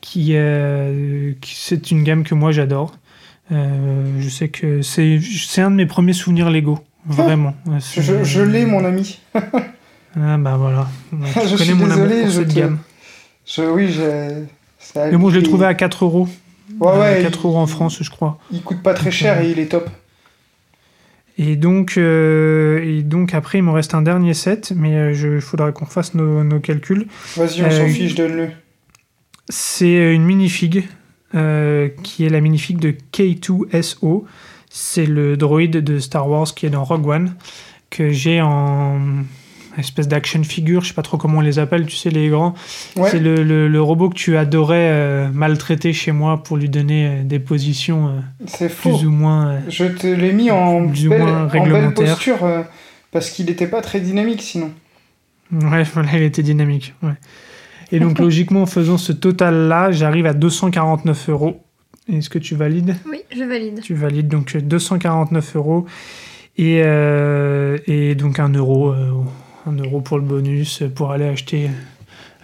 qui, 0.00 0.30
euh, 0.34 1.32
qui- 1.40 1.56
c'est 1.56 1.90
une 1.90 2.04
gamme 2.04 2.22
que 2.22 2.34
moi 2.36 2.52
j'adore. 2.52 2.94
Euh, 3.50 4.04
je 4.20 4.28
sais 4.28 4.48
que 4.48 4.82
c'est, 4.82 5.18
c'est 5.22 5.62
un 5.62 5.70
de 5.72 5.76
mes 5.76 5.86
premiers 5.86 6.12
souvenirs 6.12 6.50
Lego, 6.50 6.78
vraiment. 7.06 7.54
Ouais, 7.66 7.78
c'est- 7.80 8.02
Je, 8.02 8.22
je 8.22 8.42
l'ai, 8.42 8.64
mon 8.64 8.84
ami. 8.84 9.18
Ah 10.18 10.38
bah 10.38 10.56
voilà. 10.56 10.88
Je 11.12 11.34
connais 11.34 11.56
suis 11.58 11.74
mon 11.74 11.86
désolé, 11.88 12.20
pour 12.22 12.30
je 12.30 12.34
cette 12.40 12.48
te- 12.48 12.54
gamme. 12.54 12.78
Je, 13.44 13.60
oui, 13.62 13.92
j'ai. 13.92 14.46
Mais 15.10 15.16
bon, 15.18 15.28
je 15.28 15.36
l'ai 15.36 15.42
trouvé 15.42 15.66
à 15.66 15.74
4 15.74 16.06
euros. 16.06 16.26
Ouais, 16.80 16.98
ouais. 16.98 17.18
4 17.22 17.38
il- 17.42 17.46
euros 17.46 17.58
en 17.58 17.66
France, 17.66 17.98
je 18.02 18.08
crois. 18.08 18.38
Il 18.50 18.62
coûte 18.62 18.82
pas 18.82 18.94
très 18.94 19.10
cher 19.10 19.42
et 19.42 19.50
il 19.50 19.58
est 19.58 19.66
top. 19.66 19.90
Et 21.38 21.56
donc, 21.56 21.94
euh, 21.98 22.82
et 22.82 23.02
donc 23.02 23.34
après, 23.34 23.58
il 23.58 23.62
me 23.62 23.70
reste 23.70 23.94
un 23.94 24.02
dernier 24.02 24.32
set, 24.34 24.72
mais 24.74 25.12
il 25.14 25.40
faudra 25.40 25.70
qu'on 25.72 25.84
fasse 25.86 26.14
nos, 26.14 26.42
nos 26.44 26.60
calculs. 26.60 27.06
Vas-y, 27.36 27.62
on 27.62 27.66
Euh, 27.66 27.70
s'en 27.70 27.88
fiche, 27.88 28.14
donne-le. 28.14 28.48
C'est 29.48 30.14
une 30.14 30.24
minifig, 30.24 30.88
euh, 31.34 31.88
qui 32.02 32.24
est 32.24 32.30
la 32.30 32.40
minifig 32.40 32.78
de 32.78 32.94
K2SO. 33.12 34.24
C'est 34.70 35.06
le 35.06 35.36
droïde 35.36 35.72
de 35.82 35.98
Star 35.98 36.28
Wars 36.28 36.46
qui 36.54 36.66
est 36.66 36.70
dans 36.70 36.84
Rogue 36.84 37.06
One, 37.06 37.34
que 37.90 38.10
j'ai 38.10 38.40
en 38.40 38.98
espèce 39.78 40.08
d'action 40.08 40.42
figure, 40.42 40.82
je 40.82 40.88
sais 40.88 40.94
pas 40.94 41.02
trop 41.02 41.16
comment 41.16 41.38
on 41.38 41.42
les 41.42 41.58
appelle, 41.58 41.86
tu 41.86 41.96
sais, 41.96 42.10
les 42.10 42.28
grands. 42.28 42.54
Ouais. 42.96 43.10
C'est 43.10 43.18
le, 43.18 43.42
le- 43.42 43.68
le 43.68 43.82
robot 43.82 44.08
que 44.10 44.14
tu 44.14 44.36
adorais 44.36 44.88
euh, 44.90 45.28
maltraiter 45.32 45.92
chez 45.92 46.12
moi 46.12 46.42
pour 46.42 46.56
lui 46.56 46.68
donner 46.68 47.06
euh, 47.06 47.22
des 47.24 47.38
positions 47.38 48.20
euh, 48.60 48.68
plus 48.80 49.04
ou 49.04 49.10
moins... 49.10 49.48
euh, 49.48 49.58
Je 49.68 49.84
te 49.86 50.06
l'ai 50.06 50.32
mis 50.32 50.50
en 50.50 50.88
Plus 50.88 51.08
ou 51.08 51.10
moins 51.14 51.42
en 51.44 51.46
belle 51.46 51.62
réglementaire. 51.62 52.14
posture 52.14 52.44
euh, 52.44 52.62
parce 53.12 53.30
qu'il 53.30 53.46
n'était 53.46 53.66
pas 53.68 53.80
très 53.82 54.00
dynamique 54.00 54.42
sinon. 54.42 54.70
Ouais, 55.52 55.82
voilà, 55.94 56.10
il 56.16 56.22
était 56.22 56.42
dynamique. 56.42 56.94
Ouais. 57.02 57.14
Et 57.92 58.00
donc, 58.00 58.18
logiquement, 58.20 58.62
en 58.62 58.66
faisant 58.66 58.98
ce 58.98 59.12
total-là, 59.12 59.92
j'arrive 59.92 60.26
à 60.26 60.32
249 60.34 61.28
euros. 61.28 61.62
Est-ce 62.12 62.30
que 62.30 62.38
tu 62.38 62.54
valides? 62.54 62.96
Oui, 63.10 63.18
je 63.36 63.42
valide. 63.44 63.80
Tu 63.82 63.94
valides 63.94 64.28
donc 64.28 64.56
249 64.56 65.56
euros 65.56 65.86
et, 66.56 66.80
euh, 66.84 67.78
et 67.86 68.14
donc 68.14 68.38
un 68.38 68.48
euro, 68.50 68.92
euh, 69.66 69.70
un 69.70 69.74
euro 69.76 70.00
pour 70.00 70.18
le 70.18 70.24
bonus 70.24 70.82
pour 70.94 71.12
aller 71.12 71.26
acheter, 71.26 71.70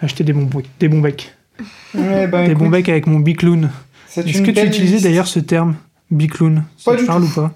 acheter 0.01 0.23
des 0.23 0.33
bons, 0.33 0.45
bec- 0.45 0.65
des 0.79 0.87
bons 0.87 1.01
becs. 1.01 1.33
Ouais, 1.93 2.27
ben, 2.27 2.45
des 2.45 2.51
écoute, 2.51 2.63
bons 2.63 2.69
becs 2.69 2.89
avec 2.89 3.07
mon 3.07 3.19
bicloun. 3.19 3.69
Est-ce 4.15 4.41
que 4.41 4.51
tu 4.51 4.65
utilisais 4.65 4.99
d'ailleurs 5.01 5.27
ce 5.27 5.39
terme, 5.39 5.75
bicloun? 6.11 6.63
Ça 6.77 6.91
Pas 6.91 6.97
te 6.97 7.01
du 7.01 7.07
parle 7.07 7.23
tout. 7.23 7.29
ou 7.29 7.33
pas? 7.41 7.53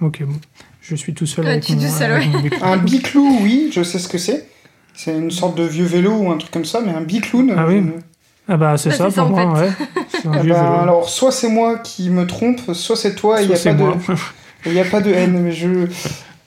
Ok, 0.00 0.22
bon. 0.24 0.34
Je 0.82 0.94
suis 0.94 1.14
tout 1.14 1.26
seul 1.26 1.44
Ouais, 1.46 1.50
avec 1.52 1.64
tu 1.64 1.74
mon, 1.74 1.80
seul, 1.88 2.12
ouais. 2.12 2.50
Un 2.62 2.76
biclou, 2.76 3.38
oui, 3.42 3.70
je 3.72 3.82
sais 3.82 3.98
ce 3.98 4.08
que 4.08 4.18
c'est. 4.18 4.48
C'est 4.94 5.16
une 5.16 5.30
sorte 5.30 5.56
de 5.58 5.64
vieux 5.64 5.84
vélo 5.84 6.12
ou 6.12 6.30
un 6.30 6.36
truc 6.38 6.52
comme 6.52 6.64
ça, 6.64 6.80
mais 6.84 6.92
un 6.92 7.00
bicloun. 7.02 7.52
Ah 7.56 7.66
oui. 7.66 7.82
Ah 8.48 8.56
bah 8.56 8.76
c'est 8.78 8.92
ça 8.92 9.10
pour 9.10 9.28
moi, 9.28 9.60
ouais. 9.60 9.68
Ah 10.24 10.40
vieux 10.40 10.52
ben, 10.52 10.62
alors, 10.80 11.08
soit 11.08 11.32
c'est 11.32 11.48
moi 11.48 11.78
qui 11.78 12.08
me 12.10 12.24
trompe, 12.26 12.60
soit 12.72 12.94
c'est 12.96 13.14
toi, 13.16 13.42
il 13.42 13.48
n'y 13.48 13.54
a, 13.54 13.58
pas 13.58 13.72
moi. 13.72 13.96
de- 14.08 14.14
il 14.66 14.72
y 14.74 14.78
a 14.80 14.84
pas 14.84 15.00
de 15.00 15.12
haine, 15.12 15.40
mais 15.42 15.50
je. 15.52 15.86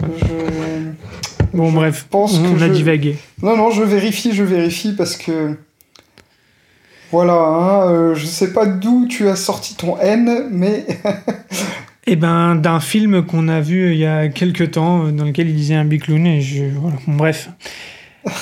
je... 0.01 1.38
Bon, 1.53 1.69
je 1.69 1.76
bref. 1.76 2.07
Pense 2.09 2.38
on 2.38 2.55
que 2.55 2.63
a 2.63 2.67
je... 2.67 2.73
divagué. 2.73 3.17
Non, 3.41 3.57
non, 3.57 3.71
je 3.71 3.84
vérifie, 3.84 4.34
je 4.34 4.43
vérifie 4.43 4.93
parce 4.93 5.15
que. 5.15 5.55
Voilà, 7.11 7.34
hein, 7.34 7.91
euh, 7.91 8.15
je 8.15 8.26
sais 8.26 8.53
pas 8.53 8.67
d'où 8.67 9.07
tu 9.07 9.27
as 9.27 9.35
sorti 9.35 9.76
ton 9.76 9.97
N, 9.97 10.47
mais. 10.51 10.85
eh 12.07 12.15
ben, 12.15 12.55
d'un 12.55 12.80
film 12.80 13.26
qu'on 13.26 13.47
a 13.47 13.61
vu 13.61 13.93
il 13.93 13.97
y 13.97 14.05
a 14.05 14.27
quelques 14.27 14.71
temps, 14.71 15.05
euh, 15.07 15.11
dans 15.11 15.26
lequel 15.26 15.49
il 15.49 15.55
disait 15.55 15.76
un 15.76 15.85
bicloun, 15.85 16.26
et 16.27 16.41
je. 16.41 16.65
Voilà, 16.65 16.97
bon, 17.07 17.15
bref. 17.15 17.49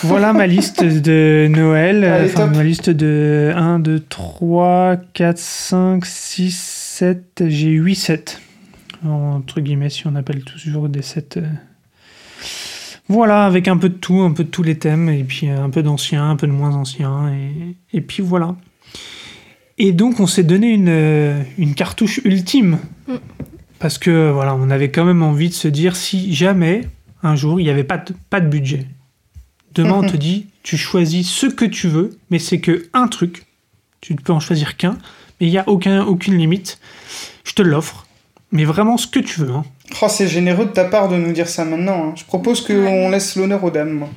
Voilà 0.04 0.34
ma 0.34 0.48
liste 0.48 0.84
de 0.84 1.48
Noël. 1.50 2.26
Enfin, 2.26 2.48
ma 2.48 2.64
liste 2.64 2.90
de 2.90 3.54
1, 3.56 3.80
2, 3.80 4.00
3, 4.02 4.98
4, 5.14 5.38
5, 5.38 6.06
6, 6.06 6.58
7. 6.58 7.44
J'ai 7.48 7.70
8 7.70 7.96
7. 7.96 8.42
Entre 9.06 9.62
guillemets, 9.62 9.90
si 9.92 10.08
on 10.08 10.16
appelle 10.16 10.44
toujours 10.44 10.90
des 10.90 11.04
7. 11.04 11.40
Voilà, 13.10 13.46
avec 13.46 13.68
un 13.68 13.78
peu 13.78 13.90
de 13.90 13.96
tout, 13.96 14.22
un 14.22 14.32
peu 14.32 14.44
de 14.44 14.50
tous 14.50 14.64
les 14.64 14.78
thèmes, 14.78 15.10
et 15.10 15.24
puis 15.24 15.50
euh, 15.50 15.64
un 15.64 15.70
peu 15.70 15.82
d'anciens, 15.82 16.30
un 16.30 16.36
peu 16.36 16.48
de 16.48 16.52
moins 16.52 16.76
anciens, 16.76 17.32
et, 17.34 17.76
et 17.98 18.02
puis 18.02 18.22
voilà. 18.22 18.56
Et 19.78 19.92
donc 19.92 20.20
on 20.20 20.28
s'est 20.28 20.44
donné 20.44 20.70
une, 20.72 20.90
euh, 20.90 21.42
une 21.58 21.76
cartouche 21.76 22.20
ultime. 22.26 22.80
Mm. 23.08 23.16
Parce 23.80 24.00
que 24.00 24.32
voilà, 24.32 24.56
on 24.56 24.70
avait 24.72 24.90
quand 24.90 25.06
même 25.06 25.22
envie 25.22 25.50
de 25.50 25.54
se 25.54 25.68
dire 25.68 25.96
si 25.96 26.34
jamais 26.34 26.88
un 27.22 27.36
jour 27.36 27.60
il 27.60 27.64
n'y 27.64 27.70
avait 27.70 27.84
pas 27.84 28.00
de, 28.00 28.14
pas 28.30 28.42
de 28.42 28.48
budget. 28.48 28.88
Demain 29.76 30.02
on 30.04 30.08
te 30.08 30.18
dit 30.18 30.48
tu 30.64 30.78
choisis 30.78 31.30
ce 31.30 31.46
que 31.46 31.66
tu 31.66 31.88
veux, 31.88 32.18
mais 32.32 32.40
c'est 32.40 32.60
que 32.60 32.90
un 32.94 33.08
truc. 33.08 33.46
Tu 34.02 34.14
ne 34.14 34.20
peux 34.20 34.34
en 34.34 34.40
choisir 34.40 34.78
qu'un, 34.78 34.98
mais 35.40 35.48
il 35.48 35.52
n'y 35.52 35.58
a 35.60 35.68
aucun, 35.70 36.04
aucune 36.04 36.38
limite. 36.38 36.80
Je 37.44 37.54
te 37.54 37.62
l'offre, 37.62 38.07
mais 38.52 38.64
vraiment 38.66 38.98
ce 38.98 39.08
que 39.08 39.20
tu 39.20 39.42
veux. 39.42 39.52
hein. 39.52 39.64
Oh, 40.02 40.08
c'est 40.10 40.28
généreux 40.28 40.66
de 40.66 40.72
ta 40.72 40.86
part 40.86 41.08
de 41.10 41.16
nous 41.18 41.32
dire 41.32 41.48
ça 41.48 41.66
maintenant. 41.66 42.10
hein. 42.10 42.14
Je 42.16 42.24
propose 42.26 42.66
qu'on 42.66 43.10
laisse 43.10 43.36
l'honneur 43.36 43.64
aux 43.64 43.72
dames. 43.72 43.92
moi. 43.92 44.10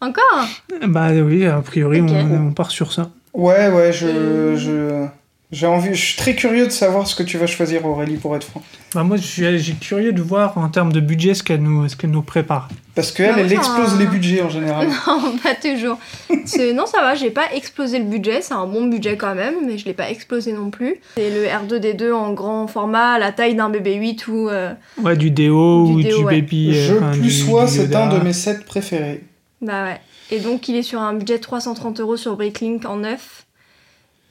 Encore? 0.00 0.46
Bah 0.88 1.08
oui, 1.12 1.46
a 1.46 1.60
priori 1.62 2.00
on, 2.02 2.48
on 2.48 2.52
part 2.52 2.70
sur 2.70 2.92
ça. 2.92 3.10
Ouais, 3.32 3.68
ouais, 3.68 3.92
je. 3.92 4.06
Euh. 4.06 4.56
je... 4.56 5.06
J'ai 5.52 5.68
envie, 5.68 5.94
je 5.94 6.04
suis 6.04 6.16
très 6.16 6.34
curieux 6.34 6.66
de 6.66 6.72
savoir 6.72 7.06
ce 7.06 7.14
que 7.14 7.22
tu 7.22 7.38
vas 7.38 7.46
choisir, 7.46 7.86
Aurélie, 7.86 8.16
pour 8.16 8.34
être 8.34 8.42
franc. 8.44 8.62
Bah 8.94 9.04
moi 9.04 9.16
je 9.16 9.22
suis 9.22 9.58
j'ai 9.58 9.74
curieux 9.74 10.12
de 10.12 10.20
voir 10.20 10.58
en 10.58 10.68
termes 10.68 10.92
de 10.92 10.98
budget 11.00 11.34
ce 11.34 11.42
qu'elle 11.44 11.62
nous, 11.62 11.88
ce 11.88 11.94
qu'elle 11.94 12.10
nous 12.10 12.22
prépare. 12.22 12.68
Parce 12.96 13.12
qu'elle, 13.12 13.38
elle 13.38 13.52
explose 13.52 13.96
les 13.98 14.06
budgets 14.06 14.42
en 14.42 14.48
général. 14.48 14.88
Non, 15.06 15.36
pas 15.42 15.54
toujours. 15.54 15.98
C'est- 16.46 16.72
Non, 16.72 16.86
ça 16.86 17.00
va, 17.00 17.14
j'ai 17.14 17.30
pas 17.30 17.52
explosé 17.54 17.98
le 18.00 18.06
budget, 18.06 18.40
c'est 18.42 18.54
un 18.54 18.66
bon 18.66 18.86
budget 18.86 19.16
quand 19.16 19.34
même, 19.36 19.54
mais 19.66 19.78
je 19.78 19.84
l'ai 19.84 19.94
pas 19.94 20.10
explosé 20.10 20.52
non 20.52 20.70
plus. 20.70 20.96
C'est 21.16 21.30
le 21.30 21.46
R2D2 21.46 22.10
en 22.12 22.32
grand 22.32 22.66
format, 22.66 23.12
à 23.12 23.18
la 23.20 23.30
taille 23.30 23.54
d'un 23.54 23.70
bébé 23.70 23.94
8 23.94 24.26
ou. 24.26 24.48
euh, 24.48 24.72
Ouais, 25.00 25.16
du 25.16 25.30
déo 25.30 25.86
Du 25.86 25.92
ou 25.92 26.02
du 26.02 26.14
ouais. 26.24 26.40
baby. 26.40 26.70
euh, 26.74 26.86
je 26.88 26.94
enfin, 26.96 27.10
plus 27.12 27.30
sois, 27.30 27.68
c'est 27.68 27.94
un 27.94 28.08
de 28.08 28.18
mes 28.18 28.32
sets 28.32 28.60
préférés. 28.66 29.22
Bah 29.62 29.84
ouais. 29.84 30.00
Et 30.32 30.40
donc 30.40 30.68
il 30.68 30.74
est 30.74 30.82
sur 30.82 31.00
un 31.00 31.14
budget 31.14 31.36
de 31.36 31.42
330 31.42 32.00
euros 32.00 32.16
sur 32.16 32.34
Bricklink 32.36 32.84
en 32.84 32.96
neuf. 32.96 33.45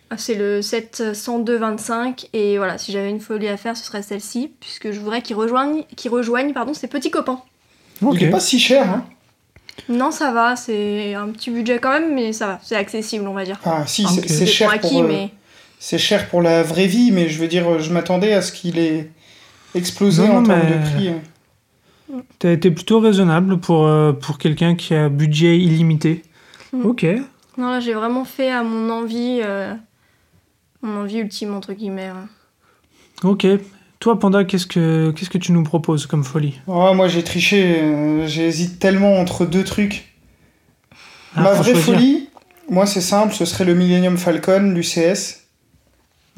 Ah, 0.09 0.17
C'est 0.17 0.35
le 0.35 0.61
set 0.61 1.01
102,25 1.13 2.27
et 2.33 2.57
voilà, 2.57 2.77
si 2.77 2.91
j'avais 2.91 3.09
une 3.09 3.19
folie 3.19 3.47
à 3.47 3.57
faire, 3.57 3.75
ce 3.75 3.83
serait 3.85 4.01
celle-ci, 4.03 4.51
puisque 4.59 4.91
je 4.91 4.99
voudrais 4.99 5.21
qu'il 5.21 5.35
rejoigne, 5.35 5.83
qu'il 5.95 6.11
rejoigne 6.11 6.53
pardon, 6.53 6.73
ses 6.73 6.87
petits 6.87 7.11
copains. 7.11 7.41
Ok. 8.03 8.15
Il 8.19 8.23
est 8.25 8.29
pas 8.29 8.39
si 8.39 8.59
cher, 8.59 8.87
hein. 8.89 9.05
Non, 9.89 10.11
ça 10.11 10.31
va, 10.31 10.55
c'est 10.55 11.15
un 11.15 11.27
petit 11.29 11.49
budget 11.51 11.79
quand 11.79 11.89
même, 11.91 12.13
mais 12.13 12.31
ça 12.33 12.47
va, 12.47 12.59
c'est 12.63 12.75
accessible, 12.77 13.27
on 13.27 13.33
va 13.33 13.43
dire. 13.43 13.59
Ah, 13.65 13.83
si, 13.85 14.05
Enfin, 14.05 14.21
c'est 14.25 14.45
cher 14.45 14.67
pour 14.69 14.75
acquis, 14.75 15.01
euh, 15.01 15.07
mais 15.07 15.29
c'est 15.79 15.97
cher 15.97 16.29
pour 16.29 16.41
la 16.41 16.63
vraie 16.63 16.87
vie, 16.87 17.11
mais 17.11 17.27
je 17.27 17.39
veux 17.39 17.47
dire, 17.47 17.79
je 17.79 17.91
m'attendais 17.91 18.33
à 18.33 18.41
ce 18.41 18.51
qu'il 18.53 18.79
ait 18.79 19.11
explosé 19.73 20.23
Non, 20.27 20.37
en 20.37 20.41
non, 20.41 20.47
termes 20.47 20.61
mais- 20.69 20.77
de 20.77 20.91
prix. 20.95 21.11
T'as 22.39 22.51
été 22.51 22.71
plutôt 22.71 22.99
raisonnable 22.99 23.59
pour, 23.59 23.85
euh, 23.87 24.13
pour 24.13 24.37
quelqu'un 24.37 24.75
qui 24.75 24.93
a 24.93 25.09
budget 25.09 25.57
illimité. 25.57 26.21
Mm. 26.71 26.85
Ok. 26.85 27.05
non, 27.57 27.71
là 27.71 27.79
j'ai 27.79 27.93
vraiment 27.93 28.25
fait 28.25 28.51
à 28.51 28.63
mon 28.63 28.89
envie, 28.91 29.39
euh, 29.43 29.73
mon 30.85 31.01
envie 31.01 31.17
ultime, 31.19 31.53
entre 31.53 31.73
guillemets. 31.73 32.07
hein. 32.07 32.27
Ok. 33.23 33.45
Toi, 33.99 34.19
Panda, 34.19 34.43
qu'est-ce 34.43 34.67
que, 34.67 35.11
qu'est-ce 35.11 35.29
que 35.29 35.37
tu 35.37 35.51
nous 35.51 35.63
proposes 35.63 36.05
comme 36.05 36.23
folie? 36.23 36.59
Oh, 36.67 36.93
moi, 36.93 37.07
j'ai 37.07 37.23
triché. 37.23 37.79
euh, 37.81 38.27
J'hésite 38.27 38.77
tellement 38.79 39.19
entre 39.19 39.45
deux 39.45 39.63
trucs. 39.63 40.13
Ah, 41.35 41.41
Ma 41.41 41.53
vraie 41.53 41.71
choisir. 41.71 41.95
folie, 41.95 42.29
moi, 42.69 42.85
c'est 42.85 43.01
simple, 43.01 43.33
ce 43.33 43.45
serait 43.45 43.65
le 43.65 43.73
Millennium 43.73 44.17
Falcon, 44.17 44.73
l'UCS. 44.75 45.41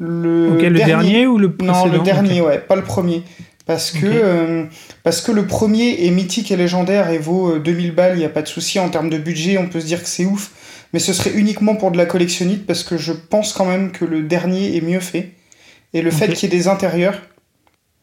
Le 0.00 0.52
Ok, 0.52 0.62
le 0.62 0.70
dernier, 0.78 1.26
ou 1.26 1.38
le 1.38 1.52
précédent 1.52 1.86
Non, 1.86 1.92
le 1.92 1.98
dernier, 2.00 2.40
ouais, 2.40 2.58
pas 2.60 2.76
le 2.76 2.84
premier. 2.84 3.22
Parce 3.66 3.90
que, 3.90 4.06
euh, 4.06 4.64
parce 5.02 5.20
que 5.20 5.30
le 5.32 5.46
premier 5.46 6.06
est 6.06 6.10
mythique 6.10 6.50
et 6.50 6.56
légendaire 6.56 7.10
et 7.10 7.18
vaut 7.18 7.56
euh, 7.56 7.58
2000 7.58 7.92
balles, 7.94 8.14
il 8.14 8.20
n'y 8.20 8.24
a 8.24 8.28
pas 8.30 8.40
de 8.42 8.48
souci. 8.48 8.78
En 8.78 8.88
termes 8.88 9.10
de 9.10 9.18
budget, 9.18 9.58
on 9.58 9.68
peut 9.68 9.80
se 9.80 9.86
dire 9.86 10.02
que 10.02 10.08
c'est 10.08 10.24
ouf. 10.24 10.52
Mais 10.92 10.98
ce 10.98 11.12
serait 11.12 11.32
uniquement 11.32 11.74
pour 11.76 11.90
de 11.90 11.96
la 11.98 12.06
collectionnite 12.06 12.66
parce 12.66 12.82
que 12.82 12.96
je 12.96 13.12
pense 13.12 13.52
quand 13.52 13.66
même 13.66 13.92
que 13.92 14.04
le 14.04 14.22
dernier 14.22 14.76
est 14.76 14.80
mieux 14.80 15.00
fait. 15.00 15.32
Et 15.94 16.02
le 16.02 16.10
fait 16.10 16.28
qu'il 16.32 16.50
y 16.50 16.54
ait 16.54 16.58
des 16.58 16.68
intérieurs, 16.68 17.20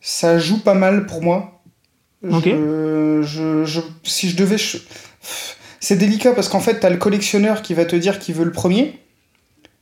ça 0.02 0.38
joue 0.40 0.62
pas 0.62 0.74
mal 0.76 1.06
pour 1.06 1.22
moi. 1.24 1.62
Ok. 2.30 2.46
Je, 2.46 3.22
je- 3.24 3.66
je- 3.66 3.82
si 4.04 4.30
je 4.30 4.36
devais. 4.36 4.58
C'est 5.80 5.96
délicat 5.98 6.32
parce 6.34 6.50
qu'en 6.50 6.60
fait, 6.60 6.80
t'as 6.80 6.90
le 6.90 6.98
collectionneur 6.98 7.62
qui 7.62 7.74
va 7.74 7.86
te 7.86 7.96
dire 7.96 8.18
qu'il 8.20 8.34
veut 8.36 8.46
le 8.46 8.52
premier. 8.52 9.00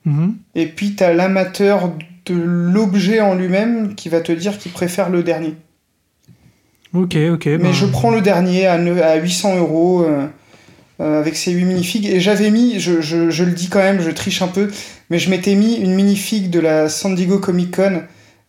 Mhm. 0.06 0.36
Et 0.56 0.66
puis 0.68 0.96
tu 0.96 1.04
as 1.04 1.14
l'amateur 1.14 1.94
de 2.26 2.34
l'objet 2.36 3.20
en 3.22 3.36
lui-même 3.36 3.96
qui 3.96 4.10
va 4.10 4.20
te 4.22 4.32
dire 4.32 4.58
qu'il 4.58 4.72
préfère 4.72 5.10
le 5.10 5.24
dernier. 5.24 5.56
Ok, 6.94 7.16
ok. 7.32 7.46
Mais 7.48 7.58
ben, 7.58 7.72
je 7.74 7.86
prends 7.86 8.12
le 8.12 8.22
dernier 8.22 8.68
à, 8.68 8.78
ne- 8.78 9.02
à 9.02 9.16
800 9.16 9.58
euros 9.58 10.06
euh, 11.02 11.20
avec 11.20 11.36
ses 11.36 11.52
8 11.52 11.66
minifigs. 11.66 12.06
Et 12.06 12.20
j'avais 12.20 12.50
mis, 12.52 12.80
je, 12.80 13.02
je- 13.02 13.30
je 13.30 13.44
le 13.44 13.52
dis 13.52 13.68
quand 13.70 13.80
même, 13.80 14.02
je 14.02 14.10
triche 14.12 14.42
un 14.42 14.48
peu, 14.48 14.70
mais 15.10 15.20
je 15.20 15.30
m'étais 15.30 15.56
mis 15.56 15.76
une 15.76 15.94
minifig 15.94 16.50
de 16.50 16.60
la 16.60 16.90
San 16.90 17.16
Diego 17.16 17.40
Comic 17.40 17.76
Con, 17.76 18.02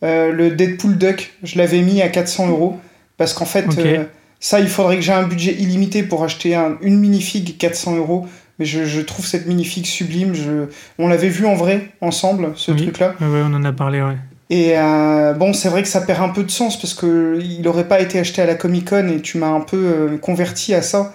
euh, 0.03 0.33
le 0.33 0.51
Deadpool 0.51 0.97
Duck. 0.99 1.33
Je 1.43 1.59
l'avais 1.59 1.81
mis 1.81 2.03
à 2.03 2.09
400 2.09 2.49
euros. 2.49 2.79
Parce 3.17 3.33
qu'en 3.33 3.45
fait, 3.47 3.65
euh, 3.79 4.05
ça, 4.41 4.59
il 4.61 4.69
faudrait 4.69 4.97
que 4.97 5.03
j'ai 5.03 5.13
un 5.13 5.23
budget 5.27 5.53
illimité 5.55 6.03
pour 6.03 6.25
acheter 6.25 6.55
un- 6.55 6.77
une 6.83 6.99
minifig 6.99 7.57
400 7.57 7.97
euros. 7.97 8.27
Mais 8.59 8.65
je, 8.67 8.85
je 8.85 9.01
trouve 9.01 9.27
cette 9.27 9.47
minifig 9.47 9.85
sublime. 9.87 10.35
Je... 10.35 10.67
On 10.99 11.09
l'avait 11.09 11.29
vu 11.29 11.47
en 11.47 11.55
vrai, 11.55 11.89
ensemble, 12.01 12.53
ce 12.57 12.71
Oui. 12.73 12.83
truc-là. 12.83 13.15
Ouais, 13.21 13.27
ouais, 13.27 13.41
on 13.45 13.55
en 13.55 13.65
a 13.65 13.73
parlé, 13.73 14.01
ouais. 14.03 14.17
Et 14.51 14.73
euh, 14.77 15.33
bon, 15.33 15.53
c'est 15.55 15.69
vrai 15.71 15.83
que 15.83 15.89
ça 15.89 16.03
perd 16.03 16.23
un 16.23 16.29
peu 16.29 16.45
de 16.45 16.51
sens 16.51 16.79
parce 16.79 16.93
que 16.95 17.39
il 17.43 17.63
n'aurait 17.63 17.89
pas 17.89 18.01
été 18.01 18.19
acheté 18.19 18.43
à 18.43 18.47
la 18.47 18.55
Comic 18.55 18.91
Con 18.91 19.09
et 19.09 19.21
tu 19.23 19.39
m'as 19.39 19.49
un 19.49 19.61
peu 19.63 19.77
euh, 19.77 20.19
converti 20.19 20.75
à 20.75 20.83
ça. 20.83 21.15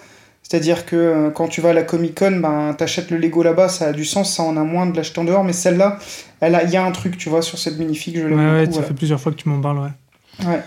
C'est-à-dire 0.50 0.86
que 0.88 0.96
euh, 0.96 1.30
quand 1.30 1.48
tu 1.48 1.62
vas 1.62 1.70
à 1.70 1.74
la 1.74 1.84
Comic 1.84 2.18
Con, 2.18 2.40
ben, 2.42 2.74
t'achètes 2.74 3.12
le 3.12 3.18
Lego 3.18 3.44
là-bas, 3.44 3.70
ça 3.70 3.90
a 3.90 3.94
du 3.94 4.04
sens, 4.04 4.36
ça 4.36 4.42
en 4.44 4.58
a 4.58 4.64
moins 4.64 4.88
de 4.88 4.98
l'acheter 4.98 5.20
en 5.22 5.24
dehors. 5.24 5.44
Mais 5.44 5.54
celle-là, 5.54 6.00
elle 6.42 6.56
a- 6.56 6.64
il 6.64 6.72
y 6.72 6.76
a 6.76 6.84
un 6.84 6.92
truc, 6.92 7.18
tu 7.20 7.30
vois, 7.30 7.44
sur 7.44 7.60
cette 7.60 7.78
minifig, 7.78 8.16
je 8.18 8.24
Ouais, 8.24 8.30
l'aime 8.32 8.54
ouais, 8.54 8.66
beaucoup. 8.66 8.78
ça 8.78 8.84
fait 8.84 8.96
plusieurs 8.96 9.20
fois 9.22 9.32
que 9.32 9.38
tu 9.38 9.48
m'en 9.48 9.62
parles, 9.62 9.78
ouais. 9.80 10.48
Ouais. 10.48 10.64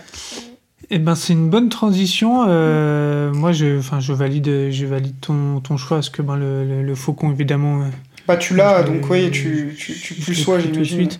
Eh 0.89 0.99
ben, 0.99 1.15
c'est 1.15 1.33
une 1.33 1.49
bonne 1.49 1.67
transition. 1.69 2.45
euh, 2.47 3.33
moi, 3.33 3.51
je, 3.51 3.81
je 3.99 4.13
valide, 4.13 4.69
je 4.71 4.85
valide 4.85 5.15
ton, 5.19 5.59
ton 5.59 5.75
choix, 5.75 5.97
parce 5.97 6.09
que 6.09 6.21
ben, 6.21 6.37
le, 6.37 6.63
le, 6.65 6.81
le 6.81 6.95
faucon, 6.95 7.31
évidemment. 7.31 7.81
euh, 7.81 7.85
Bah, 8.27 8.37
tu 8.37 8.55
l'as, 8.55 8.83
donc 8.83 9.09
oui, 9.09 9.31
tu, 9.31 9.75
tu, 9.77 9.93
tu 9.93 10.13
je 10.17 10.23
plus 10.23 10.35
sois, 10.35 10.59
pris 10.59 10.67
tout 10.71 10.79
de 10.79 10.83
j'imagine. 10.85 11.09
suite. 11.11 11.19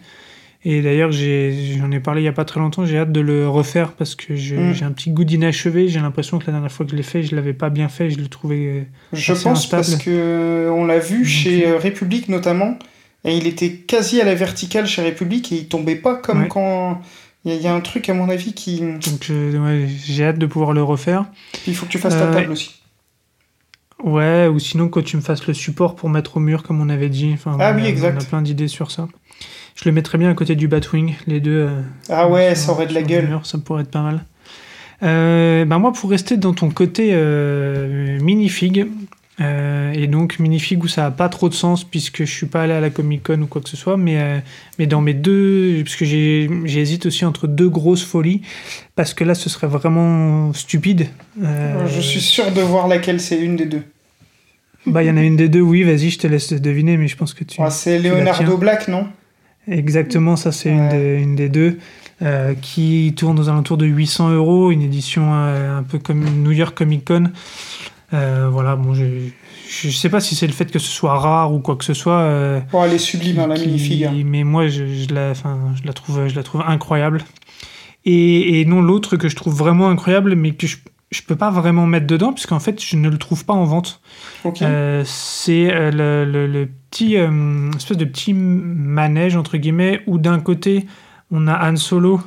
Et 0.66 0.82
d'ailleurs, 0.82 1.12
j'en 1.12 1.92
ai 1.92 2.00
parlé 2.00 2.22
il 2.22 2.24
y 2.24 2.30
a 2.30 2.32
pas 2.34 2.46
très 2.46 2.60
longtemps. 2.62 2.86
J'ai 2.86 2.98
hâte 2.98 3.12
de 3.12 3.20
le 3.20 3.50
refaire 3.50 3.92
parce 3.92 4.16
que 4.16 4.36
je- 4.38 4.56
Mm. 4.56 4.74
j'ai 4.74 4.86
un 4.86 4.92
petit 4.94 5.10
goût 5.12 5.26
d'inachevé. 5.26 5.90
J'ai 5.90 6.00
l'impression 6.00 6.40
que 6.40 6.46
la 6.48 6.54
dernière 6.54 6.72
fois 6.72 6.86
que 6.86 6.92
je 6.94 6.96
l'ai 6.96 7.04
fait, 7.04 7.22
je 7.22 7.36
l'avais 7.36 7.54
pas 7.54 7.70
bien 7.70 7.90
fait. 7.90 8.10
Je 8.10 8.18
le 8.18 8.28
trouvais. 8.28 8.88
Je 9.12 9.34
assez 9.34 9.44
pense 9.44 9.60
instable. 9.66 9.84
parce 9.84 9.96
que 9.98 10.10
euh, 10.10 10.70
on 10.72 10.86
l'a 10.86 11.00
vu 11.00 11.18
Donc, 11.18 11.26
chez 11.26 11.68
euh, 11.68 11.74
euh, 11.74 11.78
République 11.78 12.30
notamment, 12.30 12.78
et 13.26 13.36
il 13.36 13.46
était 13.46 13.72
quasi 13.72 14.22
à 14.22 14.26
la 14.26 14.36
verticale 14.36 14.88
chez 14.88 15.02
République 15.02 15.52
et 15.52 15.56
il 15.58 15.68
tombait 15.68 15.96
pas 15.98 16.16
comme 16.16 16.44
Ouais. 16.44 16.48
quand. 16.48 17.02
Il 17.46 17.52
y, 17.52 17.56
a- 17.56 17.58
il 17.58 17.62
y 17.62 17.68
a 17.68 17.76
un 17.76 17.82
truc 17.82 18.08
à 18.08 18.14
mon 18.14 18.30
avis 18.30 18.54
qui. 18.54 18.80
Donc, 18.80 19.22
je- 19.22 19.58
ouais, 19.58 19.86
j'ai 20.06 20.24
hâte 20.24 20.40
de 20.40 20.46
pouvoir 20.46 20.72
le 20.72 20.82
refaire. 20.82 21.26
Il 21.68 21.76
faut 21.76 21.86
que 21.86 21.92
tu 21.92 21.98
fasses 21.98 22.14
ta 22.18 22.30
Euh, 22.30 22.34
table 22.34 22.52
aussi. 22.54 22.72
Ouais, 24.02 24.48
ou 24.48 24.60
sinon 24.60 24.90
que 24.90 25.00
tu 25.00 25.16
me 25.18 25.22
fasses 25.22 25.46
le 25.48 25.54
support 25.54 25.96
pour 25.96 26.10
mettre 26.10 26.38
au 26.38 26.40
mur, 26.40 26.64
comme 26.64 26.82
on 26.82 26.90
avait 26.90 27.10
dit. 27.10 27.32
Enfin, 27.34 27.56
Ah 27.60 27.72
on 27.74 27.76
oui, 27.80 27.86
a- 27.86 27.90
exact. 27.90 28.18
On 28.18 28.22
a 28.22 28.26
plein 28.26 28.42
d'idées 28.42 28.68
sur 28.68 28.92
ça. 28.92 29.08
Je 29.76 29.86
le 29.90 29.92
mettrais 29.92 30.18
bien 30.18 30.30
à 30.30 30.34
côté 30.34 30.56
du 30.56 30.68
Batwing, 30.68 31.16
les 31.28 31.40
deux. 31.40 31.52
euh, 31.70 31.82
Ah 32.10 32.28
ouais, 32.30 32.56
ça 32.56 32.72
aurait 32.72 32.86
de 32.88 32.94
la 32.94 33.02
gueule. 33.02 33.28
mur, 33.28 33.46
ça 33.46 33.58
pourrait 33.58 33.82
être 33.84 33.92
pas 33.92 34.02
mal. 34.04 34.24
Euh, 35.02 35.66
ben 35.66 35.80
moi, 35.80 35.92
pour 35.92 36.10
rester 36.10 36.38
dans 36.38 36.54
ton 36.54 36.70
côté 36.70 37.10
euh, 37.14 38.20
minifig, 38.22 38.86
euh, 39.42 39.92
et 39.94 40.06
donc 40.08 40.38
minifig 40.38 40.82
où 40.84 40.88
ça 40.88 41.08
a 41.08 41.12
pas 41.12 41.28
trop 41.28 41.50
de 41.50 41.56
sens 41.56 41.84
puisque 41.84 42.20
je 42.24 42.32
suis 42.32 42.46
pas 42.46 42.62
allé 42.64 42.74
à 42.74 42.80
la 42.80 42.92
Comic 42.92 43.24
Con 43.24 43.42
ou 43.42 43.48
quoi 43.48 43.62
que 43.62 43.68
ce 43.70 43.76
soit, 43.76 43.98
mais, 43.98 44.22
euh, 44.22 44.38
mais 44.78 44.86
dans 44.86 45.02
mes 45.02 45.16
deux, 45.16 45.82
parce 45.84 45.96
que 45.96 46.06
j'hésite 46.06 47.08
aussi 47.08 47.26
entre 47.26 47.48
deux 47.48 47.68
grosses 47.68 48.04
folies, 48.06 48.44
parce 48.96 49.14
que 49.16 49.24
là 49.24 49.34
ce 49.34 49.50
serait 49.50 49.68
vraiment 49.68 50.54
stupide. 50.54 51.08
Euh, 51.44 51.86
Je 51.88 52.00
suis 52.00 52.22
sûr 52.22 52.52
de 52.52 52.62
voir 52.62 52.88
laquelle 52.88 53.20
c'est 53.20 53.40
une 53.40 53.56
des 53.56 53.66
deux. 53.66 53.82
Bah 54.86 55.02
il 55.04 55.08
y 55.08 55.12
en 55.12 55.18
a 55.18 55.22
une 55.24 55.36
des 55.38 55.50
deux, 55.50 55.62
oui, 55.62 55.82
vas-y, 55.84 56.12
je 56.12 56.20
te 56.20 56.28
laisse 56.28 56.54
deviner, 56.54 56.96
mais 56.98 57.08
je 57.08 57.18
pense 57.18 57.34
que 57.34 57.44
tu. 57.44 57.60
Ah, 57.62 57.72
c'est 57.72 57.98
Leonardo. 58.00 58.56
Black, 58.58 58.88
non? 58.88 59.08
Exactement, 59.68 60.36
ça 60.36 60.52
c'est 60.52 60.70
une, 60.72 60.90
des, 60.90 61.22
une 61.22 61.36
des 61.36 61.50
deux 61.50 61.78
euh, 62.22 62.54
qui 62.62 63.14
tourne 63.16 63.40
aux 63.40 63.48
alentours 63.50 63.78
de 63.78 63.86
800 63.86 64.32
euros, 64.32 64.72
une 64.72 64.82
édition 64.82 65.30
euh, 65.34 65.78
un 65.80 65.84
peu 65.84 66.00
comme 66.00 66.24
New 66.44 66.52
York 66.52 66.78
Comic 66.78 67.06
Con. 67.06 67.32
Euh, 68.14 68.50
voilà, 68.52 68.76
bon, 68.76 68.94
je, 68.94 69.06
je 69.70 69.90
sais 69.90 70.10
pas 70.10 70.20
si 70.20 70.36
c'est 70.36 70.46
le 70.48 70.54
fait 70.54 70.70
que 70.72 70.80
ce 70.80 70.88
soit 70.92 71.18
rare 71.18 71.54
ou 71.54 71.60
quoi 71.60 71.76
que 71.78 71.86
ce 71.86 71.94
soit. 71.94 72.20
euh, 72.20 72.60
Oh, 72.74 72.82
elle 72.86 72.94
est 72.94 72.98
sublime, 73.00 73.40
hein, 73.40 73.48
la 73.48 73.56
qui- 73.56 73.68
minifig. 73.68 74.04
hein. 74.04 74.14
Mais 74.26 74.44
moi, 74.44 74.68
je, 74.68 74.86
je 74.86 75.14
la, 75.14 75.32
enfin, 75.32 75.58
je 75.82 75.88
la 75.88 75.94
trouve, 75.94 76.28
je 76.28 76.36
la 76.36 76.44
trouve 76.44 76.62
incroyable. 76.68 77.24
Et, 78.06 78.60
et 78.60 78.66
non, 78.66 78.82
l'autre 78.82 79.16
que 79.16 79.30
je 79.30 79.36
trouve 79.36 79.56
vraiment 79.56 79.88
incroyable, 79.90 80.36
mais 80.36 80.52
que 80.52 80.68
je, 80.68 80.78
je 81.14 81.22
peux 81.24 81.36
pas 81.36 81.50
vraiment 81.52 81.86
mettre 81.86 82.08
dedans, 82.08 82.34
puisqu'en 82.34 82.60
fait, 82.60 82.84
je 82.84 82.98
ne 82.98 83.08
le 83.10 83.18
trouve 83.18 83.46
pas 83.46 83.54
en 83.54 83.64
vente. 83.66 84.02
Euh, 84.68 85.04
c'est 85.06 85.72
euh, 85.74 85.92
le, 85.92 86.26
le- 86.30 86.48
le 86.48 86.70
petit 86.90 87.18
euh, 87.18 87.72
espèce 87.76 87.98
de 87.98 88.06
petit 88.06 88.34
manège 88.34 89.36
entre 89.36 89.58
guillemets 89.58 90.02
où 90.08 90.18
d'un 90.18 90.40
côté 90.40 90.86
on 91.32 91.48
a 91.48 91.70
Han 91.70 91.76
Solo 91.76 92.20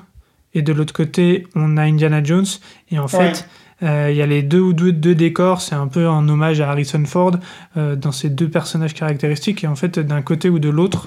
et 0.55 0.63
de 0.63 0.73
l'autre 0.73 0.93
côté 0.95 1.47
on 1.55 1.77
a 1.77 1.83
Indiana 1.83 2.23
Jones. 2.25 2.47
Et 2.91 2.99
en 2.99 3.09
fait 3.09 3.49
euh, 3.83 4.09
il 4.11 4.17
y 4.17 4.23
a 4.23 4.27
les 4.27 4.43
deux 4.43 4.61
ou 4.61 4.73
deux, 4.73 4.93
deux 4.93 5.15
décors. 5.15 5.61
C'est 5.61 5.75
un 5.75 5.87
peu 5.89 6.09
un 6.09 6.29
hommage 6.29 6.61
à 6.61 6.71
Harrison 6.71 7.05
Ford 7.05 7.37
dans 7.77 8.13
ces 8.13 8.31
deux 8.31 8.49
personnages 8.49 8.95
caractéristiques. 8.95 9.63
Et 9.65 9.67
en 9.67 9.77
fait 9.77 9.99
d'un 9.99 10.23
côté 10.23 10.49
ou 10.49 10.59
de 10.59 10.69
l'autre 10.71 11.07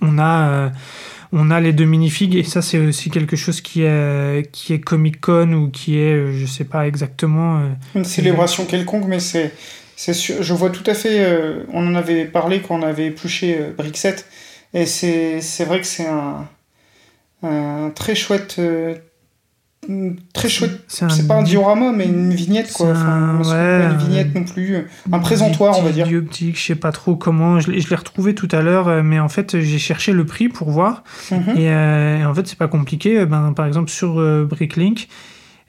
on 0.00 0.18
a 0.18 0.70
on 1.32 1.50
a 1.50 1.60
les 1.60 1.72
deux 1.72 1.84
minifigs 1.84 2.34
et 2.36 2.42
ça 2.44 2.60
c'est 2.62 2.78
aussi 2.78 3.10
quelque 3.10 3.36
chose 3.36 3.60
qui 3.60 3.82
est 3.82 4.50
qui 4.52 4.72
est 4.72 4.80
Comic 4.80 5.20
Con 5.20 5.52
ou 5.52 5.70
qui 5.70 5.98
est 5.98 6.12
euh, 6.14 6.32
je 6.32 6.46
sais 6.46 6.64
pas 6.64 6.86
exactement 6.88 7.58
euh, 7.60 7.68
Une 7.94 8.04
célébration 8.04 8.64
quelconque, 8.66 9.04
mais 9.06 9.20
c'est. 9.20 9.52
c'est 9.96 10.14
sûr- 10.14 10.42
Je 10.42 10.52
vois 10.54 10.70
tout 10.70 10.84
à 10.86 10.94
fait. 10.94 11.24
euh, 11.24 11.64
on 11.72 11.86
en 11.86 11.94
avait 11.94 12.24
parlé 12.24 12.60
quand 12.60 12.76
on 12.78 12.82
avait 12.82 13.06
épluché 13.06 13.58
euh, 13.60 13.72
Brixet. 13.76 14.16
Et 14.74 14.86
c'est 14.86 15.40
c'est 15.40 15.64
vrai 15.64 15.80
que 15.80 15.86
c'est 15.86 16.06
un, 16.06 16.48
un 17.42 17.90
très 17.94 18.14
chouette. 18.14 18.56
euh, 18.58 18.94
très 20.32 20.48
chouette. 20.48 20.80
c'est 20.88 21.26
pas 21.26 21.36
un 21.36 21.42
diorama, 21.42 21.92
mais 21.92 22.06
une 22.06 22.32
vignette, 22.34 22.72
quoi. 22.72 22.90
Enfin, 22.90 23.06
un- 23.08 23.38
ouais, 23.38 23.86
pas 23.86 23.92
une 23.92 23.98
vignette 23.98 24.28
un- 24.36 24.40
non 24.40 24.44
plus. 24.44 24.76
Un 25.10 25.18
présentoir, 25.18 25.78
on 25.78 25.82
va 25.82 25.90
dire. 25.90 26.06
Dioptique, 26.06 26.58
je 26.58 26.64
sais 26.64 26.74
pas 26.74 26.92
trop 26.92 27.16
comment. 27.16 27.60
Je 27.60 27.70
l'ai 27.70 27.96
retrouvé 27.96 28.34
tout 28.34 28.48
à 28.52 28.60
l'heure, 28.62 28.88
euh, 28.88 29.02
mais 29.02 29.18
en 29.18 29.28
fait, 29.28 29.58
j'ai 29.60 29.78
cherché 29.78 30.12
le 30.12 30.24
prix 30.24 30.48
pour 30.48 30.70
voir. 30.70 31.02
Mhm. 31.30 31.56
Et, 31.56 31.70
euh, 31.70 32.18
et 32.20 32.24
en 32.24 32.34
fait, 32.34 32.46
c'est 32.46 32.58
pas 32.58 32.68
compliqué. 32.68 33.20
Euh, 33.20 33.26
Ben, 33.26 33.52
par 33.52 33.66
exemple, 33.66 33.90
sur 33.90 34.20
euh, 34.20 34.44
Bricklink, 34.44 35.08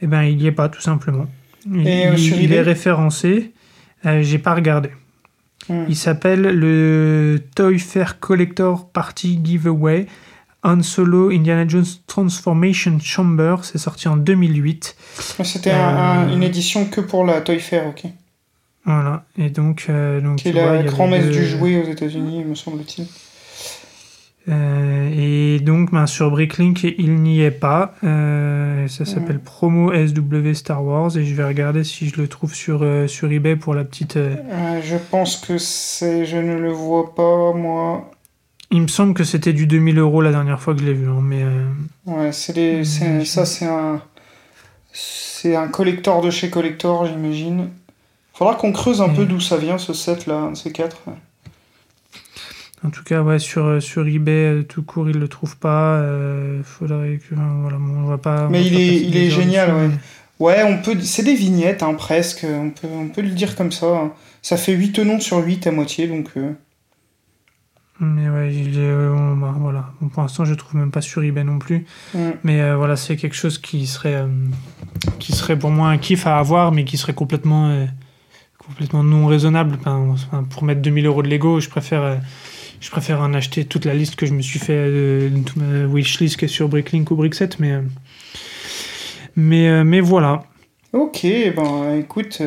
eh 0.01 0.07
ben, 0.07 0.23
il 0.23 0.41
y 0.41 0.47
est 0.47 0.51
pas, 0.51 0.67
tout 0.69 0.81
simplement. 0.81 1.27
Il, 1.71 1.87
Et, 1.87 2.07
euh, 2.07 2.13
il- 2.13 2.19
sur 2.19 2.37
il 2.37 2.45
eBay 2.45 2.55
est 2.57 2.61
référencé. 2.61 3.51
Euh, 4.05 4.21
j'ai 4.23 4.39
pas 4.39 4.53
regardé. 4.55 4.89
Mhm. 5.69 5.85
Il 5.89 5.95
s'appelle 5.95 6.41
le 6.41 7.39
Toy 7.55 7.77
Fair 7.79 8.19
Collector 8.19 8.89
Party 8.91 9.39
Giveaway. 9.43 10.07
Han 10.63 10.83
Solo 10.83 11.31
Indiana 11.31 11.67
Jones 11.67 11.85
Transformation 12.07 12.99
Chamber, 12.99 13.57
c'est 13.63 13.77
sorti 13.79 14.07
en 14.07 14.15
2008. 14.17 14.95
C'était 15.43 15.71
un- 15.71 15.77
un- 15.79 16.29
Euh, 16.29 16.35
une 16.35 16.43
édition 16.43 16.85
que 16.85 17.01
pour 17.01 17.25
la 17.25 17.41
Toy 17.41 17.59
Fair, 17.59 17.87
ok. 17.87 18.03
Voilà, 18.85 19.25
et 19.37 19.49
donc, 19.49 19.85
euh, 19.89 20.21
donc 20.21 20.37
Qui 20.37 20.49
est 20.49 20.51
tu 20.53 20.59
vois, 20.59 20.75
il 20.77 20.81
y 20.81 20.85
la 20.85 20.91
grand-messe 20.91 21.25
deux- 21.25 21.31
du 21.31 21.45
jouet 21.45 21.81
aux 21.83 21.89
États-Unis, 21.91 22.43
me 22.45 22.55
semble-t-il. 22.55 23.07
Euh, 24.49 25.09
et 25.15 25.59
donc, 25.59 25.91
ben, 25.91 26.07
sur 26.07 26.31
Bricklink, 26.31 26.83
il 26.83 27.13
n'y 27.21 27.41
est 27.41 27.51
pas. 27.51 27.93
Euh, 28.03 28.87
ça 28.87 29.05
s'appelle 29.05 29.39
Promo 29.39 29.91
SW 29.93 30.53
Star 30.55 30.83
Wars. 30.83 31.15
Et 31.15 31.23
je 31.25 31.35
vais 31.35 31.43
regarder 31.43 31.83
si 31.83 32.07
je 32.09 32.19
le 32.19 32.27
trouve 32.27 32.55
sur, 32.55 32.81
euh, 32.81 33.05
sur 33.05 33.31
eBay 33.31 33.55
pour 33.55 33.75
la 33.75 33.83
petite. 33.83 34.17
je 34.17 34.95
pense 35.11 35.37
que 35.37 35.59
c'est. 35.59 36.25
Je 36.25 36.37
ne 36.37 36.55
le 36.55 36.71
vois 36.71 37.13
pas, 37.13 37.53
moi. 37.53 38.09
Il 38.71 38.81
me 38.81 38.87
semble 38.87 39.13
que 39.13 39.23
c'était 39.23 39.53
du 39.53 39.67
2000 39.67 39.97
euros 39.99 40.21
la 40.21 40.31
dernière 40.31 40.61
fois 40.61 40.73
que 40.73 40.79
je 40.81 40.85
l'ai 40.85 40.93
vu. 40.93 41.07
hein, 41.09 41.19
mais 41.21 41.43
euh, 41.43 41.65
Ouais, 42.05 42.31
c'est 42.31 42.55
Mhm. 42.57 43.25
Ça, 43.25 43.45
c'est 43.45 43.65
un. 43.65 44.01
C'est 44.93 45.55
un 45.55 45.67
collector 45.67 46.21
de 46.21 46.29
chez 46.29 46.49
collector, 46.49 47.05
j'imagine. 47.07 47.69
Faudra 48.33 48.55
qu'on 48.55 48.71
creuse 48.71 49.01
un 49.01 49.09
peu 49.09 49.25
d'où 49.25 49.39
ça 49.39 49.57
vient, 49.57 49.77
ce 49.77 49.93
set-là, 49.93 50.35
un 50.35 50.51
de 50.51 50.57
ces 50.57 50.71
quatre. 50.71 50.97
en 52.83 52.89
tout 52.89 53.03
cas, 53.03 53.21
ouais, 53.21 53.39
sur, 53.39 53.65
euh, 53.65 53.79
sur 53.79 54.07
eBay, 54.07 54.31
euh, 54.31 54.63
tout 54.63 54.83
court, 54.83 55.09
il 55.09 55.17
le 55.17 55.27
trouve 55.27 55.57
pas. 55.57 55.95
Euh, 55.97 56.61
faudrait 56.63 57.19
que. 57.29 57.35
Voilà, 57.35 57.77
bon, 57.77 58.03
on 58.03 58.05
va 58.05 58.17
pas. 58.17 58.47
Mais 58.49 58.61
va 58.61 58.67
il 58.67 58.73
pas 58.73 58.79
est- 58.79 58.97
il 59.01 59.17
est 59.17 59.29
génial, 59.29 59.73
ouais. 59.73 59.89
Ouais, 60.39 60.63
on 60.63 60.77
peut. 60.81 60.99
C'est 61.01 61.23
des 61.23 61.35
vignettes, 61.35 61.83
hein, 61.83 61.93
presque. 61.93 62.45
On 62.49 62.69
peut, 62.69 62.87
on 62.91 63.07
peut 63.09 63.21
le 63.21 63.29
dire 63.29 63.55
comme 63.55 63.71
ça. 63.71 63.85
hein. 63.87 64.13
Ça 64.41 64.57
fait 64.57 64.73
8 64.73 64.93
tenons 64.93 65.19
sur 65.19 65.37
8 65.37 65.67
à 65.67 65.71
moitié, 65.71 66.07
donc. 66.07 66.29
euh, 66.37 66.51
Mais 68.03 68.29
ouais, 68.29 68.53
il 68.53 68.79
est, 68.79 68.81
euh, 68.81 69.13
on- 69.13 69.35
bah, 69.37 69.53
voilà. 69.57 69.91
Bon, 70.01 70.09
pour 70.09 70.23
l'instant, 70.23 70.43
je 70.43 70.51
le 70.51 70.57
trouve 70.57 70.75
même 70.75 70.89
pas 70.91 71.01
sur 71.01 71.23
eBay 71.23 71.43
non 71.43 71.59
plus. 71.59 71.85
mm. 72.15 72.19
Mais 72.43 72.59
euh, 72.61 72.75
voilà, 72.75 72.95
c'est 72.95 73.15
quelque 73.15 73.35
chose 73.35 73.59
qui 73.59 73.85
serait, 73.85 74.15
euh, 74.15 74.27
qui 75.19 75.31
serait 75.33 75.57
pour 75.57 75.69
moi 75.69 75.89
un 75.89 75.97
kiff 75.99 76.25
à 76.25 76.39
avoir, 76.39 76.71
mais 76.71 76.83
qui 76.83 76.97
serait 76.97 77.13
complètement, 77.13 77.69
euh, 77.69 77.85
complètement 78.57 79.03
non 79.03 79.27
raisonnable. 79.27 79.77
Enfin, 79.85 80.43
pour 80.49 80.63
mettre 80.63 80.81
2000 80.81 81.05
euros 81.05 81.21
de 81.21 81.29
Lego, 81.29 81.59
je 81.59 81.69
préfère, 81.69 82.19
je 82.79 82.89
préfère 82.89 83.21
en 83.21 83.33
acheter 83.35 83.65
toute 83.65 83.85
la 83.85 83.93
liste 83.93 84.15
que 84.15 84.25
je 84.25 84.33
me 84.33 84.41
suis 84.41 84.57
fait, 84.59 85.29
toute 85.45 85.55
ma 85.57 85.85
wishlist 85.85 86.37
qui 86.37 86.45
est 86.45 86.47
sur 86.47 86.69
Bricklink 86.69 87.11
ou 87.11 87.15
Brickset. 87.15 87.49
Mais, 87.59 87.81
mais, 89.35 89.83
mais 89.83 89.99
voilà. 90.01 90.43
Ok, 90.93 91.21
ben 91.55 91.95
écoute. 91.99 92.41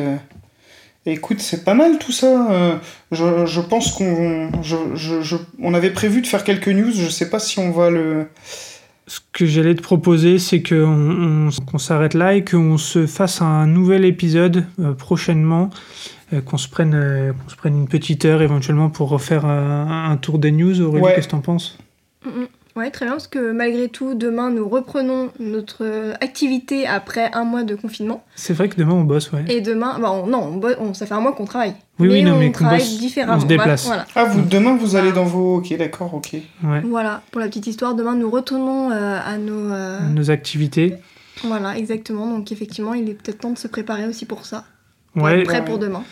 Écoute, 1.07 1.39
c'est 1.39 1.63
pas 1.63 1.75
mal 1.75 1.99
tout 1.99 2.11
ça. 2.11 2.51
Euh, 2.51 2.75
je, 3.11 3.45
je 3.45 3.61
pense 3.61 3.91
qu'on 3.91 4.49
je, 4.63 4.75
je, 4.95 5.21
je- 5.21 5.35
on 5.61 5.73
avait 5.75 5.91
prévu 5.91 6.21
de 6.21 6.27
faire 6.27 6.43
quelques 6.43 6.67
news. 6.69 6.91
Je 6.91 7.07
sais 7.09 7.29
pas 7.29 7.39
si 7.39 7.59
on 7.59 7.71
va 7.71 7.89
le. 7.91 8.27
Ce 9.07 9.19
que 9.33 9.45
j'allais 9.45 9.75
te 9.75 9.83
proposer, 9.83 10.39
c'est 10.39 10.63
qu'on 10.63 11.47
on- 11.47 11.49
qu'on 11.67 11.77
s'arrête 11.77 12.15
là 12.15 12.33
et 12.33 12.43
qu'on 12.43 12.79
se 12.79 13.05
fasse 13.05 13.41
un 13.43 13.67
nouvel 13.67 14.03
épisode 14.03 14.65
euh, 14.79 14.93
prochainement, 14.93 15.69
euh, 16.33 16.41
qu'on 16.41 16.57
se, 16.57 16.67
prenne, 16.67 16.95
euh, 16.95 17.33
qu'on 17.33 17.49
se 17.49 17.55
prenne 17.55 17.77
une 17.77 17.87
petite 17.87 18.25
heure 18.25 18.41
éventuellement 18.41 18.89
pour 18.89 19.09
refaire 19.09 19.45
un, 19.45 20.09
un 20.09 20.17
tour 20.17 20.39
des 20.39 20.51
news. 20.51 20.81
Aurélie, 20.81 21.03
Ouais. 21.05 21.13
qu'est-ce 21.13 21.27
que 21.27 21.31
t'en 21.33 21.41
penses? 21.41 21.77
Mhm. 22.25 22.47
Ouais, 22.75 22.91
très 22.91 23.05
bien, 23.05 23.13
parce 23.13 23.27
que 23.27 23.53
malgré 23.53 23.87
tout, 23.87 24.15
demain, 24.15 24.49
nous 24.49 24.67
reprenons 24.67 25.31
notre 25.39 25.85
euh, 25.85 26.13
activité 26.19 26.85
après 26.85 27.31
un 27.33 27.45
mois 27.45 27.63
de 27.63 27.73
confinement. 27.73 28.25
C'est 28.35 28.51
vrai 28.53 28.67
que 28.67 28.75
demain 28.75 28.95
on 28.95 29.05
bosse, 29.05 29.31
ouais. 29.31 29.45
Et 29.47 29.61
demain, 29.61 29.97
bah, 29.97 30.11
on- 30.11 30.27
non, 30.27 30.39
on 30.39 30.57
bo- 30.57 30.75
on- 30.79 30.93
ça 30.93 31.05
fait 31.05 31.13
un 31.13 31.21
mois 31.21 31.31
qu'on 31.31 31.45
travaille. 31.45 31.73
Oui, 31.99 32.09
oui, 32.09 32.21
non, 32.23 32.33
on 32.33 32.39
mais 32.39 32.47
qu'on 32.47 32.51
travaille 32.65 32.79
bosse, 32.79 32.97
différemment. 32.97 33.37
on 33.37 33.39
se 33.39 33.45
déplace. 33.45 33.85
Voilà. 33.85 34.05
Ah, 34.15 34.25
vous 34.25 34.41
demain 34.41 34.75
vous 34.75 34.97
allez 34.97 35.13
dans 35.13 35.23
vos. 35.23 35.55
Ok, 35.59 35.73
d'accord, 35.77 36.13
ok. 36.13 36.33
ouais. 36.33 36.81
Voilà, 36.83 37.21
pour 37.31 37.39
la 37.39 37.47
petite 37.47 37.67
histoire, 37.67 37.95
demain, 37.95 38.13
nous 38.15 38.29
retournons 38.29 38.91
euh, 38.91 39.19
à 39.25 39.37
nos... 39.37 39.71
euh, 39.71 39.99
Nos 40.09 40.29
activités. 40.29 40.95
Voilà, 41.45 41.77
exactement. 41.77 42.27
Donc 42.27 42.51
effectivement, 42.51 42.93
il 42.93 43.09
est 43.09 43.13
peut-être 43.13 43.39
temps 43.39 43.51
de 43.51 43.57
se 43.57 43.69
préparer 43.69 44.05
aussi 44.05 44.25
pour 44.25 44.45
ça. 44.45 44.65
Pour 45.13 45.23
Ouais. 45.23 45.39
être 45.39 45.45
prêt 45.45 45.59
Ouais. 45.59 45.65
pour 45.65 45.77
demain. 45.79 46.03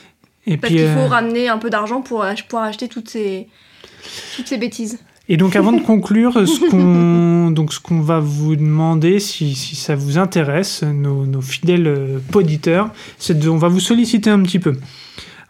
Et 0.48 0.56
Parce 0.56 0.72
puis, 0.74 0.82
qu'il 0.82 0.90
faut 0.94 1.00
euh, 1.02 1.08
ramener 1.08 1.50
un 1.50 1.58
peu 1.58 1.70
d'argent 1.70 2.02
pour 2.02 2.24
ach- 2.24 2.48
pouvoir 2.48 2.64
acheter 2.64 2.88
toutes 2.88 3.10
ces, 3.10 3.50
toutes 4.38 4.48
ces 4.48 4.58
bêtises. 4.58 5.00
Et 5.30 5.38
donc 5.38 5.56
avant 5.56 5.72
de 5.72 5.82
conclure, 5.86 6.34
ce 6.48 6.70
qu'on 6.70 7.52
donc 7.52 7.74
ce 7.74 7.80
qu'on 7.80 8.02
va 8.02 8.20
vous 8.20 8.56
demander, 8.56 9.20
si, 9.20 9.56
si 9.56 9.76
ça 9.76 9.96
vous 9.96 10.18
intéresse, 10.18 10.84
nos, 10.84 11.26
nos 11.26 11.42
fidèles 11.42 11.88
euh, 11.88 12.20
auditeurs, 12.34 12.90
c'est 13.18 13.38
de, 13.40 13.48
on 13.50 13.58
va 13.58 13.68
vous 13.70 13.80
solliciter 13.80 14.30
un 14.30 14.42
petit 14.42 14.60
peu. 14.60 14.74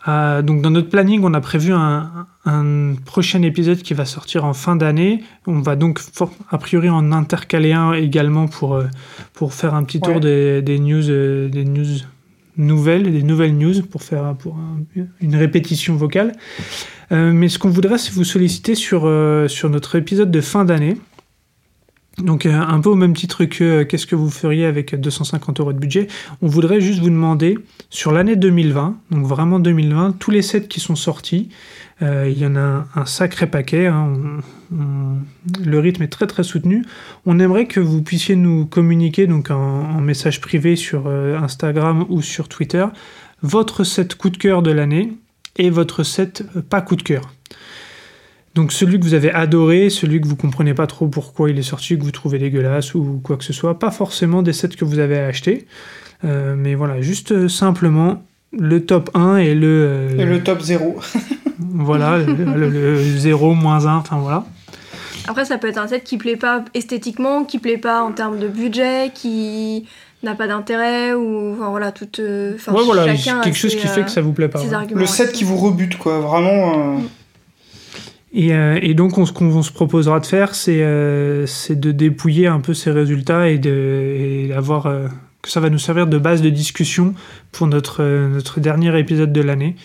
Euh, 0.09 0.41
donc 0.41 0.61
dans 0.61 0.69
notre 0.69 0.89
planning, 0.89 1.21
on 1.23 1.33
a 1.33 1.39
prévu 1.39 1.71
un, 1.71 2.27
un 2.45 2.93
prochain 3.05 3.41
épisode 3.41 3.77
qui 3.81 3.93
va 3.93 4.03
sortir 4.05 4.43
en 4.43 4.53
fin 4.53 4.75
d'année. 4.75 5.23
On 5.47 5.61
va 5.61 5.75
donc 5.77 5.99
for- 5.99 6.33
a 6.51 6.57
priori 6.57 6.89
en 6.89 7.11
intercaler 7.13 7.71
un 7.71 7.93
également 7.93 8.47
pour 8.47 8.75
euh, 8.75 8.85
pour 9.33 9.53
faire 9.53 9.73
un 9.75 9.83
petit 9.83 10.01
tour 10.01 10.15
Ouais. 10.15 10.19
des, 10.19 10.61
des 10.61 10.77
news 10.77 11.09
euh, 11.09 11.47
des 11.47 11.63
news 11.63 11.85
nouvelles, 12.57 13.11
des 13.11 13.23
nouvelles 13.23 13.57
news 13.57 13.81
pour 13.89 14.03
faire 14.03 14.35
pour 14.35 14.55
un- 14.57 15.03
une 15.21 15.35
répétition 15.37 15.95
vocale. 15.95 16.33
Euh, 17.13 17.31
mais 17.31 17.47
ce 17.47 17.59
qu'on 17.59 17.69
voudrait, 17.69 17.97
c'est 17.97 18.11
vous 18.11 18.23
solliciter 18.23 18.75
sur, 18.75 19.03
euh, 19.05 19.47
sur 19.47 19.69
notre 19.69 19.95
épisode 19.95 20.31
de 20.31 20.41
fin 20.41 20.65
d'année. 20.65 20.97
Donc, 22.17 22.45
euh, 22.45 22.53
un 22.53 22.79
peu 22.79 22.89
au 22.89 22.95
même 22.95 23.15
titre 23.15 23.45
que 23.45 23.83
qu'est-ce 23.83 24.05
que 24.05 24.15
vous 24.15 24.29
feriez 24.29 24.65
avec 24.65 24.99
250 24.99 25.59
euros 25.59 25.73
de 25.73 25.79
budget. 25.79 26.07
On 26.41 26.47
voudrait 26.47 26.81
juste 26.81 26.99
vous 26.99 27.09
demander, 27.09 27.57
sur 27.89 28.11
l'année 28.11 28.35
2020, 28.35 28.97
donc 29.11 29.25
vraiment 29.25 29.59
2020, 29.59 30.17
tous 30.19 30.29
les 30.29 30.43
sets 30.43 30.67
qui 30.67 30.79
sont 30.79 30.95
sortis, 30.95 31.49
il 32.01 32.37
y 32.37 32.45
en 32.45 32.57
a 32.57 32.85
un, 32.95 33.05
sacré 33.05 33.47
paquet. 33.47 33.87
hein, 33.87 34.13
le 35.65 35.79
rythme 35.79 36.03
est 36.03 36.09
très 36.09 36.27
très 36.27 36.43
soutenu. 36.43 36.83
On 37.25 37.39
aimerait 37.39 37.65
que 37.65 37.79
vous 37.79 38.01
puissiez 38.01 38.35
nous 38.35 38.65
communiquer 38.65 39.25
donc 39.25 39.49
en, 39.51 40.01
message 40.01 40.41
privé 40.41 40.75
sur 40.75 41.07
Instagram 41.07 42.05
ou 42.09 42.21
sur 42.21 42.49
Twitter 42.49 42.85
votre 43.41 43.85
set 43.85 44.15
coup 44.15 44.29
de 44.29 44.37
cœur 44.37 44.61
de 44.61 44.71
l'année 44.71 45.13
et 45.57 45.69
votre 45.69 46.03
set 46.03 46.43
euh, 46.55 46.61
pas 46.61 46.81
coup 46.81 46.95
de 46.95 47.03
cœur. 47.03 47.31
Donc 48.55 48.71
celui 48.71 48.99
que 48.99 49.03
vous 49.03 49.15
avez 49.15 49.31
adoré, 49.31 49.89
celui 49.89 50.21
que 50.21 50.27
vous 50.27 50.35
comprenez 50.35 50.73
pas 50.75 50.85
trop 50.85 51.07
pourquoi 51.07 51.49
il 51.49 51.57
est 51.57 51.63
sorti, 51.63 51.97
que 51.97 52.03
vous 52.03 52.11
trouvez 52.11 52.37
dégueulasse 52.37 52.93
ou 52.93 53.19
quoi 53.23 53.35
que 53.37 53.43
ce 53.43 53.53
soit, 53.53 53.79
pas 53.79 53.89
forcément 53.91 54.43
des 54.43 54.53
sets 54.53 54.69
que 54.69 54.85
vous 54.85 54.99
avez 54.99 55.17
achetés, 55.17 55.65
euh, 56.23 56.55
mais 56.55 56.75
voilà, 56.75 57.01
juste 57.01 57.31
euh, 57.31 57.47
simplement 57.49 58.23
le 58.51 58.85
top 58.85 59.09
1 59.15 59.37
et 59.37 59.55
le, 59.55 59.67
euh, 59.67 60.17
Et 60.19 60.25
le 60.25 60.43
top 60.43 60.61
0. 60.61 60.99
voilà, 61.59 62.19
le, 62.19 62.33
le- 62.33 62.69
le 62.69 62.95
0, 63.03 63.55
moins 63.55 63.87
1, 63.87 63.95
enfin 63.95 64.17
voilà. 64.17 64.45
Après, 65.27 65.45
ça 65.45 65.57
peut 65.57 65.69
être 65.69 65.77
un 65.79 65.87
set 65.87 66.03
qui 66.03 66.17
plaît 66.17 66.35
pas 66.35 66.63
esthétiquement, 66.75 67.45
qui 67.45 67.57
plaît 67.57 67.77
pas 67.79 68.03
en 68.03 68.11
termes 68.11 68.37
de 68.37 68.47
budget, 68.47 69.09
qui 69.15 69.87
n'a 70.23 70.35
pas 70.35 70.47
d'intérêt, 70.47 71.13
ou 71.13 71.53
enfin 71.53 71.69
voilà, 71.69 71.91
tout. 71.91 72.07
euh, 72.19 72.53
ouais, 72.53 72.83
voilà, 72.85 73.05
quelque 73.15 73.55
chose 73.55 73.71
ses, 73.71 73.77
qui 73.77 73.87
fait 73.87 74.01
euh, 74.01 74.03
que 74.03 74.11
ça 74.11 74.21
vous 74.21 74.33
plaît 74.33 74.47
pas. 74.49 74.59
arguments. 74.73 74.99
Le 74.99 75.05
set 75.05 75.31
qui 75.31 75.43
vous 75.43 75.57
rebute, 75.57 75.97
quoi. 75.97 76.19
Vraiment. 76.19 76.95
euh, 76.95 76.99
Et, 78.33 78.53
euh, 78.53 78.79
et 78.81 78.93
donc, 78.95 79.17
on- 79.17 79.25
ce 79.25 79.31
qu'on 79.33 79.61
se 79.61 79.71
proposera 79.71 80.19
de 80.19 80.25
faire, 80.25 80.55
c'est 80.55 80.81
euh, 80.81 81.45
c'est 81.45 81.79
de 81.79 81.91
dépouiller 81.91 82.47
un 82.47 82.59
peu 82.61 82.73
ces 82.73 82.89
résultats 82.91 83.49
et, 83.49 83.59
de, 83.59 83.69
et 83.69 84.47
d'avoir, 84.47 84.87
euh, 84.87 85.07
que 85.43 85.49
ça 85.51 85.59
va 85.59 85.69
nous 85.69 85.77
servir 85.77 86.07
de 86.07 86.17
base 86.17 86.41
de 86.41 86.49
discussion 86.49 87.13
pour 87.51 87.67
notre, 87.67 88.01
euh, 88.01 88.29
notre 88.29 88.59
dernier 88.59 88.97
épisode 88.97 89.31
de 89.33 89.41
l'année. 89.41 89.75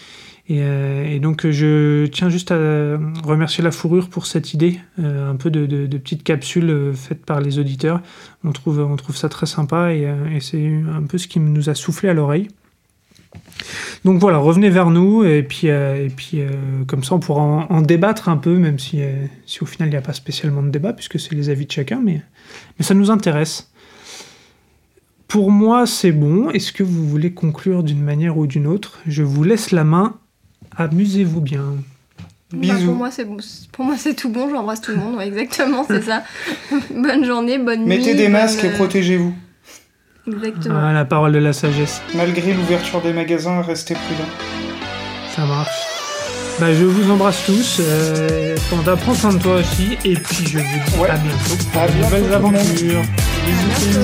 Et, 0.49 0.62
euh, 0.62 1.05
et 1.05 1.20
donc, 1.20 1.47
je 1.47 2.07
tiens 2.07 2.31
juste 2.31 2.53
à 2.53 2.97
remercier 3.23 3.62
la 3.62 3.70
fourrure 3.70 4.09
pour 4.09 4.25
cette 4.25 4.55
idée, 4.55 4.81
euh, 4.99 5.31
un 5.31 5.37
peu 5.37 5.51
de, 5.51 5.66
de, 5.66 5.87
de 5.87 5.99
petite 5.99 6.23
capsule 6.23 6.70
euh, 6.70 6.93
faite 6.95 7.27
par 7.27 7.41
les 7.41 7.59
auditeurs. 7.59 8.01
On 8.45 8.53
trouve, 8.53 9.16
ça 9.16 9.29
très 9.29 9.47
sympa 9.47 9.93
et, 9.93 10.09
c'est 10.41 10.83
un 10.95 11.03
peu 11.03 11.19
ce 11.19 11.29
qui 11.29 11.39
nous 11.39 11.69
a 11.69 11.75
soufflé 11.75 12.09
à 12.09 12.15
l'oreille. 12.15 12.49
Donc 14.05 14.20
voilà, 14.20 14.39
revenez 14.39 14.70
vers 14.70 14.91
nous 14.91 15.25
et 15.25 15.43
puis, 15.43 15.66
et 15.66 16.11
puis 16.16 16.41
comme 16.87 17.03
ça 17.05 17.16
on 17.16 17.19
pourra 17.19 17.43
en, 17.43 17.83
débattre 17.83 18.29
un 18.29 18.37
peu, 18.37 18.57
même 18.57 18.79
si, 18.79 19.01
si 19.45 19.62
au 19.62 19.66
final 19.66 19.89
il 19.89 19.91
n'y 19.91 19.97
a 19.97 20.01
pas 20.01 20.12
spécialement 20.12 20.62
de 20.62 20.70
débat 20.70 20.93
puisque 20.93 21.19
c'est 21.19 21.35
les 21.35 21.51
avis 21.51 21.66
de 21.66 21.73
chacun, 21.73 22.01
mais, 22.03 22.23
mais 22.79 22.85
ça 22.85 22.95
nous 22.95 23.11
intéresse. 23.11 23.70
Pour 25.27 25.51
moi 25.51 25.85
c'est 25.87 26.12
bon, 26.12 26.49
est-ce 26.51 26.73
que 26.73 26.85
vous 26.85 27.07
voulez 27.07 27.33
conclure 27.33 27.83
d'une 27.83 28.03
manière 28.03 28.39
ou 28.39 28.47
d'une 28.47 28.66
autre? 28.66 29.01
Je 29.07 29.25
vous 29.25 29.43
laisse 29.43 29.73
la 29.73 29.85
main, 29.85 30.16
amusez-vous 30.79 31.41
bien. 31.41 31.63
Bah, 32.51 32.59
Bisous. 32.61 32.87
pour 32.87 32.95
moi, 32.95 33.11
c'est 33.11 33.25
bon. 33.27 33.37
pour 33.73 33.85
moi, 33.85 33.97
c'est 33.99 34.15
tout 34.15 34.31
bon. 34.31 34.49
J'embrasse 34.49 34.81
tout 34.81 34.93
le 34.93 34.97
monde. 34.97 35.17
Ouais, 35.17 35.27
exactement, 35.29 35.85
c'est 35.87 36.03
ça. 36.03 36.23
bonne 36.95 37.25
journée, 37.25 37.59
bonne 37.59 37.81
nuit. 37.81 37.99
Mettez 37.99 38.15
des 38.15 38.23
bonne, 38.25 38.33
masques 38.33 38.65
et 38.65 38.69
euh, 38.69 38.75
protégez-vous. 38.77 39.35
Exactement. 40.27 40.79
Ah, 40.83 40.93
la 40.93 41.05
parole 41.05 41.33
de 41.33 41.39
la 41.39 41.53
sagesse, 41.53 42.01
Malgré 42.15 42.55
l'ouverture 42.55 43.01
des 43.03 43.13
magasins, 43.13 43.61
restez 43.63 43.95
prudents. 43.95 44.31
ça 45.35 45.45
marche. 45.45 45.69
Bah, 46.61 46.73
je 46.75 46.85
vous 46.85 47.11
embrasse 47.11 47.45
tous, 47.47 47.79
euh, 47.81 48.57
Panda, 48.69 48.97
prends 48.97 49.15
soin 49.15 49.33
de 49.33 49.39
toi 49.39 49.55
aussi, 49.57 49.97
et 50.05 50.15
puis 50.15 50.45
je 50.47 50.59
vous 50.59 50.65
dis 50.65 50.99
Ouais. 50.99 51.09
à 51.11 51.17
bientôt 51.17 51.57
À 51.79 51.87
bientôt, 51.87 52.35
aventures. 52.35 53.03
Bisous. 53.47 54.03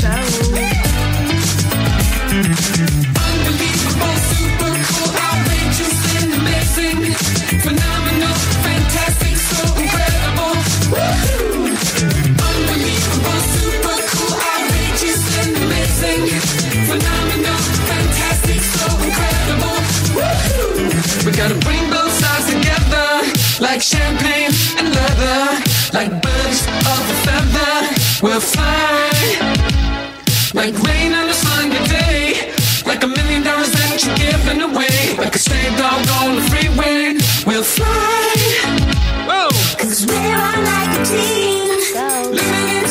Ciao. 0.00 0.20
It's 18.52 18.68
so 18.76 18.86
incredible. 19.08 19.76
Woo-hoo! 20.16 21.26
We 21.26 21.30
gotta 21.32 21.58
bring 21.66 21.84
both 21.90 22.12
sides 22.12 22.46
together, 22.52 23.08
like 23.60 23.80
champagne 23.82 24.52
and 24.78 24.94
leather, 24.94 25.62
like 25.92 26.10
birds 26.22 26.60
of 26.92 27.02
a 27.14 27.16
feather. 27.24 27.74
We'll 28.22 28.40
fly 28.40 29.64
like 30.54 30.74
rain 30.82 31.12
on 31.12 31.28
a 31.28 31.34
Sunday 31.34 31.84
day, 31.86 32.54
like 32.86 33.02
a 33.02 33.08
million 33.08 33.42
dollars 33.42 33.72
that 33.72 34.04
you're 34.04 34.16
giving 34.16 34.62
away, 34.62 35.16
like 35.18 35.34
a 35.34 35.38
stray 35.38 35.68
dog 35.76 36.06
on 36.22 36.36
the 36.36 36.42
freeway. 36.48 37.18
We'll 37.44 37.64
fly. 37.64 38.34
Whoa. 39.26 39.48
We're 40.06 40.36
on 40.36 40.64
like 40.64 40.92
a 40.98 41.04
team, 41.04 41.68
living 42.32 42.83